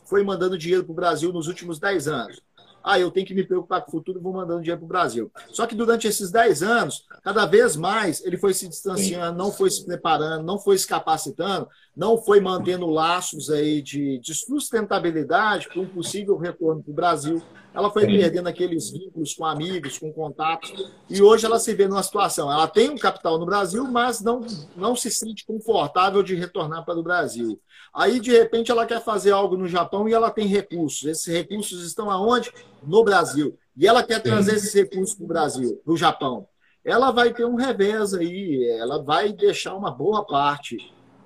foi 0.06 0.24
mandando 0.24 0.58
dinheiro 0.58 0.84
para 0.84 0.92
o 0.92 0.96
Brasil 0.96 1.32
nos 1.32 1.46
últimos 1.46 1.78
10 1.78 2.08
anos. 2.08 2.42
Ah, 2.82 2.98
eu 2.98 3.10
tenho 3.10 3.26
que 3.26 3.34
me 3.34 3.44
preocupar 3.44 3.82
com 3.82 3.88
o 3.88 3.90
futuro, 3.90 4.20
vou 4.20 4.32
mandando 4.32 4.62
dinheiro 4.62 4.80
para 4.80 4.86
o 4.86 4.88
Brasil. 4.88 5.30
Só 5.50 5.66
que 5.66 5.74
durante 5.74 6.08
esses 6.08 6.30
10 6.30 6.62
anos, 6.62 7.04
cada 7.22 7.44
vez 7.44 7.76
mais 7.76 8.24
ele 8.24 8.38
foi 8.38 8.54
se 8.54 8.66
distanciando, 8.66 9.36
não 9.36 9.52
foi 9.52 9.70
se 9.70 9.84
preparando, 9.84 10.44
não 10.44 10.58
foi 10.58 10.78
se 10.78 10.86
capacitando, 10.86 11.68
não 11.94 12.16
foi 12.16 12.40
mantendo 12.40 12.86
laços 12.86 13.50
aí 13.50 13.82
de, 13.82 14.18
de 14.18 14.34
sustentabilidade 14.34 15.68
para 15.68 15.80
um 15.80 15.86
possível 15.86 16.38
retorno 16.38 16.82
para 16.82 16.90
o 16.90 16.94
Brasil 16.94 17.42
ela 17.72 17.90
foi 17.90 18.06
perdendo 18.06 18.48
aqueles 18.48 18.90
vínculos 18.90 19.34
com 19.34 19.44
amigos, 19.44 19.98
com 19.98 20.12
contatos, 20.12 20.72
e 21.08 21.22
hoje 21.22 21.46
ela 21.46 21.58
se 21.58 21.72
vê 21.72 21.86
numa 21.86 22.02
situação. 22.02 22.50
Ela 22.50 22.66
tem 22.66 22.90
um 22.90 22.98
capital 22.98 23.38
no 23.38 23.46
Brasil, 23.46 23.84
mas 23.84 24.20
não, 24.20 24.40
não 24.76 24.96
se 24.96 25.10
sente 25.10 25.44
confortável 25.46 26.22
de 26.22 26.34
retornar 26.34 26.84
para 26.84 26.98
o 26.98 27.02
Brasil. 27.02 27.60
Aí, 27.94 28.20
de 28.20 28.30
repente, 28.30 28.70
ela 28.70 28.86
quer 28.86 29.02
fazer 29.02 29.30
algo 29.30 29.56
no 29.56 29.68
Japão 29.68 30.08
e 30.08 30.12
ela 30.12 30.30
tem 30.30 30.46
recursos. 30.46 31.08
Esses 31.08 31.26
recursos 31.26 31.84
estão 31.84 32.10
aonde? 32.10 32.52
No 32.82 33.04
Brasil. 33.04 33.56
E 33.76 33.86
ela 33.86 34.02
quer 34.02 34.20
trazer 34.20 34.56
esses 34.56 34.74
recursos 34.74 35.14
para 35.14 35.24
o 35.24 35.28
Brasil, 35.28 35.80
para 35.84 35.92
o 35.92 35.96
Japão. 35.96 36.46
Ela 36.84 37.10
vai 37.10 37.32
ter 37.32 37.44
um 37.44 37.56
revés 37.56 38.14
aí, 38.14 38.64
ela 38.78 39.02
vai 39.02 39.32
deixar 39.32 39.74
uma 39.74 39.90
boa 39.90 40.24
parte. 40.24 40.76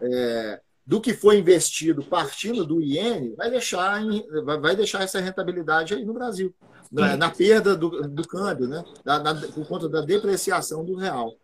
É, 0.00 0.60
do 0.86 1.00
que 1.00 1.14
foi 1.14 1.38
investido 1.38 2.02
partindo 2.02 2.64
do 2.64 2.80
IN 2.80 3.34
vai 3.36 3.50
deixar, 3.50 4.02
vai 4.60 4.76
deixar 4.76 5.02
essa 5.02 5.20
rentabilidade 5.20 5.94
aí 5.94 6.04
no 6.04 6.12
Brasil, 6.12 6.54
na, 6.92 7.16
na 7.16 7.30
perda 7.30 7.74
do, 7.74 8.06
do 8.06 8.28
câmbio, 8.28 8.68
né? 8.68 8.84
Da, 9.02 9.18
na, 9.18 9.34
por 9.34 9.66
conta 9.66 9.88
da 9.88 10.02
depreciação 10.02 10.84
do 10.84 10.94
real. 10.94 11.34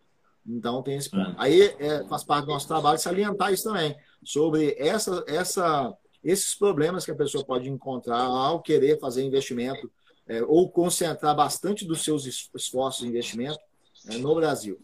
Então 0.47 0.83
tem 0.83 0.97
esse 0.97 1.11
ponto. 1.11 1.35
Aí 1.39 1.75
é, 1.79 2.05
faz 2.07 2.23
parte 2.23 2.47
do 2.47 2.53
nosso 2.53 2.69
trabalho 2.69 2.99
salientar 2.99 3.53
isso 3.53 3.65
também, 3.65 3.97
sobre 4.23 4.75
essa, 4.79 5.25
essa, 5.27 5.95
esses 6.23 6.55
problemas 6.55 7.05
que 7.05 7.11
a 7.11 7.17
pessoa 7.17 7.45
pode 7.45 7.69
encontrar 7.69 8.23
ao 8.25 8.61
querer 8.61 8.99
fazer 8.99 9.25
investimento 9.25 9.91
é, 10.27 10.43
ou 10.43 10.71
concentrar 10.71 11.35
bastante 11.35 11.87
dos 11.87 12.05
seus 12.05 12.27
esforços 12.55 13.05
em 13.05 13.09
investimento 13.09 13.59
é, 14.09 14.19
no 14.19 14.35
Brasil. 14.35 14.79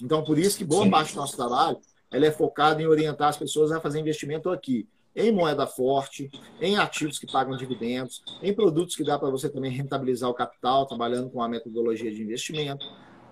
Então, 0.00 0.24
por 0.24 0.38
isso 0.38 0.56
que 0.56 0.64
boa 0.64 0.84
Sim. 0.84 0.90
parte 0.90 1.12
do 1.12 1.20
nosso 1.20 1.36
trabalho 1.36 1.78
ela 2.10 2.26
é 2.26 2.30
focada 2.30 2.82
em 2.82 2.86
orientar 2.86 3.28
as 3.28 3.36
pessoas 3.36 3.70
a 3.70 3.80
fazer 3.80 4.00
investimento 4.00 4.50
aqui, 4.50 4.88
em 5.14 5.32
moeda 5.32 5.66
forte, 5.66 6.30
em 6.60 6.76
ativos 6.76 7.18
que 7.18 7.30
pagam 7.30 7.56
dividendos, 7.56 8.22
em 8.42 8.52
produtos 8.52 8.94
que 8.94 9.04
dá 9.04 9.18
para 9.18 9.30
você 9.30 9.48
também 9.48 9.70
rentabilizar 9.70 10.30
o 10.30 10.34
capital, 10.34 10.86
trabalhando 10.86 11.30
com 11.30 11.42
a 11.42 11.48
metodologia 11.48 12.12
de 12.12 12.22
investimento. 12.22 12.86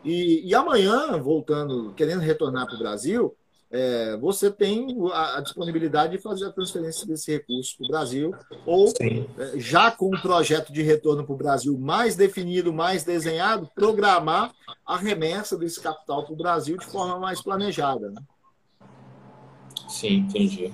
E, 0.05 0.49
e 0.49 0.55
amanhã, 0.55 1.19
voltando, 1.21 1.93
querendo 1.95 2.21
retornar 2.21 2.67
para 2.67 2.77
o 2.77 2.79
Brasil, 2.79 3.37
é, 3.71 4.17
você 4.17 4.51
tem 4.51 4.97
a, 5.13 5.39
a, 5.39 5.41
disponibilidade 5.41 6.17
de 6.17 6.23
fazer 6.23 6.47
a 6.47 6.53
transferência 6.53 7.07
desse 7.07 7.31
recurso 7.31 7.77
para 7.77 7.85
o 7.85 7.89
Brasil, 7.89 8.35
ou 8.65 8.93
é, 8.99 9.59
já 9.59 9.91
com 9.91 10.07
um 10.07 10.21
projeto 10.21 10.73
de 10.73 10.83
retorno 10.83 11.25
para 11.25 11.35
o 11.35 11.39
Brasil 11.39 11.79
mais 11.79 12.17
definido, 12.17 12.73
mais 12.73 13.05
desenhado, 13.05 13.71
programar 13.75 14.53
a 14.87 14.97
remessa 14.97 15.57
desse 15.57 15.81
capital 15.81 16.25
para 16.25 16.33
o 16.33 16.37
Brasil 16.37 16.79
de 16.79 16.87
forma 16.87 17.19
mais 17.19 17.43
planejada. 17.43 18.11
Né? 18.11 18.23
Sim, 19.89 20.19
entendi. 20.19 20.73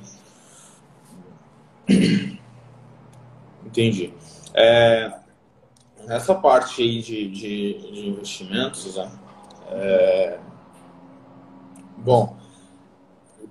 Entendi. 3.64 4.12
É, 4.52 5.12
essa 6.08 6.34
parte 6.34 6.82
aí 6.82 7.00
de, 7.00 7.28
de, 7.28 7.92
de 7.92 8.08
investimentos, 8.08 8.96
né? 8.96 9.10
é, 9.70 10.38
bom, 11.98 12.36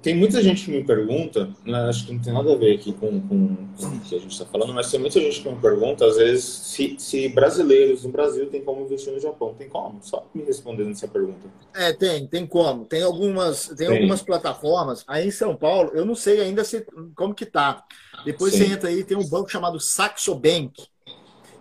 tem 0.03 0.13
muita 0.13 0.43
gente 0.43 0.65
que 0.65 0.71
me 0.71 0.83
pergunta, 0.83 1.49
né, 1.65 1.79
acho 1.87 2.05
que 2.05 2.13
não 2.13 2.21
tem 2.21 2.33
nada 2.33 2.51
a 2.51 2.57
ver 2.57 2.75
aqui 2.75 2.91
com, 2.91 3.21
com, 3.21 3.55
com 3.55 3.85
o 3.85 3.99
que 4.01 4.15
a 4.15 4.19
gente 4.19 4.33
está 4.33 4.45
falando, 4.45 4.73
mas 4.73 4.91
tem 4.91 4.99
muita 4.99 5.17
gente 5.17 5.41
que 5.41 5.49
me 5.49 5.55
pergunta, 5.55 6.05
às 6.05 6.17
vezes, 6.17 6.43
se, 6.43 6.95
se, 6.99 7.29
brasileiros 7.29 8.03
no 8.03 8.11
Brasil 8.11 8.47
tem 8.47 8.61
como 8.61 8.81
investir 8.81 9.13
no 9.13 9.19
Japão. 9.19 9.55
Tem 9.57 9.69
como? 9.69 9.99
Só 10.01 10.27
me 10.35 10.43
respondendo 10.43 10.91
essa 10.91 11.07
pergunta. 11.07 11.47
É, 11.73 11.93
tem, 11.93 12.27
tem 12.27 12.45
como. 12.45 12.83
Tem 12.83 13.01
algumas, 13.01 13.67
tem, 13.67 13.87
tem. 13.87 13.95
algumas 13.95 14.21
plataformas. 14.21 15.05
Aí 15.07 15.25
em 15.25 15.31
São 15.31 15.55
Paulo, 15.55 15.91
eu 15.93 16.03
não 16.03 16.15
sei 16.15 16.41
ainda 16.41 16.65
se, 16.65 16.85
como 17.15 17.33
que 17.33 17.45
tá. 17.45 17.85
Depois 18.25 18.51
Sim. 18.51 18.65
você 18.65 18.73
entra 18.73 18.89
aí, 18.89 19.05
tem 19.05 19.15
um 19.15 19.27
banco 19.29 19.49
chamado 19.49 19.79
Saxo 19.79 20.35
Bank. 20.35 20.83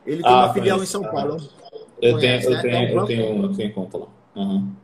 Ele 0.04 0.20
tem 0.20 0.32
ah, 0.32 0.46
uma 0.46 0.52
filial 0.52 0.82
em 0.82 0.86
São 0.86 1.02
Paulo. 1.02 1.36
Eu, 2.00 2.14
conhece, 2.14 2.48
tenho, 2.48 2.60
né? 2.60 2.60
eu, 2.60 2.62
tenho, 2.62 2.74
é 2.74 2.80
um 2.80 2.98
eu, 2.98 3.06
tenho, 3.06 3.42
eu 3.44 3.54
tenho 3.54 3.72
conta 3.72 3.98
lá. 3.98 4.08
Uhum 4.34 4.82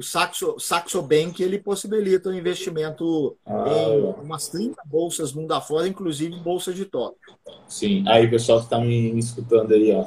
o 0.00 0.02
Saxo, 0.02 0.58
Saxo 0.58 1.02
Bank 1.02 1.42
ele 1.42 1.58
possibilita 1.58 2.30
o 2.30 2.32
um 2.32 2.34
investimento 2.34 3.36
ah, 3.44 3.64
em 3.68 4.24
umas 4.24 4.48
30 4.48 4.80
bolsas 4.86 5.34
mundo 5.34 5.52
afora, 5.52 5.86
inclusive 5.86 6.34
bolsa 6.40 6.72
de 6.72 6.86
Tóquio. 6.86 7.34
Sim, 7.68 8.02
aí 8.08 8.26
o 8.26 8.30
pessoal 8.30 8.60
que 8.60 8.64
está 8.64 8.80
me, 8.80 9.18
escutando 9.18 9.74
aí, 9.74 9.92
ó. 9.92 10.06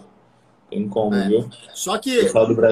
Tem 0.68 0.90
como, 0.90 1.14
é. 1.14 1.28
viu? 1.28 1.48
Só 1.76 2.00
que 2.00 2.22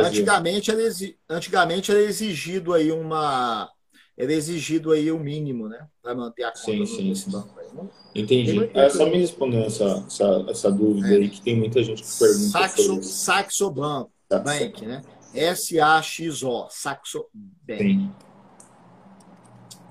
antigamente 0.04 0.72
era, 0.72 0.82
antigamente 1.30 1.92
era 1.92 2.02
exigido 2.02 2.74
aí 2.74 2.92
uma. 2.92 3.70
Era 4.18 4.34
exigido 4.34 4.92
aí 4.92 5.12
o 5.12 5.18
um 5.18 5.20
mínimo, 5.20 5.70
né? 5.70 5.86
Para 6.02 6.16
manter 6.16 6.44
a 6.44 6.52
conta 6.52 6.66
sim, 6.66 6.86
sim, 6.88 7.14
sim. 7.14 7.30
banco 7.30 7.60
aí. 7.60 7.68
Né? 7.72 7.88
Entendi. 8.16 8.72
É 8.74 8.90
só 8.90 9.06
me 9.06 9.20
responder 9.20 9.64
essa, 9.66 10.04
essa, 10.08 10.46
essa 10.50 10.72
dúvida 10.72 11.14
é. 11.14 11.18
aí, 11.18 11.30
que 11.30 11.42
tem 11.42 11.56
muita 11.56 11.84
gente 11.84 12.02
que 12.02 12.10
pergunta. 12.18 12.50
Saxo, 12.50 13.04
Saxo 13.04 13.70
Bank, 13.70 14.10
Bank, 14.28 14.86
né? 14.88 15.04
S-A-X-O, 15.34 16.68
Saxo 16.70 17.26
Bank. 17.68 18.10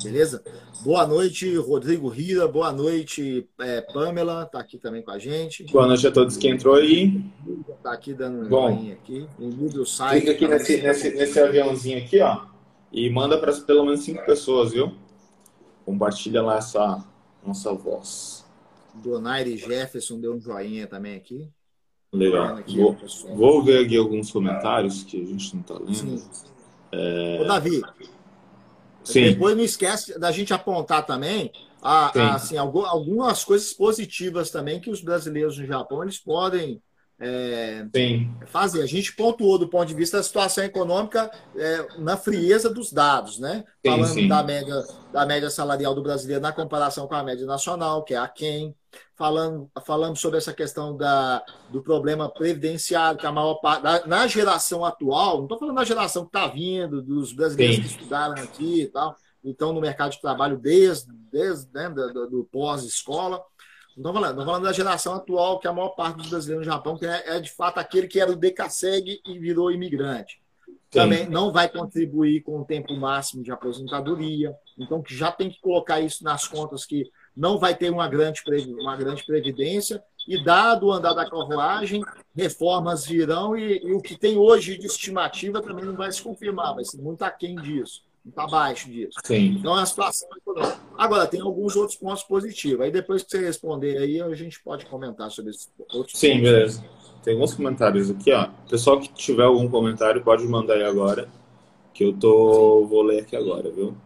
Beleza? 0.02 0.42
Boa 0.82 1.06
noite, 1.06 1.54
Rodrigo 1.56 2.08
Rira. 2.08 2.48
Boa 2.48 2.72
noite, 2.72 3.46
é, 3.60 3.82
Pamela. 3.82 4.44
Está 4.44 4.60
aqui 4.60 4.78
também 4.78 5.02
com 5.02 5.10
a 5.10 5.18
gente. 5.18 5.64
Boa 5.64 5.86
noite 5.86 6.06
a 6.06 6.10
todos 6.10 6.38
que 6.38 6.48
entrou 6.48 6.74
aí. 6.74 7.22
Está 7.68 7.92
aqui 7.92 8.14
dando 8.14 8.46
um 8.46 8.48
Bom, 8.48 8.90
aqui. 8.92 9.26
O 9.38 9.84
site. 9.84 10.24
Clica 10.24 10.32
aqui 10.32 10.48
nesse, 10.48 10.82
nesse, 10.82 11.10
nesse 11.10 11.38
aviãozinho 11.38 11.98
aqui, 11.98 12.20
ó. 12.20 12.46
E 12.90 13.10
manda 13.10 13.38
para 13.38 13.52
pelo 13.52 13.84
menos 13.84 14.00
cinco 14.00 14.24
pessoas, 14.24 14.72
viu? 14.72 14.94
Compartilha 15.84 16.42
lá 16.42 16.56
essa 16.56 17.04
nossa 17.44 17.72
voz. 17.74 18.44
Donaire 18.94 19.56
Jefferson 19.56 20.18
deu 20.18 20.34
um 20.34 20.40
joinha 20.40 20.86
também 20.86 21.14
aqui. 21.14 21.50
Legal. 22.12 22.56
Aqui, 22.56 22.76
vou, 22.76 22.96
vou, 23.34 23.62
ver 23.62 23.84
aqui 23.84 23.96
alguns 23.96 24.32
comentários 24.32 25.04
que 25.04 25.20
a 25.20 25.24
gente 25.24 25.54
não 25.54 25.60
está 25.60 25.74
lendo. 25.74 25.94
Sim. 25.94 26.22
É... 26.92 27.38
Ô, 27.40 27.44
Davi, 27.44 27.82
Sim. 29.04 29.24
depois 29.30 29.56
não 29.56 29.64
esquece 29.64 30.18
da 30.18 30.32
gente 30.32 30.52
apontar 30.52 31.06
também 31.06 31.52
a, 31.80 32.18
a, 32.18 32.34
assim, 32.34 32.56
algumas 32.56 33.44
coisas 33.44 33.72
positivas 33.72 34.50
também 34.50 34.80
que 34.80 34.90
os 34.90 35.00
brasileiros 35.00 35.56
no 35.56 35.66
Japão 35.66 36.02
eles 36.02 36.18
podem 36.18 36.82
é, 37.20 37.86
fazer. 38.46 38.82
A 38.82 38.86
gente 38.86 39.14
pontuou 39.14 39.58
do 39.58 39.68
ponto 39.68 39.86
de 39.86 39.94
vista 39.94 40.16
da 40.16 40.22
situação 40.22 40.64
econômica 40.64 41.30
é, 41.54 41.86
na 41.98 42.16
frieza 42.16 42.72
dos 42.72 42.92
dados, 42.92 43.38
né? 43.38 43.64
Sim, 43.84 43.90
Falando 43.90 44.14
sim. 44.14 44.28
Da, 44.28 44.42
média, 44.42 44.84
da 45.12 45.26
média 45.26 45.50
salarial 45.50 45.94
do 45.94 46.02
brasileiro 46.02 46.42
na 46.42 46.52
comparação 46.52 47.06
com 47.06 47.14
a 47.14 47.22
média 47.22 47.46
nacional, 47.46 48.02
que 48.02 48.14
é 48.14 48.18
a 48.18 48.26
quem 48.26 48.74
falando, 49.16 49.70
falando 49.84 50.16
sobre 50.16 50.38
essa 50.38 50.52
questão 50.52 50.96
da, 50.96 51.44
do 51.70 51.82
problema 51.82 52.28
previdenciário, 52.28 53.18
que 53.18 53.26
a 53.26 53.32
maior 53.32 53.54
parte, 53.56 53.82
na, 53.82 54.06
na 54.06 54.26
geração 54.26 54.84
atual, 54.84 55.36
não 55.36 55.44
estou 55.44 55.58
falando 55.58 55.76
da 55.76 55.84
geração 55.84 56.22
que 56.22 56.28
está 56.28 56.46
vindo, 56.46 57.02
dos 57.02 57.32
brasileiros 57.32 57.76
Sim. 57.76 57.82
que 57.82 57.88
estudaram 57.88 58.34
aqui 58.42 58.82
e 58.82 58.86
tal, 58.86 59.14
então 59.44 59.72
no 59.72 59.80
mercado 59.80 60.12
de 60.12 60.20
trabalho 60.20 60.56
desde, 60.58 61.12
desde 61.30 61.72
né, 61.72 61.88
do, 61.90 62.28
do 62.28 62.48
pós-escola. 62.50 63.42
Não 63.96 64.10
estou 64.10 64.14
falando, 64.14 64.44
falando 64.44 64.64
da 64.64 64.72
geração 64.72 65.14
atual, 65.14 65.58
que 65.58 65.68
a 65.68 65.72
maior 65.72 65.90
parte 65.90 66.16
dos 66.16 66.30
brasileiros 66.30 66.66
no 66.66 66.72
Japão 66.72 66.96
que 66.96 67.04
é, 67.04 67.36
é 67.36 67.40
de 67.40 67.50
fato 67.50 67.78
aquele 67.78 68.08
que 68.08 68.20
era 68.20 68.30
o 68.30 68.36
DECASEG 68.36 69.20
e 69.26 69.38
virou 69.38 69.70
imigrante. 69.70 70.40
Sim. 70.66 70.72
Também 70.90 71.28
não 71.28 71.52
vai 71.52 71.68
contribuir 71.68 72.42
com 72.42 72.60
o 72.60 72.64
tempo 72.64 72.94
máximo 72.96 73.42
de 73.42 73.52
aposentadoria. 73.52 74.54
Então, 74.78 75.02
que 75.02 75.14
já 75.14 75.30
tem 75.30 75.50
que 75.50 75.60
colocar 75.60 76.00
isso 76.00 76.24
nas 76.24 76.48
contas 76.48 76.84
que 76.84 77.10
não 77.36 77.58
vai 77.58 77.74
ter 77.74 77.90
uma 77.90 78.08
grande, 78.08 78.42
uma 78.78 78.96
grande 78.96 79.24
previdência, 79.24 80.02
e 80.28 80.42
dado 80.42 80.86
o 80.86 80.92
andar 80.92 81.14
da 81.14 81.28
carruagem, 81.28 82.02
reformas 82.34 83.06
virão, 83.06 83.56
e, 83.56 83.78
e, 83.82 83.92
o 83.92 84.00
que 84.00 84.16
tem 84.16 84.36
hoje 84.36 84.78
de 84.78 84.86
estimativa 84.86 85.60
também 85.60 85.84
não 85.84 85.96
vai 85.96 86.12
se 86.12 86.22
confirmar, 86.22 86.74
vai 86.74 86.84
ser 86.84 86.98
muito 86.98 87.22
aquém 87.22 87.56
disso, 87.56 88.02
muito 88.24 88.38
abaixo 88.38 88.90
disso. 88.90 89.18
Sim. 89.24 89.56
Então 89.58 89.72
é 89.72 89.80
uma 89.80 89.86
situação 89.86 90.28
econômica. 90.36 90.78
Agora, 90.96 91.26
tem 91.26 91.40
alguns 91.40 91.74
outros 91.74 91.96
pontos 91.96 92.22
positivos. 92.22 92.82
Aí 92.82 92.90
depois 92.90 93.22
que 93.22 93.30
você 93.30 93.40
responder 93.40 93.98
aí, 93.98 94.20
a 94.20 94.34
gente 94.34 94.62
pode 94.62 94.86
comentar 94.86 95.30
sobre 95.30 95.50
esses 95.50 95.70
outros 95.92 96.18
Sim, 96.18 96.34
pontos. 96.34 96.42
beleza. 96.42 96.84
Tem 97.22 97.34
alguns 97.34 97.54
comentários 97.54 98.10
aqui, 98.10 98.32
ó. 98.32 98.48
Pessoal 98.68 99.00
que 99.00 99.12
tiver 99.12 99.44
algum 99.44 99.68
comentário, 99.68 100.22
pode 100.22 100.44
mandar 100.44 100.74
aí 100.74 100.84
agora, 100.84 101.28
que 101.92 102.04
eu 102.04 102.12
tô 102.12 102.86
vou 102.86 103.02
ler 103.02 103.20
aqui 103.20 103.36
agora, 103.36 103.70
viu? 103.70 103.96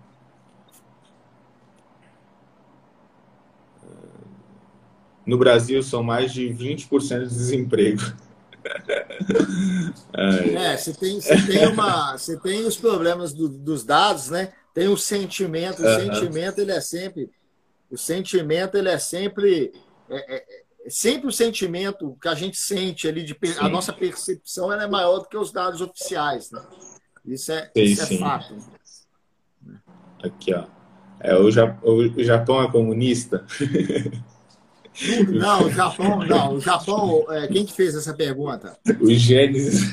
No 5.27 5.39
Brasil, 5.39 5.83
são 5.83 6.03
mais 6.03 6.33
de 6.33 6.49
20% 6.49 7.23
de 7.23 7.29
desemprego. 7.29 8.03
é, 10.15 10.77
você 10.77 10.93
tem, 10.95 11.21
você 11.21 11.47
tem, 11.47 11.67
uma, 11.69 12.17
você 12.17 12.39
tem 12.39 12.67
os 12.67 12.77
problemas 12.77 13.33
do, 13.33 13.49
dos 13.49 13.85
dados, 13.85 14.31
né? 14.31 14.53
Tem 14.73 14.89
o 14.89 14.97
sentimento, 14.97 15.83
o 15.83 15.87
uhum. 15.87 16.01
sentimento 16.01 16.59
ele 16.59 16.73
é 16.73 16.81
sempre, 16.81 17.31
o 17.91 17.97
sentimento 17.97 18.77
ele 18.77 18.89
é 18.89 18.99
sempre, 18.99 19.73
é, 20.11 20.37
é, 20.37 20.45
é 20.87 20.91
sempre 20.91 21.29
o 21.29 21.33
sentimento 21.33 22.17
que 22.21 22.29
a 22.29 22.35
gente 22.35 22.57
sente 22.57 23.07
ali 23.07 23.23
de 23.23 23.37
sim. 23.45 23.55
a 23.59 23.69
nossa 23.69 23.93
percepção 23.93 24.73
ela 24.73 24.85
é 24.85 24.89
maior 24.89 25.21
do 25.21 25.29
que 25.29 25.37
os 25.37 25.53
dados 25.53 25.81
oficiais, 25.81 26.51
né? 26.51 26.63
Isso 27.25 27.53
é, 27.53 27.71
sim, 27.75 27.83
isso 27.83 28.03
é 28.03 28.07
sim. 28.07 28.19
fato. 28.19 28.57
Aqui, 30.23 30.55
ó. 30.55 30.67
É, 31.21 31.35
o, 31.37 31.51
Japão 31.51 32.63
é 32.63 32.71
comunista? 32.71 33.47
Não, 35.29 35.67
o 35.67 35.71
Japão, 35.71 36.19
não. 36.25 36.55
O 36.55 36.61
Japão, 36.61 37.27
é, 37.31 37.49
quem 37.49 37.65
que 37.65 37.73
fez 37.73 37.95
essa 37.97 38.15
pergunta? 38.15 38.79
O 39.01 39.11
Gênesis. 39.13 39.93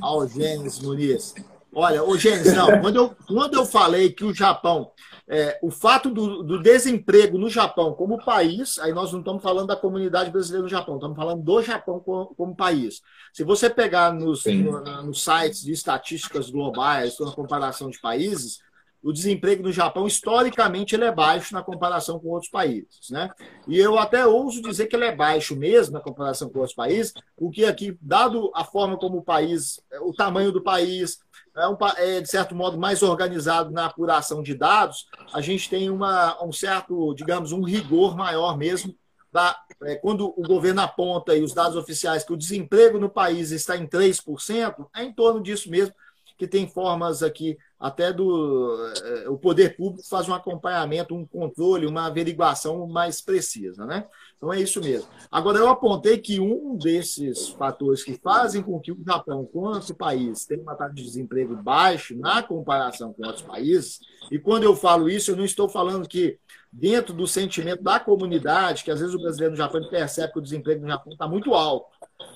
Ah, 0.00 0.16
o 0.16 0.26
Gênesis 0.26 0.80
Muniz. 0.80 1.34
Olha, 1.72 2.04
o 2.04 2.16
Gênesis, 2.16 2.54
não. 2.54 2.80
Quando 2.80 2.96
eu, 2.96 3.16
quando 3.26 3.54
eu 3.54 3.66
falei 3.66 4.12
que 4.12 4.24
o 4.24 4.34
Japão, 4.34 4.90
é, 5.28 5.58
o 5.62 5.70
fato 5.70 6.10
do, 6.10 6.42
do, 6.42 6.60
desemprego 6.60 7.38
no 7.38 7.48
Japão 7.48 7.92
como 7.92 8.24
país, 8.24 8.78
aí 8.78 8.92
nós 8.92 9.12
não 9.12 9.20
estamos 9.20 9.42
falando 9.42 9.68
da 9.68 9.76
comunidade 9.76 10.30
brasileira 10.30 10.64
no 10.64 10.68
Japão, 10.68 10.96
estamos 10.96 11.16
falando 11.16 11.42
do 11.42 11.62
Japão 11.62 12.00
como, 12.00 12.26
como 12.34 12.56
país. 12.56 13.00
Se 13.32 13.44
você 13.44 13.70
pegar 13.70 14.12
nos, 14.12 14.44
no, 14.44 14.80
nos 15.04 15.22
sites 15.22 15.62
de 15.62 15.72
estatísticas 15.72 16.50
globais, 16.50 17.18
na 17.20 17.30
comparação 17.30 17.90
de 17.90 18.00
países, 18.00 18.58
o 19.02 19.12
desemprego 19.12 19.62
no 19.62 19.72
Japão, 19.72 20.06
historicamente, 20.06 20.94
ele 20.94 21.04
é 21.04 21.12
baixo 21.12 21.54
na 21.54 21.62
comparação 21.62 22.18
com 22.18 22.28
outros 22.28 22.50
países. 22.50 23.08
Né? 23.10 23.30
E 23.66 23.78
eu 23.78 23.98
até 23.98 24.26
ouso 24.26 24.60
dizer 24.60 24.86
que 24.86 24.96
ele 24.96 25.06
é 25.06 25.14
baixo 25.14 25.56
mesmo 25.56 25.94
na 25.94 26.00
comparação 26.00 26.50
com 26.50 26.58
outros 26.58 26.76
países, 26.76 27.14
porque 27.36 27.64
aqui, 27.64 27.96
dado 28.00 28.50
a 28.54 28.64
forma 28.64 28.98
como 28.98 29.18
o 29.18 29.24
país, 29.24 29.80
o 30.02 30.12
tamanho 30.12 30.52
do 30.52 30.62
país, 30.62 31.18
é, 31.56 31.66
um, 31.66 31.76
é 31.96 32.20
de 32.20 32.28
certo 32.28 32.54
modo 32.54 32.78
mais 32.78 33.02
organizado 33.02 33.70
na 33.70 33.86
apuração 33.86 34.42
de 34.42 34.54
dados, 34.54 35.06
a 35.32 35.40
gente 35.40 35.68
tem 35.68 35.90
uma, 35.90 36.42
um 36.44 36.52
certo, 36.52 37.14
digamos, 37.14 37.52
um 37.52 37.62
rigor 37.62 38.16
maior 38.16 38.56
mesmo 38.56 38.94
da, 39.32 39.56
é, 39.84 39.96
quando 39.96 40.28
o 40.36 40.42
governo 40.42 40.80
aponta 40.80 41.34
e 41.36 41.42
os 41.42 41.54
dados 41.54 41.76
oficiais 41.76 42.24
que 42.24 42.32
o 42.32 42.36
desemprego 42.36 42.98
no 42.98 43.08
país 43.08 43.50
está 43.50 43.76
em 43.76 43.86
3%, 43.86 44.88
é 44.94 45.04
em 45.04 45.12
torno 45.12 45.40
disso 45.40 45.70
mesmo, 45.70 45.94
que 46.40 46.48
tem 46.48 46.66
formas 46.66 47.22
aqui 47.22 47.58
até 47.78 48.14
do 48.14 48.74
eh, 49.04 49.28
o 49.28 49.36
poder 49.36 49.76
público 49.76 50.08
faz 50.08 50.26
um 50.26 50.32
acompanhamento, 50.32 51.14
um 51.14 51.26
controle, 51.26 51.86
uma 51.86 52.06
averiguação 52.06 52.86
mais 52.86 53.20
precisa, 53.20 53.84
né? 53.84 54.06
Então 54.38 54.50
é 54.50 54.58
isso 54.58 54.80
mesmo. 54.80 55.06
Agora 55.30 55.58
eu 55.58 55.68
apontei 55.68 56.16
que 56.16 56.40
um 56.40 56.78
desses 56.78 57.50
fatores 57.50 58.02
que 58.02 58.14
fazem 58.14 58.62
com 58.62 58.80
que 58.80 58.90
o 58.90 59.04
Japão, 59.06 59.44
quanto 59.44 59.94
país, 59.94 60.46
tenha 60.46 60.62
uma 60.62 60.74
taxa 60.74 60.94
de 60.94 61.02
desemprego 61.02 61.54
baixo 61.56 62.16
na 62.16 62.42
comparação 62.42 63.12
com 63.12 63.26
outros 63.26 63.44
países, 63.44 64.00
e 64.30 64.38
quando 64.38 64.64
eu 64.64 64.74
falo 64.74 65.10
isso, 65.10 65.32
eu 65.32 65.36
não 65.36 65.44
estou 65.44 65.68
falando 65.68 66.08
que 66.08 66.38
dentro 66.72 67.12
do 67.12 67.26
sentimento 67.26 67.82
da 67.82 68.00
comunidade, 68.00 68.82
que 68.82 68.90
às 68.90 69.00
vezes 69.00 69.14
o 69.14 69.20
brasileiro 69.20 69.52
no 69.52 69.58
Japão 69.58 69.86
percebe 69.90 70.32
que 70.32 70.38
o 70.38 70.42
desemprego 70.42 70.80
no 70.80 70.88
Japão 70.88 71.12
está 71.12 71.28
muito 71.28 71.52
alto. 71.52 71.86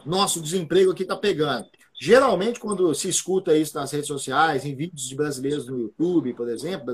Nosso 0.05 0.43
desemprego 0.43 0.93
aqui 0.93 1.05
está 1.05 1.17
pegando. 1.17 1.67
Geralmente, 2.01 2.59
quando 2.59 2.93
se 2.95 3.09
escuta 3.09 3.57
isso 3.57 3.77
nas 3.77 3.93
redes 3.93 4.09
sociais, 4.09 4.65
em 4.65 4.75
vídeos 4.75 5.09
de 5.09 5.15
brasileiros 5.15 5.67
no 5.67 5.79
YouTube, 5.79 6.35
por 6.35 6.49
exemplo, 6.49 6.93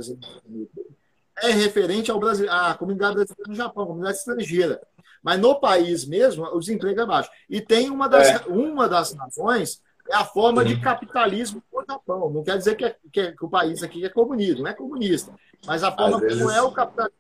é 1.43 1.51
referente 1.51 2.11
ao 2.11 2.21
Brasil, 2.21 2.51
à 2.51 2.75
comunidade 2.75 3.15
brasileira 3.15 3.49
no 3.49 3.55
Japão, 3.55 3.87
comunidade 3.87 4.19
estrangeira. 4.19 4.81
Mas 5.23 5.41
no 5.41 5.59
país 5.59 6.05
mesmo, 6.07 6.45
o 6.45 6.61
desemprego 6.61 7.01
é 7.01 7.07
baixo. 7.07 7.31
E 7.49 7.61
tem 7.61 7.91
uma 7.91 8.09
das, 8.09 8.29
é. 8.29 8.47
uma 8.47 8.89
das 8.89 9.15
razões 9.15 9.83
é 10.09 10.17
a 10.17 10.25
forma 10.25 10.65
de 10.65 10.79
capitalismo 10.81 11.63
no 11.73 11.85
Japão. 11.89 12.31
Não 12.31 12.43
quer 12.43 12.59
dizer 12.59 12.75
que, 12.75 12.85
é, 12.85 12.97
que, 13.13 13.21
é, 13.21 13.33
que, 13.33 13.45
o 13.45 13.49
país 13.49 13.83
aqui 13.83 14.05
é 14.05 14.09
comunista, 14.09 14.63
não 14.63 14.69
é 14.69 14.75
comunista. 14.75 15.33
Mas 15.67 15.83
a 15.83 15.93
forma 15.93 16.21
vezes, 16.21 16.39
como 16.39 16.51
é 16.51 16.63
o 16.63 16.73
capitalismo. 16.73 17.19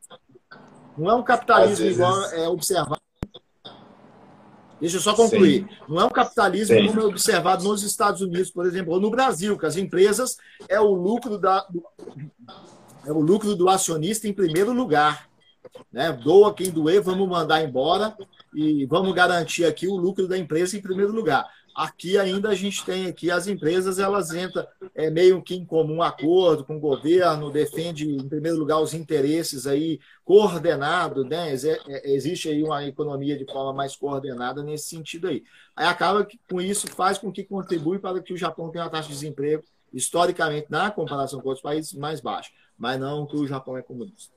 Não 0.99 1.11
é 1.11 1.14
um 1.14 1.22
capitalismo 1.22 1.87
igual 1.87 2.24
é 2.33 2.49
observado 2.49 3.01
Deixa 4.81 4.97
eu 4.97 5.01
só 5.01 5.14
concluir. 5.14 5.64
Sim. 5.68 5.76
Não 5.89 6.01
é 6.01 6.05
um 6.05 6.11
capitalismo 6.11 6.74
Sim. 6.74 6.87
como 6.89 7.01
é 7.01 7.05
observado 7.05 7.64
nos 7.64 7.83
Estados 7.83 8.22
Unidos, 8.22 8.51
por 8.51 8.66
exemplo, 8.66 8.95
ou 8.95 9.01
no 9.01 9.11
Brasil, 9.11 9.59
que 9.59 9.66
as 9.66 9.76
empresas 9.76 10.39
é 10.68 10.81
o 10.81 10.95
lucro 10.95 11.39
da, 11.39 11.61
do, 11.68 11.85
é 13.05 13.12
o 13.12 13.20
lucro 13.20 13.55
do 13.55 13.68
acionista 13.68 14.26
em 14.26 14.33
primeiro 14.33 14.72
lugar. 14.72 15.28
Né? 15.93 16.12
Doa 16.12 16.55
quem 16.55 16.70
doer, 16.70 17.03
vamos 17.03 17.28
mandar 17.28 17.62
embora 17.62 18.16
e 18.55 18.87
vamos 18.87 19.14
garantir 19.14 19.64
aqui 19.64 19.87
o 19.87 19.97
lucro 19.97 20.26
da 20.26 20.39
empresa 20.39 20.76
em 20.76 20.83
primeiro 20.83 21.12
lugar. 21.12 21.47
Aqui 21.75 22.18
ainda 22.18 22.49
a 22.49 22.55
gente 22.55 22.85
tem 22.85 23.07
aqui 23.07 23.31
as 23.31 23.47
empresas, 23.47 23.99
elas 23.99 24.35
entram 24.35 24.66
é, 24.95 25.09
meio 25.11 25.43
que 25.43 25.55
em 25.55 25.64
comum 25.64 26.03
acordo 26.03 26.64
com 26.64 26.77
o 26.77 26.81
governo, 26.81 27.51
defende 27.51 28.09
em 28.09 28.29
primeiro 28.29 28.59
lugar 28.59 28.81
os 28.81 28.93
interesses 28.93 29.66
aí 29.66 30.01
coordenado, 30.25 31.25
né? 31.25 31.55
É, 31.55 32.12
existe 32.12 32.49
aí 32.49 32.62
uma 32.62 32.85
economia 32.85 33.39
de 33.39 33.45
forma 33.45 33.73
mais 33.73 33.95
coordenada 33.97 34.62
nesse 34.62 34.89
sentido 34.89 35.29
aí. 35.29 35.43
Aí 35.77 35.87
acaba 35.87 36.25
que 36.25 36.39
com 36.51 36.61
isso 36.61 36.89
faz 36.89 37.18
com 37.18 37.33
que 37.33 37.45
contribui 37.45 37.99
para 37.99 38.21
que 38.21 38.33
o 38.33 38.37
Japão 38.37 38.71
tenha 38.71 38.85
uma 38.85 38.91
taxa 38.91 39.09
de 39.09 39.14
desemprego 39.14 39.62
historicamente 39.93 40.66
na 40.71 40.91
comparação 40.91 41.41
com 41.41 41.49
outros 41.49 41.62
países 41.62 41.93
mais 41.93 42.21
baixa, 42.21 42.51
mas 42.79 42.99
não 42.99 43.27
que 43.27 43.37
o 43.37 43.47
Japão 43.47 43.77
é 43.77 43.83
comunista. 43.83 44.33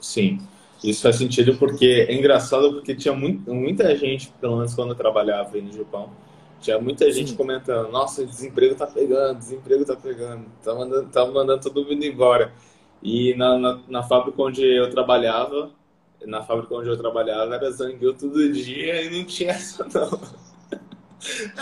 Sim. 0.00 0.40
Isso 0.82 1.02
faz 1.02 1.16
sentido 1.16 1.56
porque 1.56 2.06
é 2.08 2.14
engraçado 2.14 2.72
porque 2.72 2.94
tinha 2.94 3.12
muito, 3.12 3.52
muita 3.52 3.94
gente, 3.96 4.32
pelo 4.40 4.56
menos 4.56 4.74
quando 4.74 4.90
eu 4.90 4.94
trabalhava 4.94 5.54
aí 5.54 5.60
no 5.60 5.72
Japão, 5.72 6.10
tinha 6.60 6.78
muita 6.78 7.10
gente 7.10 7.30
Sim. 7.30 7.36
comentando, 7.36 7.90
nossa, 7.90 8.24
desemprego 8.24 8.74
tá 8.74 8.86
pegando, 8.86 9.38
desemprego 9.38 9.84
tá 9.84 9.96
pegando, 9.96 10.46
tá 10.62 10.74
mandando, 10.74 11.08
tá 11.10 11.26
mandando 11.26 11.62
todo 11.62 11.84
mundo 11.84 12.04
embora. 12.04 12.52
E 13.02 13.34
na, 13.34 13.58
na, 13.58 13.80
na, 13.88 14.02
fábrica 14.02 14.42
onde 14.42 14.62
eu 14.62 14.90
trabalhava, 14.90 15.70
na 16.26 16.42
fábrica 16.42 16.74
onde 16.74 16.88
eu 16.88 16.98
trabalhava, 16.98 17.54
era 17.54 17.70
zangueu 17.70 18.14
todo 18.14 18.52
dia 18.52 19.02
e 19.02 19.18
não 19.18 19.24
tinha 19.24 19.52
essa 19.52 19.84
não. 19.84 20.20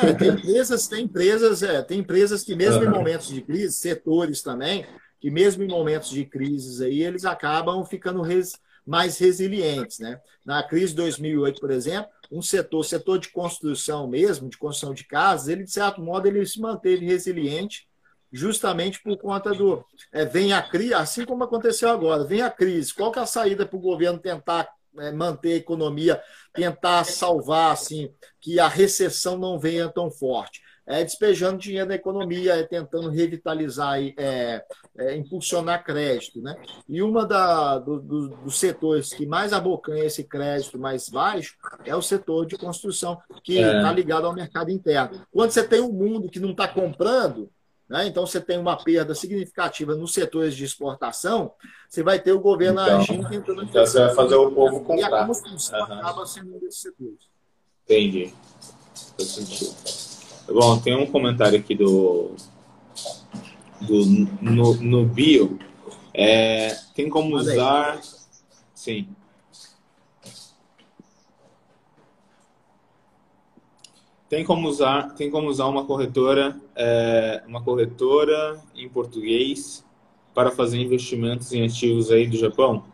É, 0.02 0.12
tem 0.12 0.28
empresas, 0.28 0.88
tem 0.88 1.04
empresas, 1.04 1.62
é, 1.62 1.82
tem 1.82 1.98
empresas 2.00 2.42
que 2.42 2.54
mesmo 2.54 2.82
uhum. 2.82 2.88
em 2.88 2.92
momentos 2.92 3.28
de 3.28 3.40
crise, 3.40 3.74
setores 3.74 4.42
também, 4.42 4.86
que 5.20 5.30
mesmo 5.30 5.62
em 5.62 5.68
momentos 5.68 6.10
de 6.10 6.24
crises 6.24 6.80
aí, 6.80 7.02
eles 7.02 7.24
acabam 7.24 7.84
ficando 7.84 8.22
res, 8.22 8.52
mais 8.86 9.18
resilientes, 9.18 9.98
né? 9.98 10.20
Na 10.44 10.62
crise 10.62 10.88
de 10.88 10.96
2008, 10.96 11.60
por 11.60 11.70
exemplo, 11.70 12.10
um 12.30 12.42
setor, 12.42 12.84
setor 12.84 13.18
de 13.18 13.30
construção 13.30 14.06
mesmo, 14.06 14.48
de 14.48 14.58
construção 14.58 14.92
de 14.92 15.04
casas, 15.04 15.48
ele, 15.48 15.64
de 15.64 15.70
certo 15.70 16.00
modo, 16.00 16.26
ele 16.26 16.44
se 16.44 16.60
manteve 16.60 17.06
resiliente 17.06 17.88
justamente 18.30 19.02
por 19.02 19.16
conta 19.16 19.52
do... 19.52 19.84
É, 20.12 20.24
vem 20.24 20.52
a 20.52 20.62
crise, 20.62 20.94
assim 20.94 21.24
como 21.24 21.44
aconteceu 21.44 21.88
agora, 21.88 22.24
vem 22.24 22.42
a 22.42 22.50
crise. 22.50 22.92
Qual 22.92 23.10
que 23.10 23.18
é 23.18 23.22
a 23.22 23.26
saída 23.26 23.64
para 23.64 23.76
o 23.76 23.80
governo 23.80 24.18
tentar 24.18 24.68
é, 24.98 25.10
manter 25.10 25.52
a 25.52 25.56
economia, 25.56 26.22
tentar 26.52 27.04
salvar, 27.04 27.72
assim, 27.72 28.12
que 28.40 28.60
a 28.60 28.68
recessão 28.68 29.38
não 29.38 29.58
venha 29.58 29.88
tão 29.88 30.10
forte? 30.10 30.60
É, 30.88 31.04
despejando 31.04 31.58
dinheiro 31.58 31.86
na 31.86 31.96
economia, 31.96 32.54
é, 32.54 32.62
tentando 32.62 33.10
revitalizar, 33.10 33.98
é, 34.16 34.64
é, 34.96 35.16
impulsionar 35.16 35.84
crédito. 35.84 36.40
Né? 36.40 36.56
E 36.88 36.98
da, 37.28 37.78
do, 37.78 38.00
do, 38.00 38.28
dos 38.28 38.58
setores 38.58 39.12
que 39.12 39.26
mais 39.26 39.52
abocanha 39.52 40.04
esse 40.04 40.24
crédito 40.24 40.78
mais 40.78 41.10
baixo 41.10 41.56
é 41.84 41.94
o 41.94 42.00
setor 42.00 42.46
de 42.46 42.56
construção, 42.56 43.18
que 43.44 43.58
está 43.58 43.90
é. 43.90 43.94
ligado 43.94 44.26
ao 44.26 44.34
mercado 44.34 44.70
interno. 44.70 45.20
Quando 45.30 45.50
você 45.50 45.62
tem 45.62 45.82
um 45.82 45.92
mundo 45.92 46.30
que 46.30 46.40
não 46.40 46.52
está 46.52 46.66
comprando, 46.66 47.50
né? 47.86 48.06
Então, 48.06 48.26
você 48.26 48.38
tem 48.38 48.58
uma 48.58 48.76
perda 48.76 49.14
significativa 49.14 49.94
nos 49.94 50.12
setores 50.12 50.54
de 50.54 50.62
exportação, 50.62 51.52
você 51.88 52.02
vai 52.02 52.18
ter 52.18 52.32
o 52.32 52.40
governo 52.40 52.82
então, 52.82 53.00
agindo 53.00 53.28
tentando. 53.28 53.62
Então, 53.62 53.86
você 53.86 53.98
vai 53.98 54.14
fazer 54.14 54.34
o 54.34 54.50
povo 54.50 54.80
comprar. 54.80 55.10
E 55.10 55.14
a 55.14 55.26
construção 55.26 55.78
uhum. 55.78 55.94
acaba 55.94 56.26
sendo 56.26 56.54
um 56.54 56.58
desses 56.58 56.82
setores. 56.82 57.30
Entendi. 57.86 58.34
Faz 59.16 59.28
sentido. 59.30 60.07
Bom, 60.48 60.78
tem 60.78 60.96
um 60.96 61.06
comentário 61.06 61.58
aqui 61.58 61.74
do, 61.74 62.30
do 63.82 64.04
no, 64.40 64.74
no 64.74 65.04
bio. 65.04 65.58
É, 66.14 66.74
tem 66.94 67.08
como 67.08 67.36
usar. 67.36 68.00
Sim. 68.74 69.08
Tem 74.28 74.44
como 74.44 74.68
usar, 74.68 75.14
tem 75.14 75.30
como 75.30 75.48
usar 75.48 75.66
uma 75.66 75.86
corretora, 75.86 76.60
é, 76.76 77.42
uma 77.46 77.62
corretora 77.62 78.60
em 78.74 78.88
português 78.88 79.84
para 80.34 80.50
fazer 80.50 80.78
investimentos 80.78 81.52
em 81.52 81.64
ativos 81.64 82.10
aí 82.10 82.26
do 82.26 82.36
Japão? 82.36 82.84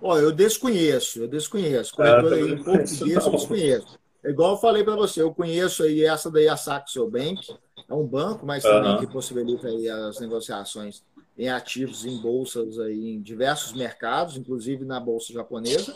Ó, 0.00 0.16
eu 0.16 0.30
desconheço, 0.30 1.20
eu 1.20 1.28
desconheço. 1.28 1.94
Corretora 1.94 2.36
ah, 2.36 2.40
em 2.40 2.56
português 2.62 3.00
eu 3.00 3.30
desconheço. 3.32 3.98
É 4.24 4.30
igual 4.30 4.52
eu 4.52 4.58
falei 4.58 4.82
para 4.82 4.96
você, 4.96 5.20
eu 5.20 5.34
conheço 5.34 5.82
aí 5.82 6.02
essa 6.04 6.30
daí, 6.30 6.48
a 6.48 6.56
Saxo 6.56 7.06
Bank, 7.08 7.54
é 7.88 7.94
um 7.94 8.06
banco, 8.06 8.46
mas 8.46 8.62
também 8.62 8.98
que 8.98 9.06
possibilita 9.06 9.68
aí 9.68 9.88
as 9.88 10.18
negociações 10.18 11.02
em 11.36 11.48
ativos 11.48 12.06
em 12.06 12.16
bolsas 12.18 12.78
aí 12.78 13.10
em 13.10 13.20
diversos 13.20 13.72
mercados, 13.72 14.36
inclusive 14.36 14.84
na 14.84 14.98
bolsa 14.98 15.32
japonesa. 15.32 15.94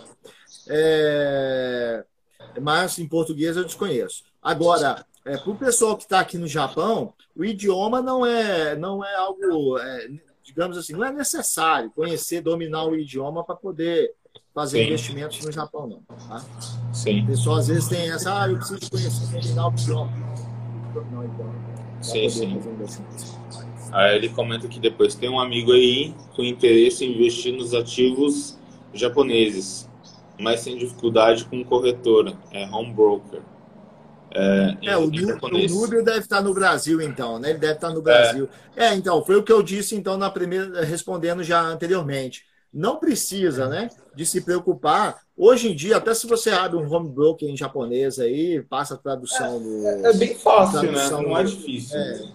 É... 0.69 2.05
Mas 2.61 2.99
em 2.99 3.09
português 3.09 3.57
eu 3.57 3.65
desconheço. 3.65 4.25
Agora, 4.43 5.07
é, 5.25 5.37
para 5.37 5.51
o 5.51 5.57
pessoal 5.57 5.97
que 5.97 6.05
está 6.05 6.21
aqui 6.21 6.37
no 6.37 6.47
Japão, 6.47 7.13
o 7.37 7.45
idioma 7.45 8.03
não 8.03 8.25
é, 8.25 8.77
não 8.77 9.05
é 9.05 9.15
algo, 9.17 9.79
é, 9.79 10.09
digamos 10.43 10.77
assim, 10.77 10.93
não 10.93 11.05
é 11.05 11.13
necessário 11.13 11.91
conhecer, 11.91 12.41
dominar 12.41 12.85
o 12.85 12.97
idioma 12.97 13.45
para 13.45 13.57
poder 13.57 14.15
fazer 14.55 14.79
Sim. 14.79 14.87
investimentos 14.87 15.45
no 15.45 15.53
Japão, 15.53 15.87
não. 15.87 16.03
Tá? 16.29 16.45
Sim. 16.93 17.23
O 17.23 17.27
pessoal 17.27 17.57
às 17.57 17.69
vezes 17.69 17.89
tem 17.89 18.11
essa, 18.11 18.43
ah, 18.43 18.49
eu 18.49 18.57
preciso 18.57 18.91
conhecer, 18.91 19.61
o 19.61 19.71
idioma. 19.71 20.13
Não, 21.13 21.25
então. 21.25 21.55
Sim, 22.01 22.29
sim. 22.29 22.61
Aí 23.93 24.17
ele 24.17 24.29
comenta 24.29 24.69
que 24.69 24.79
depois 24.79 25.15
tem 25.15 25.29
um 25.29 25.41
amigo 25.41 25.73
aí 25.73 26.15
com 26.35 26.43
interesse 26.43 27.05
em 27.05 27.15
investir 27.15 27.55
nos 27.55 27.75
ativos 27.75 28.59
japoneses, 28.93 29.89
mas 30.39 30.61
sem 30.61 30.77
dificuldade 30.77 31.45
com 31.45 31.65
corretora, 31.65 32.35
é 32.53 32.67
home 32.67 32.93
broker. 32.93 33.41
É, 34.31 34.77
é 34.83 34.97
o, 34.97 35.05
o 35.05 35.69
Núbio 35.69 36.05
deve 36.05 36.19
estar 36.19 36.43
no 36.43 36.53
Brasil, 36.53 37.01
então, 37.01 37.39
né? 37.39 37.51
Ele 37.51 37.59
deve 37.59 37.75
estar 37.75 37.91
no 37.91 38.03
Brasil. 38.03 38.49
É. 38.77 38.89
é. 38.89 38.95
então, 38.95 39.25
foi 39.25 39.37
o 39.37 39.43
que 39.43 39.53
eu 39.53 39.63
disse, 39.63 39.97
então, 39.97 40.19
na 40.19 40.31
primeira, 40.31 40.85
respondendo 40.85 41.43
já 41.43 41.63
anteriormente. 41.63 42.45
Não 42.73 42.99
precisa, 42.99 43.67
né, 43.67 43.89
de 44.19 44.27
se 44.27 44.41
preocupar. 44.41 45.21
Hoje 45.37 45.71
em 45.71 45.77
dia, 45.77 45.97
até 45.97 46.13
se 46.13 46.27
você 46.27 46.51
abre 46.51 46.77
um 46.77 46.93
home 46.93 47.09
broker 47.09 47.49
em 47.49 47.57
japonês 47.57 48.19
aí, 48.19 48.61
passa 48.61 48.95
a 48.95 48.99
tradução 48.99 49.57
é, 49.57 49.61
do. 49.61 49.87
É, 49.87 50.11
é 50.11 50.13
bem 50.15 50.35
fácil, 50.35 50.91
né? 50.91 51.09
Não 51.09 51.39
é 51.39 51.45
difícil. 51.45 51.97
É, 51.97 52.29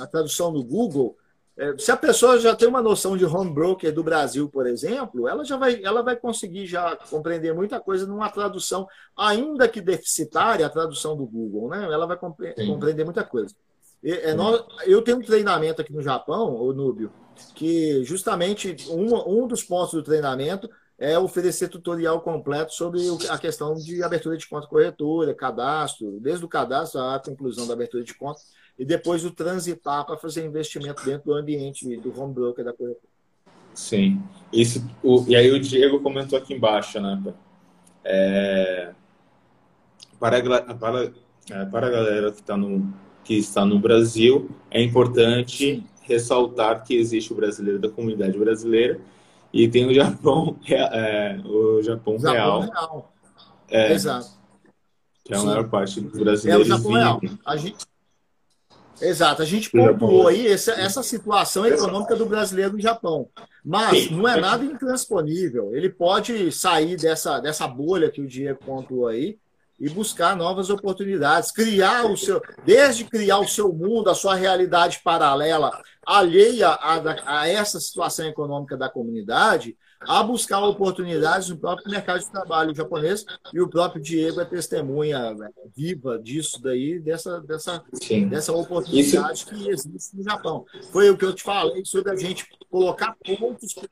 a 0.00 0.06
tradução 0.08 0.52
do 0.52 0.64
Google, 0.64 1.16
é, 1.56 1.78
se 1.78 1.92
a 1.92 1.96
pessoa 1.96 2.40
já 2.40 2.56
tem 2.56 2.66
uma 2.66 2.82
noção 2.82 3.16
de 3.16 3.24
home 3.24 3.52
broker 3.52 3.94
do 3.94 4.02
Brasil, 4.02 4.48
por 4.48 4.66
exemplo, 4.66 5.28
ela 5.28 5.44
já 5.44 5.56
vai, 5.56 5.80
ela 5.80 6.02
vai 6.02 6.16
conseguir 6.16 6.66
já 6.66 6.96
compreender 7.08 7.54
muita 7.54 7.78
coisa 7.78 8.04
numa 8.04 8.28
tradução, 8.28 8.88
ainda 9.16 9.68
que 9.68 9.80
deficitária, 9.80 10.66
a 10.66 10.70
tradução 10.70 11.16
do 11.16 11.24
Google, 11.24 11.68
né? 11.68 11.84
Ela 11.84 12.04
vai 12.04 12.16
compre 12.16 12.52
Sim. 12.58 12.66
compreender 12.66 13.04
muita 13.04 13.22
coisa. 13.22 13.54
É, 14.02 14.34
nós, 14.34 14.64
eu 14.86 15.02
tenho 15.02 15.18
um 15.18 15.22
treinamento 15.22 15.80
aqui 15.80 15.92
no 15.92 16.02
Japão, 16.02 16.56
o 16.56 16.72
Núbio, 16.72 17.12
que 17.54 18.02
justamente 18.02 18.76
um, 18.90 19.44
um 19.44 19.46
dos 19.46 19.62
pontos 19.62 19.92
do 19.92 20.02
treinamento 20.02 20.68
é 20.98 21.16
oferecer 21.16 21.68
tutorial 21.68 22.20
completo 22.20 22.72
sobre 22.74 23.00
a 23.30 23.38
questão 23.38 23.74
de 23.74 24.02
abertura 24.02 24.36
de 24.36 24.48
conta 24.48 24.66
corretora, 24.66 25.32
cadastro, 25.32 26.18
desde 26.20 26.44
o 26.44 26.48
cadastro 26.48 27.00
à 27.00 27.20
conclusão 27.20 27.68
da 27.68 27.74
abertura 27.74 28.02
de 28.02 28.14
conta 28.14 28.40
e 28.76 28.84
depois 28.84 29.24
o 29.24 29.30
transitar 29.30 30.04
para 30.04 30.16
fazer 30.16 30.44
investimento 30.44 31.04
dentro 31.04 31.26
do 31.26 31.34
ambiente 31.34 31.96
do 31.98 32.20
home 32.20 32.34
broker 32.34 32.64
da 32.64 32.72
corretora. 32.72 33.08
Sim. 33.74 34.20
Isso, 34.52 34.84
o, 35.02 35.24
e 35.28 35.36
aí 35.36 35.52
o 35.52 35.60
Diego 35.60 36.00
comentou 36.00 36.36
aqui 36.36 36.52
embaixo, 36.52 36.98
né? 37.00 37.22
É, 38.04 38.90
para, 40.18 40.42
para, 40.74 41.12
é, 41.50 41.64
para 41.66 41.86
a 41.86 41.90
galera 41.90 42.32
que, 42.32 42.42
tá 42.42 42.56
no, 42.56 42.92
que 43.22 43.34
está 43.34 43.64
no 43.64 43.78
Brasil, 43.78 44.50
é 44.68 44.82
importante 44.82 45.84
ressaltar 46.02 46.82
que 46.84 46.96
existe 46.96 47.32
o 47.32 47.36
brasileiro 47.36 47.78
da 47.78 47.88
comunidade 47.88 48.36
brasileira 48.36 48.98
e 49.52 49.68
tem 49.68 49.86
o 49.86 49.94
Japão, 49.94 50.58
é, 50.68 51.38
o 51.44 51.82
Japão, 51.82 52.18
Japão 52.18 52.32
real. 52.32 52.60
real. 52.60 53.12
É, 53.70 53.92
Exato. 53.92 54.38
Que 55.24 55.34
é 55.34 55.36
a 55.36 55.42
maior 55.42 55.68
parte 55.68 56.00
dos 56.00 56.18
brasileiros. 56.18 56.68
É 56.68 56.74
o 56.74 56.76
Japão 56.76 56.92
real. 56.92 57.20
A 57.44 57.56
gente, 57.56 57.76
Exato, 59.00 59.42
a 59.42 59.44
gente 59.44 59.70
pontuou 59.70 60.26
aí 60.26 60.46
essa, 60.48 60.72
essa 60.72 61.02
situação 61.02 61.64
econômica 61.64 62.16
do 62.16 62.26
brasileiro 62.26 62.72
no 62.72 62.80
Japão. 62.80 63.28
Mas 63.64 64.10
não 64.10 64.26
é 64.26 64.40
nada 64.40 64.64
intransponível. 64.64 65.74
Ele 65.74 65.88
pode 65.88 66.50
sair 66.50 66.96
dessa, 66.96 67.38
dessa 67.38 67.68
bolha 67.68 68.10
que 68.10 68.20
o 68.20 68.26
Diego 68.26 68.58
pontuou 68.64 69.06
aí 69.06 69.38
e 69.78 69.88
buscar 69.88 70.36
novas 70.36 70.70
oportunidades, 70.70 71.52
criar 71.52 72.06
o 72.06 72.16
seu, 72.16 72.42
desde 72.64 73.04
criar 73.04 73.38
o 73.38 73.48
seu 73.48 73.72
mundo, 73.72 74.10
a 74.10 74.14
sua 74.14 74.34
realidade 74.34 75.00
paralela, 75.04 75.70
alheia 76.04 76.68
a, 76.68 77.40
a 77.40 77.48
essa 77.48 77.78
situação 77.78 78.26
econômica 78.26 78.76
da 78.76 78.88
comunidade, 78.88 79.76
a 80.00 80.22
buscar 80.22 80.60
oportunidades 80.64 81.48
no 81.48 81.58
próprio 81.58 81.90
mercado 81.90 82.20
de 82.20 82.30
trabalho 82.30 82.74
japonês 82.74 83.24
e 83.52 83.60
o 83.60 83.68
próprio 83.68 84.00
Diego 84.00 84.40
é 84.40 84.44
testemunha 84.44 85.34
né, 85.34 85.50
viva 85.76 86.18
disso 86.18 86.62
daí, 86.62 87.00
dessa, 87.00 87.40
dessa, 87.40 87.82
dessa 88.30 88.52
oportunidade 88.52 89.38
Isso... 89.38 89.46
que 89.46 89.68
existe 89.68 90.16
no 90.16 90.22
Japão. 90.22 90.64
Foi 90.92 91.10
o 91.10 91.16
que 91.16 91.24
eu 91.24 91.34
te 91.34 91.42
falei 91.42 91.84
sobre 91.84 92.12
a 92.12 92.16
gente 92.16 92.46
colocar 92.70 93.16
pontos 93.38 93.74
que 93.74 93.88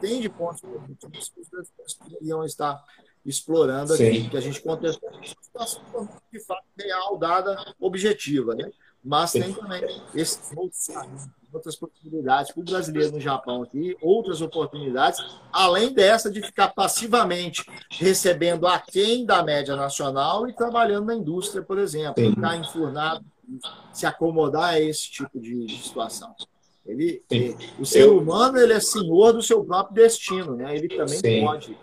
tem 0.00 0.20
de 0.20 0.28
pontos 0.28 0.60
positivos 0.60 1.28
que 1.30 1.40
os 1.40 1.48
brasileiros 1.48 1.94
poderiam 1.94 2.44
estar 2.44 2.82
explorando 3.24 3.92
aqui, 3.94 4.22
Sim. 4.22 4.28
que 4.28 4.36
a 4.36 4.40
gente 4.40 4.60
conta 4.60 4.90
uma 4.90 5.24
situação 5.24 6.08
de 6.32 6.40
fato 6.40 6.64
real, 6.78 7.18
dada, 7.18 7.74
objetiva, 7.80 8.54
né? 8.54 8.70
Mas 9.04 9.30
Sim. 9.30 9.42
tem 9.42 9.54
também 9.54 9.82
outros 10.56 10.88
outras 11.52 11.76
possibilidades 11.76 12.52
para 12.52 12.60
o 12.60 12.64
brasileiro 12.64 13.12
no 13.12 13.20
Japão 13.20 13.62
aqui, 13.62 13.96
outras 14.00 14.40
oportunidades, 14.40 15.18
além 15.52 15.92
dessa 15.92 16.30
de 16.30 16.42
ficar 16.42 16.68
passivamente 16.68 17.64
recebendo 17.90 18.66
aquém 18.66 19.24
da 19.24 19.42
média 19.42 19.74
nacional 19.74 20.48
e 20.48 20.52
trabalhando 20.52 21.06
na 21.06 21.14
indústria, 21.14 21.62
por 21.62 21.78
exemplo, 21.78 22.22
Sim. 22.22 22.34
ficar 22.34 22.56
enfurnado, 22.56 23.24
se 23.92 24.04
acomodar 24.04 24.74
a 24.74 24.80
esse 24.80 25.10
tipo 25.10 25.40
de, 25.40 25.68
situação. 25.82 26.34
Ele, 26.86 27.22
ele, 27.30 27.56
o 27.78 27.84
ser 27.84 28.08
humano 28.08 28.58
ele 28.58 28.72
é 28.72 28.80
senhor 28.80 29.32
do 29.32 29.42
seu 29.42 29.62
próprio 29.62 29.94
destino, 29.94 30.56
né? 30.56 30.74
Ele 30.74 30.88
também 30.88 31.18
Sim. 31.18 31.40
pode. 31.44 31.76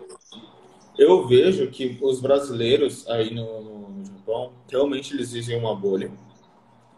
Eu 0.98 1.26
vejo 1.26 1.66
que 1.68 1.98
os 2.00 2.20
brasileiros 2.20 3.08
aí 3.08 3.34
no, 3.34 3.90
no 3.90 4.04
Japão 4.04 4.52
realmente 4.70 5.14
eles 5.14 5.32
vivem 5.32 5.58
uma 5.58 5.74
bolha 5.74 6.10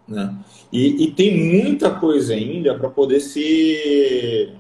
né? 0.09 0.34
E, 0.72 1.05
e 1.05 1.12
tem 1.12 1.36
muita 1.36 1.90
coisa 1.90 2.32
ainda 2.32 2.74
para 2.76 2.88
poder 2.88 3.20
ser. 3.20 4.55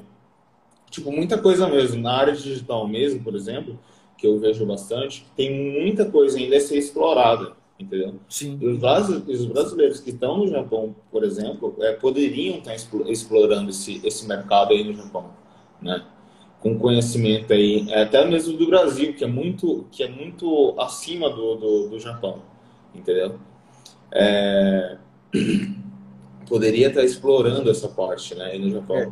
Tipo, 0.90 1.10
muita 1.10 1.38
coisa 1.38 1.66
mesmo. 1.68 2.02
Na 2.02 2.12
área 2.12 2.34
digital 2.34 2.86
mesmo, 2.86 3.24
por 3.24 3.34
exemplo, 3.34 3.78
que 4.16 4.26
eu 4.26 4.38
vejo 4.38 4.66
bastante, 4.66 5.26
tem 5.34 5.80
muita 5.80 6.04
coisa 6.04 6.38
ainda 6.38 6.56
a 6.56 6.60
ser 6.60 6.76
explorada. 6.76 7.56
Entendeu? 7.78 8.16
Sim. 8.28 8.58
Os 8.60 9.46
brasileiros 9.46 10.00
que 10.00 10.10
estão 10.10 10.38
no 10.38 10.48
Japão, 10.48 10.94
por 11.12 11.22
exemplo, 11.22 11.76
é, 11.80 11.92
poderiam 11.92 12.58
estar 12.58 12.74
explorando 12.74 13.70
esse, 13.70 14.04
esse 14.04 14.26
mercado 14.26 14.72
aí 14.72 14.82
no 14.82 14.94
Japão, 14.94 15.30
né? 15.80 16.04
Com 16.60 16.78
conhecimento 16.78 17.52
aí, 17.52 17.86
é, 17.90 18.02
até 18.02 18.24
mesmo 18.24 18.56
do 18.56 18.66
Brasil, 18.66 19.14
que 19.14 19.24
é 19.24 19.28
muito, 19.28 19.86
que 19.92 20.02
é 20.02 20.08
muito 20.08 20.74
acima 20.78 21.30
do, 21.30 21.54
do, 21.54 21.88
do 21.88 22.00
Japão, 22.00 22.42
entendeu? 22.94 23.38
É, 24.12 24.96
poderia 26.48 26.88
estar 26.88 27.04
explorando 27.04 27.70
essa 27.70 27.88
parte, 27.88 28.34
né, 28.34 28.56
no 28.58 28.70
Japão. 28.70 28.96
É, 28.96 29.08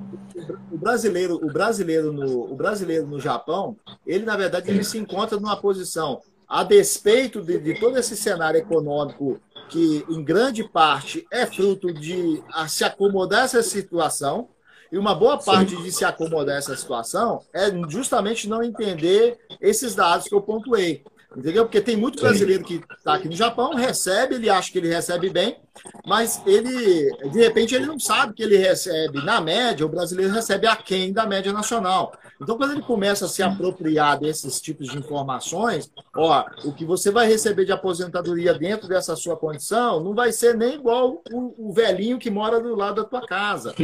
o 0.73 0.79
brasileiro, 0.79 1.37
o 1.37 1.53
brasileiro 1.53 2.13
no, 2.13 2.53
o 2.53 2.57
brasileiro 2.57 3.07
no 3.07 3.21
Japão, 3.21 3.77
ele 4.07 4.25
na 4.25 4.37
verdade 4.37 4.71
ele 4.71 4.83
se 4.83 4.99
encontra 4.99 5.39
numa 5.39 5.57
posição 5.57 6.21
a 6.49 6.63
despeito 6.63 7.43
de, 7.43 7.59
de 7.59 7.79
todo 7.79 7.99
esse 7.99 8.17
cenário 8.17 8.59
econômico 8.59 9.41
que 9.69 10.05
em 10.09 10.23
grande 10.23 10.63
parte 10.65 11.27
é 11.31 11.45
fruto 11.45 11.93
de 11.93 12.43
se 12.69 12.85
acomodar 12.85 13.45
essa 13.45 13.63
situação, 13.63 14.49
e 14.91 14.99
uma 14.99 15.15
boa 15.15 15.39
parte 15.39 15.77
Sim. 15.77 15.83
de 15.83 15.93
se 15.93 16.05
acomodar 16.05 16.59
essa 16.59 16.77
situação 16.77 17.43
é 17.53 17.71
justamente 17.89 18.49
não 18.49 18.63
entender 18.63 19.39
esses 19.61 19.95
dados 19.95 20.29
que 20.29 20.35
eu 20.35 20.41
pontuei. 20.41 21.05
Entendeu? 21.37 21.65
Porque 21.65 21.83
tem 21.83 21.97
muito 21.97 22.19
brasileiro 22.19 22.65
que 22.65 22.81
está 22.97 23.15
aqui 23.15 23.29
no 23.29 23.37
Japão, 23.37 23.75
recebe, 23.75 24.37
ele 24.37 24.49
acha 24.49 24.73
que 24.73 24.79
ele 24.79 24.89
recebe 24.89 25.29
bem, 25.29 25.59
mas 26.07 26.41
ele, 26.47 27.11
de 27.31 27.39
repente, 27.39 27.75
ele 27.75 27.85
não 27.85 28.01
sabe 28.01 28.33
que 28.33 28.43
ele 28.43 28.57
recebe, 28.57 29.23
na 29.23 29.39
média, 29.39 29.85
o 29.85 29.89
brasileiro 29.89 30.33
recebe 30.33 30.67
aquém 30.67 31.13
da 31.13 31.27
média 31.27 31.53
nacional. 31.53 32.13
Então, 32.41 32.57
quando 32.57 32.73
ele 32.73 32.83
começa 32.83 33.27
a 33.27 33.29
se 33.29 33.43
apropriar 33.43 34.19
desses 34.19 34.61
tipos 34.63 34.89
de 34.89 34.99
informações, 34.99 35.91
ó, 36.15 36.45
o 36.65 36.73
que 36.73 36.87
você 36.87 37.11
vai 37.11 37.27
receber 37.29 37.67
de 37.67 37.73
aposentadoria 37.73 38.55
dentro 38.55 38.89
dessa 38.89 39.15
sua 39.15 39.37
condição 39.37 40.03
não 40.03 40.15
vai 40.15 40.33
ser 40.33 40.55
nem 40.55 40.75
igual 40.75 41.23
o, 41.31 41.69
o 41.69 41.73
velhinho 41.73 42.19
que 42.19 42.31
mora 42.31 42.61
do 42.61 42.75
lado 42.75 43.03
da 43.03 43.05
tua 43.05 43.27
casa. 43.27 43.75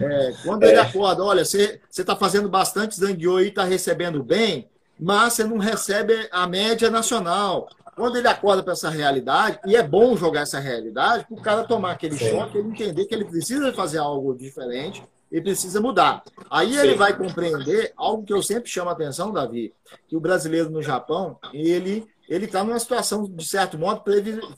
É, 0.00 0.32
quando 0.44 0.64
ele 0.64 0.78
acorda, 0.78 1.22
olha, 1.22 1.44
você 1.44 1.80
está 1.96 2.16
fazendo 2.16 2.48
bastante 2.48 2.98
zangueô 2.98 3.40
e 3.40 3.48
está 3.48 3.62
recebendo 3.62 4.22
bem, 4.22 4.68
mas 4.98 5.34
você 5.34 5.44
não 5.44 5.58
recebe 5.58 6.28
a 6.30 6.46
média 6.46 6.90
nacional. 6.90 7.68
Quando 7.94 8.16
ele 8.16 8.28
acorda 8.28 8.62
para 8.62 8.74
essa 8.74 8.88
realidade, 8.88 9.58
e 9.66 9.74
é 9.74 9.82
bom 9.82 10.16
jogar 10.16 10.42
essa 10.42 10.60
realidade, 10.60 11.26
para 11.26 11.36
o 11.36 11.42
cara 11.42 11.64
tomar 11.64 11.92
aquele 11.92 12.16
Sim. 12.16 12.30
choque, 12.30 12.58
ele 12.58 12.68
entender 12.68 13.04
que 13.06 13.14
ele 13.14 13.24
precisa 13.24 13.72
fazer 13.72 13.98
algo 13.98 14.36
diferente 14.36 15.02
e 15.32 15.40
precisa 15.40 15.80
mudar. 15.80 16.22
Aí 16.48 16.74
Sim. 16.74 16.78
ele 16.78 16.94
vai 16.94 17.16
compreender 17.16 17.92
algo 17.96 18.22
que 18.22 18.32
eu 18.32 18.42
sempre 18.42 18.70
chamo 18.70 18.88
a 18.88 18.92
atenção, 18.92 19.32
Davi, 19.32 19.74
que 20.06 20.16
o 20.16 20.20
brasileiro 20.20 20.70
no 20.70 20.80
Japão, 20.80 21.38
ele 21.52 22.06
ele 22.28 22.44
está 22.44 22.62
numa 22.62 22.78
situação, 22.78 23.24
de 23.24 23.44
certo 23.44 23.78
modo, 23.78 24.02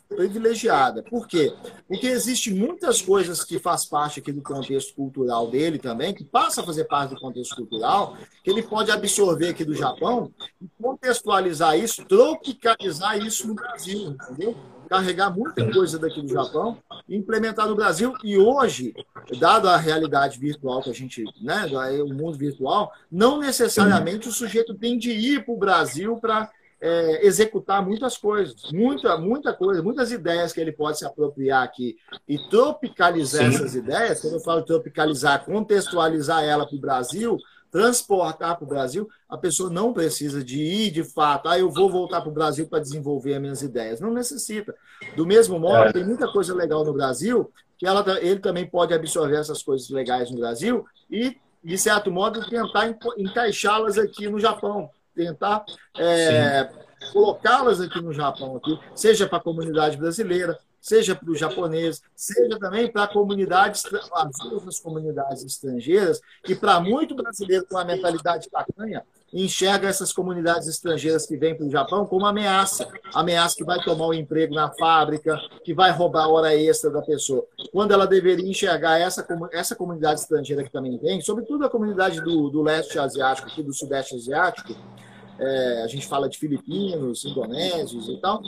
privilegiada. 0.08 1.02
Por 1.04 1.26
quê? 1.28 1.54
Porque 1.86 2.08
existem 2.08 2.52
muitas 2.52 3.00
coisas 3.00 3.44
que 3.44 3.58
faz 3.58 3.84
parte 3.84 4.18
aqui 4.18 4.32
do 4.32 4.42
contexto 4.42 4.94
cultural 4.94 5.48
dele 5.48 5.78
também, 5.78 6.12
que 6.12 6.24
passa 6.24 6.60
a 6.60 6.64
fazer 6.64 6.84
parte 6.84 7.14
do 7.14 7.20
contexto 7.20 7.54
cultural, 7.54 8.16
que 8.42 8.50
ele 8.50 8.62
pode 8.62 8.90
absorver 8.90 9.50
aqui 9.50 9.64
do 9.64 9.74
Japão 9.74 10.32
e 10.60 10.66
contextualizar 10.82 11.78
isso, 11.78 12.04
tropicalizar 12.04 13.18
isso 13.18 13.46
no 13.46 13.54
Brasil, 13.54 14.10
entendeu? 14.10 14.56
Carregar 14.88 15.30
muita 15.30 15.70
coisa 15.70 15.96
daqui 16.00 16.20
do 16.20 16.28
Japão 16.28 16.76
implementar 17.08 17.68
no 17.68 17.76
Brasil. 17.76 18.12
E 18.24 18.36
hoje, 18.36 18.92
dado 19.38 19.68
a 19.68 19.76
realidade 19.76 20.38
virtual 20.38 20.82
que 20.82 20.90
a 20.90 20.94
gente, 20.94 21.24
né, 21.40 21.66
o 22.02 22.12
mundo 22.12 22.36
virtual, 22.36 22.92
não 23.10 23.38
necessariamente 23.38 24.28
o 24.28 24.32
sujeito 24.32 24.74
tem 24.74 24.98
de 24.98 25.10
ir 25.10 25.44
para 25.44 25.54
o 25.54 25.58
Brasil 25.58 26.16
para 26.16 26.50
é, 26.80 27.26
executar 27.26 27.84
muitas 27.84 28.16
coisas, 28.16 28.72
muita, 28.72 29.16
muita 29.18 29.52
coisa, 29.52 29.82
muitas 29.82 30.10
ideias 30.10 30.52
que 30.52 30.60
ele 30.60 30.72
pode 30.72 30.98
se 30.98 31.04
apropriar 31.04 31.62
aqui 31.62 31.96
e 32.26 32.38
tropicalizar 32.48 33.42
Sim. 33.50 33.54
essas 33.54 33.74
ideias. 33.74 34.20
Quando 34.20 34.34
eu 34.34 34.40
falo 34.40 34.62
tropicalizar, 34.62 35.44
contextualizar 35.44 36.42
ela 36.42 36.66
para 36.66 36.76
o 36.76 36.80
Brasil, 36.80 37.38
transportar 37.70 38.56
para 38.56 38.64
o 38.64 38.68
Brasil, 38.68 39.08
a 39.28 39.36
pessoa 39.36 39.70
não 39.70 39.92
precisa 39.92 40.42
de 40.42 40.60
ir 40.60 40.90
de 40.90 41.04
fato, 41.04 41.48
ah, 41.48 41.58
eu 41.58 41.70
vou 41.70 41.90
voltar 41.90 42.20
para 42.20 42.30
o 42.30 42.34
Brasil 42.34 42.66
para 42.66 42.80
desenvolver 42.80 43.34
as 43.34 43.40
minhas 43.40 43.62
ideias. 43.62 44.00
Não 44.00 44.12
necessita. 44.12 44.74
Do 45.16 45.26
mesmo 45.26 45.58
modo, 45.58 45.90
é. 45.90 45.92
tem 45.92 46.04
muita 46.04 46.26
coisa 46.32 46.54
legal 46.54 46.84
no 46.84 46.92
Brasil 46.92 47.52
que 47.78 47.86
ela, 47.86 48.04
ele 48.20 48.40
também 48.40 48.66
pode 48.66 48.92
absorver 48.92 49.36
essas 49.36 49.62
coisas 49.62 49.88
legais 49.88 50.30
no 50.30 50.38
Brasil 50.38 50.84
e, 51.10 51.38
de 51.64 51.78
certo 51.78 52.10
modo, 52.10 52.46
tentar 52.46 52.94
encaixá-las 53.16 53.96
aqui 53.96 54.28
no 54.28 54.38
Japão 54.38 54.90
tentar 55.14 55.64
é, 55.98 56.70
colocá-las 57.12 57.80
aqui 57.80 58.00
no 58.00 58.12
Japão, 58.12 58.56
aqui, 58.56 58.78
seja 58.94 59.26
para 59.26 59.38
a 59.38 59.42
comunidade 59.42 59.96
brasileira, 59.96 60.58
seja 60.80 61.14
para 61.14 61.30
os 61.30 61.38
japoneses, 61.38 62.02
seja 62.14 62.58
também 62.58 62.90
para 62.90 63.06
comunidades, 63.08 63.84
as 64.12 64.40
outras 64.44 64.80
comunidades 64.80 65.44
estrangeiras, 65.44 66.20
que 66.42 66.54
para 66.54 66.80
muito 66.80 67.14
brasileiro 67.14 67.66
com 67.66 67.76
a 67.76 67.84
mentalidade 67.84 68.48
tacanha, 68.50 69.04
enxerga 69.32 69.88
essas 69.88 70.12
comunidades 70.12 70.66
estrangeiras 70.66 71.26
que 71.26 71.36
vêm 71.36 71.54
para 71.54 71.66
o 71.66 71.70
Japão 71.70 72.04
como 72.04 72.26
ameaça. 72.26 72.88
Ameaça 73.14 73.56
que 73.56 73.64
vai 73.64 73.80
tomar 73.82 74.06
o 74.06 74.14
emprego 74.14 74.54
na 74.54 74.70
fábrica, 74.70 75.38
que 75.64 75.72
vai 75.72 75.90
roubar 75.92 76.24
a 76.24 76.28
hora 76.28 76.54
extra 76.54 76.90
da 76.90 77.02
pessoa. 77.02 77.46
Quando 77.72 77.92
ela 77.92 78.06
deveria 78.06 78.48
enxergar 78.48 78.98
essa, 78.98 79.26
essa 79.52 79.76
comunidade 79.76 80.20
estrangeira 80.20 80.64
que 80.64 80.70
também 80.70 80.98
vem, 80.98 81.20
sobretudo 81.20 81.64
a 81.64 81.70
comunidade 81.70 82.20
do, 82.20 82.50
do 82.50 82.62
leste 82.62 82.98
asiático, 82.98 83.48
aqui 83.48 83.62
do 83.62 83.72
sudeste 83.72 84.16
asiático, 84.16 84.74
é, 85.40 85.82
a 85.82 85.86
gente 85.86 86.06
fala 86.06 86.28
de 86.28 86.38
filipinos, 86.38 87.24
indonésios 87.24 88.08
e 88.10 88.16
tal, 88.18 88.42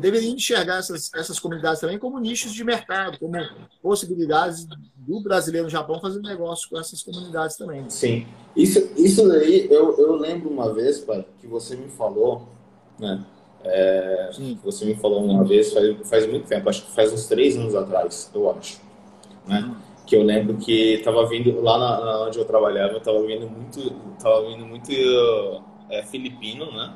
deveria 0.00 0.28
enxergar 0.28 0.78
essas, 0.78 1.08
essas 1.14 1.38
comunidades 1.38 1.80
também 1.80 1.96
como 1.96 2.18
nichos 2.18 2.52
de 2.52 2.64
mercado, 2.64 3.18
como 3.20 3.34
possibilidades 3.80 4.66
do 4.96 5.20
brasileiro 5.20 5.66
no 5.66 5.70
Japão 5.70 6.00
fazer 6.00 6.20
negócio 6.20 6.68
com 6.68 6.78
essas 6.78 7.02
comunidades 7.02 7.56
também. 7.56 7.88
Sim. 7.88 8.26
Isso, 8.56 8.90
isso 8.96 9.28
daí, 9.28 9.68
eu, 9.70 9.96
eu 9.96 10.16
lembro 10.16 10.50
uma 10.50 10.72
vez, 10.74 10.98
pai, 10.98 11.24
que 11.40 11.46
você 11.46 11.76
me 11.76 11.88
falou, 11.88 12.48
né? 12.98 13.24
É, 13.62 14.30
você 14.62 14.84
me 14.84 14.94
falou 14.94 15.24
uma 15.24 15.44
vez, 15.44 15.72
faz, 15.72 15.96
faz 16.08 16.26
muito 16.26 16.46
tempo, 16.46 16.68
acho 16.68 16.84
que 16.84 16.90
faz 16.90 17.12
uns 17.12 17.26
três 17.26 17.56
anos 17.56 17.74
atrás, 17.74 18.30
eu 18.34 18.50
acho. 18.50 18.80
Né? 19.46 19.64
Hum. 19.66 19.76
Que 20.04 20.16
eu 20.16 20.22
lembro 20.22 20.56
que 20.56 20.94
estava 20.94 21.26
vindo, 21.26 21.62
lá 21.62 21.78
na, 21.78 22.04
na, 22.04 22.26
onde 22.26 22.38
eu 22.38 22.44
trabalhava, 22.44 22.98
estava 22.98 23.22
vindo 23.22 23.48
muito, 23.48 23.90
tava 24.20 24.46
vindo 24.46 24.66
muito 24.66 24.92
é, 25.94 26.02
filipino, 26.02 26.72
né? 26.72 26.94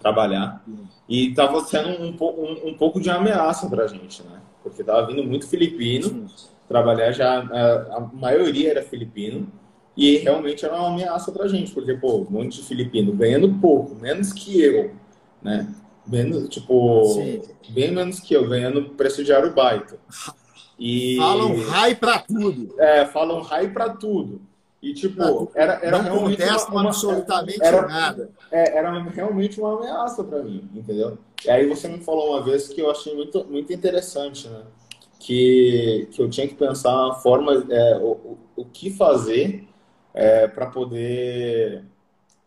Trabalhar. 0.00 0.64
E 1.08 1.30
estava 1.30 1.60
sendo 1.60 1.88
um, 1.88 2.16
um, 2.20 2.68
um, 2.68 2.74
pouco 2.74 3.00
de 3.00 3.10
ameaça 3.10 3.68
para 3.68 3.84
a 3.84 3.86
gente, 3.86 4.22
né? 4.22 4.40
Porque 4.62 4.82
estava 4.82 5.06
vindo 5.06 5.24
muito 5.24 5.46
filipino 5.48 6.28
trabalhar 6.68 7.12
já. 7.12 7.40
A, 7.40 7.96
a, 7.96 8.00
maioria 8.12 8.70
era 8.70 8.82
filipino. 8.82 9.48
E 9.94 10.16
realmente 10.16 10.64
era 10.64 10.74
uma 10.74 10.88
ameaça 10.88 11.30
para 11.30 11.44
a 11.44 11.48
gente, 11.48 11.70
porque, 11.72 11.92
pô, 11.92 12.22
um 12.22 12.30
monte 12.30 12.62
de 12.62 12.66
filipino 12.66 13.12
ganhando 13.12 13.60
pouco, 13.60 13.94
menos 13.94 14.32
que 14.32 14.58
eu, 14.58 14.94
né? 15.42 15.68
Menos, 16.06 16.48
tipo, 16.48 17.04
Sim. 17.12 17.42
bem 17.68 17.92
menos 17.92 18.18
que 18.18 18.32
eu, 18.34 18.48
ganhando 18.48 18.90
preço 18.90 19.22
de 19.22 19.34
arubaito. 19.34 19.98
E... 20.78 21.16
Falam 21.18 21.60
high 21.68 21.94
para 21.94 22.18
tudo. 22.20 22.74
É, 22.80 23.04
falam 23.04 23.42
high 23.42 23.70
para 23.70 23.90
tudo. 23.90 24.40
E, 24.82 24.92
tipo, 24.92 25.48
era, 25.54 25.74
era 25.74 26.02
não 26.02 26.02
realmente. 26.02 26.44
Não 26.44 26.66
uma, 26.66 26.88
absolutamente 26.88 27.62
era, 27.62 27.86
nada. 27.86 28.30
É, 28.50 28.78
era 28.78 29.00
realmente 29.00 29.60
uma 29.60 29.78
ameaça 29.78 30.24
para 30.24 30.42
mim, 30.42 30.68
entendeu? 30.74 31.16
E 31.44 31.50
aí 31.50 31.68
você 31.68 31.86
me 31.86 31.98
falou 31.98 32.30
uma 32.30 32.42
vez 32.42 32.66
que 32.66 32.80
eu 32.80 32.90
achei 32.90 33.14
muito, 33.14 33.44
muito 33.44 33.72
interessante, 33.72 34.48
né? 34.48 34.62
Que, 35.20 36.08
que 36.10 36.20
eu 36.20 36.28
tinha 36.28 36.48
que 36.48 36.56
pensar 36.56 37.10
a 37.10 37.14
forma, 37.14 37.64
é, 37.70 37.96
o, 37.98 38.36
o 38.56 38.64
que 38.64 38.90
fazer 38.90 39.68
é, 40.12 40.48
para 40.48 40.66
poder 40.66 41.84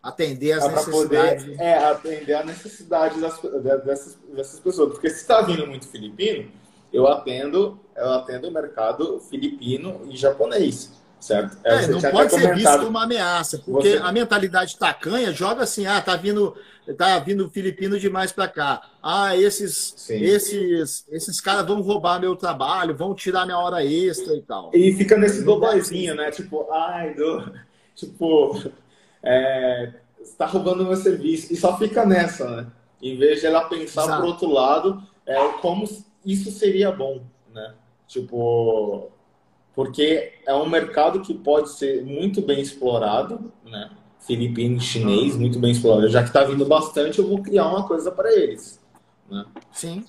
atender 0.03 0.51
as 0.51 0.67
necessidades. 0.67 1.45
Poder, 1.45 1.61
é, 1.61 1.77
atender 1.77 2.33
a 2.33 2.43
necessidade 2.43 3.21
das, 3.21 3.39
dessas, 3.85 4.17
dessas 4.35 4.59
pessoas. 4.59 4.91
Porque 4.91 5.09
se 5.09 5.21
está 5.21 5.41
vindo 5.41 5.65
muito 5.65 5.87
filipino, 5.87 6.51
eu 6.91 7.07
atendo, 7.07 7.79
eu 7.95 8.09
atendo 8.11 8.49
o 8.49 8.51
mercado 8.51 9.21
filipino 9.21 10.01
e 10.09 10.17
japonês 10.17 11.04
certo? 11.19 11.57
É, 11.63 11.83
é 11.83 11.87
não 11.87 12.01
pode 12.01 12.31
ser 12.31 12.55
visto 12.55 12.77
como 12.77 12.89
uma 12.89 13.03
ameaça, 13.03 13.57
porque 13.59 13.91
você... 13.91 13.97
a 13.97 14.11
mentalidade 14.11 14.77
tacanha 14.77 15.31
joga 15.31 15.63
assim, 15.63 15.85
ah, 15.85 16.01
tá 16.01 16.15
vindo, 16.15 16.55
tá 16.97 17.19
vindo 17.19 17.49
filipino 17.49 17.99
demais 17.99 18.31
para 18.31 18.47
cá. 18.47 18.81
Ah, 19.01 19.35
esses, 19.35 20.09
esses, 20.09 21.05
esses 21.09 21.41
caras 21.41 21.65
vão 21.65 21.81
roubar 21.81 22.19
meu 22.19 22.35
trabalho, 22.35 22.95
vão 22.95 23.15
tirar 23.15 23.45
minha 23.45 23.57
hora 23.57 23.83
extra 23.83 24.35
e 24.35 24.41
tal. 24.41 24.71
E 24.73 24.93
fica 24.93 25.17
nesse 25.17 25.43
dodóizinho, 25.43 26.15
né? 26.15 26.31
Tipo, 26.31 26.71
ai, 26.71 27.13
do... 27.13 27.53
tipo, 27.95 28.61
é, 29.23 29.93
está 30.21 30.45
roubando 30.45 30.85
meu 30.85 30.95
serviço 30.95 31.51
e 31.53 31.55
só 31.55 31.77
fica 31.77 32.05
nessa, 32.05 32.49
né? 32.49 32.67
Em 33.01 33.17
vez 33.17 33.41
de 33.41 33.47
ela 33.47 33.65
pensar 33.65 34.03
Exato. 34.03 34.21
pro 34.21 34.27
outro 34.27 34.49
lado, 34.49 35.03
é 35.25 35.35
como 35.61 35.85
isso 36.25 36.51
seria 36.51 36.91
bom, 36.91 37.21
né? 37.53 37.73
Tipo, 38.07 39.11
porque 39.75 40.33
é 40.45 40.53
um 40.55 40.69
mercado 40.69 41.21
que 41.21 41.33
pode 41.33 41.71
ser 41.71 42.03
muito 42.03 42.41
bem 42.41 42.61
explorado, 42.61 43.51
né? 43.65 43.91
Filipino, 44.25 44.79
chinês, 44.79 45.35
muito 45.35 45.59
bem 45.59 45.71
explorado. 45.71 46.09
Já 46.09 46.21
que 46.21 46.29
está 46.29 46.43
vindo 46.43 46.65
bastante, 46.65 47.19
eu 47.19 47.27
vou 47.27 47.43
criar 47.43 47.67
uma 47.67 47.85
coisa 47.87 48.11
para 48.11 48.33
eles. 48.33 48.79
Né? 49.29 49.45
Sim. 49.71 50.03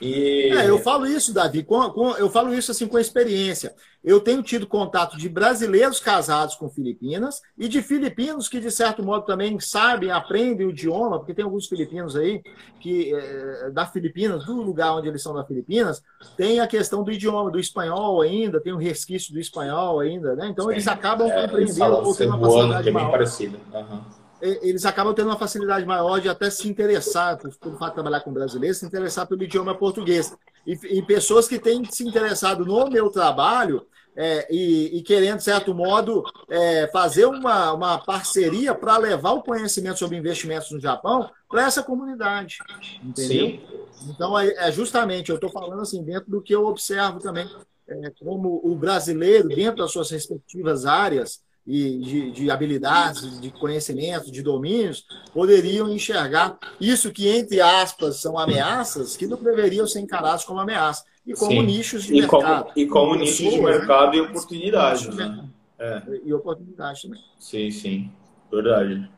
E... 0.00 0.50
É, 0.52 0.68
eu 0.68 0.78
falo 0.78 1.06
isso, 1.06 1.32
Davi, 1.32 1.62
com, 1.62 1.90
com, 1.90 2.10
eu 2.12 2.30
falo 2.30 2.54
isso 2.54 2.70
assim 2.70 2.86
com 2.86 2.98
experiência. 2.98 3.74
Eu 4.06 4.20
tenho 4.20 4.40
tido 4.40 4.68
contato 4.68 5.18
de 5.18 5.28
brasileiros 5.28 5.98
casados 5.98 6.54
com 6.54 6.70
filipinas 6.70 7.42
e 7.58 7.66
de 7.66 7.82
filipinos 7.82 8.48
que, 8.48 8.60
de 8.60 8.70
certo 8.70 9.02
modo, 9.02 9.26
também 9.26 9.58
sabem, 9.58 10.12
aprendem 10.12 10.64
o 10.64 10.70
idioma, 10.70 11.18
porque 11.18 11.34
tem 11.34 11.44
alguns 11.44 11.66
filipinos 11.66 12.14
aí 12.14 12.40
que 12.80 13.12
é, 13.12 13.70
da 13.72 13.84
Filipinas, 13.84 14.44
do 14.44 14.62
lugar 14.62 14.94
onde 14.94 15.08
eles 15.08 15.20
são 15.20 15.34
da 15.34 15.44
Filipinas, 15.44 16.00
tem 16.36 16.60
a 16.60 16.68
questão 16.68 17.02
do 17.02 17.10
idioma, 17.10 17.50
do 17.50 17.58
espanhol 17.58 18.22
ainda, 18.22 18.60
tem 18.60 18.72
um 18.72 18.78
resquício 18.78 19.32
do 19.32 19.40
espanhol 19.40 19.98
ainda, 19.98 20.36
né? 20.36 20.46
Então 20.46 20.66
Sim. 20.66 20.72
eles 20.72 20.86
acabam 20.86 21.26
é, 21.26 21.44
aprendendo 21.44 21.98
um 21.98 22.02
pouquinho 22.04 22.28
uma 22.28 22.38
facilidade 22.38 22.88
é 22.88 22.92
bem 22.92 23.10
parecido. 23.10 23.60
Uhum 23.74 24.26
eles 24.38 24.84
acabam 24.84 25.14
tendo 25.14 25.30
uma 25.30 25.38
facilidade 25.38 25.86
maior 25.86 26.20
de 26.20 26.28
até 26.28 26.50
se 26.50 26.68
interessar, 26.68 27.38
por, 27.38 27.56
pelo 27.56 27.78
fato 27.78 27.88
de 27.88 27.94
trabalhar 27.94 28.20
com 28.20 28.30
brasileiros, 28.30 28.78
se 28.78 28.86
interessar 28.86 29.26
pelo 29.26 29.42
idioma 29.42 29.74
português. 29.74 30.36
e, 30.66 30.98
e 30.98 31.02
pessoas 31.02 31.48
que 31.48 31.58
têm 31.58 31.82
se 31.86 32.06
interessado 32.06 32.64
no 32.64 32.88
meu 32.90 33.08
trabalho 33.08 33.86
é, 34.16 34.46
e, 34.50 34.96
e, 34.96 35.02
querendo, 35.02 35.36
de 35.36 35.44
certo 35.44 35.74
modo, 35.74 36.24
é, 36.48 36.88
fazer 36.88 37.26
uma, 37.26 37.72
uma 37.72 37.98
parceria 37.98 38.74
para 38.74 38.96
levar 38.96 39.32
o 39.32 39.42
conhecimento 39.42 39.98
sobre 39.98 40.16
investimentos 40.16 40.70
no 40.70 40.80
Japão 40.80 41.30
para 41.48 41.66
essa 41.66 41.82
comunidade. 41.82 42.58
Entendeu? 43.02 43.46
Sim. 43.46 43.60
Então, 44.08 44.38
é, 44.38 44.48
é 44.56 44.72
justamente, 44.72 45.28
eu 45.28 45.34
estou 45.34 45.50
falando 45.50 45.82
assim, 45.82 46.02
dentro 46.02 46.30
do 46.30 46.40
que 46.40 46.54
eu 46.54 46.66
observo 46.66 47.18
também, 47.18 47.46
é, 47.86 48.10
como 48.18 48.60
o 48.64 48.74
brasileiro, 48.74 49.48
dentro 49.48 49.82
das 49.82 49.92
suas 49.92 50.10
respectivas 50.10 50.86
áreas, 50.86 51.44
e 51.66 51.98
de, 51.98 52.30
de, 52.30 52.50
habilidades, 52.50 53.40
de 53.40 53.50
conhecimentos, 53.50 54.30
de 54.30 54.40
domínios, 54.40 55.04
poderiam 55.34 55.92
enxergar 55.92 56.56
isso 56.80 57.10
que, 57.10 57.28
entre 57.28 57.60
aspas, 57.60 58.20
são 58.20 58.38
ameaças 58.38 59.16
que 59.16 59.26
não 59.26 59.42
deveriam 59.42 59.84
ser 59.84 59.98
encarados 59.98 60.44
como 60.44 60.60
ameaças 60.60 61.04
e 61.26 61.34
como 61.34 61.50
Sim. 61.50 61.62
nichos 61.62 62.04
de 62.04 62.14
e 62.14 62.20
mercado. 62.20 62.64
Como, 62.64 62.72
e 62.76 62.86
como, 62.86 63.14
nichos 63.16 63.52
de 63.52 63.60
mercado 63.60 64.12
né? 64.12 64.16
e 64.16 64.20
oportunidades. 64.20 65.14
Né? 65.14 65.48
É. 65.78 66.02
E 66.24 66.32
oportunidades 66.32 67.02
também. 67.02 67.20
Sim, 67.38 67.70
sim. 67.70 68.10
Verdade. 68.50 69.10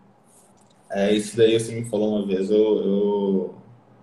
É, 0.90 1.12
isso 1.12 1.36
daí 1.36 1.59
você 1.59 1.72
me 1.74 1.84
falou 1.84 2.16
uma 2.16 2.26
vez, 2.26 2.50
eu, 2.50 2.56
eu, 2.56 3.54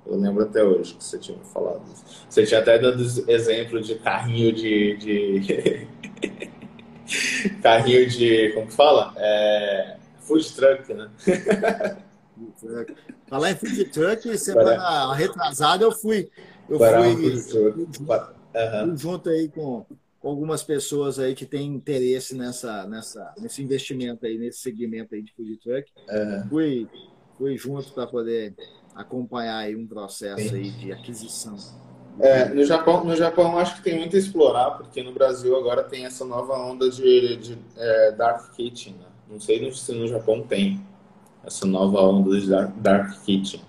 eu 0.05 0.17
lembro 0.17 0.43
até 0.43 0.63
hoje 0.63 0.93
que 0.93 1.03
você 1.03 1.17
tinha 1.17 1.35
me 1.35 1.43
falado. 1.45 1.81
Você 2.29 2.45
tinha 2.45 2.59
até 2.59 2.77
dado 2.77 3.01
exemplo 3.27 3.81
de 3.81 3.95
carrinho 3.95 4.53
de... 4.53 4.97
de... 4.97 5.87
carrinho 7.63 8.07
de... 8.07 8.51
como 8.53 8.67
que 8.67 8.73
fala? 8.73 9.13
É, 9.17 9.97
food 10.19 10.53
truck, 10.53 10.93
né? 10.93 11.09
Falar 13.27 13.51
em 13.51 13.55
food 13.55 13.85
truck, 13.85 14.37
semana 14.37 15.15
retrasada 15.15 15.83
eu 15.83 15.91
fui 15.91 16.29
eu 16.69 16.79
fui, 16.79 17.37
fui, 17.71 17.87
junto 18.95 19.29
aí 19.29 19.47
com, 19.49 19.85
com, 20.19 20.29
algumas 20.29 20.63
pessoas 20.63 21.19
aí 21.19 21.35
que 21.35 21.45
têm 21.45 21.67
interesse 21.67 22.35
nessa, 22.35 22.87
nessa, 22.87 23.33
nesse 23.39 23.61
investimento 23.61 24.25
aí, 24.25 24.37
nesse 24.37 24.59
segmento 24.59 25.13
aí 25.13 25.21
de 25.21 25.33
food 25.33 25.57
truck. 25.57 25.91
Uhum. 26.09 26.49
Fui, 26.49 26.87
fui 27.37 27.57
junto 27.57 27.91
para 27.93 28.07
poder 28.07 28.55
acompanhar 28.95 29.57
aí 29.57 29.75
um 29.75 29.85
processo 29.85 30.49
Sim. 30.49 30.55
aí 30.55 30.71
de 30.71 30.91
aquisição. 30.91 31.55
É, 32.19 32.47
no 32.47 32.63
Japão, 32.63 33.03
no 33.03 33.15
Japão 33.15 33.57
acho 33.57 33.75
que 33.75 33.83
tem 33.83 33.99
muito 33.99 34.15
a 34.15 34.19
explorar, 34.19 34.71
porque 34.71 35.03
no 35.03 35.11
Brasil 35.11 35.55
agora 35.57 35.83
tem 35.83 36.05
essa 36.05 36.23
nova 36.23 36.57
onda 36.57 36.89
de, 36.89 37.35
de 37.35 37.57
é, 37.75 38.11
dark 38.13 38.53
kitchen. 38.55 38.93
Né? 38.93 39.05
Não 39.29 39.39
sei 39.39 39.71
se 39.73 39.91
no 39.91 40.07
Japão 40.07 40.41
tem 40.41 40.81
essa 41.43 41.65
nova 41.65 42.01
onda 42.01 42.39
de 42.39 42.49
dark, 42.49 42.73
dark 42.77 43.21
kitchen. 43.23 43.61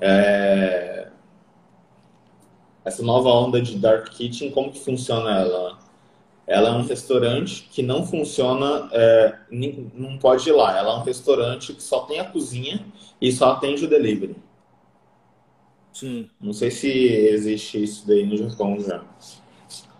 É, 0.00 1.05
essa 2.86 3.02
nova 3.02 3.28
onda 3.28 3.60
de 3.60 3.76
dark 3.76 4.08
kitchen, 4.10 4.52
como 4.52 4.70
que 4.70 4.78
funciona 4.78 5.40
ela? 5.40 5.76
Ela 6.46 6.68
é 6.68 6.72
um 6.72 6.86
restaurante 6.86 7.68
que 7.72 7.82
não 7.82 8.06
funciona, 8.06 8.88
é, 8.92 9.34
não 9.50 10.16
pode 10.16 10.48
ir 10.48 10.52
lá. 10.52 10.78
Ela 10.78 10.92
é 10.92 10.96
um 10.96 11.02
restaurante 11.02 11.72
que 11.72 11.82
só 11.82 12.02
tem 12.02 12.20
a 12.20 12.24
cozinha 12.24 12.86
e 13.20 13.32
só 13.32 13.50
atende 13.50 13.84
o 13.84 13.88
delivery. 13.88 14.36
Sim. 15.92 16.30
Não 16.40 16.52
sei 16.52 16.70
se 16.70 16.88
existe 16.88 17.82
isso 17.82 18.06
daí 18.06 18.24
no 18.24 18.36
Japão 18.36 18.78
já. 18.78 19.02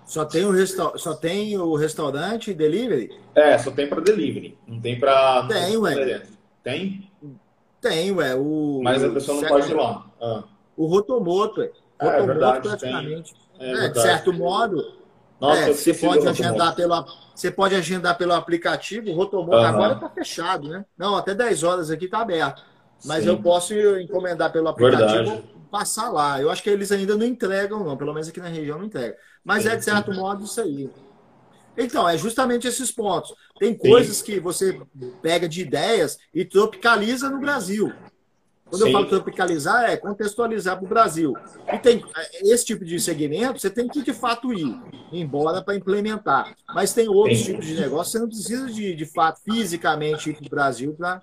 Só 0.05 0.25
tem 0.25 0.45
o, 0.45 0.53
resta 0.53 0.97
só 0.97 1.15
tem 1.15 1.59
o 1.59 1.75
restaurante 1.75 2.55
delivery? 2.55 3.11
É, 3.35 3.59
só 3.59 3.73
tem 3.73 3.89
para 3.89 4.01
delivery. 4.01 4.57
Não 4.65 4.81
tem 4.81 5.01
para. 5.01 5.49
Tem, 5.49 5.77
ué. 5.77 6.23
Tem? 6.63 7.11
Tem, 7.81 8.13
ué. 8.13 8.37
O, 8.37 8.81
Mas 8.85 9.03
a 9.03 9.09
pessoa 9.09 9.41
não 9.41 9.49
pode 9.49 9.73
ir 9.73 9.75
lá. 9.75 10.07
Ah. 10.21 10.45
O 10.77 10.87
Rotomoto, 10.87 11.61
ué. 11.61 11.73
É, 11.99 12.07
é 12.07 12.23
verdade, 12.23 12.69
praticamente. 12.69 13.35
É, 13.59 13.87
é, 13.87 13.89
de 13.89 14.01
certo 14.01 14.33
modo, 14.33 14.83
Nossa, 15.41 15.61
é, 15.61 15.73
você 15.73 15.95
pode 15.95 16.29
agendar 16.29 16.75
pelo 16.75 17.07
você 17.35 17.51
pode 17.51 17.75
agendar 17.75 18.17
pelo 18.17 18.33
aplicativo. 18.33 19.11
O 19.11 19.15
Rotomoto 19.15 19.59
uhum. 19.59 19.65
agora 19.65 19.93
está 19.95 20.09
fechado, 20.09 20.69
né? 20.69 20.85
Não, 20.97 21.17
até 21.17 21.35
10 21.35 21.63
horas 21.63 21.91
aqui 21.91 22.07
está 22.07 22.21
aberto. 22.21 22.63
Mas 23.05 23.25
Sim. 23.25 23.31
eu 23.31 23.43
posso 23.43 23.75
encomendar 23.75 24.51
pelo 24.51 24.69
aplicativo 24.69 25.07
verdade. 25.07 25.45
passar 25.71 26.11
lá. 26.11 26.41
Eu 26.41 26.51
acho 26.51 26.63
que 26.63 26.71
eles 26.71 26.91
ainda 26.91 27.15
não 27.15 27.27
entregam, 27.27 27.85
não. 27.85 27.95
Pelo 27.95 28.15
menos 28.15 28.29
aqui 28.29 28.41
na 28.41 28.49
região 28.49 28.79
não 28.79 28.87
entregam. 28.87 29.17
Mas 29.45 29.65
Sim. 29.65 29.69
é, 29.69 29.77
de 29.77 29.85
certo 29.85 30.15
modo, 30.15 30.45
isso 30.45 30.59
aí. 30.61 30.91
Então, 31.77 32.09
é 32.09 32.17
justamente 32.17 32.67
esses 32.67 32.91
pontos. 32.91 33.35
Tem 33.59 33.77
coisas 33.77 34.17
Sim. 34.17 34.25
que 34.25 34.41
você 34.41 34.81
pega 35.21 35.47
de 35.47 35.61
ideias 35.61 36.19
e 36.35 36.43
tropicaliza 36.43 37.29
no 37.29 37.39
Brasil. 37.39 37.93
Quando 38.69 38.83
Sim. 38.83 38.89
eu 38.89 38.93
falo 38.93 39.07
tropicalizar, 39.07 39.85
é 39.85 39.97
contextualizar 39.97 40.77
para 40.77 40.85
o 40.85 40.89
Brasil. 40.89 41.35
E 41.73 41.79
tem 41.79 42.05
é, 42.17 42.49
esse 42.49 42.65
tipo 42.65 42.85
de 42.85 42.99
segmento, 42.99 43.61
você 43.61 43.71
tem 43.71 43.89
que 43.89 44.03
de 44.03 44.13
fato 44.13 44.53
ir 44.53 44.77
embora 45.13 45.63
para 45.63 45.77
implementar. 45.77 46.57
Mas 46.75 46.93
tem 46.93 47.09
outros 47.09 47.39
Sim. 47.39 47.45
tipos 47.53 47.65
de 47.65 47.75
negócio, 47.81 48.13
você 48.13 48.19
não 48.19 48.29
precisa 48.29 48.67
de, 48.67 48.95
de 48.95 49.07
fato, 49.07 49.41
fisicamente 49.41 50.31
ir 50.31 50.35
para 50.35 50.47
o 50.47 50.51
Brasil 50.51 50.95
para 50.95 51.23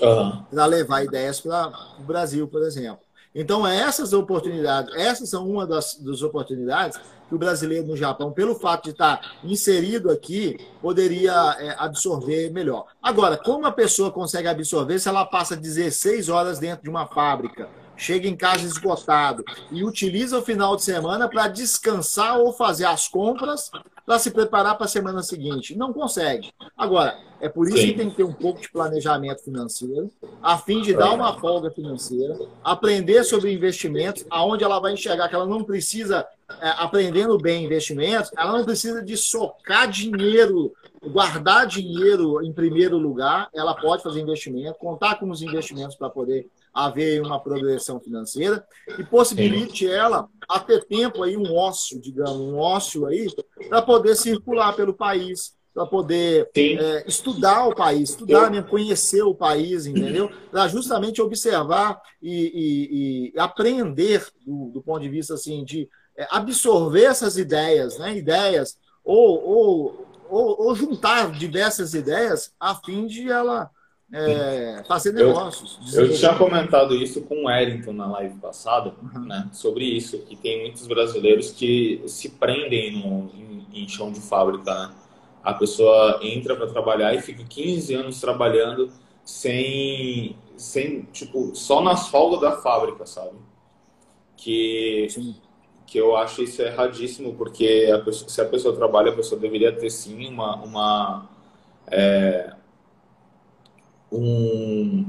uhum. 0.00 0.66
levar 0.66 1.04
ideias 1.04 1.38
para 1.40 1.70
o 1.98 2.02
Brasil, 2.02 2.48
por 2.48 2.62
exemplo. 2.62 3.09
Então, 3.34 3.66
essas 3.66 4.12
oportunidades, 4.12 4.92
essas 4.96 5.28
são 5.30 5.48
uma 5.48 5.66
das, 5.66 5.94
das 5.96 6.20
oportunidades 6.22 6.98
que 7.28 7.34
o 7.34 7.38
brasileiro 7.38 7.86
no 7.86 7.96
Japão, 7.96 8.32
pelo 8.32 8.56
fato 8.56 8.84
de 8.84 8.90
estar 8.90 9.36
inserido 9.44 10.10
aqui, 10.10 10.58
poderia 10.82 11.56
é, 11.60 11.76
absorver 11.78 12.50
melhor. 12.50 12.86
Agora, 13.00 13.36
como 13.36 13.66
a 13.66 13.72
pessoa 13.72 14.10
consegue 14.10 14.48
absorver 14.48 14.98
se 14.98 15.08
ela 15.08 15.24
passa 15.24 15.56
16 15.56 16.28
horas 16.28 16.58
dentro 16.58 16.82
de 16.82 16.90
uma 16.90 17.06
fábrica, 17.06 17.68
chega 18.00 18.26
em 18.26 18.34
casa 18.34 18.66
esgotado 18.66 19.44
e 19.70 19.84
utiliza 19.84 20.38
o 20.38 20.42
final 20.42 20.74
de 20.74 20.82
semana 20.82 21.28
para 21.28 21.48
descansar 21.48 22.38
ou 22.40 22.52
fazer 22.52 22.86
as 22.86 23.06
compras 23.06 23.70
para 24.06 24.18
se 24.18 24.30
preparar 24.30 24.76
para 24.76 24.86
a 24.86 24.88
semana 24.88 25.22
seguinte? 25.22 25.76
Não 25.76 25.92
consegue. 25.92 26.50
Agora, 26.76 27.16
é 27.40 27.48
por 27.48 27.68
isso 27.68 27.78
Sim. 27.78 27.86
que 27.88 27.94
tem 27.94 28.10
que 28.10 28.16
ter 28.16 28.24
um 28.24 28.32
pouco 28.32 28.60
de 28.60 28.70
planejamento 28.70 29.42
financeiro, 29.44 30.10
a 30.42 30.58
fim 30.58 30.80
de 30.80 30.94
dar 30.94 31.12
uma 31.12 31.38
folga 31.38 31.70
financeira, 31.70 32.38
aprender 32.64 33.22
sobre 33.22 33.52
investimentos, 33.52 34.24
aonde 34.30 34.64
ela 34.64 34.80
vai 34.80 34.94
enxergar 34.94 35.28
que 35.28 35.34
ela 35.34 35.46
não 35.46 35.62
precisa 35.62 36.26
é, 36.60 36.68
aprendendo 36.78 37.38
bem 37.38 37.64
investimentos, 37.64 38.30
ela 38.36 38.58
não 38.58 38.64
precisa 38.64 39.02
de 39.02 39.16
socar 39.16 39.88
dinheiro, 39.88 40.72
guardar 41.02 41.66
dinheiro 41.66 42.42
em 42.42 42.52
primeiro 42.52 42.98
lugar, 42.98 43.48
ela 43.54 43.74
pode 43.74 44.02
fazer 44.02 44.20
investimento, 44.20 44.78
contar 44.78 45.18
com 45.18 45.30
os 45.30 45.42
investimentos 45.42 45.94
para 45.94 46.10
poder 46.10 46.46
haver 46.72 47.20
uma 47.22 47.40
progressão 47.40 48.00
financeira 48.00 48.64
e 48.98 49.04
possibilite 49.04 49.86
Sim. 49.86 49.92
ela 49.92 50.28
a 50.48 50.58
ter 50.58 50.84
tempo 50.84 51.22
aí, 51.22 51.36
um 51.36 51.54
ócio, 51.54 52.00
digamos, 52.00 52.36
um 52.36 52.56
ócio 52.56 53.06
aí, 53.06 53.26
para 53.68 53.82
poder 53.82 54.16
circular 54.16 54.74
pelo 54.74 54.94
país, 54.94 55.54
para 55.72 55.86
poder 55.86 56.50
é, 56.56 57.04
estudar 57.06 57.66
o 57.66 57.74
país, 57.74 58.10
estudar, 58.10 58.50
né, 58.50 58.62
conhecer 58.62 59.22
o 59.22 59.34
país, 59.34 59.86
entendeu? 59.86 60.30
Para 60.50 60.66
justamente 60.68 61.22
observar 61.22 62.00
e, 62.20 63.32
e, 63.32 63.32
e 63.34 63.38
aprender 63.38 64.26
do, 64.44 64.70
do, 64.72 64.82
ponto 64.82 65.00
de 65.00 65.08
vista 65.08 65.34
assim 65.34 65.64
de 65.64 65.88
é, 66.16 66.26
absorver 66.30 67.04
essas 67.04 67.38
ideias, 67.38 67.98
né? 67.98 68.16
Ideias 68.16 68.76
ou, 69.04 69.42
ou, 69.42 70.06
ou, 70.28 70.66
ou, 70.66 70.74
juntar 70.74 71.30
diversas 71.32 71.94
ideias 71.94 72.52
a 72.58 72.74
fim 72.74 73.06
de 73.06 73.30
ela 73.30 73.70
é, 74.12 74.82
fazer 74.86 75.12
negócios. 75.12 75.78
Eu, 75.94 76.06
eu, 76.06 76.16
tinha 76.16 76.34
comentado 76.34 76.94
isso 76.94 77.22
com 77.22 77.42
o 77.42 77.46
Wellington 77.46 77.92
na 77.92 78.06
live 78.06 78.38
passada, 78.38 78.92
uhum. 79.02 79.26
né? 79.26 79.48
Sobre 79.52 79.84
isso, 79.84 80.18
que 80.20 80.36
tem 80.36 80.62
muitos 80.62 80.86
brasileiros 80.86 81.50
que 81.50 82.02
se 82.06 82.28
prendem 82.30 82.98
no, 82.98 83.30
em, 83.34 83.82
em 83.82 83.88
chão 83.88 84.10
de 84.10 84.20
fábrica, 84.20 84.72
né? 84.72 84.94
A 85.42 85.54
pessoa 85.54 86.20
entra 86.22 86.54
para 86.54 86.66
trabalhar 86.66 87.14
e 87.14 87.22
fica 87.22 87.42
15 87.42 87.94
anos 87.94 88.20
trabalhando 88.20 88.92
sem, 89.24 90.36
sem 90.56 91.02
tipo, 91.12 91.54
só 91.54 91.80
nas 91.82 92.08
folgas 92.08 92.40
da 92.40 92.52
fábrica, 92.60 93.06
sabe? 93.06 93.36
Que 94.36 95.06
Sim 95.08 95.34
que 95.90 95.98
eu 95.98 96.16
acho 96.16 96.40
isso 96.44 96.62
erradíssimo, 96.62 97.34
porque 97.34 97.90
a 97.92 97.98
pessoa, 97.98 98.28
se 98.28 98.40
a 98.40 98.44
pessoa 98.44 98.76
trabalha, 98.76 99.10
a 99.10 99.16
pessoa 99.16 99.40
deveria 99.40 99.72
ter 99.72 99.90
sim 99.90 100.28
uma, 100.28 100.54
uma 100.62 101.28
é, 101.88 102.52
um 104.12 105.06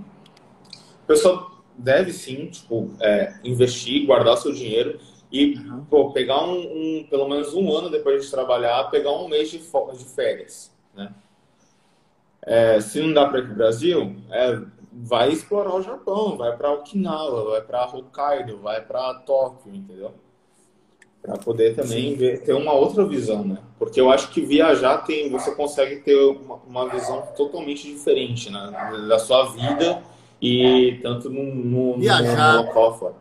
a 1.03 1.07
pessoa 1.07 1.51
deve 1.77 2.13
sim 2.13 2.47
tipo 2.47 2.91
é, 3.01 3.33
investir, 3.43 4.05
guardar 4.05 4.37
seu 4.37 4.53
dinheiro 4.53 4.99
e 5.31 5.55
uhum. 5.55 5.85
pô, 5.85 6.11
pegar 6.11 6.43
um, 6.43 6.59
um, 6.59 7.07
pelo 7.09 7.27
menos 7.27 7.53
um 7.53 7.73
ano 7.75 7.89
depois 7.89 8.23
de 8.23 8.31
trabalhar, 8.31 8.89
pegar 8.89 9.11
um 9.11 9.27
mês 9.27 9.49
de, 9.49 9.59
de 9.59 10.05
férias, 10.05 10.71
né? 10.93 11.13
É, 12.43 12.81
se 12.81 12.99
não 12.99 13.13
dá 13.13 13.27
para 13.27 13.39
ir 13.39 13.43
para 13.43 13.53
o 13.53 13.55
Brasil, 13.55 14.15
é, 14.31 14.59
vai 14.91 15.29
explorar 15.29 15.75
o 15.75 15.81
Japão, 15.81 16.37
vai 16.37 16.55
para 16.57 16.71
Okinawa, 16.71 17.51
vai 17.51 17.61
para 17.61 17.85
Hokkaido, 17.85 18.57
vai 18.57 18.81
para 18.81 19.13
Tóquio, 19.13 19.73
entendeu? 19.73 20.13
Para 21.22 21.38
poder 21.38 21.76
também 21.76 22.15
ver, 22.15 22.41
ter 22.41 22.53
uma 22.53 22.74
outra 22.74 23.05
visão, 23.05 23.43
né? 23.43 23.57
Porque 23.78 24.01
eu 24.01 24.11
acho 24.11 24.30
que 24.30 24.41
viajar 24.41 24.99
tem, 24.99 25.30
você 25.30 25.51
consegue 25.51 25.97
ter 25.97 26.15
uma, 26.15 26.55
uma 26.67 26.89
visão 26.89 27.22
totalmente 27.38 27.88
diferente, 27.88 28.49
né? 28.49 28.72
Da 29.07 29.19
sua 29.19 29.51
vida 29.51 30.01
e 30.41 30.99
tanto 31.03 31.30
no, 31.30 31.43
no, 31.53 31.99
viajar, 31.99 32.55
no 32.55 32.61
local 32.63 32.97
fora. 32.97 33.13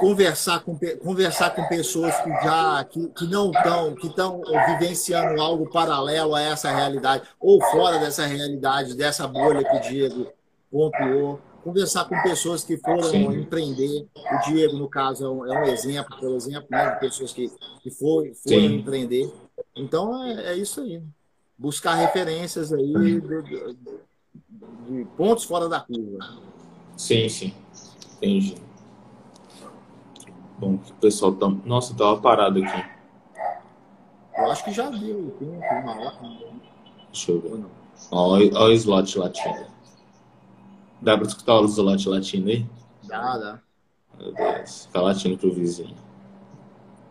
conversar 0.00 0.60
com, 0.60 0.78
conversar 1.02 1.50
com 1.50 1.68
pessoas 1.68 2.16
que 2.16 2.30
já 2.30 2.84
que, 2.84 3.06
que 3.08 3.26
não 3.26 3.50
estão 3.50 3.94
que 3.94 4.06
estão 4.06 4.40
vivenciando 4.68 5.40
algo 5.42 5.68
paralelo 5.70 6.34
a 6.34 6.40
essa 6.40 6.70
realidade 6.70 7.24
ou 7.38 7.60
fora 7.60 7.98
dessa 7.98 8.24
realidade 8.24 8.96
dessa 8.96 9.28
bolha 9.28 9.62
que 9.62 9.76
o 9.76 9.80
Diego 9.80 10.26
pontuou 10.70 11.38
conversar 11.62 12.04
com 12.06 12.20
pessoas 12.22 12.64
que 12.64 12.76
foram 12.76 13.02
Sim. 13.02 13.40
empreender 13.40 14.06
o 14.16 14.38
Diego 14.44 14.76
no 14.76 14.88
caso 14.88 15.24
é 15.24 15.28
um, 15.28 15.46
é 15.46 15.60
um, 15.60 15.64
exemplo 15.64 16.16
por 16.18 16.30
exemplo 16.34 16.66
né, 16.70 16.90
de 16.90 17.00
pessoas 17.00 17.32
que, 17.32 17.50
que 17.82 17.90
foram, 17.90 18.34
foram 18.34 18.64
empreender 18.64 19.32
então 19.76 20.24
é, 20.24 20.52
é, 20.52 20.56
isso 20.56 20.80
aí 20.80 21.02
buscar 21.56 21.94
referências 21.94 22.72
aí 22.72 22.92
de, 22.92 23.20
de, 23.20 23.76
de 24.88 25.04
pontos 25.16 25.44
fora 25.44 25.68
da 25.68 25.80
curva 25.80 26.18
sim 26.96 27.28
sim 27.28 27.54
entendi 28.16 28.56
Bom, 30.62 30.74
o 30.74 30.94
pessoal 31.00 31.32
tá. 31.32 31.48
Nossa, 31.64 31.92
tava 31.92 32.20
parado 32.20 32.62
aqui. 32.62 32.84
Eu 34.38 34.48
acho 34.48 34.62
que 34.62 34.70
já 34.70 34.88
deu 34.90 35.34
tempo, 35.36 35.74
uma 35.82 36.00
hora. 36.00 36.16
Deixa 37.12 37.32
eu 37.32 37.40
ver. 37.40 37.64
Olha, 38.12 38.58
o 38.60 38.70
slot 38.70 39.18
latino. 39.18 39.71
Dá 41.02 41.18
pra 41.18 41.26
escutar 41.26 41.60
o 41.60 41.66
slot 41.66 42.08
latino 42.08 42.48
aí? 42.48 42.66
Dá, 43.04 43.36
dá. 43.36 43.60
Meu 44.18 44.32
Deus. 44.32 44.86
Fica 44.86 45.00
latindo 45.00 45.36
pro 45.36 45.52
vizinho. 45.52 45.96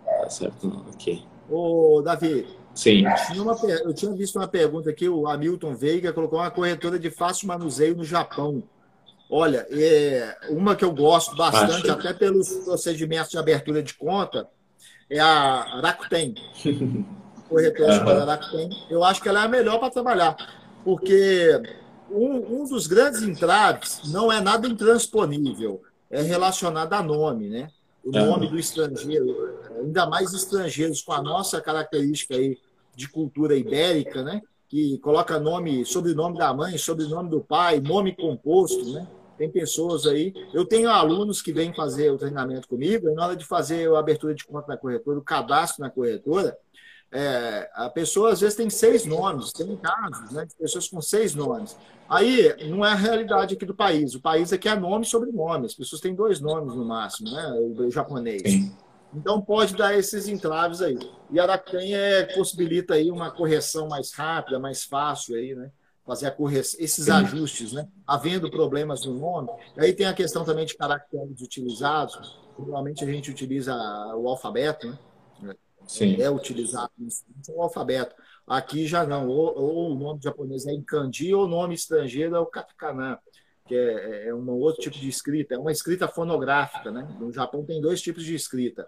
Tá 0.06 0.30
certo, 0.30 0.68
não. 0.68 0.86
Ok. 0.94 1.24
Ô, 1.50 2.02
Davi. 2.02 2.48
Sim. 2.74 3.06
Eu 3.06 3.16
tinha, 3.28 3.44
uma, 3.44 3.58
eu 3.84 3.94
tinha 3.94 4.14
visto 4.14 4.38
uma 4.38 4.48
pergunta 4.48 4.89
aqui, 4.89 5.10
o 5.10 5.28
Hamilton 5.28 5.76
Veiga 5.76 6.14
colocou 6.14 6.39
uma 6.39 6.50
corretora 6.50 6.98
de 6.98 7.12
fácil 7.12 7.48
manuseio 7.48 7.98
no 7.98 8.06
Japão. 8.06 8.64
Olha, 9.30 9.66
é, 9.70 10.38
uma 10.50 10.76
que 10.76 10.84
eu 10.86 10.94
gosto 10.94 11.36
bastante, 11.36 11.89
Acho. 11.89 11.92
até 11.92 12.14
pelos 12.14 12.50
procedimentos 12.66 13.32
de 13.32 13.38
abertura 13.38 13.84
de 13.84 13.94
conta, 13.94 14.48
é 15.10 15.20
a 15.20 15.82
Rakuten. 15.82 16.36
Corretora 17.50 17.94
chamada 17.94 18.26
Rakuten. 18.26 18.70
Eu 18.89 19.04
acho 19.04 19.22
que 19.22 19.28
ela 19.28 19.42
é 19.42 19.46
a 19.46 19.50
melhor 19.50 19.80
para 19.80 19.92
trabalhar, 19.92 20.36
porque 20.86 21.62
um, 22.14 22.62
um 22.62 22.68
dos 22.68 22.88
grandes 22.88 23.22
entraves 23.22 24.01
não 24.12 24.32
é 24.32 24.39
nada 24.41 24.68
intransponível, 24.68 25.82
é 26.09 26.22
relacionado 26.22 26.93
a 26.93 27.01
nome, 27.01 27.49
né? 27.49 27.70
O 28.03 28.12
nome 28.12 28.47
do 28.47 28.57
estrangeiro, 28.57 29.59
ainda 29.80 30.07
mais 30.07 30.34
estrangeiros 30.34 31.01
com 31.03 31.14
a 31.14 31.22
nossa 31.22 31.62
característica 31.62 32.36
aí 32.36 32.57
de 32.95 33.07
cultura 33.07 33.55
ibérica, 33.55 34.24
né? 34.24 34.41
Que 34.68 34.97
coloca 34.99 35.39
nome, 35.39 35.86
sobrenome 35.86 36.38
da 36.38 36.53
mãe, 36.53 36.78
sobrenome 36.78 37.30
do 37.30 37.41
pai, 37.41 37.80
nome 37.80 38.16
composto, 38.16 38.91
né? 38.91 39.07
Tem 39.38 39.49
pessoas 39.49 40.05
aí. 40.05 40.34
Eu 40.53 40.66
tenho 40.66 40.89
alunos 40.89 41.41
que 41.41 41.53
vêm 41.53 41.74
fazer 41.74 42.12
o 42.12 42.18
treinamento 42.18 42.68
comigo, 42.68 43.09
e 43.09 43.14
na 43.14 43.28
hora 43.28 43.36
de 43.36 43.45
fazer 43.45 43.91
a 43.91 43.99
abertura 43.99 44.34
de 44.34 44.45
conta 44.45 44.68
na 44.68 44.78
corretora, 44.78 45.20
o 45.20 45.24
cadastro 45.24 45.82
na 45.82 45.89
corretora, 45.89 46.57
é, 47.12 47.70
a 47.74 47.89
pessoa 47.89 48.32
às 48.32 48.39
vezes 48.39 48.55
tem 48.55 48.70
seis 48.70 49.05
nomes, 49.05 49.51
tem 49.51 49.76
casos 49.76 50.32
né, 50.32 50.45
de 50.45 50.55
pessoas 50.55 50.88
com 50.88 51.01
seis 51.01 51.36
nomes. 51.36 51.76
Aí 52.09 52.70
não 52.70 52.86
é 52.86 52.91
a 52.91 52.95
realidade 52.95 53.55
aqui 53.55 53.66
do 53.66 53.76
país. 53.76 54.16
O 54.16 54.22
país 54.22 54.51
aqui 54.53 54.70
é 54.70 54.76
nome 54.76 55.05
sobre 55.05 55.32
nome. 55.32 55.66
As 55.66 55.74
pessoas 55.74 56.01
têm 56.01 56.16
dois 56.16 56.39
nomes 56.39 56.76
no 56.76 56.86
máximo, 56.86 57.32
né? 57.32 57.51
O 57.59 57.89
japonês. 57.91 58.41
Sim. 58.45 58.76
Então 59.14 59.41
pode 59.41 59.76
dar 59.76 59.97
esses 59.97 60.28
entraves 60.28 60.82
aí. 60.82 60.97
E 61.30 61.39
a 61.39 61.45
Rakuten 61.45 61.93
é, 61.93 62.24
possibilita 62.36 62.93
aí 62.93 63.12
uma 63.12 63.30
correção 63.30 63.88
mais 63.88 64.14
rápida, 64.14 64.59
mais 64.59 64.84
fácil 64.84 65.36
aí, 65.36 65.53
né? 65.53 65.70
fazer 66.05 66.28
a 66.28 66.32
correção, 66.32 66.80
esses 66.84 67.09
ajustes, 67.09 67.74
né? 67.74 67.88
havendo 68.07 68.49
problemas 68.49 69.05
no 69.05 69.14
nome. 69.14 69.49
Aí 69.78 69.93
tem 69.93 70.07
a 70.07 70.14
questão 70.14 70.43
também 70.43 70.66
de 70.66 70.76
caracteres 70.76 71.41
utilizados. 71.41 72.39
Normalmente 72.57 73.03
a 73.03 73.07
gente 73.07 73.30
utiliza 73.30 73.74
o 74.16 74.28
alfabeto, 74.28 74.88
né? 74.88 74.97
Sim. 75.88 76.21
É 76.21 76.29
utilizado 76.29 76.91
o 77.49 77.61
alfabeto. 77.61 78.15
Aqui 78.47 78.88
já 78.88 79.05
não. 79.05 79.27
Ou, 79.27 79.57
ou, 79.57 79.91
o 79.91 79.95
nome 79.95 80.19
japonês 80.21 80.65
é 80.65 80.71
em 80.71 80.82
kanji, 80.82 81.34
ou 81.34 81.45
o 81.45 81.47
nome 81.47 81.75
estrangeiro 81.75 82.36
é 82.36 82.39
o 82.39 82.45
katakana, 82.45 83.19
que 83.67 83.75
é, 83.75 84.27
é 84.27 84.34
um 84.34 84.49
outro 84.51 84.82
tipo 84.82 84.97
de 84.97 85.09
escrita. 85.09 85.55
É 85.55 85.57
uma 85.57 85.71
escrita 85.71 86.07
fonográfica. 86.07 86.91
Né? 86.91 87.07
No 87.19 87.32
Japão 87.32 87.65
tem 87.65 87.82
dois 87.82 88.01
tipos 88.01 88.23
de 88.23 88.36
escrita. 88.36 88.88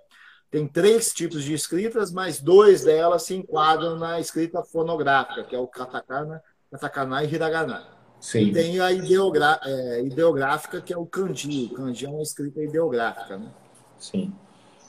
Tem 0.49 0.67
três 0.67 1.11
tipos 1.11 1.43
de 1.43 1.53
escritas, 1.53 2.11
mas 2.11 2.39
dois 2.39 2.83
delas 2.83 3.23
se 3.23 3.35
enquadram 3.35 3.97
na 3.97 4.19
escrita 4.19 4.63
fonográfica, 4.63 5.43
que 5.43 5.55
é 5.55 5.59
o 5.59 5.67
katakana 5.67 6.41
katakana 6.73 7.23
e 7.23 7.33
hiragana. 7.33 7.85
Sim. 8.19 8.45
E 8.45 8.53
tem 8.53 8.79
a 8.79 8.91
ideogra 8.91 9.59
é, 9.63 10.01
ideográfica, 10.01 10.81
que 10.81 10.93
é 10.93 10.97
o 10.97 11.05
kanji. 11.05 11.69
O 11.71 11.75
kanji 11.75 12.05
é 12.05 12.09
uma 12.09 12.21
escrita 12.21 12.61
ideográfica. 12.61 13.37
Né? 13.37 13.51
Sim. 13.99 14.33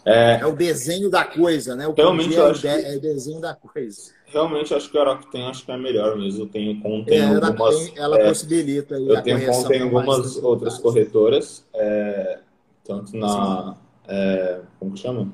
É... 0.05 0.41
é 0.41 0.47
o 0.47 0.55
desenho 0.55 1.11
da 1.11 1.25
coisa, 1.25 1.75
né? 1.75 1.87
O 1.89 1.93
Realmente, 1.93 2.37
é, 2.37 2.43
o 2.43 2.53
de... 2.53 2.67
é 2.67 2.97
o 2.97 3.01
desenho 3.01 3.41
da 3.41 3.55
coisa. 3.55 4.13
Realmente, 4.27 4.75
acho 4.75 4.91
que 4.91 4.99
a 4.99 5.17
tem 5.31 5.47
acho 5.47 5.65
que 5.65 5.73
é 5.73 5.77
melhor 5.77 6.17
mesmo. 6.17 6.43
Eu 6.43 6.49
tenho, 6.49 6.81
contém 6.81 7.21
é, 7.21 7.25
algumas... 7.25 7.93
ela 7.97 8.19
é, 8.19 8.29
possibilita 8.29 8.95
Eu 8.97 9.23
tenho, 9.23 9.47
contém 9.47 9.83
algumas 9.83 10.37
outras 10.37 10.79
corretoras, 10.79 11.65
é, 11.75 12.39
tanto 12.85 13.17
na... 13.17 13.77
É, 14.07 14.61
como 14.79 14.93
que 14.93 15.01
chama? 15.01 15.33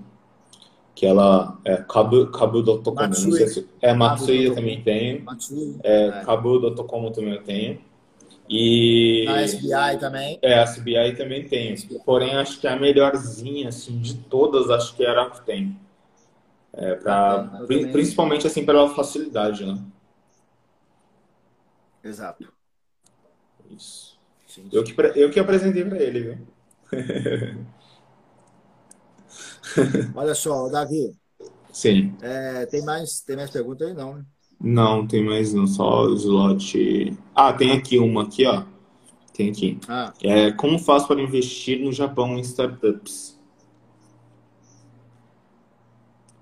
que 1.00 1.06
ela 1.06 1.58
é 1.64 1.78
Kabu, 1.78 2.26
Kabu.com, 2.26 3.12
sei 3.14 3.48
se 3.48 3.66
é 3.80 3.94
Matsui 3.94 4.54
também 4.54 4.82
tem, 4.82 5.24
é, 5.82 6.08
é. 6.08 6.10
Kabu.com 6.26 7.10
também 7.10 7.34
eu 7.36 7.42
tenho. 7.42 7.78
E 8.52 9.26
a 9.28 9.42
SBI 9.42 9.98
também. 10.00 10.38
É, 10.42 10.54
a 10.54 10.62
SBI 10.62 11.16
também 11.16 11.46
tem. 11.46 11.76
Porém, 12.04 12.34
acho 12.34 12.58
que 12.60 12.66
a 12.66 12.74
melhorzinha 12.74 13.68
assim 13.68 14.00
de 14.00 14.14
todas, 14.14 14.68
acho 14.70 14.96
que 14.96 15.04
era 15.04 15.22
a 15.22 15.30
que 15.30 15.40
tem. 15.42 15.76
É, 16.72 16.96
pra, 16.96 17.48
principalmente 17.92 18.46
assim 18.48 18.66
pela 18.66 18.92
facilidade, 18.92 19.64
né? 19.64 19.78
Exato. 22.02 22.52
Isso. 23.70 24.18
Sim, 24.48 24.62
sim. 24.62 24.68
Eu, 24.72 24.82
que, 24.82 24.94
eu 25.14 25.30
que 25.30 25.38
apresentei 25.38 25.84
para 25.84 26.02
ele, 26.02 26.20
viu? 26.20 26.38
Olha 30.16 30.34
só, 30.34 30.68
Davi. 30.68 31.12
Sim. 31.72 32.16
É, 32.20 32.66
tem 32.66 32.82
mais, 32.84 33.20
tem 33.20 33.36
mais 33.36 33.50
pergunta 33.50 33.84
aí 33.84 33.94
não? 33.94 34.16
Né? 34.16 34.24
Não, 34.60 35.06
tem 35.06 35.24
mais 35.24 35.54
não, 35.54 35.66
só 35.66 36.04
o 36.04 36.14
slot. 36.14 37.16
Ah, 37.34 37.52
tem 37.52 37.72
aqui 37.72 37.98
uma 37.98 38.24
aqui, 38.24 38.46
ó. 38.46 38.64
Tem 39.32 39.50
aqui. 39.50 39.78
Ah. 39.88 40.12
É, 40.22 40.52
como 40.52 40.78
faço 40.78 41.06
para 41.06 41.20
investir 41.20 41.80
no 41.80 41.90
Japão 41.92 42.36
em 42.36 42.40
startups? 42.40 43.40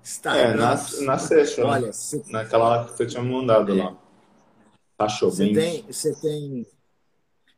Startups. 0.03 0.99
É, 0.99 1.05
na, 1.05 1.05
na 1.13 1.17
session. 1.17 1.65
Olha, 1.65 1.93
você... 1.93 2.21
naquela 2.27 2.85
que 2.85 2.97
você 2.97 3.05
tinha 3.05 3.23
mandado 3.23 3.71
é. 3.71 3.83
lá. 3.83 3.97
Achou 4.97 5.31
você 5.31 5.45
bem? 5.45 5.53
Tem, 5.53 5.85
você 5.89 6.13
tem 6.19 6.67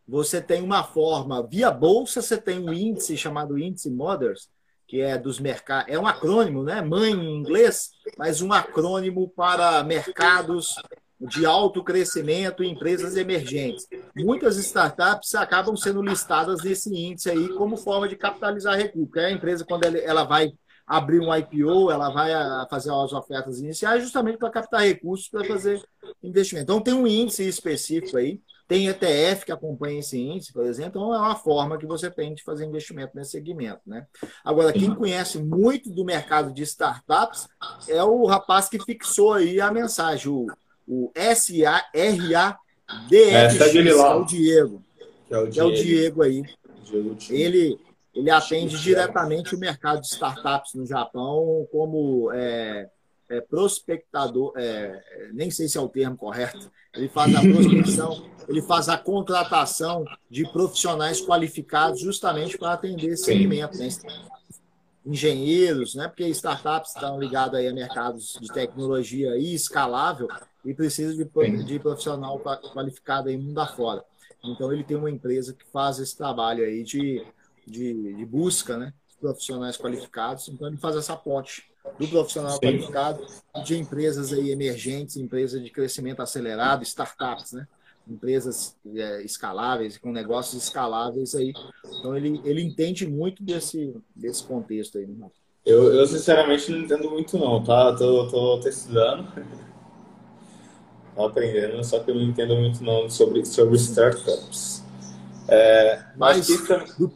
você 0.08 0.42
tem 0.42 0.62
uma 0.62 0.84
forma 0.84 1.42
via 1.42 1.72
bolsa, 1.72 2.22
você 2.22 2.38
tem 2.38 2.60
um 2.60 2.74
índice 2.74 3.16
chamado 3.16 3.58
índice 3.58 3.90
Mothers, 3.90 4.50
que 4.92 5.00
é 5.00 5.18
dos 5.18 5.40
mercados, 5.40 5.90
é 5.90 5.98
um 5.98 6.06
acrônimo, 6.06 6.64
né? 6.64 6.82
Mãe 6.82 7.14
em 7.14 7.38
inglês, 7.38 7.92
mas 8.18 8.42
um 8.42 8.52
acrônimo 8.52 9.30
para 9.30 9.82
mercados 9.86 10.76
de 11.18 11.46
alto 11.46 11.82
crescimento 11.82 12.62
e 12.62 12.68
empresas 12.68 13.16
emergentes. 13.16 13.88
Muitas 14.14 14.58
startups 14.58 15.34
acabam 15.34 15.78
sendo 15.78 16.02
listadas 16.02 16.62
nesse 16.62 16.94
índice 16.94 17.30
aí 17.30 17.48
como 17.54 17.78
forma 17.78 18.06
de 18.06 18.18
capitalizar 18.18 18.76
recursos. 18.76 19.16
A 19.16 19.32
empresa, 19.32 19.64
quando 19.64 19.86
ela 19.86 20.26
vai 20.26 20.52
abrir 20.86 21.22
um 21.22 21.34
IPO, 21.34 21.90
ela 21.90 22.10
vai 22.10 22.34
fazer 22.70 22.92
as 22.92 23.14
ofertas 23.14 23.62
iniciais 23.62 24.04
justamente 24.04 24.40
para 24.40 24.50
captar 24.50 24.82
recursos 24.82 25.30
para 25.30 25.46
fazer 25.46 25.82
investimento. 26.22 26.66
Então, 26.66 26.82
tem 26.82 26.94
um 26.94 27.08
índice 27.08 27.48
específico 27.48 28.18
aí 28.18 28.42
tem 28.72 28.88
ETF 28.88 29.44
que 29.44 29.52
acompanha 29.52 30.00
esse 30.00 30.18
índice, 30.18 30.54
por 30.54 30.66
exemplo, 30.66 31.02
então 31.02 31.14
é 31.14 31.18
uma 31.18 31.36
forma 31.36 31.78
que 31.78 31.86
você 31.86 32.10
tem 32.10 32.34
de 32.34 32.42
fazer 32.42 32.64
investimento 32.66 33.12
nesse 33.14 33.32
segmento. 33.32 33.82
Né? 33.86 34.08
Agora, 34.46 34.72
quem 34.72 34.96
conhece 34.96 35.40
muito 35.40 35.90
do 35.90 36.06
mercado 36.06 36.54
de 36.54 36.64
startups 36.64 37.50
é 37.90 38.02
o 38.02 38.26
rapaz 38.26 38.70
que 38.70 38.82
fixou 38.82 39.34
aí 39.34 39.60
a 39.60 39.70
mensagem, 39.70 40.32
o, 40.32 40.48
o 40.88 41.12
S-A-R-A-D-F, 41.14 42.58
é, 43.62 43.88
é 43.90 44.16
o 44.16 44.24
Diego. 44.24 44.82
É 45.30 45.38
o 45.38 45.48
Diego, 45.50 45.60
é 45.60 45.64
o 45.66 45.74
Diego 45.74 46.24
aí. 46.24 46.44
Diego 46.86 47.18
ele, 47.30 47.78
ele 48.16 48.30
atende 48.32 48.82
diretamente 48.82 49.54
o 49.54 49.60
mercado 49.60 50.00
de 50.00 50.08
startups 50.08 50.76
no 50.76 50.86
Japão 50.86 51.68
como 51.74 52.32
é, 52.32 52.88
é, 53.32 53.42
prospectador, 53.42 54.54
é, 54.58 55.30
nem 55.34 55.50
sei 55.50 55.68
se 55.68 55.78
é 55.78 55.82
o 55.82 55.90
termo 55.90 56.18
correto, 56.18 56.72
ele 56.94 57.10
faz 57.10 57.34
a 57.36 57.42
prospecção 57.42 58.32
ele 58.48 58.62
faz 58.62 58.90
a 58.90 58.98
contratação 58.98 60.06
de 60.30 60.44
profissionais 60.52 61.22
qualificados 61.22 62.02
justamente 62.02 62.58
para 62.58 62.74
atender 62.74 63.14
esse 63.14 63.26
segmento, 63.26 63.78
né? 63.78 63.88
engenheiros, 65.06 65.96
né? 65.96 66.08
Porque 66.08 66.28
startups 66.28 66.94
estão 66.94 67.20
ligadas 67.20 67.60
aí 67.60 67.68
a 67.68 67.74
mercados 67.74 68.38
de 68.40 68.48
tecnologia 68.50 69.36
e 69.38 69.54
escalável 69.54 70.28
e 70.64 70.74
precisa 70.74 71.16
de, 71.16 71.64
de 71.64 71.80
profissional 71.80 72.40
qualificado 72.40 73.30
aí 73.30 73.38
mundo 73.38 73.60
afora. 73.60 74.04
Então 74.44 74.72
ele 74.72 74.84
tem 74.84 74.98
uma 74.98 75.10
empresa 75.10 75.54
que 75.54 75.66
faz 75.72 75.98
esse 75.98 76.16
trabalho 76.16 76.64
aí 76.64 76.84
de, 76.84 77.26
de, 77.66 78.14
de 78.14 78.26
busca, 78.26 78.78
né? 78.78 78.94
profissionais 79.20 79.78
qualificados, 79.78 80.50
então 80.50 80.68
ele 80.68 80.78
faz 80.78 80.96
essa 80.96 81.16
ponte 81.16 81.71
do 82.00 82.08
profissional 82.08 82.52
Sim. 82.54 82.60
qualificado 82.60 83.26
de 83.66 83.78
empresas 83.78 84.32
aí 84.34 84.52
emergentes, 84.52 85.18
empresas 85.18 85.62
de 85.64 85.70
crescimento 85.70 86.22
acelerado, 86.22 86.84
startups, 86.84 87.54
né? 87.54 87.68
empresas 88.08 88.76
é, 88.96 89.22
escaláveis, 89.24 89.98
com 89.98 90.12
negócios 90.12 90.64
escaláveis 90.64 91.36
aí. 91.36 91.54
Então 92.00 92.16
ele, 92.16 92.42
ele 92.44 92.62
entende 92.62 93.08
muito 93.08 93.44
desse, 93.44 93.96
desse 94.16 94.44
contexto 94.44 94.98
aí. 94.98 95.08
Né? 95.08 95.28
Eu, 95.66 95.94
eu 95.94 96.06
sinceramente 96.08 96.72
não 96.72 96.80
entendo 96.80 97.10
muito 97.10 97.38
não, 97.38 97.64
tá? 97.64 97.96
Tô, 97.96 98.28
tô, 98.28 98.60
tô 98.60 98.68
estudando, 98.68 99.28
tô 101.16 101.26
aprendendo, 101.26 101.84
só 101.84 102.00
que 102.00 102.10
eu 102.10 102.16
não 102.16 102.24
entendo 102.24 102.56
muito 102.56 102.84
não 102.84 103.10
sobre, 103.10 103.46
sobre 103.46 103.76
startups. 103.76 104.84
É, 105.48 106.04
mas, 106.16 106.50
mas, 106.50 106.96
do, 106.96 107.12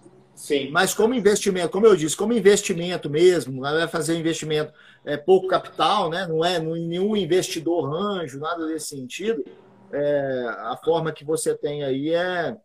sim. 0.45 0.69
mas 0.71 0.93
como 0.93 1.13
investimento, 1.13 1.69
como 1.69 1.85
eu 1.85 1.95
disse, 1.95 2.15
como 2.15 2.33
investimento 2.33 3.09
mesmo, 3.09 3.61
vai 3.61 3.87
fazer 3.87 4.17
investimento 4.17 4.73
é 5.03 5.17
pouco 5.17 5.47
capital, 5.47 6.09
né? 6.09 6.25
não 6.27 6.43
é 6.43 6.59
nenhum 6.59 7.15
investidor 7.15 7.93
anjo, 7.93 8.39
nada 8.39 8.65
desse 8.67 8.87
sentido 8.87 9.43
é, 9.91 10.45
a 10.59 10.77
forma 10.83 11.11
que 11.11 11.23
você 11.23 11.55
tem 11.55 11.83
aí 11.83 12.13
é, 12.13 12.57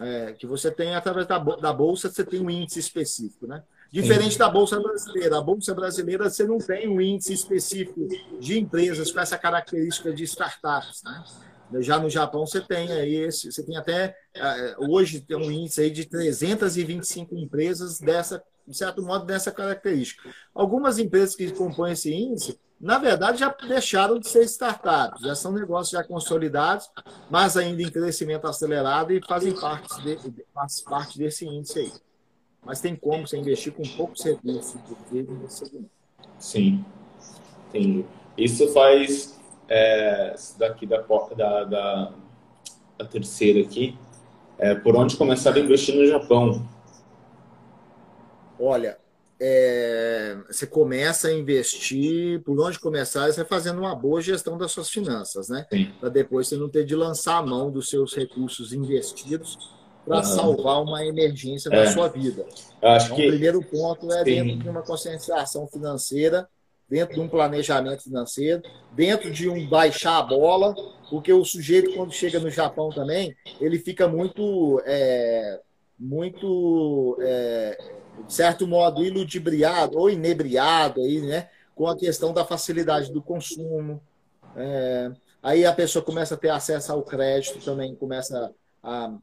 é, 0.00 0.32
que 0.32 0.46
você 0.46 0.70
tem 0.70 0.94
através 0.94 1.26
da, 1.26 1.38
da 1.38 1.72
bolsa, 1.72 2.10
você 2.10 2.24
tem 2.24 2.40
um 2.40 2.50
índice 2.50 2.80
específico, 2.80 3.46
né? 3.46 3.62
Diferente 3.90 4.32
Sim. 4.32 4.38
da 4.38 4.48
bolsa 4.48 4.80
brasileira, 4.80 5.38
a 5.38 5.42
bolsa 5.42 5.74
brasileira 5.74 6.30
você 6.30 6.44
não 6.44 6.56
tem 6.56 6.88
um 6.88 6.98
índice 6.98 7.34
específico 7.34 8.08
de 8.40 8.58
empresas 8.58 9.12
com 9.12 9.20
essa 9.20 9.36
característica 9.36 10.12
de 10.14 10.24
startups, 10.24 11.02
né? 11.04 11.22
Já 11.80 11.98
no 11.98 12.10
Japão 12.10 12.46
você 12.46 12.60
tem 12.60 12.90
aí 12.92 13.14
esse, 13.16 13.50
você 13.50 13.62
tem 13.62 13.76
até 13.76 14.16
é, 14.34 14.76
hoje 14.78 15.20
tem 15.20 15.36
um 15.36 15.50
índice 15.50 15.80
aí 15.80 15.90
de 15.90 16.04
325 16.04 17.36
empresas 17.36 17.98
dessa, 17.98 18.42
de 18.66 18.76
certo 18.76 19.02
modo, 19.02 19.24
dessa 19.24 19.50
característica. 19.50 20.28
Algumas 20.54 20.98
empresas 20.98 21.34
que 21.36 21.50
compõem 21.52 21.92
esse 21.92 22.12
índice 22.12 22.58
na 22.82 22.98
verdade, 22.98 23.38
já 23.38 23.48
deixaram 23.68 24.18
de 24.18 24.26
ser 24.26 24.42
startups, 24.42 25.22
já 25.22 25.36
são 25.36 25.52
negócios 25.52 25.90
já 25.90 26.02
consolidados, 26.02 26.90
mas 27.30 27.56
ainda 27.56 27.80
em 27.80 27.88
crescimento 27.88 28.48
acelerado 28.48 29.12
e 29.12 29.24
fazem 29.24 29.54
parte, 29.54 30.02
de, 30.02 30.44
fazem 30.52 30.84
parte 30.86 31.16
desse 31.16 31.46
índice 31.46 31.78
aí. 31.78 31.92
Mas 32.64 32.80
tem 32.80 32.96
como 32.96 33.24
você 33.24 33.36
investir 33.36 33.72
com 33.72 33.84
recursos 33.84 34.36
nesse 34.42 34.76
segmento. 35.48 35.90
Sim, 36.40 36.84
entendi. 37.68 38.04
Isso 38.36 38.66
faz 38.72 39.38
é, 39.74 40.34
daqui 40.58 40.84
da, 40.84 40.98
da, 40.98 41.64
da, 41.64 42.12
da 42.98 43.04
terceira 43.06 43.60
aqui, 43.60 43.98
é, 44.58 44.74
por 44.74 44.94
onde 44.94 45.16
começar 45.16 45.54
a 45.54 45.58
investir 45.58 45.94
no 45.94 46.06
Japão? 46.06 46.68
Olha, 48.60 48.98
é, 49.40 50.36
você 50.46 50.66
começa 50.66 51.28
a 51.28 51.32
investir, 51.32 52.42
por 52.42 52.60
onde 52.60 52.78
começar, 52.78 53.32
você 53.32 53.46
fazendo 53.46 53.78
uma 53.78 53.94
boa 53.94 54.20
gestão 54.20 54.58
das 54.58 54.72
suas 54.72 54.90
finanças, 54.90 55.48
né? 55.48 55.66
Para 55.98 56.10
depois 56.10 56.48
você 56.48 56.56
não 56.56 56.68
ter 56.68 56.84
de 56.84 56.94
lançar 56.94 57.38
a 57.38 57.42
mão 57.42 57.70
dos 57.70 57.88
seus 57.88 58.14
recursos 58.14 58.74
investidos 58.74 59.58
para 60.04 60.22
salvar 60.22 60.82
uma 60.82 61.02
emergência 61.04 61.70
é. 61.70 61.84
da 61.84 61.90
sua 61.90 62.08
vida. 62.08 62.44
Acho 62.82 63.06
então, 63.06 63.16
que... 63.16 63.26
O 63.26 63.30
primeiro 63.30 63.62
ponto 63.62 64.12
é 64.12 64.18
Sim. 64.18 64.24
dentro 64.24 64.56
de 64.58 64.68
uma 64.68 64.82
conscientização 64.82 65.66
financeira, 65.66 66.46
dentro 66.92 67.14
de 67.14 67.20
um 67.22 67.28
planejamento 67.28 68.02
financeiro, 68.02 68.60
dentro 68.92 69.30
de 69.30 69.48
um 69.48 69.66
baixar 69.66 70.18
a 70.18 70.22
bola, 70.22 70.74
porque 71.08 71.32
o 71.32 71.42
sujeito, 71.42 71.94
quando 71.94 72.12
chega 72.12 72.38
no 72.38 72.50
Japão 72.50 72.90
também, 72.90 73.34
ele 73.58 73.78
fica 73.78 74.06
muito. 74.06 74.78
É, 74.84 75.58
muito. 75.98 77.16
É, 77.22 77.78
de 78.26 78.34
certo 78.34 78.66
modo, 78.66 79.02
iludibriado 79.02 79.98
ou 79.98 80.10
inebriado 80.10 81.00
aí, 81.00 81.22
né, 81.22 81.48
com 81.74 81.88
a 81.88 81.96
questão 81.96 82.30
da 82.34 82.44
facilidade 82.44 83.10
do 83.10 83.22
consumo. 83.22 83.98
É, 84.54 85.10
aí 85.42 85.64
a 85.64 85.72
pessoa 85.72 86.04
começa 86.04 86.34
a 86.34 86.38
ter 86.38 86.50
acesso 86.50 86.92
ao 86.92 87.02
crédito 87.02 87.64
também, 87.64 87.96
começa 87.96 88.52
a, 88.82 89.14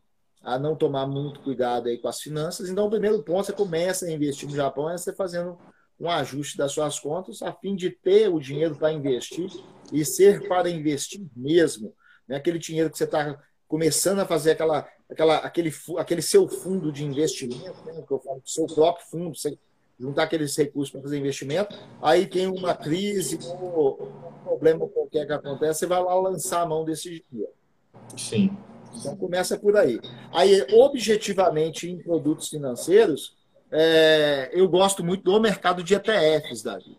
a 0.42 0.58
não 0.58 0.76
tomar 0.76 1.06
muito 1.06 1.40
cuidado 1.42 1.88
aí 1.88 2.00
com 2.00 2.08
as 2.08 2.20
finanças. 2.20 2.68
Então, 2.68 2.88
o 2.88 2.90
primeiro 2.90 3.22
ponto, 3.22 3.46
você 3.46 3.54
começa 3.54 4.08
a 4.08 4.12
investir 4.12 4.50
no 4.50 4.56
Japão, 4.56 4.90
é 4.90 4.98
você 4.98 5.14
fazendo 5.14 5.56
um 6.00 6.10
ajuste 6.10 6.58
das 6.58 6.72
suas 6.72 7.00
contas, 7.00 7.42
a 7.42 7.52
fim 7.52 7.76
de 7.76 7.90
ter 7.90 8.30
o 8.30 8.40
dinheiro 8.40 8.76
para 8.76 8.94
investir 8.94 9.50
e 9.92 10.06
ser 10.06 10.48
para 10.48 10.70
investir 10.70 11.22
mesmo. 11.36 11.94
Né? 12.28 12.38
Aquele 12.38 12.58
dinheiro 12.58 12.90
que 12.90 12.98
você 12.98 13.04
está 13.04 13.38
começando 13.68 14.20
a 14.20 14.26
fazer 14.26 14.52
aquela 14.52 14.88
aquela, 15.10 15.38
aquele, 15.38 15.74
aquele 15.98 16.22
seu 16.22 16.48
fundo 16.48 16.92
de 16.92 17.04
investimento, 17.04 17.84
né, 17.86 18.04
que 18.08 18.14
eu 18.14 18.20
falo, 18.20 18.42
seu 18.46 18.68
próprio 18.68 19.08
fundo, 19.08 19.36
você 19.36 19.58
juntar 20.00 20.24
aqueles 20.24 20.56
recursos 20.56 20.92
para 20.92 21.02
fazer 21.02 21.18
investimento, 21.18 21.76
aí 22.02 22.26
tem 22.26 22.48
uma 22.48 22.74
crise 22.74 23.38
ou 23.60 24.02
um 24.04 24.44
problema 24.44 24.88
qualquer 24.88 25.26
que 25.26 25.34
acontece, 25.34 25.80
você 25.80 25.88
vai 25.88 26.02
lá 26.02 26.16
lançar 26.16 26.62
a 26.62 26.66
mão 26.66 26.86
desse 26.86 27.24
dinheiro. 27.30 27.52
Sim. 28.16 28.56
Então 28.96 29.18
começa 29.18 29.60
por 29.60 29.76
aí. 29.76 30.00
Aí, 30.32 30.66
objetivamente, 30.74 31.90
em 31.90 31.98
produtos 31.98 32.48
financeiros, 32.48 33.36
é, 33.72 34.50
eu 34.54 34.68
gosto 34.68 35.04
muito 35.04 35.24
do 35.24 35.40
mercado 35.40 35.84
de 35.84 35.94
ETFs, 35.96 36.64
Davi. 36.64 36.98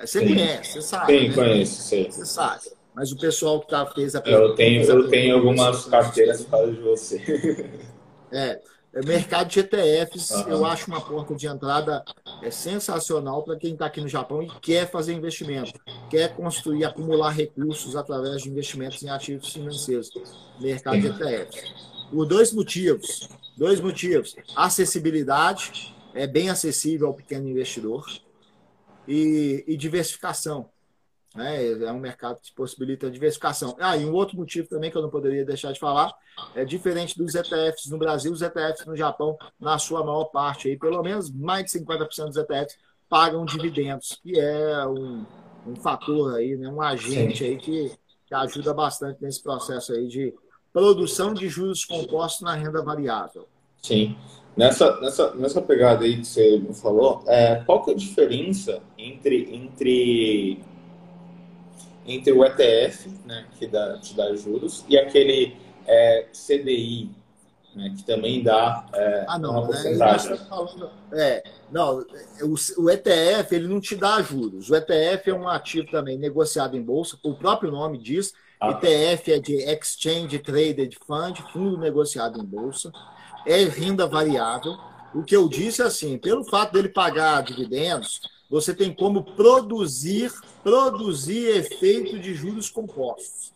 Você 0.00 0.20
Sim. 0.20 0.28
conhece, 0.28 0.72
você 0.72 0.82
sabe. 0.82 1.18
Sim, 1.18 1.28
né? 1.28 1.34
conheço, 1.34 1.82
sei. 1.82 2.10
Você 2.10 2.24
sabe 2.24 2.78
mas 2.98 3.12
o 3.12 3.16
pessoal 3.16 3.60
que 3.60 3.68
tá, 3.68 3.86
fez 3.86 4.16
a 4.16 4.22
Eu 4.26 4.56
tenho, 4.56 4.82
eu 4.82 5.08
tenho 5.08 5.36
algumas 5.36 5.84
carteiras 5.84 6.42
para 6.42 6.66
de 6.66 6.80
você. 6.80 7.70
É, 8.30 8.60
é, 8.92 9.06
mercado 9.06 9.48
de 9.48 9.60
ETFs, 9.60 10.32
uhum. 10.32 10.48
eu 10.48 10.66
acho 10.66 10.90
uma 10.90 11.00
porta 11.00 11.34
de 11.34 11.46
entrada 11.46 12.04
é 12.42 12.50
sensacional 12.50 13.42
para 13.42 13.56
quem 13.56 13.72
está 13.72 13.86
aqui 13.86 14.02
no 14.02 14.08
Japão 14.08 14.42
e 14.42 14.50
quer 14.60 14.90
fazer 14.90 15.14
investimento, 15.14 15.80
quer 16.10 16.34
construir, 16.34 16.84
acumular 16.84 17.30
recursos 17.30 17.96
através 17.96 18.42
de 18.42 18.50
investimentos 18.50 19.02
em 19.02 19.08
ativos 19.08 19.50
financeiros. 19.50 20.10
Mercado 20.60 21.00
de 21.00 21.06
ETFs. 21.06 21.72
Por 22.10 22.26
dois 22.26 22.52
motivos. 22.52 23.28
Dois 23.56 23.80
motivos. 23.80 24.36
Acessibilidade, 24.54 25.94
é 26.14 26.26
bem 26.26 26.50
acessível 26.50 27.08
ao 27.08 27.14
pequeno 27.14 27.48
investidor, 27.48 28.06
e, 29.08 29.64
e 29.66 29.76
diversificação. 29.76 30.68
Né? 31.34 31.72
É 31.84 31.92
um 31.92 31.98
mercado 31.98 32.40
que 32.40 32.52
possibilita 32.54 33.10
diversificação. 33.10 33.74
Ah, 33.80 33.96
e 33.96 34.04
um 34.04 34.12
outro 34.12 34.36
motivo 34.36 34.68
também 34.68 34.90
que 34.90 34.96
eu 34.96 35.02
não 35.02 35.10
poderia 35.10 35.44
deixar 35.44 35.72
de 35.72 35.80
falar 35.80 36.12
é 36.54 36.64
diferente 36.64 37.16
dos 37.16 37.34
ETFs 37.34 37.86
no 37.90 37.98
Brasil, 37.98 38.30
os 38.30 38.42
ETFs 38.42 38.84
no 38.86 38.94
Japão, 38.94 39.36
na 39.58 39.78
sua 39.78 40.04
maior 40.04 40.26
parte, 40.26 40.68
aí, 40.68 40.76
pelo 40.76 41.02
menos 41.02 41.30
mais 41.30 41.64
de 41.64 41.78
50% 41.80 42.26
dos 42.26 42.36
ETFs 42.36 42.76
pagam 43.08 43.44
dividendos, 43.44 44.20
que 44.22 44.38
é 44.38 44.86
um, 44.86 45.24
um 45.66 45.74
fator 45.76 46.36
aí, 46.36 46.56
né? 46.56 46.68
um 46.68 46.82
agente 46.82 47.42
aí 47.42 47.56
que, 47.56 47.90
que 48.26 48.34
ajuda 48.34 48.74
bastante 48.74 49.22
nesse 49.22 49.42
processo 49.42 49.92
aí 49.92 50.06
de 50.06 50.34
produção 50.72 51.32
de 51.32 51.48
juros 51.48 51.84
compostos 51.84 52.42
na 52.42 52.54
renda 52.54 52.82
variável. 52.82 53.48
Sim. 53.82 54.16
Nessa, 54.58 55.00
nessa, 55.00 55.34
nessa 55.36 55.62
pegada 55.62 56.04
aí 56.04 56.16
que 56.16 56.26
você 56.26 56.60
falou, 56.82 57.22
é, 57.28 57.62
qual 57.64 57.84
que 57.84 57.92
é 57.92 57.94
a 57.94 57.96
diferença 57.96 58.82
entre, 58.98 59.54
entre 59.54 60.60
entre 62.04 62.32
o 62.32 62.44
ETF, 62.44 63.08
né, 63.24 63.46
que 63.56 63.68
dá, 63.68 63.98
te 63.98 64.16
dá 64.16 64.34
juros, 64.34 64.84
e 64.88 64.98
aquele 64.98 65.54
é, 65.86 66.26
CDI, 66.32 67.10
né, 67.76 67.94
que 67.96 68.02
também 68.02 68.42
dá 68.42 68.84
é, 68.94 69.26
ah, 69.28 69.38
não, 69.38 69.50
uma 69.50 69.60
né, 69.60 69.66
porcentagem. 69.66 70.36
Tá 70.36 70.44
falando, 70.46 70.90
é, 71.12 71.44
não, 71.70 72.04
o, 72.40 72.82
o, 72.82 72.90
ETF 72.90 73.54
ele 73.54 73.68
não 73.68 73.80
te 73.80 73.94
dá 73.94 74.20
juros. 74.22 74.70
O 74.70 74.74
ETF 74.74 75.30
é 75.30 75.34
um 75.34 75.46
ativo 75.46 75.88
também 75.88 76.18
negociado 76.18 76.76
em 76.76 76.82
bolsa, 76.82 77.16
o 77.22 77.34
próprio 77.34 77.70
nome 77.70 77.96
diz. 77.96 78.34
Ah. 78.60 78.70
ETF 78.70 79.32
é 79.34 79.38
de 79.38 79.54
Exchange 79.54 80.36
Traded 80.40 80.98
Fund, 81.06 81.44
fundo 81.52 81.78
negociado 81.78 82.40
em 82.40 82.44
bolsa. 82.44 82.90
É 83.48 83.64
renda 83.64 84.06
variável. 84.06 84.76
O 85.14 85.22
que 85.22 85.34
eu 85.34 85.48
disse 85.48 85.80
é 85.80 85.86
assim, 85.86 86.18
pelo 86.18 86.44
fato 86.44 86.74
dele 86.74 86.88
pagar 86.88 87.42
dividendos, 87.42 88.20
você 88.50 88.74
tem 88.74 88.92
como 88.92 89.22
produzir, 89.22 90.32
produzir 90.62 91.56
efeito 91.56 92.18
de 92.18 92.34
juros 92.34 92.68
compostos. 92.68 93.52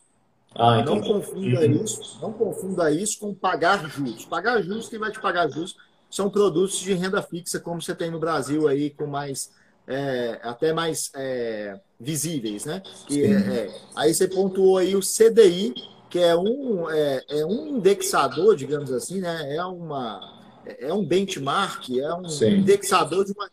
Ah, 0.55 0.83
não 0.83 1.01
confunda 1.01 1.61
uhum. 1.61 1.83
isso, 1.83 2.19
não 2.21 2.31
confunda 2.31 2.91
isso 2.91 3.19
com 3.19 3.33
pagar 3.33 3.89
juros. 3.89 4.25
Pagar 4.25 4.61
juros, 4.61 4.87
quem 4.87 4.99
vai 4.99 5.11
te 5.11 5.19
pagar 5.19 5.49
juros 5.49 5.75
são 6.09 6.29
produtos 6.29 6.79
de 6.79 6.93
renda 6.93 7.21
fixa, 7.23 7.59
como 7.59 7.81
você 7.81 7.95
tem 7.95 8.11
no 8.11 8.19
Brasil 8.19 8.67
aí, 8.67 8.91
com 8.91 9.07
mais 9.07 9.51
é, 9.87 10.39
até 10.43 10.71
mais 10.71 11.11
é, 11.15 11.79
visíveis, 11.99 12.65
né? 12.65 12.81
Que, 13.07 13.23
é, 13.23 13.31
é, 13.31 13.81
aí 13.95 14.13
você 14.13 14.27
pontuou 14.27 14.77
aí 14.77 14.95
o 14.95 15.01
CDI, 15.01 15.73
que 16.13 16.19
é 16.19 16.35
um, 16.35 16.87
é, 16.91 17.25
é 17.27 17.43
um 17.43 17.69
indexador, 17.69 18.55
digamos 18.55 18.91
assim, 18.91 19.19
né? 19.19 19.55
É 19.55 19.65
uma 19.65 20.21
é 20.63 20.93
um 20.93 21.03
benchmark, 21.03 21.89
é 21.89 22.13
um 22.13 22.29
Sim. 22.29 22.59
indexador 22.59 23.25
de 23.25 23.31
uma 23.31 23.49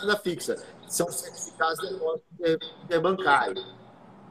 renda, 0.00 0.16
fixa. 0.16 0.56
São 0.88 1.06
certificados 1.12 1.78
de 1.86 2.58
interbancário, 2.84 3.62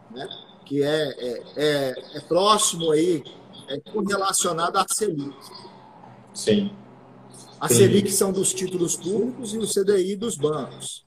né? 0.09 0.27
que 0.65 0.81
é, 0.81 0.87
é, 0.87 1.43
é, 1.55 1.95
é 2.15 2.19
próximo 2.21 2.91
aí, 2.91 3.23
é 3.67 3.79
correlacionado 3.91 4.79
à 4.79 4.85
Selic. 4.89 5.37
Sim. 6.33 6.75
A 7.59 7.69
Selic 7.69 8.11
são 8.11 8.31
dos 8.31 8.55
títulos 8.55 8.95
públicos 8.95 9.53
e 9.53 9.59
o 9.59 9.67
CDI 9.67 10.15
dos 10.15 10.35
bancos, 10.35 11.05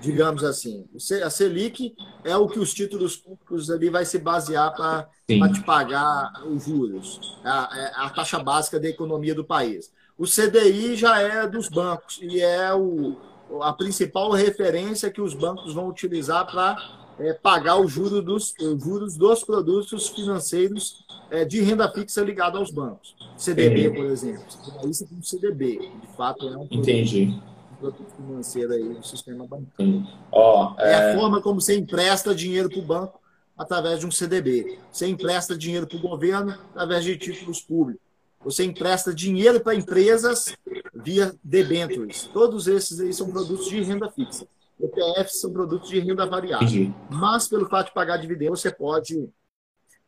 digamos 0.00 0.42
assim. 0.42 0.86
A 1.24 1.30
Selic 1.30 1.94
é 2.24 2.36
o 2.36 2.48
que 2.48 2.58
os 2.58 2.72
títulos 2.72 3.16
públicos 3.16 3.70
ali 3.70 3.90
vai 3.90 4.04
se 4.04 4.18
basear 4.18 4.74
para 4.74 5.08
te 5.26 5.62
pagar 5.64 6.44
os 6.46 6.64
juros, 6.64 7.38
a, 7.44 7.70
é 7.76 8.06
a 8.06 8.10
taxa 8.10 8.38
básica 8.38 8.80
da 8.80 8.88
economia 8.88 9.34
do 9.34 9.44
país. 9.44 9.92
O 10.18 10.24
CDI 10.24 10.96
já 10.96 11.20
é 11.20 11.46
dos 11.46 11.68
bancos 11.68 12.18
e 12.20 12.40
é 12.40 12.74
o, 12.74 13.16
a 13.62 13.72
principal 13.72 14.30
referência 14.32 15.10
que 15.10 15.20
os 15.20 15.34
bancos 15.34 15.72
vão 15.72 15.88
utilizar 15.88 16.50
para 16.50 16.76
é, 17.18 17.32
pagar 17.32 17.76
o 17.76 17.86
juro 17.86 18.22
dos, 18.22 18.54
os 18.60 18.82
juros 18.82 19.16
dos 19.16 19.44
produtos 19.44 20.08
financeiros 20.08 21.04
é, 21.30 21.44
de 21.44 21.60
renda 21.60 21.90
fixa 21.90 22.22
ligado 22.22 22.58
aos 22.58 22.70
bancos. 22.70 23.14
CDB, 23.36 23.90
por 23.90 24.06
exemplo. 24.06 24.44
Isso 24.88 25.04
é 25.04 25.14
um 25.14 25.22
CDB. 25.22 25.78
De 25.78 26.16
fato, 26.16 26.46
é 26.46 26.50
um 26.50 26.66
produto, 26.66 26.74
Entendi. 26.74 27.40
Produto 27.80 28.12
financeiro 28.14 28.72
aí 28.72 28.94
do 28.94 29.02
sistema 29.02 29.46
bancário. 29.46 30.06
Oh, 30.30 30.74
é... 30.78 30.92
é... 30.92 31.12
a 31.12 31.18
forma 31.18 31.40
como 31.40 31.60
você 31.60 31.76
empresta 31.76 32.34
dinheiro 32.34 32.68
para 32.68 32.78
o 32.78 32.82
banco 32.82 33.20
através 33.56 34.00
de 34.00 34.06
um 34.06 34.10
CDB. 34.10 34.78
Você 34.92 35.06
empresta 35.06 35.56
dinheiro 35.56 35.86
para 35.86 35.98
o 35.98 36.00
governo 36.00 36.52
através 36.70 37.04
de 37.04 37.16
títulos 37.16 37.60
públicos. 37.60 38.02
Você 38.42 38.64
empresta 38.64 39.12
dinheiro 39.12 39.60
para 39.60 39.74
empresas 39.74 40.56
via 40.94 41.34
debentures. 41.44 42.28
Todos 42.32 42.66
esses 42.66 42.98
aí 43.00 43.12
são 43.12 43.30
produtos 43.30 43.68
de 43.68 43.82
renda 43.82 44.10
fixa. 44.10 44.46
ETFs 44.80 45.40
são 45.40 45.52
produtos 45.52 45.90
de 45.90 46.00
renda 46.00 46.24
variável. 46.24 46.94
Mas, 47.10 47.48
pelo 47.48 47.68
fato 47.68 47.88
de 47.88 47.94
pagar 47.94 48.16
dividendo, 48.16 48.56
você 48.56 48.70
pode, 48.70 49.28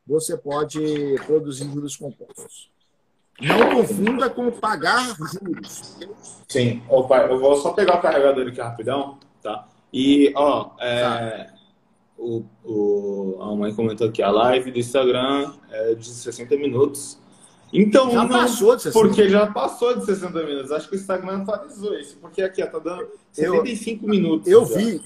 você 0.07 0.36
pode 0.36 0.81
produzir 1.27 1.70
juros 1.70 1.94
compostos. 1.94 2.72
Não 3.40 3.70
confunda 3.70 4.30
com 4.30 4.50
pagar 4.50 5.16
juros. 5.16 5.96
Sim. 6.48 6.82
Opa, 6.88 7.18
eu 7.18 7.38
vou 7.38 7.56
só 7.56 7.72
pegar 7.72 7.96
o 7.96 8.00
carregador 8.00 8.46
aqui 8.46 8.60
rapidão, 8.60 9.18
tá? 9.42 9.66
E, 9.92 10.32
ó, 10.36 10.70
é, 10.78 11.02
tá. 11.02 11.54
o, 12.16 12.44
o, 12.64 13.38
a 13.40 13.56
mãe 13.56 13.74
comentou 13.74 14.09
aqui, 14.09 14.22
a 14.22 14.30
live 14.30 14.70
do 14.70 14.78
Instagram 14.78 15.52
é 15.70 15.94
de 15.94 16.09
60 16.09 16.56
minutos. 16.56 17.18
Então, 17.72 18.10
já 18.10 18.28
passou 18.28 18.76
de 18.76 18.82
60 18.82 19.06
Porque 19.06 19.28
já 19.28 19.46
passou 19.46 19.98
de 19.98 20.04
60 20.04 20.42
minutos. 20.44 20.72
Acho 20.72 20.88
que 20.88 20.94
o 20.94 20.98
Instagram 20.98 21.42
atualizou 21.42 21.98
isso. 21.98 22.18
Porque 22.20 22.42
aqui, 22.42 22.62
ó, 22.62 22.66
tá 22.66 22.78
dando 22.78 23.09
75 23.32 24.04
eu, 24.04 24.10
minutos. 24.10 24.46
Eu 24.46 24.66
já. 24.66 24.76
vi. 24.76 25.02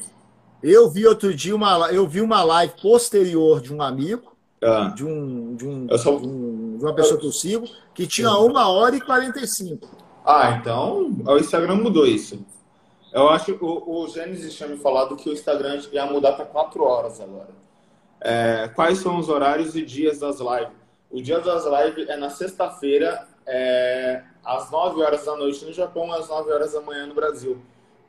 Eu 0.63 0.91
vi 0.91 1.07
outro 1.07 1.33
dia 1.33 1.55
uma, 1.55 1.93
eu 1.93 2.09
vi 2.09 2.21
uma 2.21 2.43
live 2.43 2.73
posterior 2.81 3.61
de 3.61 3.73
um 3.73 3.81
amigo, 3.81 4.35
ah. 4.61 4.93
de, 4.97 5.05
um, 5.05 5.55
de, 5.55 5.67
um, 5.67 5.87
só... 5.97 6.17
de, 6.17 6.27
um, 6.27 6.66
uma 6.85 6.95
pessoa 6.95 7.19
que 7.19 7.27
eu 7.27 7.33
sigo, 7.33 7.67
que 7.95 8.07
tinha 8.07 8.31
uma 8.31 8.69
hora 8.69 8.97
e 8.97 9.01
45. 9.01 9.89
Ah, 10.25 10.59
então 10.61 11.15
o 11.25 11.39
Instagram 11.39 11.77
mudou 11.77 12.07
isso. 12.07 12.39
Eu 13.13 13.29
acho 13.29 13.55
que 13.55 13.65
o, 13.65 13.83
o 13.87 14.09
Gênesis 14.09 14.55
tinha 14.55 14.69
me 14.69 14.77
falado 14.77 15.17
que 15.17 15.31
o 15.31 15.33
Instagram 15.33 15.81
ia 15.93 16.05
mudar 16.07 16.33
para 16.33 16.45
4 16.45 16.83
horas 16.83 17.21
agora. 17.21 17.49
É, 18.21 18.69
quais 18.75 18.99
são 18.99 19.19
os 19.19 19.29
horários 19.29 19.77
e 19.77 19.83
dias 19.83 20.19
das 20.19 20.39
lives? 20.41 20.75
O 21.11 21.23
dia 21.23 21.41
das 21.41 21.65
lives 21.65 22.09
é 22.09 22.17
na 22.17 22.29
sexta-feira, 22.29 23.27
é, 23.47 24.23
às 24.45 24.71
9 24.71 25.01
horas 25.03 25.25
da 25.25 25.37
noite 25.37 25.65
no 25.65 25.73
Japão, 25.73 26.13
às 26.13 26.29
9 26.29 26.51
horas 26.51 26.73
da 26.73 26.81
manhã 26.81 27.07
no 27.07 27.15
Brasil. 27.15 27.59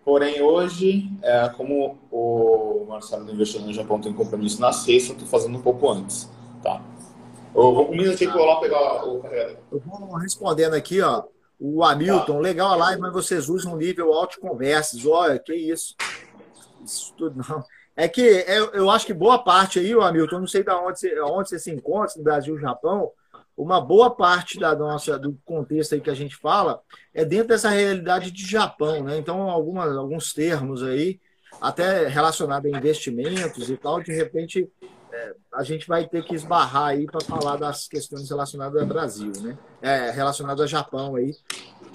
Porém, 0.03 0.41
hoje, 0.41 1.09
é, 1.21 1.49
como 1.49 1.97
o 2.11 2.85
Marcelo 2.87 3.25
do 3.25 3.33
Investidor 3.33 3.67
no 3.67 3.73
Japão 3.73 3.99
tem 3.99 4.13
compromisso 4.13 4.59
na 4.59 4.71
sexta, 4.71 5.11
eu 5.11 5.13
estou 5.13 5.27
fazendo 5.27 5.57
um 5.57 5.61
pouco 5.61 5.89
antes. 5.89 6.29
Tá? 6.63 6.81
Eu 7.57 7.73
vou 7.73 7.89
minutinho 7.89 8.31
que 8.31 8.37
eu 8.37 8.45
lá 8.45 8.59
pegar 8.59 9.03
o 9.03 9.19
carregador. 9.19 9.57
Eu 9.71 9.79
vou 9.79 10.15
respondendo 10.17 10.75
aqui, 10.75 11.01
ó. 11.01 11.23
O 11.59 11.83
Hamilton, 11.83 12.33
tá. 12.33 12.39
legal 12.39 12.71
a 12.71 12.75
live, 12.75 13.01
mas 13.01 13.11
vocês 13.11 13.49
usam 13.49 13.75
nível 13.75 14.13
alto 14.13 14.39
conversas. 14.39 15.03
Olha, 15.07 15.39
que 15.39 15.55
isso. 15.55 15.95
Isso 16.85 17.15
tudo 17.17 17.43
não. 17.49 17.63
É 17.95 18.07
que 18.07 18.21
eu, 18.21 18.71
eu 18.73 18.91
acho 18.91 19.07
que 19.07 19.13
boa 19.13 19.39
parte 19.39 19.79
aí, 19.79 19.95
o 19.95 20.03
Hamilton, 20.03 20.41
não 20.41 20.47
sei 20.47 20.63
de 20.63 20.69
onde 20.69 20.99
você, 20.99 21.19
onde 21.21 21.49
você 21.49 21.57
se 21.57 21.71
encontra, 21.71 22.13
no 22.15 22.23
Brasil 22.23 22.55
e 22.55 22.61
Japão, 22.61 23.09
uma 23.57 23.81
boa 23.81 24.11
parte 24.11 24.59
da 24.59 24.75
nossa 24.75 25.17
do 25.17 25.35
contexto 25.43 25.95
aí 25.95 26.01
que 26.01 26.11
a 26.11 26.15
gente 26.15 26.35
fala 26.35 26.79
é 27.11 27.25
dentro 27.25 27.47
dessa 27.47 27.69
realidade 27.69 28.29
de 28.29 28.45
Japão, 28.45 29.03
né? 29.03 29.17
Então, 29.17 29.49
algumas, 29.49 29.97
alguns 29.97 30.31
termos 30.31 30.83
aí, 30.83 31.19
até 31.59 32.07
relacionados 32.07 32.71
a 32.71 32.77
investimentos 32.77 33.67
e 33.67 33.75
tal, 33.75 33.99
de 33.99 34.13
repente 34.13 34.69
a 35.53 35.63
gente 35.63 35.87
vai 35.87 36.07
ter 36.07 36.23
que 36.23 36.35
esbarrar 36.35 36.87
aí 36.87 37.05
para 37.05 37.21
falar 37.21 37.57
das 37.57 37.87
questões 37.87 38.29
relacionadas 38.29 38.79
ao 38.79 38.87
Brasil, 38.87 39.31
né? 39.41 39.57
É, 39.81 40.11
relacionado 40.11 40.61
a 40.61 40.67
Japão 40.67 41.15
aí, 41.15 41.35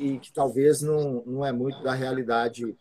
e 0.00 0.18
que 0.18 0.32
talvez 0.32 0.82
não, 0.82 1.22
não 1.24 1.46
é 1.46 1.52
muito 1.52 1.82
da 1.82 1.92
realidade 1.92 2.76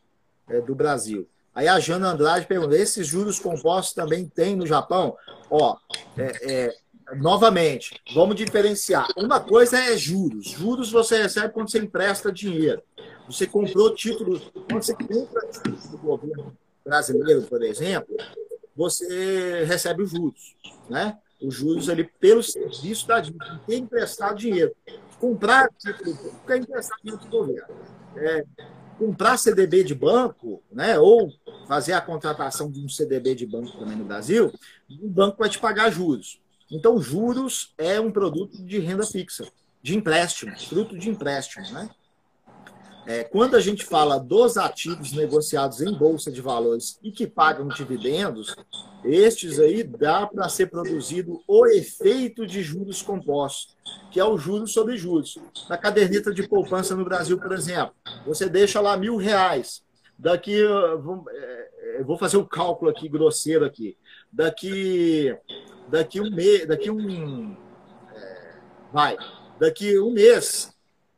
é, 0.50 0.60
do 0.62 0.74
Brasil. 0.74 1.28
Aí 1.54 1.68
a 1.68 1.80
Jana 1.80 2.12
Andrade 2.12 2.48
pergunta: 2.48 2.76
esses 2.76 3.06
juros 3.06 3.40
compostos 3.40 3.94
também 3.94 4.28
tem 4.28 4.56
no 4.56 4.66
Japão? 4.66 5.16
Ó, 5.50 5.78
é, 6.18 6.52
é, 6.52 6.76
novamente, 7.18 8.02
vamos 8.14 8.36
diferenciar. 8.36 9.08
Uma 9.18 9.40
coisa 9.40 9.78
é 9.78 9.98
juros. 9.98 10.48
Juros 10.48 10.92
você 10.92 11.22
recebe 11.22 11.54
quando 11.54 11.70
você 11.70 11.80
empresta 11.80 12.32
dinheiro. 12.32 12.82
Você 13.28 13.46
comprou 13.46 13.94
títulos, 13.94 14.52
quando 14.70 14.84
você 14.84 14.94
compra 14.96 15.48
títulos 15.48 15.88
do 15.90 15.98
governo 15.98 16.58
brasileiro, 16.84 17.44
por 17.44 17.62
exemplo, 17.62 18.16
você 18.82 19.64
recebe 19.66 20.02
os 20.02 20.10
juros, 20.10 20.56
né? 20.90 21.18
Os 21.40 21.54
juros 21.54 21.88
ali 21.88 22.04
pelo 22.20 22.42
serviço 22.42 23.08
da 23.08 23.20
dívida, 23.20 23.62
ter 23.68 23.78
emprestado 23.78 24.38
dinheiro. 24.38 24.76
Comprar 25.20 25.70
título 25.78 26.16
público 26.16 26.52
é 26.52 26.58
emprestar 26.58 26.98
dinheiro 27.04 27.24
do 27.24 27.30
governo. 27.30 27.76
É, 28.16 28.44
comprar 28.98 29.38
CDB 29.38 29.84
de 29.84 29.96
banco, 29.96 30.62
né, 30.72 31.00
ou 31.00 31.32
fazer 31.68 31.94
a 31.94 32.02
contratação 32.02 32.70
de 32.70 32.80
um 32.80 32.90
CDB 32.90 33.34
de 33.34 33.46
banco 33.46 33.78
também 33.78 33.96
no 33.96 34.06
Brasil, 34.06 34.52
o 34.90 35.10
banco 35.10 35.38
vai 35.40 35.50
te 35.50 35.60
pagar 35.60 35.92
juros. 35.92 36.40
Então, 36.70 37.02
juros 37.02 37.74
é 37.78 38.00
um 38.00 38.12
produto 38.12 38.64
de 38.64 38.80
renda 38.80 39.06
fixa, 39.06 39.48
de 39.82 39.96
empréstimo, 39.96 40.58
fruto 40.60 40.98
de 40.98 41.10
empréstimo, 41.10 41.70
né? 41.72 41.90
É, 43.06 43.24
quando 43.24 43.56
a 43.56 43.60
gente 43.60 43.84
fala 43.84 44.20
dos 44.20 44.58
ativos 44.58 45.12
negociados 45.12 45.82
em 45.82 45.94
bolsa 45.94 46.32
de 46.32 46.40
valores 46.40 47.00
e 47.02 47.12
que 47.12 47.26
pagam 47.26 47.68
dividendos, 47.68 48.56
estes 49.04 49.60
aí 49.60 49.84
dá 49.84 50.28
para 50.28 50.48
ser 50.50 50.68
produzido 50.68 51.42
o 51.48 51.66
efeito 51.66 52.46
de 52.46 52.62
juros 52.62 53.02
compostos, 53.02 53.76
que 54.12 54.20
é 54.20 54.26
o 54.26 54.38
juros 54.38 54.72
sobre 54.72 54.98
juros. 54.98 55.38
Na 55.68 55.78
caderneta 55.78 56.32
de 56.32 56.48
poupança 56.48 56.96
no 56.96 57.04
Brasil, 57.04 57.40
por 57.40 57.52
exemplo, 57.52 57.94
você 58.26 58.48
deixa 58.48 58.80
lá 58.80 58.96
mil 58.96 59.18
reais. 59.18 59.84
Daqui, 60.18 60.54
eu 60.54 61.26
é, 61.32 62.04
vou 62.04 62.18
fazer 62.18 62.38
o 62.38 62.42
um 62.42 62.46
cálculo 62.46 62.92
aqui 62.92 63.10
grosseiro 63.10 63.66
aqui. 63.66 63.98
Daqui, 64.32 65.36
daqui 65.90 66.22
um 66.22 66.30
mês, 66.30 66.68
daqui 66.68 66.92
um, 66.92 67.58
é, 68.14 68.54
vai, 68.94 69.18
daqui 69.60 70.00
um 70.00 70.12
mês 70.12 70.72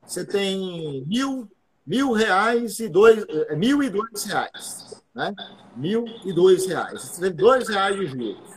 você 0.05 0.25
tem 0.25 1.03
mil 1.07 1.49
mil 1.85 2.11
reais 2.11 2.79
e 2.79 2.87
dois, 2.87 3.25
é, 3.27 3.55
mil 3.55 3.83
e 3.83 3.89
dois 3.89 4.23
reais, 4.23 5.03
né? 5.13 5.33
Mil 5.75 6.05
e 6.23 6.33
dois 6.33 6.65
reais. 6.65 7.01
Você 7.01 7.21
tem 7.21 7.35
dois 7.35 7.67
reais 7.67 7.97
de 7.97 8.05
juros. 8.07 8.53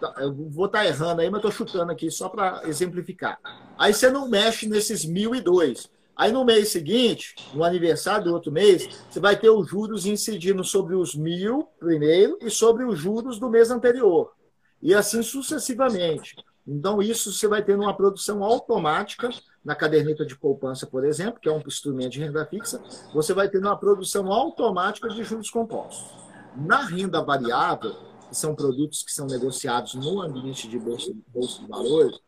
Tá, 0.00 0.14
eu 0.18 0.34
vou 0.50 0.66
estar 0.66 0.84
errando 0.84 1.20
aí, 1.20 1.30
mas 1.30 1.38
estou 1.38 1.52
chutando 1.52 1.92
aqui 1.92 2.10
só 2.10 2.28
para 2.28 2.62
exemplificar. 2.64 3.38
Aí 3.78 3.92
você 3.92 4.10
não 4.10 4.28
mexe 4.28 4.68
nesses 4.68 5.04
mil 5.04 5.34
e 5.34 5.40
dois. 5.40 5.90
Aí 6.14 6.30
no 6.30 6.44
mês 6.44 6.68
seguinte, 6.68 7.34
no 7.54 7.64
aniversário 7.64 8.24
do 8.24 8.34
outro 8.34 8.52
mês, 8.52 9.04
você 9.08 9.18
vai 9.18 9.36
ter 9.36 9.50
os 9.50 9.68
juros 9.68 10.04
incidindo 10.06 10.62
sobre 10.62 10.94
os 10.94 11.14
mil 11.14 11.68
primeiro 11.80 12.38
e 12.40 12.50
sobre 12.50 12.84
os 12.84 12.98
juros 12.98 13.38
do 13.38 13.48
mês 13.48 13.70
anterior. 13.70 14.32
E 14.80 14.94
assim 14.94 15.22
sucessivamente. 15.22 16.36
Então, 16.66 17.02
isso 17.02 17.32
você 17.32 17.48
vai 17.48 17.62
ter 17.64 17.74
uma 17.74 17.96
produção 17.96 18.42
automática 18.44 19.30
na 19.64 19.74
caderneta 19.74 20.26
de 20.26 20.36
poupança, 20.36 20.86
por 20.86 21.04
exemplo, 21.04 21.40
que 21.40 21.48
é 21.48 21.52
um 21.52 21.62
instrumento 21.66 22.12
de 22.12 22.20
renda 22.20 22.44
fixa, 22.46 22.80
você 23.12 23.32
vai 23.32 23.48
ter 23.48 23.58
uma 23.58 23.76
produção 23.76 24.32
automática 24.32 25.08
de 25.08 25.22
juros 25.22 25.50
compostos. 25.50 26.10
Na 26.56 26.84
renda 26.84 27.22
variável, 27.22 27.94
que 28.28 28.36
são 28.36 28.54
produtos 28.54 29.02
que 29.02 29.12
são 29.12 29.26
negociados 29.26 29.94
no 29.94 30.20
ambiente 30.20 30.68
de 30.68 30.78
bolsa, 30.78 31.12
bolsa 31.28 31.60
de 31.60 31.68
valores, 31.68 32.18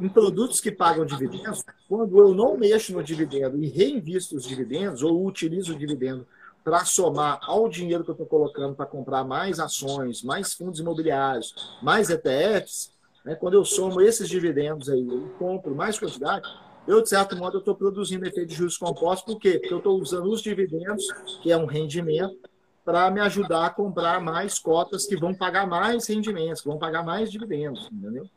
em 0.00 0.08
produtos 0.08 0.60
que 0.60 0.70
pagam 0.70 1.04
dividendos, 1.04 1.64
quando 1.88 2.18
eu 2.18 2.34
não 2.34 2.56
mexo 2.56 2.92
no 2.92 3.02
dividendo 3.02 3.62
e 3.62 3.68
reinvisto 3.68 4.36
os 4.36 4.44
dividendos, 4.44 5.02
ou 5.02 5.26
utilizo 5.26 5.72
o 5.72 5.78
dividendo 5.78 6.26
para 6.62 6.84
somar 6.84 7.38
ao 7.42 7.68
dinheiro 7.68 8.04
que 8.04 8.10
eu 8.10 8.14
estou 8.14 8.26
colocando 8.26 8.74
para 8.74 8.86
comprar 8.86 9.24
mais 9.24 9.58
ações, 9.58 10.22
mais 10.22 10.52
fundos 10.52 10.78
imobiliários, 10.78 11.54
mais 11.82 12.10
ETFs, 12.10 12.92
né? 13.24 13.34
Quando 13.34 13.54
eu 13.54 13.64
somo 13.64 14.00
esses 14.00 14.28
dividendos 14.28 14.88
aí 14.88 15.00
e 15.00 15.38
compro 15.38 15.74
mais 15.74 15.98
quantidade, 15.98 16.48
eu, 16.86 17.02
de 17.02 17.08
certo 17.08 17.36
modo, 17.36 17.58
estou 17.58 17.74
produzindo 17.74 18.26
efeito 18.26 18.48
de 18.48 18.54
juros 18.54 18.76
compostos. 18.76 19.34
Por 19.34 19.40
quê? 19.40 19.58
Porque 19.58 19.72
eu 19.72 19.78
estou 19.78 20.00
usando 20.00 20.30
os 20.30 20.40
dividendos, 20.40 21.04
que 21.42 21.52
é 21.52 21.56
um 21.56 21.66
rendimento, 21.66 22.36
para 22.84 23.10
me 23.10 23.20
ajudar 23.20 23.66
a 23.66 23.70
comprar 23.70 24.20
mais 24.20 24.58
cotas 24.58 25.06
que 25.06 25.16
vão 25.16 25.34
pagar 25.34 25.66
mais 25.66 26.08
rendimentos, 26.08 26.62
que 26.62 26.68
vão 26.68 26.78
pagar 26.78 27.04
mais 27.04 27.30
dividendos, 27.30 27.88
entendeu? 27.92 28.28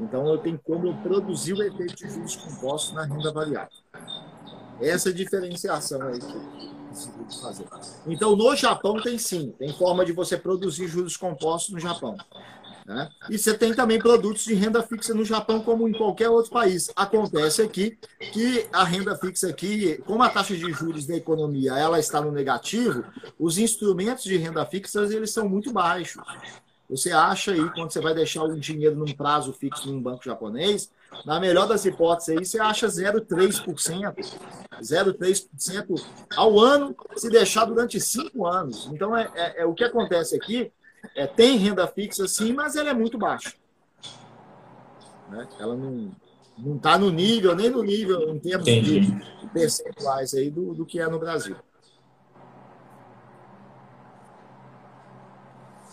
Então, 0.00 0.26
eu 0.28 0.38
tenho 0.38 0.58
como 0.64 0.96
produzir 1.02 1.54
o 1.54 1.62
efeito 1.62 1.94
de 1.94 2.10
juros 2.10 2.36
compostos 2.36 2.94
na 2.94 3.04
renda 3.04 3.32
variável. 3.32 3.70
Essa 4.80 5.12
diferenciação 5.12 6.02
aí 6.02 6.18
que 6.18 7.40
fazer. 7.40 7.64
Então, 8.06 8.36
no 8.36 8.54
Japão 8.54 9.00
tem 9.00 9.18
sim, 9.18 9.52
tem 9.58 9.72
forma 9.72 10.04
de 10.04 10.12
você 10.12 10.36
produzir 10.36 10.86
juros 10.88 11.16
compostos 11.16 11.72
no 11.72 11.80
Japão. 11.80 12.16
Né? 12.84 13.08
E 13.30 13.38
você 13.38 13.56
tem 13.56 13.72
também 13.72 13.98
produtos 13.98 14.44
de 14.44 14.52
renda 14.52 14.82
fixa 14.82 15.14
no 15.14 15.24
Japão, 15.24 15.60
como 15.60 15.88
em 15.88 15.92
qualquer 15.92 16.28
outro 16.28 16.50
país. 16.50 16.90
Acontece 16.94 17.62
aqui 17.62 17.98
que 18.32 18.66
a 18.72 18.84
renda 18.84 19.16
fixa 19.16 19.48
aqui, 19.48 20.02
como 20.04 20.22
a 20.22 20.28
taxa 20.28 20.54
de 20.54 20.70
juros 20.70 21.06
da 21.06 21.16
economia 21.16 21.72
ela 21.72 21.98
está 21.98 22.20
no 22.20 22.30
negativo, 22.30 23.02
os 23.38 23.56
instrumentos 23.56 24.24
de 24.24 24.36
renda 24.36 24.64
fixa 24.66 25.00
eles 25.02 25.30
são 25.30 25.48
muito 25.48 25.72
baixos. 25.72 26.22
Você 26.88 27.10
acha 27.10 27.52
aí, 27.52 27.70
quando 27.70 27.90
você 27.90 28.00
vai 28.00 28.14
deixar 28.14 28.42
o 28.44 28.60
dinheiro 28.60 28.94
num 28.94 29.10
prazo 29.12 29.54
fixo 29.54 29.90
num 29.90 30.02
banco 30.02 30.22
japonês, 30.22 30.90
na 31.24 31.40
melhor 31.40 31.66
das 31.66 31.86
hipóteses 31.86 32.36
aí, 32.36 32.44
você 32.44 32.60
acha 32.60 32.86
0,3%. 32.86 34.14
0,3% 34.82 36.04
ao 36.36 36.60
ano, 36.60 36.94
se 37.16 37.30
deixar 37.30 37.64
durante 37.64 37.98
cinco 37.98 38.46
anos. 38.46 38.90
Então, 38.92 39.16
é, 39.16 39.30
é, 39.34 39.62
é 39.62 39.64
o 39.64 39.72
que 39.72 39.84
acontece 39.84 40.36
aqui 40.36 40.70
é, 41.14 41.26
tem 41.26 41.56
renda 41.56 41.86
fixa 41.86 42.26
sim, 42.26 42.52
mas 42.52 42.76
ela 42.76 42.90
é 42.90 42.94
muito 42.94 43.18
baixa. 43.18 43.54
Né? 45.30 45.48
Ela 45.58 45.76
não 45.76 46.12
não 46.56 46.76
está 46.76 46.96
no 46.96 47.10
nível, 47.10 47.54
nem 47.56 47.68
no 47.68 47.82
nível 47.82 48.30
em 48.30 48.38
termos 48.38 48.66
Entendi. 48.66 49.00
de 49.00 49.46
percentuais 49.52 50.34
aí 50.34 50.50
do, 50.50 50.72
do 50.72 50.86
que 50.86 51.00
é 51.00 51.08
no 51.08 51.18
Brasil. 51.18 51.56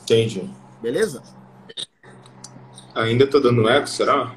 Entendi. 0.03 0.49
Beleza? 0.81 1.23
Ainda 2.93 3.23
estou 3.23 3.41
dando 3.41 3.67
eco, 3.67 3.87
será? 3.87 4.35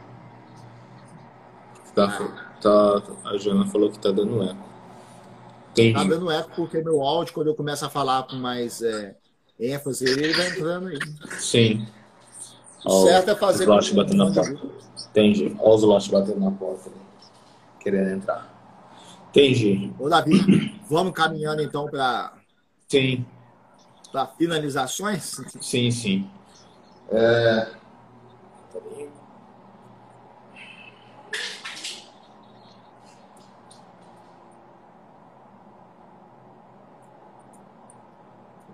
Tá, 1.95 2.05
ah. 2.07 2.61
tá, 2.61 3.03
a 3.25 3.37
Jana 3.37 3.67
falou 3.67 3.91
que 3.91 3.97
está 3.97 4.11
dando 4.11 4.43
eco. 4.43 4.65
Entendi. 5.73 5.95
Tá 5.95 6.05
dando 6.05 6.31
eco 6.31 6.51
porque 6.55 6.83
meu 6.83 7.03
áudio, 7.03 7.35
quando 7.35 7.49
eu 7.49 7.55
começo 7.55 7.85
a 7.85 7.91
falar 7.91 8.23
com 8.25 8.37
mais 8.37 8.81
é, 8.81 9.17
ênfase, 9.59 10.05
ele 10.05 10.33
vai 10.33 10.49
entrando 10.49 10.89
aí. 10.89 10.99
Sim. 11.39 11.87
O 12.85 13.07
certo 13.07 13.31
é 13.31 13.35
fazer. 13.35 13.69
Os 13.69 13.91
batendo 13.91 14.25
na 14.25 14.33
porta. 14.33 14.61
Entendi. 15.11 15.57
Olha 15.59 15.75
os 15.75 15.83
lotes 15.83 16.09
batendo 16.09 16.41
na 16.41 16.51
porta. 16.51 16.91
Querendo 17.81 18.11
entrar. 18.11 18.53
Entendi. 19.31 19.93
Ô, 19.99 20.09
Davi, 20.09 20.81
vamos 20.89 21.13
caminhando 21.13 21.63
então 21.63 21.87
para. 21.87 22.35
Sim. 22.89 23.25
Para 24.13 24.27
finalizações? 24.27 25.41
Sim, 25.61 25.91
sim. 25.91 26.31
É... 27.11 27.69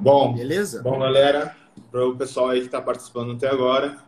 Bom, 0.00 0.32
beleza? 0.32 0.82
Bom, 0.82 0.98
galera, 0.98 1.54
para 1.90 2.08
o 2.08 2.16
pessoal 2.16 2.48
aí 2.48 2.60
que 2.60 2.66
está 2.66 2.80
participando 2.80 3.32
até 3.32 3.48
agora, 3.48 3.98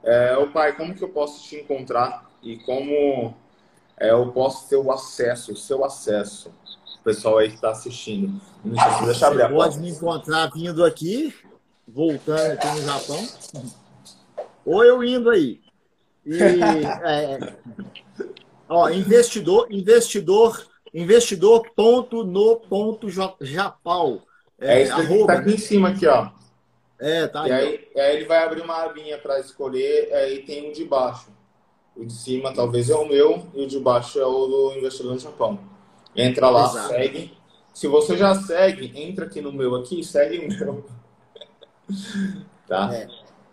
é, 0.00 0.36
o 0.36 0.46
pai, 0.52 0.76
como 0.76 0.94
que 0.94 1.02
eu 1.02 1.08
posso 1.08 1.42
te 1.42 1.56
encontrar 1.56 2.30
e 2.40 2.56
como 2.58 3.34
é, 3.98 4.12
eu 4.12 4.30
posso 4.30 4.68
ter 4.68 4.76
o 4.76 4.92
acesso, 4.92 5.52
o 5.52 5.56
seu 5.56 5.84
acesso, 5.84 6.54
o 7.00 7.02
pessoal 7.02 7.38
aí 7.38 7.48
que 7.48 7.56
está 7.56 7.70
assistindo. 7.70 8.40
Não 8.64 8.80
sei 8.80 8.92
se 8.92 9.04
deixa 9.04 9.26
abrir 9.26 9.42
Você 9.48 9.54
pode 9.54 9.78
me 9.80 9.90
encontrar 9.90 10.50
vindo 10.54 10.84
aqui, 10.84 11.34
voltando 11.86 12.52
aqui 12.52 12.68
no 12.68 12.82
Japão, 12.82 13.28
ou 14.64 14.84
eu 14.84 15.02
indo 15.02 15.30
aí. 15.30 15.60
E, 16.24 16.38
é, 16.40 17.56
ó, 18.68 18.88
investidor, 18.88 19.66
investidor, 19.68 20.64
investidor 20.94 21.68
ponto 21.74 22.22
no 22.22 22.54
ponto 22.54 23.08
Japão 23.40 24.22
é, 24.60 24.80
é 24.80 24.82
isso 24.82 24.94
que 24.94 25.26
tá 25.26 25.32
aqui 25.32 25.54
em 25.54 25.58
cima, 25.58 25.88
aqui, 25.88 26.06
ó. 26.06 26.30
É, 26.98 27.26
tá 27.26 27.48
e 27.48 27.52
aí. 27.52 27.88
E 27.94 28.00
aí 28.00 28.16
ele 28.16 28.26
vai 28.26 28.44
abrir 28.44 28.60
uma 28.60 28.82
abinha 28.82 29.16
para 29.18 29.40
escolher, 29.40 30.12
aí 30.12 30.42
tem 30.42 30.68
um 30.68 30.72
de 30.72 30.84
baixo. 30.84 31.28
O 31.96 32.04
de 32.04 32.12
cima 32.12 32.52
talvez 32.52 32.90
é 32.90 32.94
o 32.94 33.08
meu 33.08 33.46
e 33.54 33.64
o 33.64 33.66
de 33.66 33.78
baixo 33.80 34.20
é 34.20 34.24
o 34.24 34.46
do 34.46 34.74
investidor 34.76 35.14
no 35.14 35.18
Japão. 35.18 35.58
Entra 36.14 36.50
lá, 36.50 36.64
Exato. 36.64 36.88
segue. 36.88 37.32
Se 37.72 37.86
você 37.86 38.16
já 38.16 38.34
segue, 38.34 38.92
entra 38.94 39.26
aqui 39.26 39.40
no 39.40 39.52
meu 39.52 39.74
aqui 39.76 40.00
e 40.00 40.04
segue 40.04 40.38
o 40.38 40.48
meu. 40.48 40.84
tá? 42.68 42.90
É. 42.94 43.08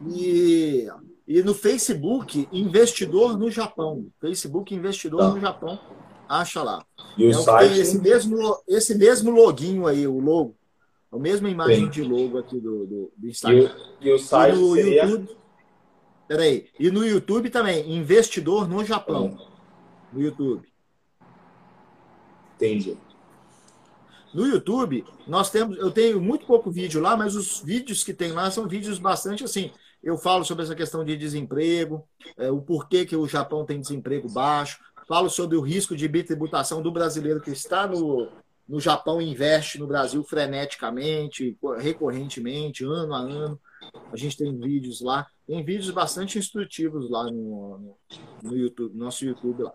E, 0.06 0.88
e 1.28 1.42
no 1.42 1.54
Facebook, 1.54 2.48
investidor 2.52 3.38
no 3.38 3.50
Japão. 3.50 4.08
Facebook 4.20 4.74
investidor 4.76 5.20
tá. 5.20 5.30
no 5.30 5.40
Japão. 5.40 5.80
Acha 6.28 6.62
lá. 6.62 6.86
E 7.18 7.26
o 7.26 7.30
é 7.30 7.34
site? 7.34 7.80
Esse 7.80 8.00
mesmo, 8.00 8.62
esse 8.68 8.96
mesmo 8.96 9.32
loginho 9.32 9.88
aí, 9.88 10.06
o 10.06 10.20
logo. 10.20 10.56
A 11.18 11.20
mesma 11.20 11.50
imagem 11.50 11.86
Sim. 11.86 11.90
de 11.90 12.04
logo 12.04 12.38
aqui 12.38 12.60
do, 12.60 12.86
do, 12.86 13.12
do 13.18 13.28
Instagram. 13.28 13.72
E 14.00 14.10
o, 14.10 14.12
e 14.12 14.14
o 14.14 14.20
site 14.20 14.56
e 14.56 14.60
no 14.60 14.76
seria... 14.76 15.06
YouTube, 15.06 15.38
peraí, 16.28 16.70
e 16.80 16.92
no 16.92 17.06
YouTube 17.06 17.50
também, 17.50 17.92
investidor 17.92 18.68
no 18.68 18.86
Japão. 18.86 19.38
No 20.14 20.22
YouTube. 20.22 20.68
Entendi. 22.56 22.98
No 24.34 24.46
YouTube, 24.46 25.04
nós 25.26 25.50
temos, 25.50 25.78
eu 25.78 25.90
tenho 25.90 26.22
muito 26.22 26.46
pouco 26.46 26.70
vídeo 26.70 27.02
lá, 27.02 27.18
mas 27.18 27.36
os 27.36 27.62
vídeos 27.62 28.04
que 28.04 28.14
tem 28.14 28.32
lá 28.32 28.52
são 28.52 28.68
vídeos 28.68 29.00
bastante 29.00 29.44
assim. 29.44 29.72
Eu 30.04 30.18
falo 30.18 30.46
sobre 30.46 30.64
essa 30.64 30.76
questão 30.76 31.04
de 31.04 31.18
desemprego, 31.18 32.08
é, 32.38 32.52
o 32.52 32.62
porquê 32.62 33.06
que 33.06 33.16
o 33.16 33.28
Japão 33.28 33.66
tem 33.66 33.82
desemprego 33.82 34.30
baixo, 34.30 34.80
falo 35.08 35.30
sobre 35.30 35.58
o 35.58 35.62
risco 35.62 35.96
de 35.96 36.08
bitributação 36.08 36.82
do 36.82 36.92
brasileiro 36.92 37.42
que 37.42 37.50
está 37.50 37.88
no, 37.88 38.30
no 38.68 38.80
Japão 38.80 39.22
investe 39.22 39.78
no 39.80 39.86
Brasil 39.88 40.24
freneticamente, 40.24 41.56
recorrentemente, 41.80 42.84
ano 42.84 43.14
a 43.14 43.20
ano. 43.20 43.60
A 44.12 44.18
gente 44.18 44.36
tem 44.36 44.58
vídeos 44.58 45.02
lá, 45.02 45.28
tem 45.46 45.64
vídeos 45.64 45.92
bastante 45.92 46.38
instrutivos 46.38 47.10
lá 47.10 47.24
no, 47.26 47.80
no, 47.80 47.96
no 48.44 48.58
YouTube, 48.58 48.98
nosso 48.98 49.24
YouTube 49.24 49.64
lá. 49.64 49.72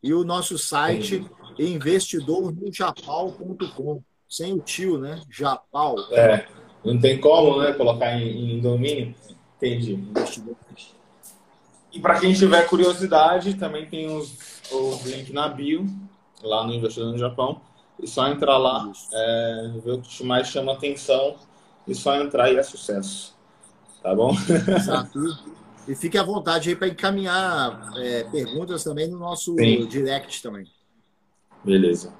E 0.00 0.14
o 0.14 0.22
nosso 0.22 0.56
site 0.56 1.28
é 1.58 1.64
investidornojapal.com, 1.64 4.00
sem 4.28 4.52
o 4.52 4.60
tio, 4.60 4.96
né? 4.98 5.20
Japal. 5.28 5.96
É, 6.12 6.46
não 6.84 7.00
tem 7.00 7.20
como, 7.20 7.60
né? 7.60 7.72
Colocar 7.72 8.16
em, 8.16 8.54
em 8.54 8.60
domínio. 8.60 9.12
Entendi. 9.56 9.98
E 11.92 11.98
para 12.00 12.20
quem 12.20 12.32
tiver 12.32 12.64
curiosidade, 12.68 13.54
também 13.54 13.86
tem 13.86 14.06
os, 14.06 14.62
os 14.70 15.30
na 15.30 15.48
bio, 15.48 15.84
lá 16.40 16.64
no 16.64 16.72
Investidor 16.72 17.10
no 17.10 17.18
Japão. 17.18 17.60
E 18.00 18.06
só 18.06 18.28
entrar 18.28 18.58
lá, 18.58 18.90
é, 19.12 19.72
ver 19.84 19.92
o 19.92 20.00
que 20.00 20.24
mais 20.24 20.46
chama 20.48 20.72
atenção 20.72 21.36
e 21.86 21.94
só 21.94 22.14
entrar 22.16 22.52
e 22.52 22.56
é 22.56 22.62
sucesso. 22.62 23.36
Tá 24.02 24.14
bom? 24.14 24.32
Exato. 24.76 25.18
E 25.88 25.94
fique 25.94 26.18
à 26.18 26.22
vontade 26.22 26.68
aí 26.68 26.76
para 26.76 26.88
encaminhar 26.88 27.92
é, 27.96 28.24
perguntas 28.24 28.84
também 28.84 29.08
no 29.08 29.18
nosso 29.18 29.54
Sim. 29.56 29.86
direct 29.86 30.42
também. 30.42 30.66
Beleza. 31.64 32.12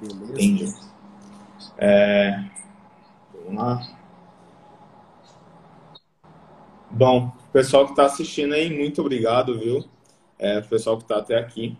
Beleza. 0.00 0.32
Entendi. 0.32 0.74
É... 1.76 2.44
Vamos 3.44 3.62
lá. 3.62 3.80
Bom, 6.90 7.32
pessoal 7.52 7.84
que 7.84 7.92
está 7.92 8.06
assistindo 8.06 8.54
aí, 8.54 8.70
muito 8.70 9.00
obrigado, 9.00 9.58
viu? 9.58 9.84
É, 10.38 10.60
pessoal 10.60 10.96
que 10.96 11.02
está 11.04 11.18
até 11.18 11.36
aqui. 11.36 11.76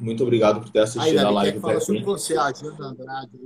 Muito 0.00 0.22
obrigado 0.22 0.60
por 0.60 0.70
ter 0.70 0.80
assistido 0.80 1.18
aí, 1.18 1.24
a 1.24 1.30
live. 1.30 1.52
Quer 1.52 1.60
falar 1.60 1.80
sobre 1.80 2.02
você, 2.02 2.36
a 2.36 2.46
Andrade. 2.48 3.38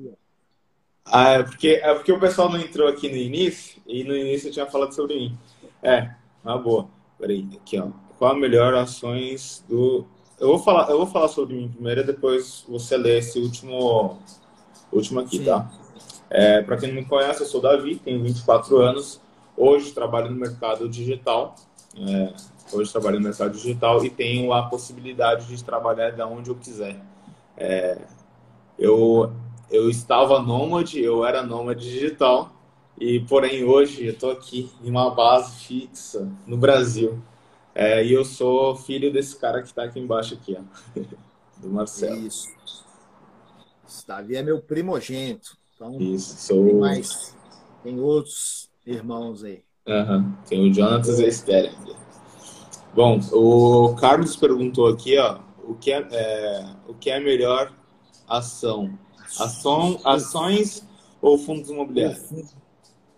Ah, 1.05 1.31
é 1.33 1.43
porque, 1.43 1.69
é 1.83 1.95
porque 1.95 2.13
o 2.13 2.21
pessoal 2.21 2.49
não 2.49 2.59
entrou 2.59 2.89
aqui 2.89 3.11
no 3.11 3.17
início, 3.17 3.83
e 3.87 4.05
no 4.05 4.17
início 4.17 4.49
eu 4.49 4.53
tinha 4.53 4.67
falado 4.67 4.95
sobre 4.95 5.17
mim. 5.17 5.39
É, 5.83 6.11
uma 6.43 6.57
boa. 6.57 6.89
Peraí, 7.19 7.47
aqui, 7.61 7.79
ó. 7.79 7.89
Qual 8.19 8.33
a 8.33 8.37
melhor 8.37 8.73
ações 8.75 9.65
do. 9.69 10.07
Eu 10.39 10.49
vou 10.49 10.59
falar, 10.59 10.89
eu 10.91 10.97
vou 10.97 11.07
falar 11.07 11.29
sobre 11.29 11.57
mim 11.57 11.69
primeiro, 11.69 12.07
depois 12.07 12.65
você 12.69 12.97
lê 12.97 13.19
esse 13.19 13.39
último, 13.39 14.19
último 14.93 15.21
aqui, 15.21 15.39
Sim. 15.39 15.45
tá? 15.45 15.71
É, 16.31 16.63
Para 16.63 16.77
quem 16.77 16.89
não 16.89 16.97
me 16.97 17.05
conhece, 17.05 17.43
eu 17.43 17.47
sou 17.47 17.61
Davi, 17.61 17.97
tenho 17.97 18.23
24 18.23 18.79
anos. 18.79 19.21
Hoje 19.57 19.93
trabalho 19.93 20.31
no 20.31 20.37
mercado 20.37 20.89
digital. 20.89 21.55
É, 21.97 22.33
Hoje 22.73 22.91
trabalho 22.91 23.19
no 23.19 23.25
mercado 23.25 23.53
digital 23.53 24.05
e 24.05 24.11
tenho 24.11 24.53
a 24.53 24.63
possibilidade 24.65 25.47
de 25.47 25.63
trabalhar 25.63 26.11
de 26.11 26.23
onde 26.23 26.51
eu 26.51 26.55
quiser. 26.55 27.01
É, 27.57 27.99
eu, 28.79 29.33
eu 29.71 29.89
estava 29.89 30.41
nômade, 30.41 31.01
eu 31.01 31.25
era 31.25 31.43
nômade 31.43 31.89
digital, 31.89 32.53
e 32.99 33.21
porém 33.21 33.65
hoje 33.65 34.07
eu 34.07 34.13
estou 34.13 34.31
aqui 34.31 34.71
em 34.83 34.91
uma 34.91 35.11
base 35.11 35.65
fixa 35.65 36.29
no 36.47 36.57
Brasil. 36.57 37.23
É, 37.75 38.05
e 38.05 38.13
eu 38.13 38.25
sou 38.25 38.77
filho 38.77 39.13
desse 39.13 39.37
cara 39.37 39.61
que 39.61 39.69
está 39.69 39.85
aqui 39.85 39.99
embaixo 39.99 40.35
aqui, 40.35 40.57
ó, 40.57 41.01
do 41.61 41.69
Marcelo. 41.69 42.17
Isso. 42.17 42.49
Davi 44.07 44.37
é 44.37 44.43
meu 44.43 44.61
primogênito. 44.61 45.57
Então, 45.75 45.99
Isso, 46.01 46.37
sou... 46.39 46.65
tem 46.65 46.75
mais, 46.75 47.37
tem 47.83 48.01
outros 48.01 48.71
irmãos 48.87 49.43
aí. 49.43 49.63
Uhum. 49.87 50.33
Tem 50.47 50.71
o 50.71 50.73
Jonathan 50.73 51.13
e 51.21 51.25
a 51.25 51.29
Esther. 51.29 51.75
Bom, 52.95 53.19
o 53.33 53.97
Carlos 53.97 54.37
perguntou 54.37 54.87
aqui, 54.87 55.19
ó, 55.19 55.41
o 55.65 55.75
que 55.75 55.93
é, 55.93 56.07
é, 56.13 56.67
o 56.87 56.95
que 56.95 57.11
é 57.11 57.19
melhor 57.19 57.73
ação. 58.29 58.97
Ação, 59.41 60.01
ações 60.05 60.87
ou 61.21 61.37
fundos 61.37 61.71
imobiliários? 61.71 62.55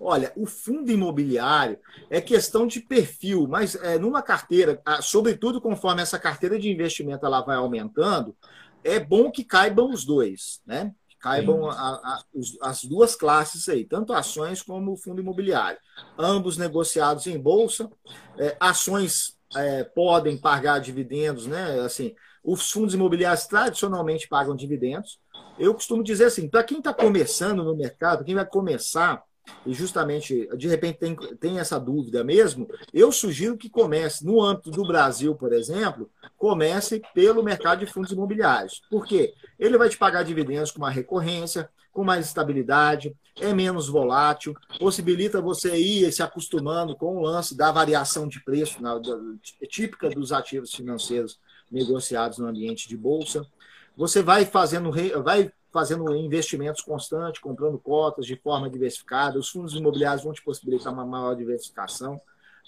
Olha, 0.01 0.33
o 0.35 0.47
fundo 0.47 0.91
imobiliário 0.91 1.79
é 2.09 2.23
questão 2.23 2.67
de 2.67 2.81
perfil, 2.81 3.47
mas 3.47 3.75
é, 3.75 3.99
numa 3.99 4.23
carteira, 4.23 4.81
sobretudo 5.03 5.61
conforme 5.61 6.01
essa 6.01 6.19
carteira 6.19 6.59
de 6.59 6.71
investimento 6.71 7.27
ela 7.27 7.43
vai 7.43 7.57
aumentando, 7.57 8.35
é 8.83 8.99
bom 8.99 9.31
que 9.31 9.45
caibam 9.45 9.91
os 9.91 10.07
dois, 10.07 10.63
né? 10.67 10.95
caibam 11.19 11.69
a, 11.69 11.75
a, 11.75 12.23
as 12.63 12.85
duas 12.85 13.17
classes 13.17 13.69
aí, 13.69 13.85
tanto 13.85 14.13
ações 14.13 14.63
como 14.63 14.93
o 14.93 14.97
fundo 14.97 15.21
imobiliário. 15.21 15.79
Ambos 16.17 16.57
negociados 16.57 17.27
em 17.27 17.39
bolsa, 17.39 17.91
é, 18.39 18.57
ações 18.61 19.36
é, 19.55 19.85
podem 19.85 20.37
pagar 20.37 20.81
dividendos, 20.81 21.47
né? 21.47 21.81
Assim, 21.81 22.15
os 22.43 22.71
fundos 22.71 22.95
imobiliários 22.95 23.47
tradicionalmente 23.47 24.29
pagam 24.29 24.57
dividendos. 24.57 25.19
Eu 25.59 25.75
costumo 25.75 26.03
dizer 26.03 26.27
assim, 26.27 26.49
para 26.49 26.65
quem 26.65 26.79
está 26.79 26.93
começando 26.93 27.65
no 27.65 27.77
mercado, 27.77 28.25
quem 28.25 28.35
vai 28.35 28.47
começar 28.47 29.23
e 29.65 29.73
justamente, 29.73 30.49
de 30.57 30.69
repente, 30.69 30.99
tem, 30.99 31.17
tem 31.39 31.59
essa 31.59 31.79
dúvida 31.79 32.23
mesmo, 32.25 32.69
eu 32.93 33.11
sugiro 33.13 33.57
que 33.57 33.69
comece, 33.69 34.25
no 34.25 34.43
âmbito 34.43 34.71
do 34.71 34.87
Brasil, 34.87 35.35
por 35.35 35.53
exemplo, 35.53 36.11
comece 36.37 37.03
pelo 37.15 37.43
mercado 37.43 37.81
de 37.81 37.87
fundos 37.87 38.13
imobiliários. 38.13 38.83
Por 38.91 39.07
quê? 39.07 39.35
Ele 39.59 39.79
vai 39.79 39.89
te 39.89 39.97
pagar 39.97 40.23
dividendos 40.23 40.71
com 40.71 40.79
uma 40.79 40.91
recorrência, 40.91 41.69
com 41.97 42.05
mais 42.05 42.27
estabilidade, 42.27 43.17
é 43.41 43.55
menos 43.55 43.89
volátil, 43.89 44.55
possibilita 44.79 45.41
você 45.41 45.75
ir 45.79 46.13
se 46.13 46.23
acostumando 46.23 46.95
com 46.95 47.17
o 47.17 47.23
lance 47.23 47.57
da 47.57 47.73
variação 47.73 48.29
de 48.29 48.39
preço 48.45 48.83
na, 48.83 48.99
da, 48.99 49.19
típica 49.67 50.11
dos 50.11 50.31
ativos 50.31 50.75
financeiros 50.75 51.41
negociados 51.73 52.37
no 52.37 52.47
ambiente 52.47 52.87
de 52.87 52.99
bolsa. 52.99 53.47
Você 53.97 54.23
vai 54.23 54.45
fazendo, 54.45 54.93
vai 55.25 55.51
fazendo 55.73 56.15
investimentos 56.15 56.83
constantes, 56.83 57.41
comprando 57.41 57.79
cotas 57.79 58.27
de 58.27 58.37
forma 58.37 58.69
diversificada. 58.69 59.39
Os 59.39 59.49
fundos 59.49 59.75
imobiliários 59.75 60.23
vão 60.23 60.35
te 60.35 60.45
possibilitar 60.45 60.93
uma 60.93 61.07
maior 61.07 61.35
diversificação 61.35 62.21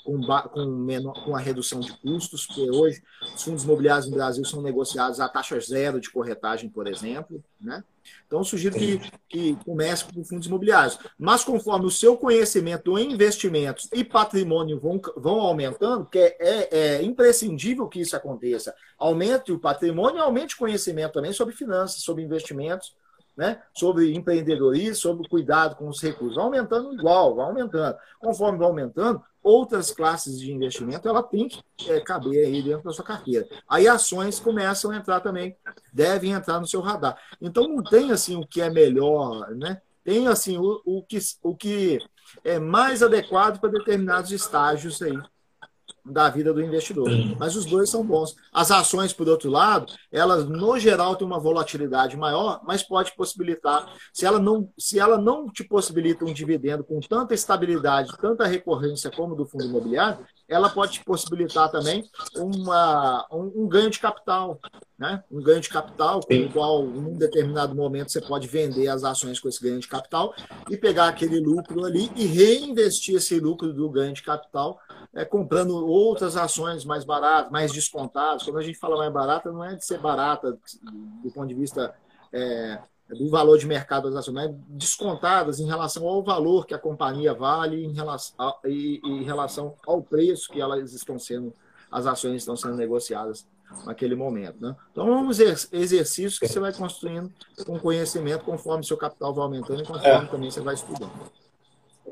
com, 0.02 0.22
com, 0.48 0.64
menor, 0.64 1.22
com 1.22 1.36
a 1.36 1.38
redução 1.38 1.80
de 1.80 1.94
custos, 1.98 2.46
porque 2.46 2.70
hoje 2.70 3.02
os 3.34 3.44
fundos 3.44 3.64
imobiliários 3.64 4.09
no 4.09 4.16
Brasil 4.16 4.42
são 4.46 4.62
negociados 4.62 5.20
a 5.20 5.28
taxa 5.28 5.60
zero 5.60 6.00
de 6.00 6.10
corretagem, 6.10 6.70
por 6.70 6.86
exemplo. 6.86 7.44
Né? 7.60 7.84
Então, 8.26 8.44
sugiro 8.44 8.74
que, 8.74 9.01
que 9.28 9.56
comece 9.64 10.05
com 10.05 10.22
fundos 10.22 10.47
imobiliários. 10.47 10.98
Mas 11.18 11.44
conforme 11.44 11.86
o 11.86 11.90
seu 11.90 12.16
conhecimento 12.16 12.98
em 12.98 13.12
investimentos 13.12 13.89
e 13.93 14.05
patrimônio 14.05 14.78
vão, 14.78 15.01
vão 15.16 15.40
aumentando, 15.40 16.06
que 16.06 16.18
é, 16.18 16.36
é, 16.39 16.68
é 16.70 17.02
imprescindível 17.02 17.89
que 17.89 18.01
isso 18.01 18.14
aconteça, 18.14 18.74
aumente 18.98 19.52
o 19.52 19.59
patrimônio 19.59 20.18
e 20.18 20.22
aumente 20.22 20.55
o 20.55 20.59
conhecimento 20.59 21.12
também 21.12 21.32
sobre 21.32 21.55
finanças, 21.55 22.02
sobre 22.02 22.22
investimentos, 22.22 22.94
né? 23.36 23.62
sobre 23.72 24.12
empreendedorismo, 24.14 24.97
sobre 24.97 25.28
cuidado 25.28 25.76
com 25.76 25.89
os 25.89 26.02
recursos. 26.02 26.35
Vai 26.35 26.44
aumentando 26.44 26.93
igual, 26.93 27.36
vai 27.36 27.47
aumentando. 27.47 27.97
Conforme 28.18 28.59
vai 28.59 28.66
aumentando, 28.66 29.22
outras 29.43 29.90
classes 29.90 30.39
de 30.39 30.52
investimento 30.52 31.09
ela 31.09 31.23
tem 31.23 31.48
que 31.48 31.90
é, 31.90 32.01
caber 32.01 32.47
aí 32.47 32.62
dentro 32.62 32.85
da 32.85 32.93
sua 32.93 33.05
carteira. 33.05 33.48
Aí 33.69 33.89
ações 33.89 34.39
começam 34.39 34.90
a 34.90 34.97
entrar 34.97 35.20
também, 35.20 35.56
devem 35.93 36.32
entrar 36.32 36.60
no 36.60 36.66
seu 36.66 36.81
radar. 36.81 37.19
Então 37.40 37.69
não 37.69 37.82
tem 37.82 38.10
assim 38.10 38.36
o 38.36 38.47
que 38.47 38.60
é 38.60 38.70
melhor, 38.70 39.51
né? 39.55 39.81
Tem 40.05 40.27
assim 40.27 40.56
o, 40.56 40.81
o, 40.85 41.02
que, 41.02 41.19
o 41.43 41.55
que 41.55 41.98
é 42.44 42.59
mais 42.59 43.02
adequado 43.02 43.60
para 43.60 43.70
determinados 43.70 44.32
estágios 44.32 45.02
aí 45.02 45.19
da 46.10 46.28
vida 46.28 46.52
do 46.52 46.62
investidor. 46.62 47.09
Mas 47.39 47.56
os 47.56 47.64
dois 47.64 47.90
são 47.90 48.05
bons. 48.05 48.35
As 48.52 48.70
ações, 48.70 49.12
por 49.12 49.28
outro 49.28 49.51
lado, 49.51 49.93
elas 50.10 50.48
no 50.48 50.78
geral 50.78 51.16
têm 51.16 51.26
uma 51.26 51.39
volatilidade 51.39 52.16
maior, 52.16 52.60
mas 52.64 52.82
pode 52.82 53.14
possibilitar, 53.16 53.93
se 54.12 54.26
ela 54.26 54.39
não, 54.39 54.70
se 54.78 54.98
ela 54.98 55.18
não 55.18 55.48
te 55.51 55.64
possibilita 55.64 56.24
um 56.24 56.32
dividendo 56.32 56.85
com 56.85 57.01
tanta 57.01 57.35
estabilidade, 57.35 58.16
tanta 58.20 58.47
recorrência 58.47 59.10
como 59.10 59.35
do 59.35 59.47
fundo 59.47 59.64
imobiliário, 59.64 60.24
ela 60.48 60.70
pode 60.70 60.93
te 60.93 61.05
possibilitar 61.05 61.70
também 61.70 62.09
uma, 62.35 63.26
um, 63.30 63.64
um 63.64 63.68
ganho 63.68 63.90
de 63.90 63.98
capital. 63.98 64.59
Né? 64.98 65.22
Um 65.30 65.40
ganho 65.40 65.60
de 65.60 65.68
capital, 65.68 66.20
com 66.20 66.35
o 66.35 66.52
qual, 66.52 66.85
em 66.85 66.98
um 66.98 67.16
determinado 67.16 67.72
momento, 67.72 68.10
você 68.10 68.20
pode 68.20 68.48
vender 68.48 68.89
as 68.89 69.05
ações 69.05 69.39
com 69.39 69.48
esse 69.48 69.62
ganho 69.62 69.78
de 69.78 69.86
capital 69.86 70.35
e 70.68 70.76
pegar 70.76 71.06
aquele 71.06 71.39
lucro 71.39 71.85
ali 71.85 72.10
e 72.16 72.26
reinvestir 72.26 73.14
esse 73.14 73.39
lucro 73.39 73.72
do 73.72 73.89
ganho 73.90 74.12
de 74.12 74.22
capital 74.22 74.80
é, 75.14 75.24
comprando 75.24 75.70
outras 75.86 76.36
ações 76.36 76.84
mais 76.84 77.04
baratas, 77.04 77.50
mais 77.50 77.72
descontadas. 77.72 78.42
Quando 78.42 78.58
a 78.58 78.62
gente 78.62 78.78
fala 78.78 78.96
mais 78.96 79.12
barata, 79.12 79.50
não 79.50 79.64
é 79.64 79.74
de 79.74 79.84
ser 79.84 79.98
barata 79.98 80.58
do 81.22 81.30
ponto 81.30 81.48
de 81.48 81.54
vista 81.54 81.94
é, 82.32 82.78
do 83.08 83.28
valor 83.30 83.58
de 83.58 83.66
mercado 83.66 84.10
das 84.10 84.20
ações, 84.20 84.34
mas 84.34 84.54
descontadas 84.68 85.60
em 85.60 85.66
relação 85.66 86.06
ao 86.06 86.22
valor 86.22 86.66
que 86.66 86.74
a 86.74 86.78
companhia 86.78 87.32
vale 87.32 87.84
em 87.84 87.92
relação, 87.92 88.34
a, 88.38 88.56
e, 88.64 89.00
em 89.02 89.24
relação 89.24 89.74
ao 89.86 90.02
preço 90.02 90.50
que 90.50 90.60
elas 90.60 90.92
estão 90.92 91.18
sendo, 91.18 91.54
as 91.90 92.06
ações 92.06 92.36
estão 92.36 92.56
sendo 92.56 92.76
negociadas 92.76 93.46
naquele 93.84 94.14
momento. 94.14 94.60
Né? 94.60 94.74
Então, 94.92 95.06
vamos 95.06 95.38
exercícios 95.40 96.38
que 96.38 96.48
você 96.48 96.60
vai 96.60 96.72
construindo 96.72 97.32
com 97.64 97.78
conhecimento 97.78 98.44
conforme 98.44 98.84
seu 98.84 98.96
capital 98.96 99.32
vai 99.34 99.44
aumentando 99.44 99.82
e 99.82 99.86
conforme 99.86 100.26
é. 100.26 100.30
também 100.30 100.50
você 100.50 100.60
vai 100.60 100.74
estudando. 100.74 101.12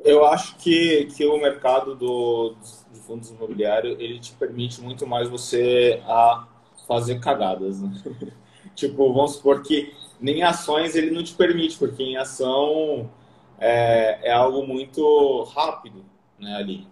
Eu 0.06 0.24
acho 0.24 0.54
que, 0.58 1.06
que 1.06 1.26
o 1.26 1.36
mercado 1.36 1.96
do, 1.96 2.54
de 2.92 3.00
fundos 3.00 3.28
imobiliários 3.28 3.98
ele 3.98 4.20
te 4.20 4.32
permite 4.34 4.80
muito 4.80 5.04
mais 5.04 5.28
você 5.28 6.00
a 6.06 6.46
fazer 6.86 7.18
cagadas. 7.18 7.82
Né? 7.82 7.92
tipo, 8.76 9.12
vamos 9.12 9.32
supor 9.32 9.64
que 9.64 9.92
nem 10.20 10.44
ações 10.44 10.94
ele 10.94 11.10
não 11.10 11.24
te 11.24 11.34
permite, 11.34 11.76
porque 11.76 12.04
em 12.04 12.16
ação 12.16 13.10
é, 13.58 14.28
é 14.28 14.32
algo 14.32 14.64
muito 14.64 15.42
rápido 15.52 16.04
né, 16.38 16.54
ali. 16.54 16.86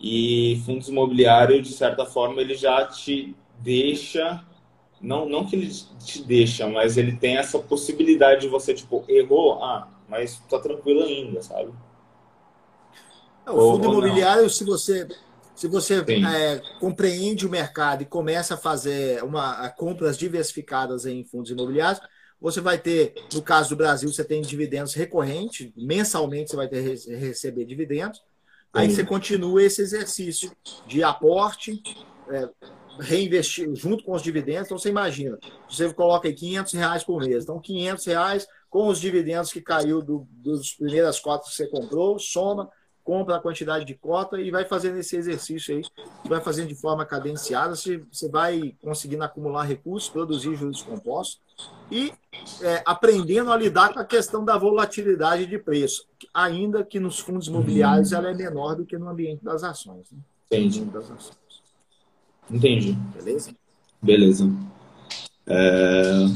E 0.00 0.62
fundos 0.64 0.88
imobiliários, 0.88 1.68
de 1.68 1.74
certa 1.74 2.06
forma, 2.06 2.40
ele 2.40 2.54
já 2.54 2.86
te 2.86 3.36
deixa. 3.58 4.42
Não, 4.98 5.28
não 5.28 5.44
que 5.44 5.56
ele 5.56 5.70
te 6.02 6.24
deixa, 6.24 6.66
mas 6.66 6.96
ele 6.96 7.14
tem 7.18 7.36
essa 7.36 7.58
possibilidade 7.58 8.40
de 8.40 8.48
você, 8.48 8.72
tipo, 8.72 9.04
errou, 9.06 9.62
ah, 9.62 9.88
mas 10.08 10.40
tá 10.48 10.58
tranquilo 10.58 11.02
ainda, 11.02 11.42
sabe? 11.42 11.70
É, 13.48 13.50
o 13.50 13.72
fundo 13.72 13.88
imobiliário, 13.88 14.42
ou 14.42 14.50
se 14.50 14.62
você, 14.62 15.08
se 15.56 15.66
você 15.66 16.04
é, 16.06 16.60
compreende 16.78 17.46
o 17.46 17.50
mercado 17.50 18.02
e 18.02 18.06
começa 18.06 18.54
a 18.54 18.58
fazer 18.58 19.22
uma, 19.24 19.68
compras 19.70 20.18
diversificadas 20.18 21.06
em 21.06 21.24
fundos 21.24 21.50
imobiliários, 21.50 22.00
você 22.40 22.60
vai 22.60 22.78
ter, 22.78 23.14
no 23.32 23.42
caso 23.42 23.70
do 23.70 23.76
Brasil, 23.76 24.12
você 24.12 24.22
tem 24.22 24.42
dividendos 24.42 24.94
recorrentes, 24.94 25.72
mensalmente 25.76 26.50
você 26.50 26.56
vai 26.56 26.68
ter 26.68 26.80
receber 26.80 27.64
dividendos. 27.64 28.22
Aí 28.72 28.88
você 28.90 29.02
continua 29.02 29.62
esse 29.62 29.80
exercício 29.80 30.52
de 30.86 31.02
aporte, 31.02 31.82
é, 32.30 32.48
reinvestir 33.00 33.74
junto 33.74 34.04
com 34.04 34.12
os 34.12 34.22
dividendos. 34.22 34.66
Então 34.66 34.78
você 34.78 34.90
imagina, 34.90 35.38
você 35.68 35.92
coloca 35.92 36.28
aí 36.28 36.34
500 36.34 36.72
reais 36.74 37.02
por 37.02 37.20
mês. 37.20 37.44
Então 37.44 37.58
500 37.58 38.04
reais 38.04 38.46
com 38.68 38.86
os 38.86 39.00
dividendos 39.00 39.50
que 39.50 39.62
caiu 39.62 40.02
do, 40.02 40.28
dos 40.30 40.74
primeiras 40.74 41.18
cotas 41.18 41.48
que 41.48 41.56
você 41.56 41.66
comprou, 41.66 42.18
soma, 42.18 42.70
compra 43.08 43.36
a 43.36 43.40
quantidade 43.40 43.86
de 43.86 43.94
cota 43.94 44.38
e 44.38 44.50
vai 44.50 44.66
fazendo 44.66 44.98
esse 44.98 45.16
exercício 45.16 45.74
aí, 45.74 45.82
vai 46.26 46.42
fazendo 46.42 46.68
de 46.68 46.74
forma 46.74 47.06
cadenciada, 47.06 47.74
você, 47.74 48.02
você 48.12 48.28
vai 48.28 48.74
conseguindo 48.82 49.24
acumular 49.24 49.64
recursos, 49.64 50.10
produzir 50.10 50.54
juros 50.54 50.82
compostos 50.82 51.40
e 51.90 52.12
é, 52.60 52.82
aprendendo 52.84 53.50
a 53.50 53.56
lidar 53.56 53.94
com 53.94 53.98
a 53.98 54.04
questão 54.04 54.44
da 54.44 54.58
volatilidade 54.58 55.46
de 55.46 55.58
preço, 55.58 56.06
ainda 56.34 56.84
que 56.84 57.00
nos 57.00 57.18
fundos 57.18 57.48
imobiliários 57.48 58.12
ela 58.12 58.30
é 58.30 58.34
menor 58.34 58.76
do 58.76 58.84
que 58.84 58.98
no 58.98 59.08
ambiente 59.08 59.42
das 59.42 59.64
ações. 59.64 60.10
Né? 60.12 60.18
Entendi. 60.50 60.84
Das 60.84 61.10
ações. 61.10 61.38
Entendi. 62.50 62.92
Beleza? 62.92 63.54
Beleza. 64.02 64.52
É... 65.46 66.26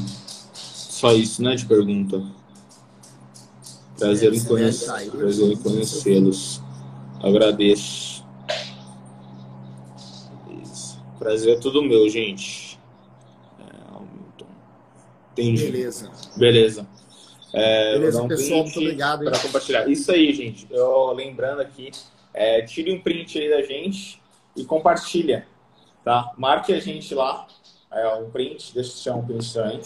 Só 0.55 1.13
isso, 1.13 1.43
né, 1.43 1.53
de 1.53 1.67
pergunta. 1.67 2.19
Prazer 3.97 4.33
em 4.33 4.43
conhecer, 4.43 5.11
prazer 5.11 5.51
em 5.51 5.57
conhecê-los. 5.57 6.61
Agradeço. 7.21 8.23
Prazer 11.19 11.57
é 11.57 11.59
tudo 11.59 11.81
meu, 11.81 12.09
gente. 12.09 12.77
É, 13.59 13.73
Entendi. 15.31 15.65
Beleza. 15.65 16.11
Beleza. 16.35 16.87
É, 17.53 17.93
Beleza, 17.93 18.27
pessoal, 18.27 18.63
muito 18.63 18.79
obrigado. 18.79 19.23
Para 19.23 19.39
compartilhar. 19.39 19.87
Isso 19.87 20.11
aí, 20.11 20.33
gente. 20.33 20.67
Eu 20.71 21.13
lembrando 21.13 21.61
aqui, 21.61 21.91
é, 22.33 22.61
tire 22.63 22.91
um 22.91 22.99
print 22.99 23.39
aí 23.39 23.49
da 23.49 23.61
gente 23.61 24.19
e 24.55 24.65
compartilha, 24.65 25.47
tá? 26.03 26.33
Marque 26.37 26.73
a 26.73 26.79
gente 26.79 27.13
lá, 27.13 27.47
é, 27.91 28.07
um 28.15 28.29
print, 28.29 28.73
deixa 28.73 28.91
eu 28.91 28.95
tirar 29.03 29.15
um 29.15 29.25
print 29.25 29.53
também. 29.53 29.79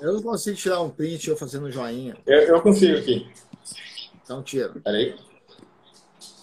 Eu 0.00 0.14
não 0.14 0.22
consigo 0.22 0.56
tirar 0.56 0.80
um 0.80 0.90
print 0.90 1.28
eu 1.28 1.36
fazendo 1.36 1.70
joinha. 1.70 2.16
Eu, 2.26 2.40
eu 2.42 2.62
consigo 2.62 2.98
aqui. 2.98 3.30
Então 4.22 4.42
tira. 4.42 4.72
Peraí. 4.82 5.16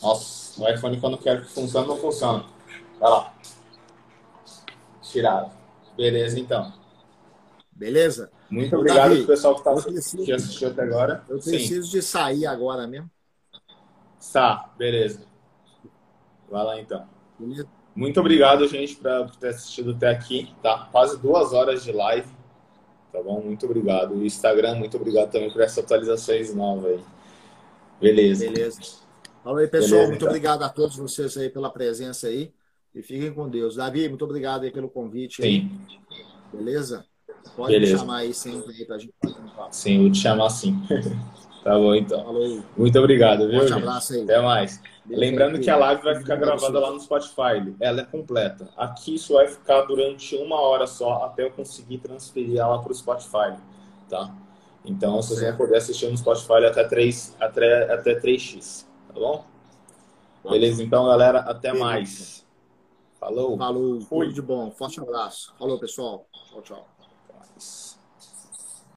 Nossa, 0.01 0.61
o 0.61 0.69
iPhone 0.69 0.99
quando 0.99 1.17
quero 1.17 1.41
que 1.41 1.51
funcione, 1.51 1.87
não 1.87 1.97
funciona. 1.97 2.45
Vai 2.99 3.09
lá. 3.09 3.33
Tirado. 5.01 5.51
Beleza, 5.95 6.39
então. 6.39 6.73
Beleza? 7.71 8.31
Muito 8.49 8.75
obrigado 8.75 9.09
Davi, 9.09 9.25
pessoal 9.25 9.55
que, 9.55 9.63
tá, 9.63 9.73
preciso, 9.73 10.23
que 10.23 10.31
assistiu 10.31 10.69
até 10.69 10.83
agora. 10.83 11.23
Eu 11.27 11.39
preciso 11.39 11.85
Sim. 11.87 11.91
de 11.91 12.01
sair 12.01 12.45
agora 12.45 12.87
mesmo. 12.87 13.09
Tá, 14.31 14.69
beleza. 14.77 15.21
Vai 16.49 16.63
lá 16.63 16.79
então. 16.79 17.07
Beleza. 17.37 17.67
Muito 17.95 18.19
obrigado, 18.19 18.67
gente, 18.67 18.95
por 18.95 19.35
ter 19.37 19.49
assistido 19.49 19.91
até 19.91 20.09
aqui, 20.09 20.53
tá? 20.61 20.87
Quase 20.91 21.17
duas 21.19 21.51
horas 21.51 21.83
de 21.83 21.91
live, 21.91 22.27
tá 23.17 23.23
bom? 23.23 23.41
Muito 23.41 23.65
obrigado. 23.65 24.21
E 24.21 24.25
Instagram, 24.25 24.75
muito 24.75 24.95
obrigado 24.97 25.31
também 25.31 25.49
por 25.49 25.61
essas 25.61 25.83
atualizações 25.83 26.53
novas 26.53 26.91
aí. 26.91 26.99
Beleza. 27.99 28.49
Beleza. 28.49 28.81
Fala 29.43 29.61
aí, 29.61 29.67
pessoal. 29.67 29.89
Beleza, 29.89 30.07
muito 30.09 30.17
então. 30.17 30.27
obrigado 30.27 30.63
a 30.63 30.69
todos 30.69 30.97
vocês 30.97 31.35
aí 31.37 31.49
pela 31.49 31.69
presença 31.69 32.27
aí. 32.27 32.53
E 32.93 33.01
fiquem 33.01 33.33
com 33.33 33.49
Deus. 33.49 33.75
Davi, 33.75 34.07
muito 34.07 34.25
obrigado 34.25 34.63
aí 34.63 34.71
pelo 34.71 34.89
convite. 34.89 35.41
Sim. 35.41 35.43
Aí. 35.43 36.57
Beleza? 36.57 37.05
Pode 37.55 37.71
Beleza. 37.71 37.93
me 37.93 37.99
chamar 37.99 38.17
aí 38.17 38.33
sempre 38.33 38.71
aí 38.73 38.85
pra 38.85 38.97
gente 38.97 39.13
fazer 39.21 39.39
um 39.39 39.49
papo. 39.49 39.75
Sim, 39.75 40.01
vou 40.01 40.11
te 40.11 40.19
chamar 40.19 40.49
sim. 40.49 40.75
tá 41.63 41.77
bom, 41.77 41.95
então. 41.95 42.23
Falou. 42.23 42.63
Muito 42.77 42.99
obrigado, 42.99 43.49
viu? 43.49 43.63
Um 43.63 43.77
abraço 43.77 44.13
aí. 44.13 44.23
Até 44.23 44.41
mais. 44.41 44.81
Lembrando 45.09 45.59
que 45.59 45.69
a 45.69 45.77
live 45.77 46.03
vai 46.03 46.15
ficar 46.15 46.35
gravada 46.35 46.79
lá 46.79 46.91
no 46.91 46.99
Spotify. 46.99 47.75
Ela 47.79 48.01
é 48.01 48.05
completa. 48.05 48.69
Aqui 48.75 49.15
isso 49.15 49.33
vai 49.33 49.47
ficar 49.47 49.83
durante 49.83 50.35
uma 50.35 50.59
hora 50.59 50.85
só 50.85 51.23
até 51.25 51.43
eu 51.43 51.51
conseguir 51.51 51.99
transferir 51.99 52.59
ela 52.59 52.81
para 52.81 52.91
o 52.91 52.95
Spotify, 52.95 53.55
tá? 54.09 54.33
Então 54.85 55.15
vocês 55.15 55.41
vão 55.41 55.55
poder 55.55 55.77
assistir 55.77 56.09
no 56.09 56.17
Spotify 56.17 56.65
até 56.65 56.83
3, 56.83 57.35
até, 57.39 57.93
até 57.93 58.19
3x, 58.19 58.85
tá 59.07 59.13
bom? 59.13 59.45
Beleza, 60.49 60.81
então, 60.81 61.05
galera, 61.05 61.39
até 61.39 61.73
mais. 61.73 62.45
Falou. 63.19 63.57
Falou. 63.57 63.99
Tudo 63.99 64.33
de 64.33 64.41
bom. 64.41 64.71
Forte 64.71 64.99
abraço. 64.99 65.53
Falou, 65.57 65.79
pessoal. 65.79 66.27
Tchau, 66.49 66.61
tchau. 66.61 66.96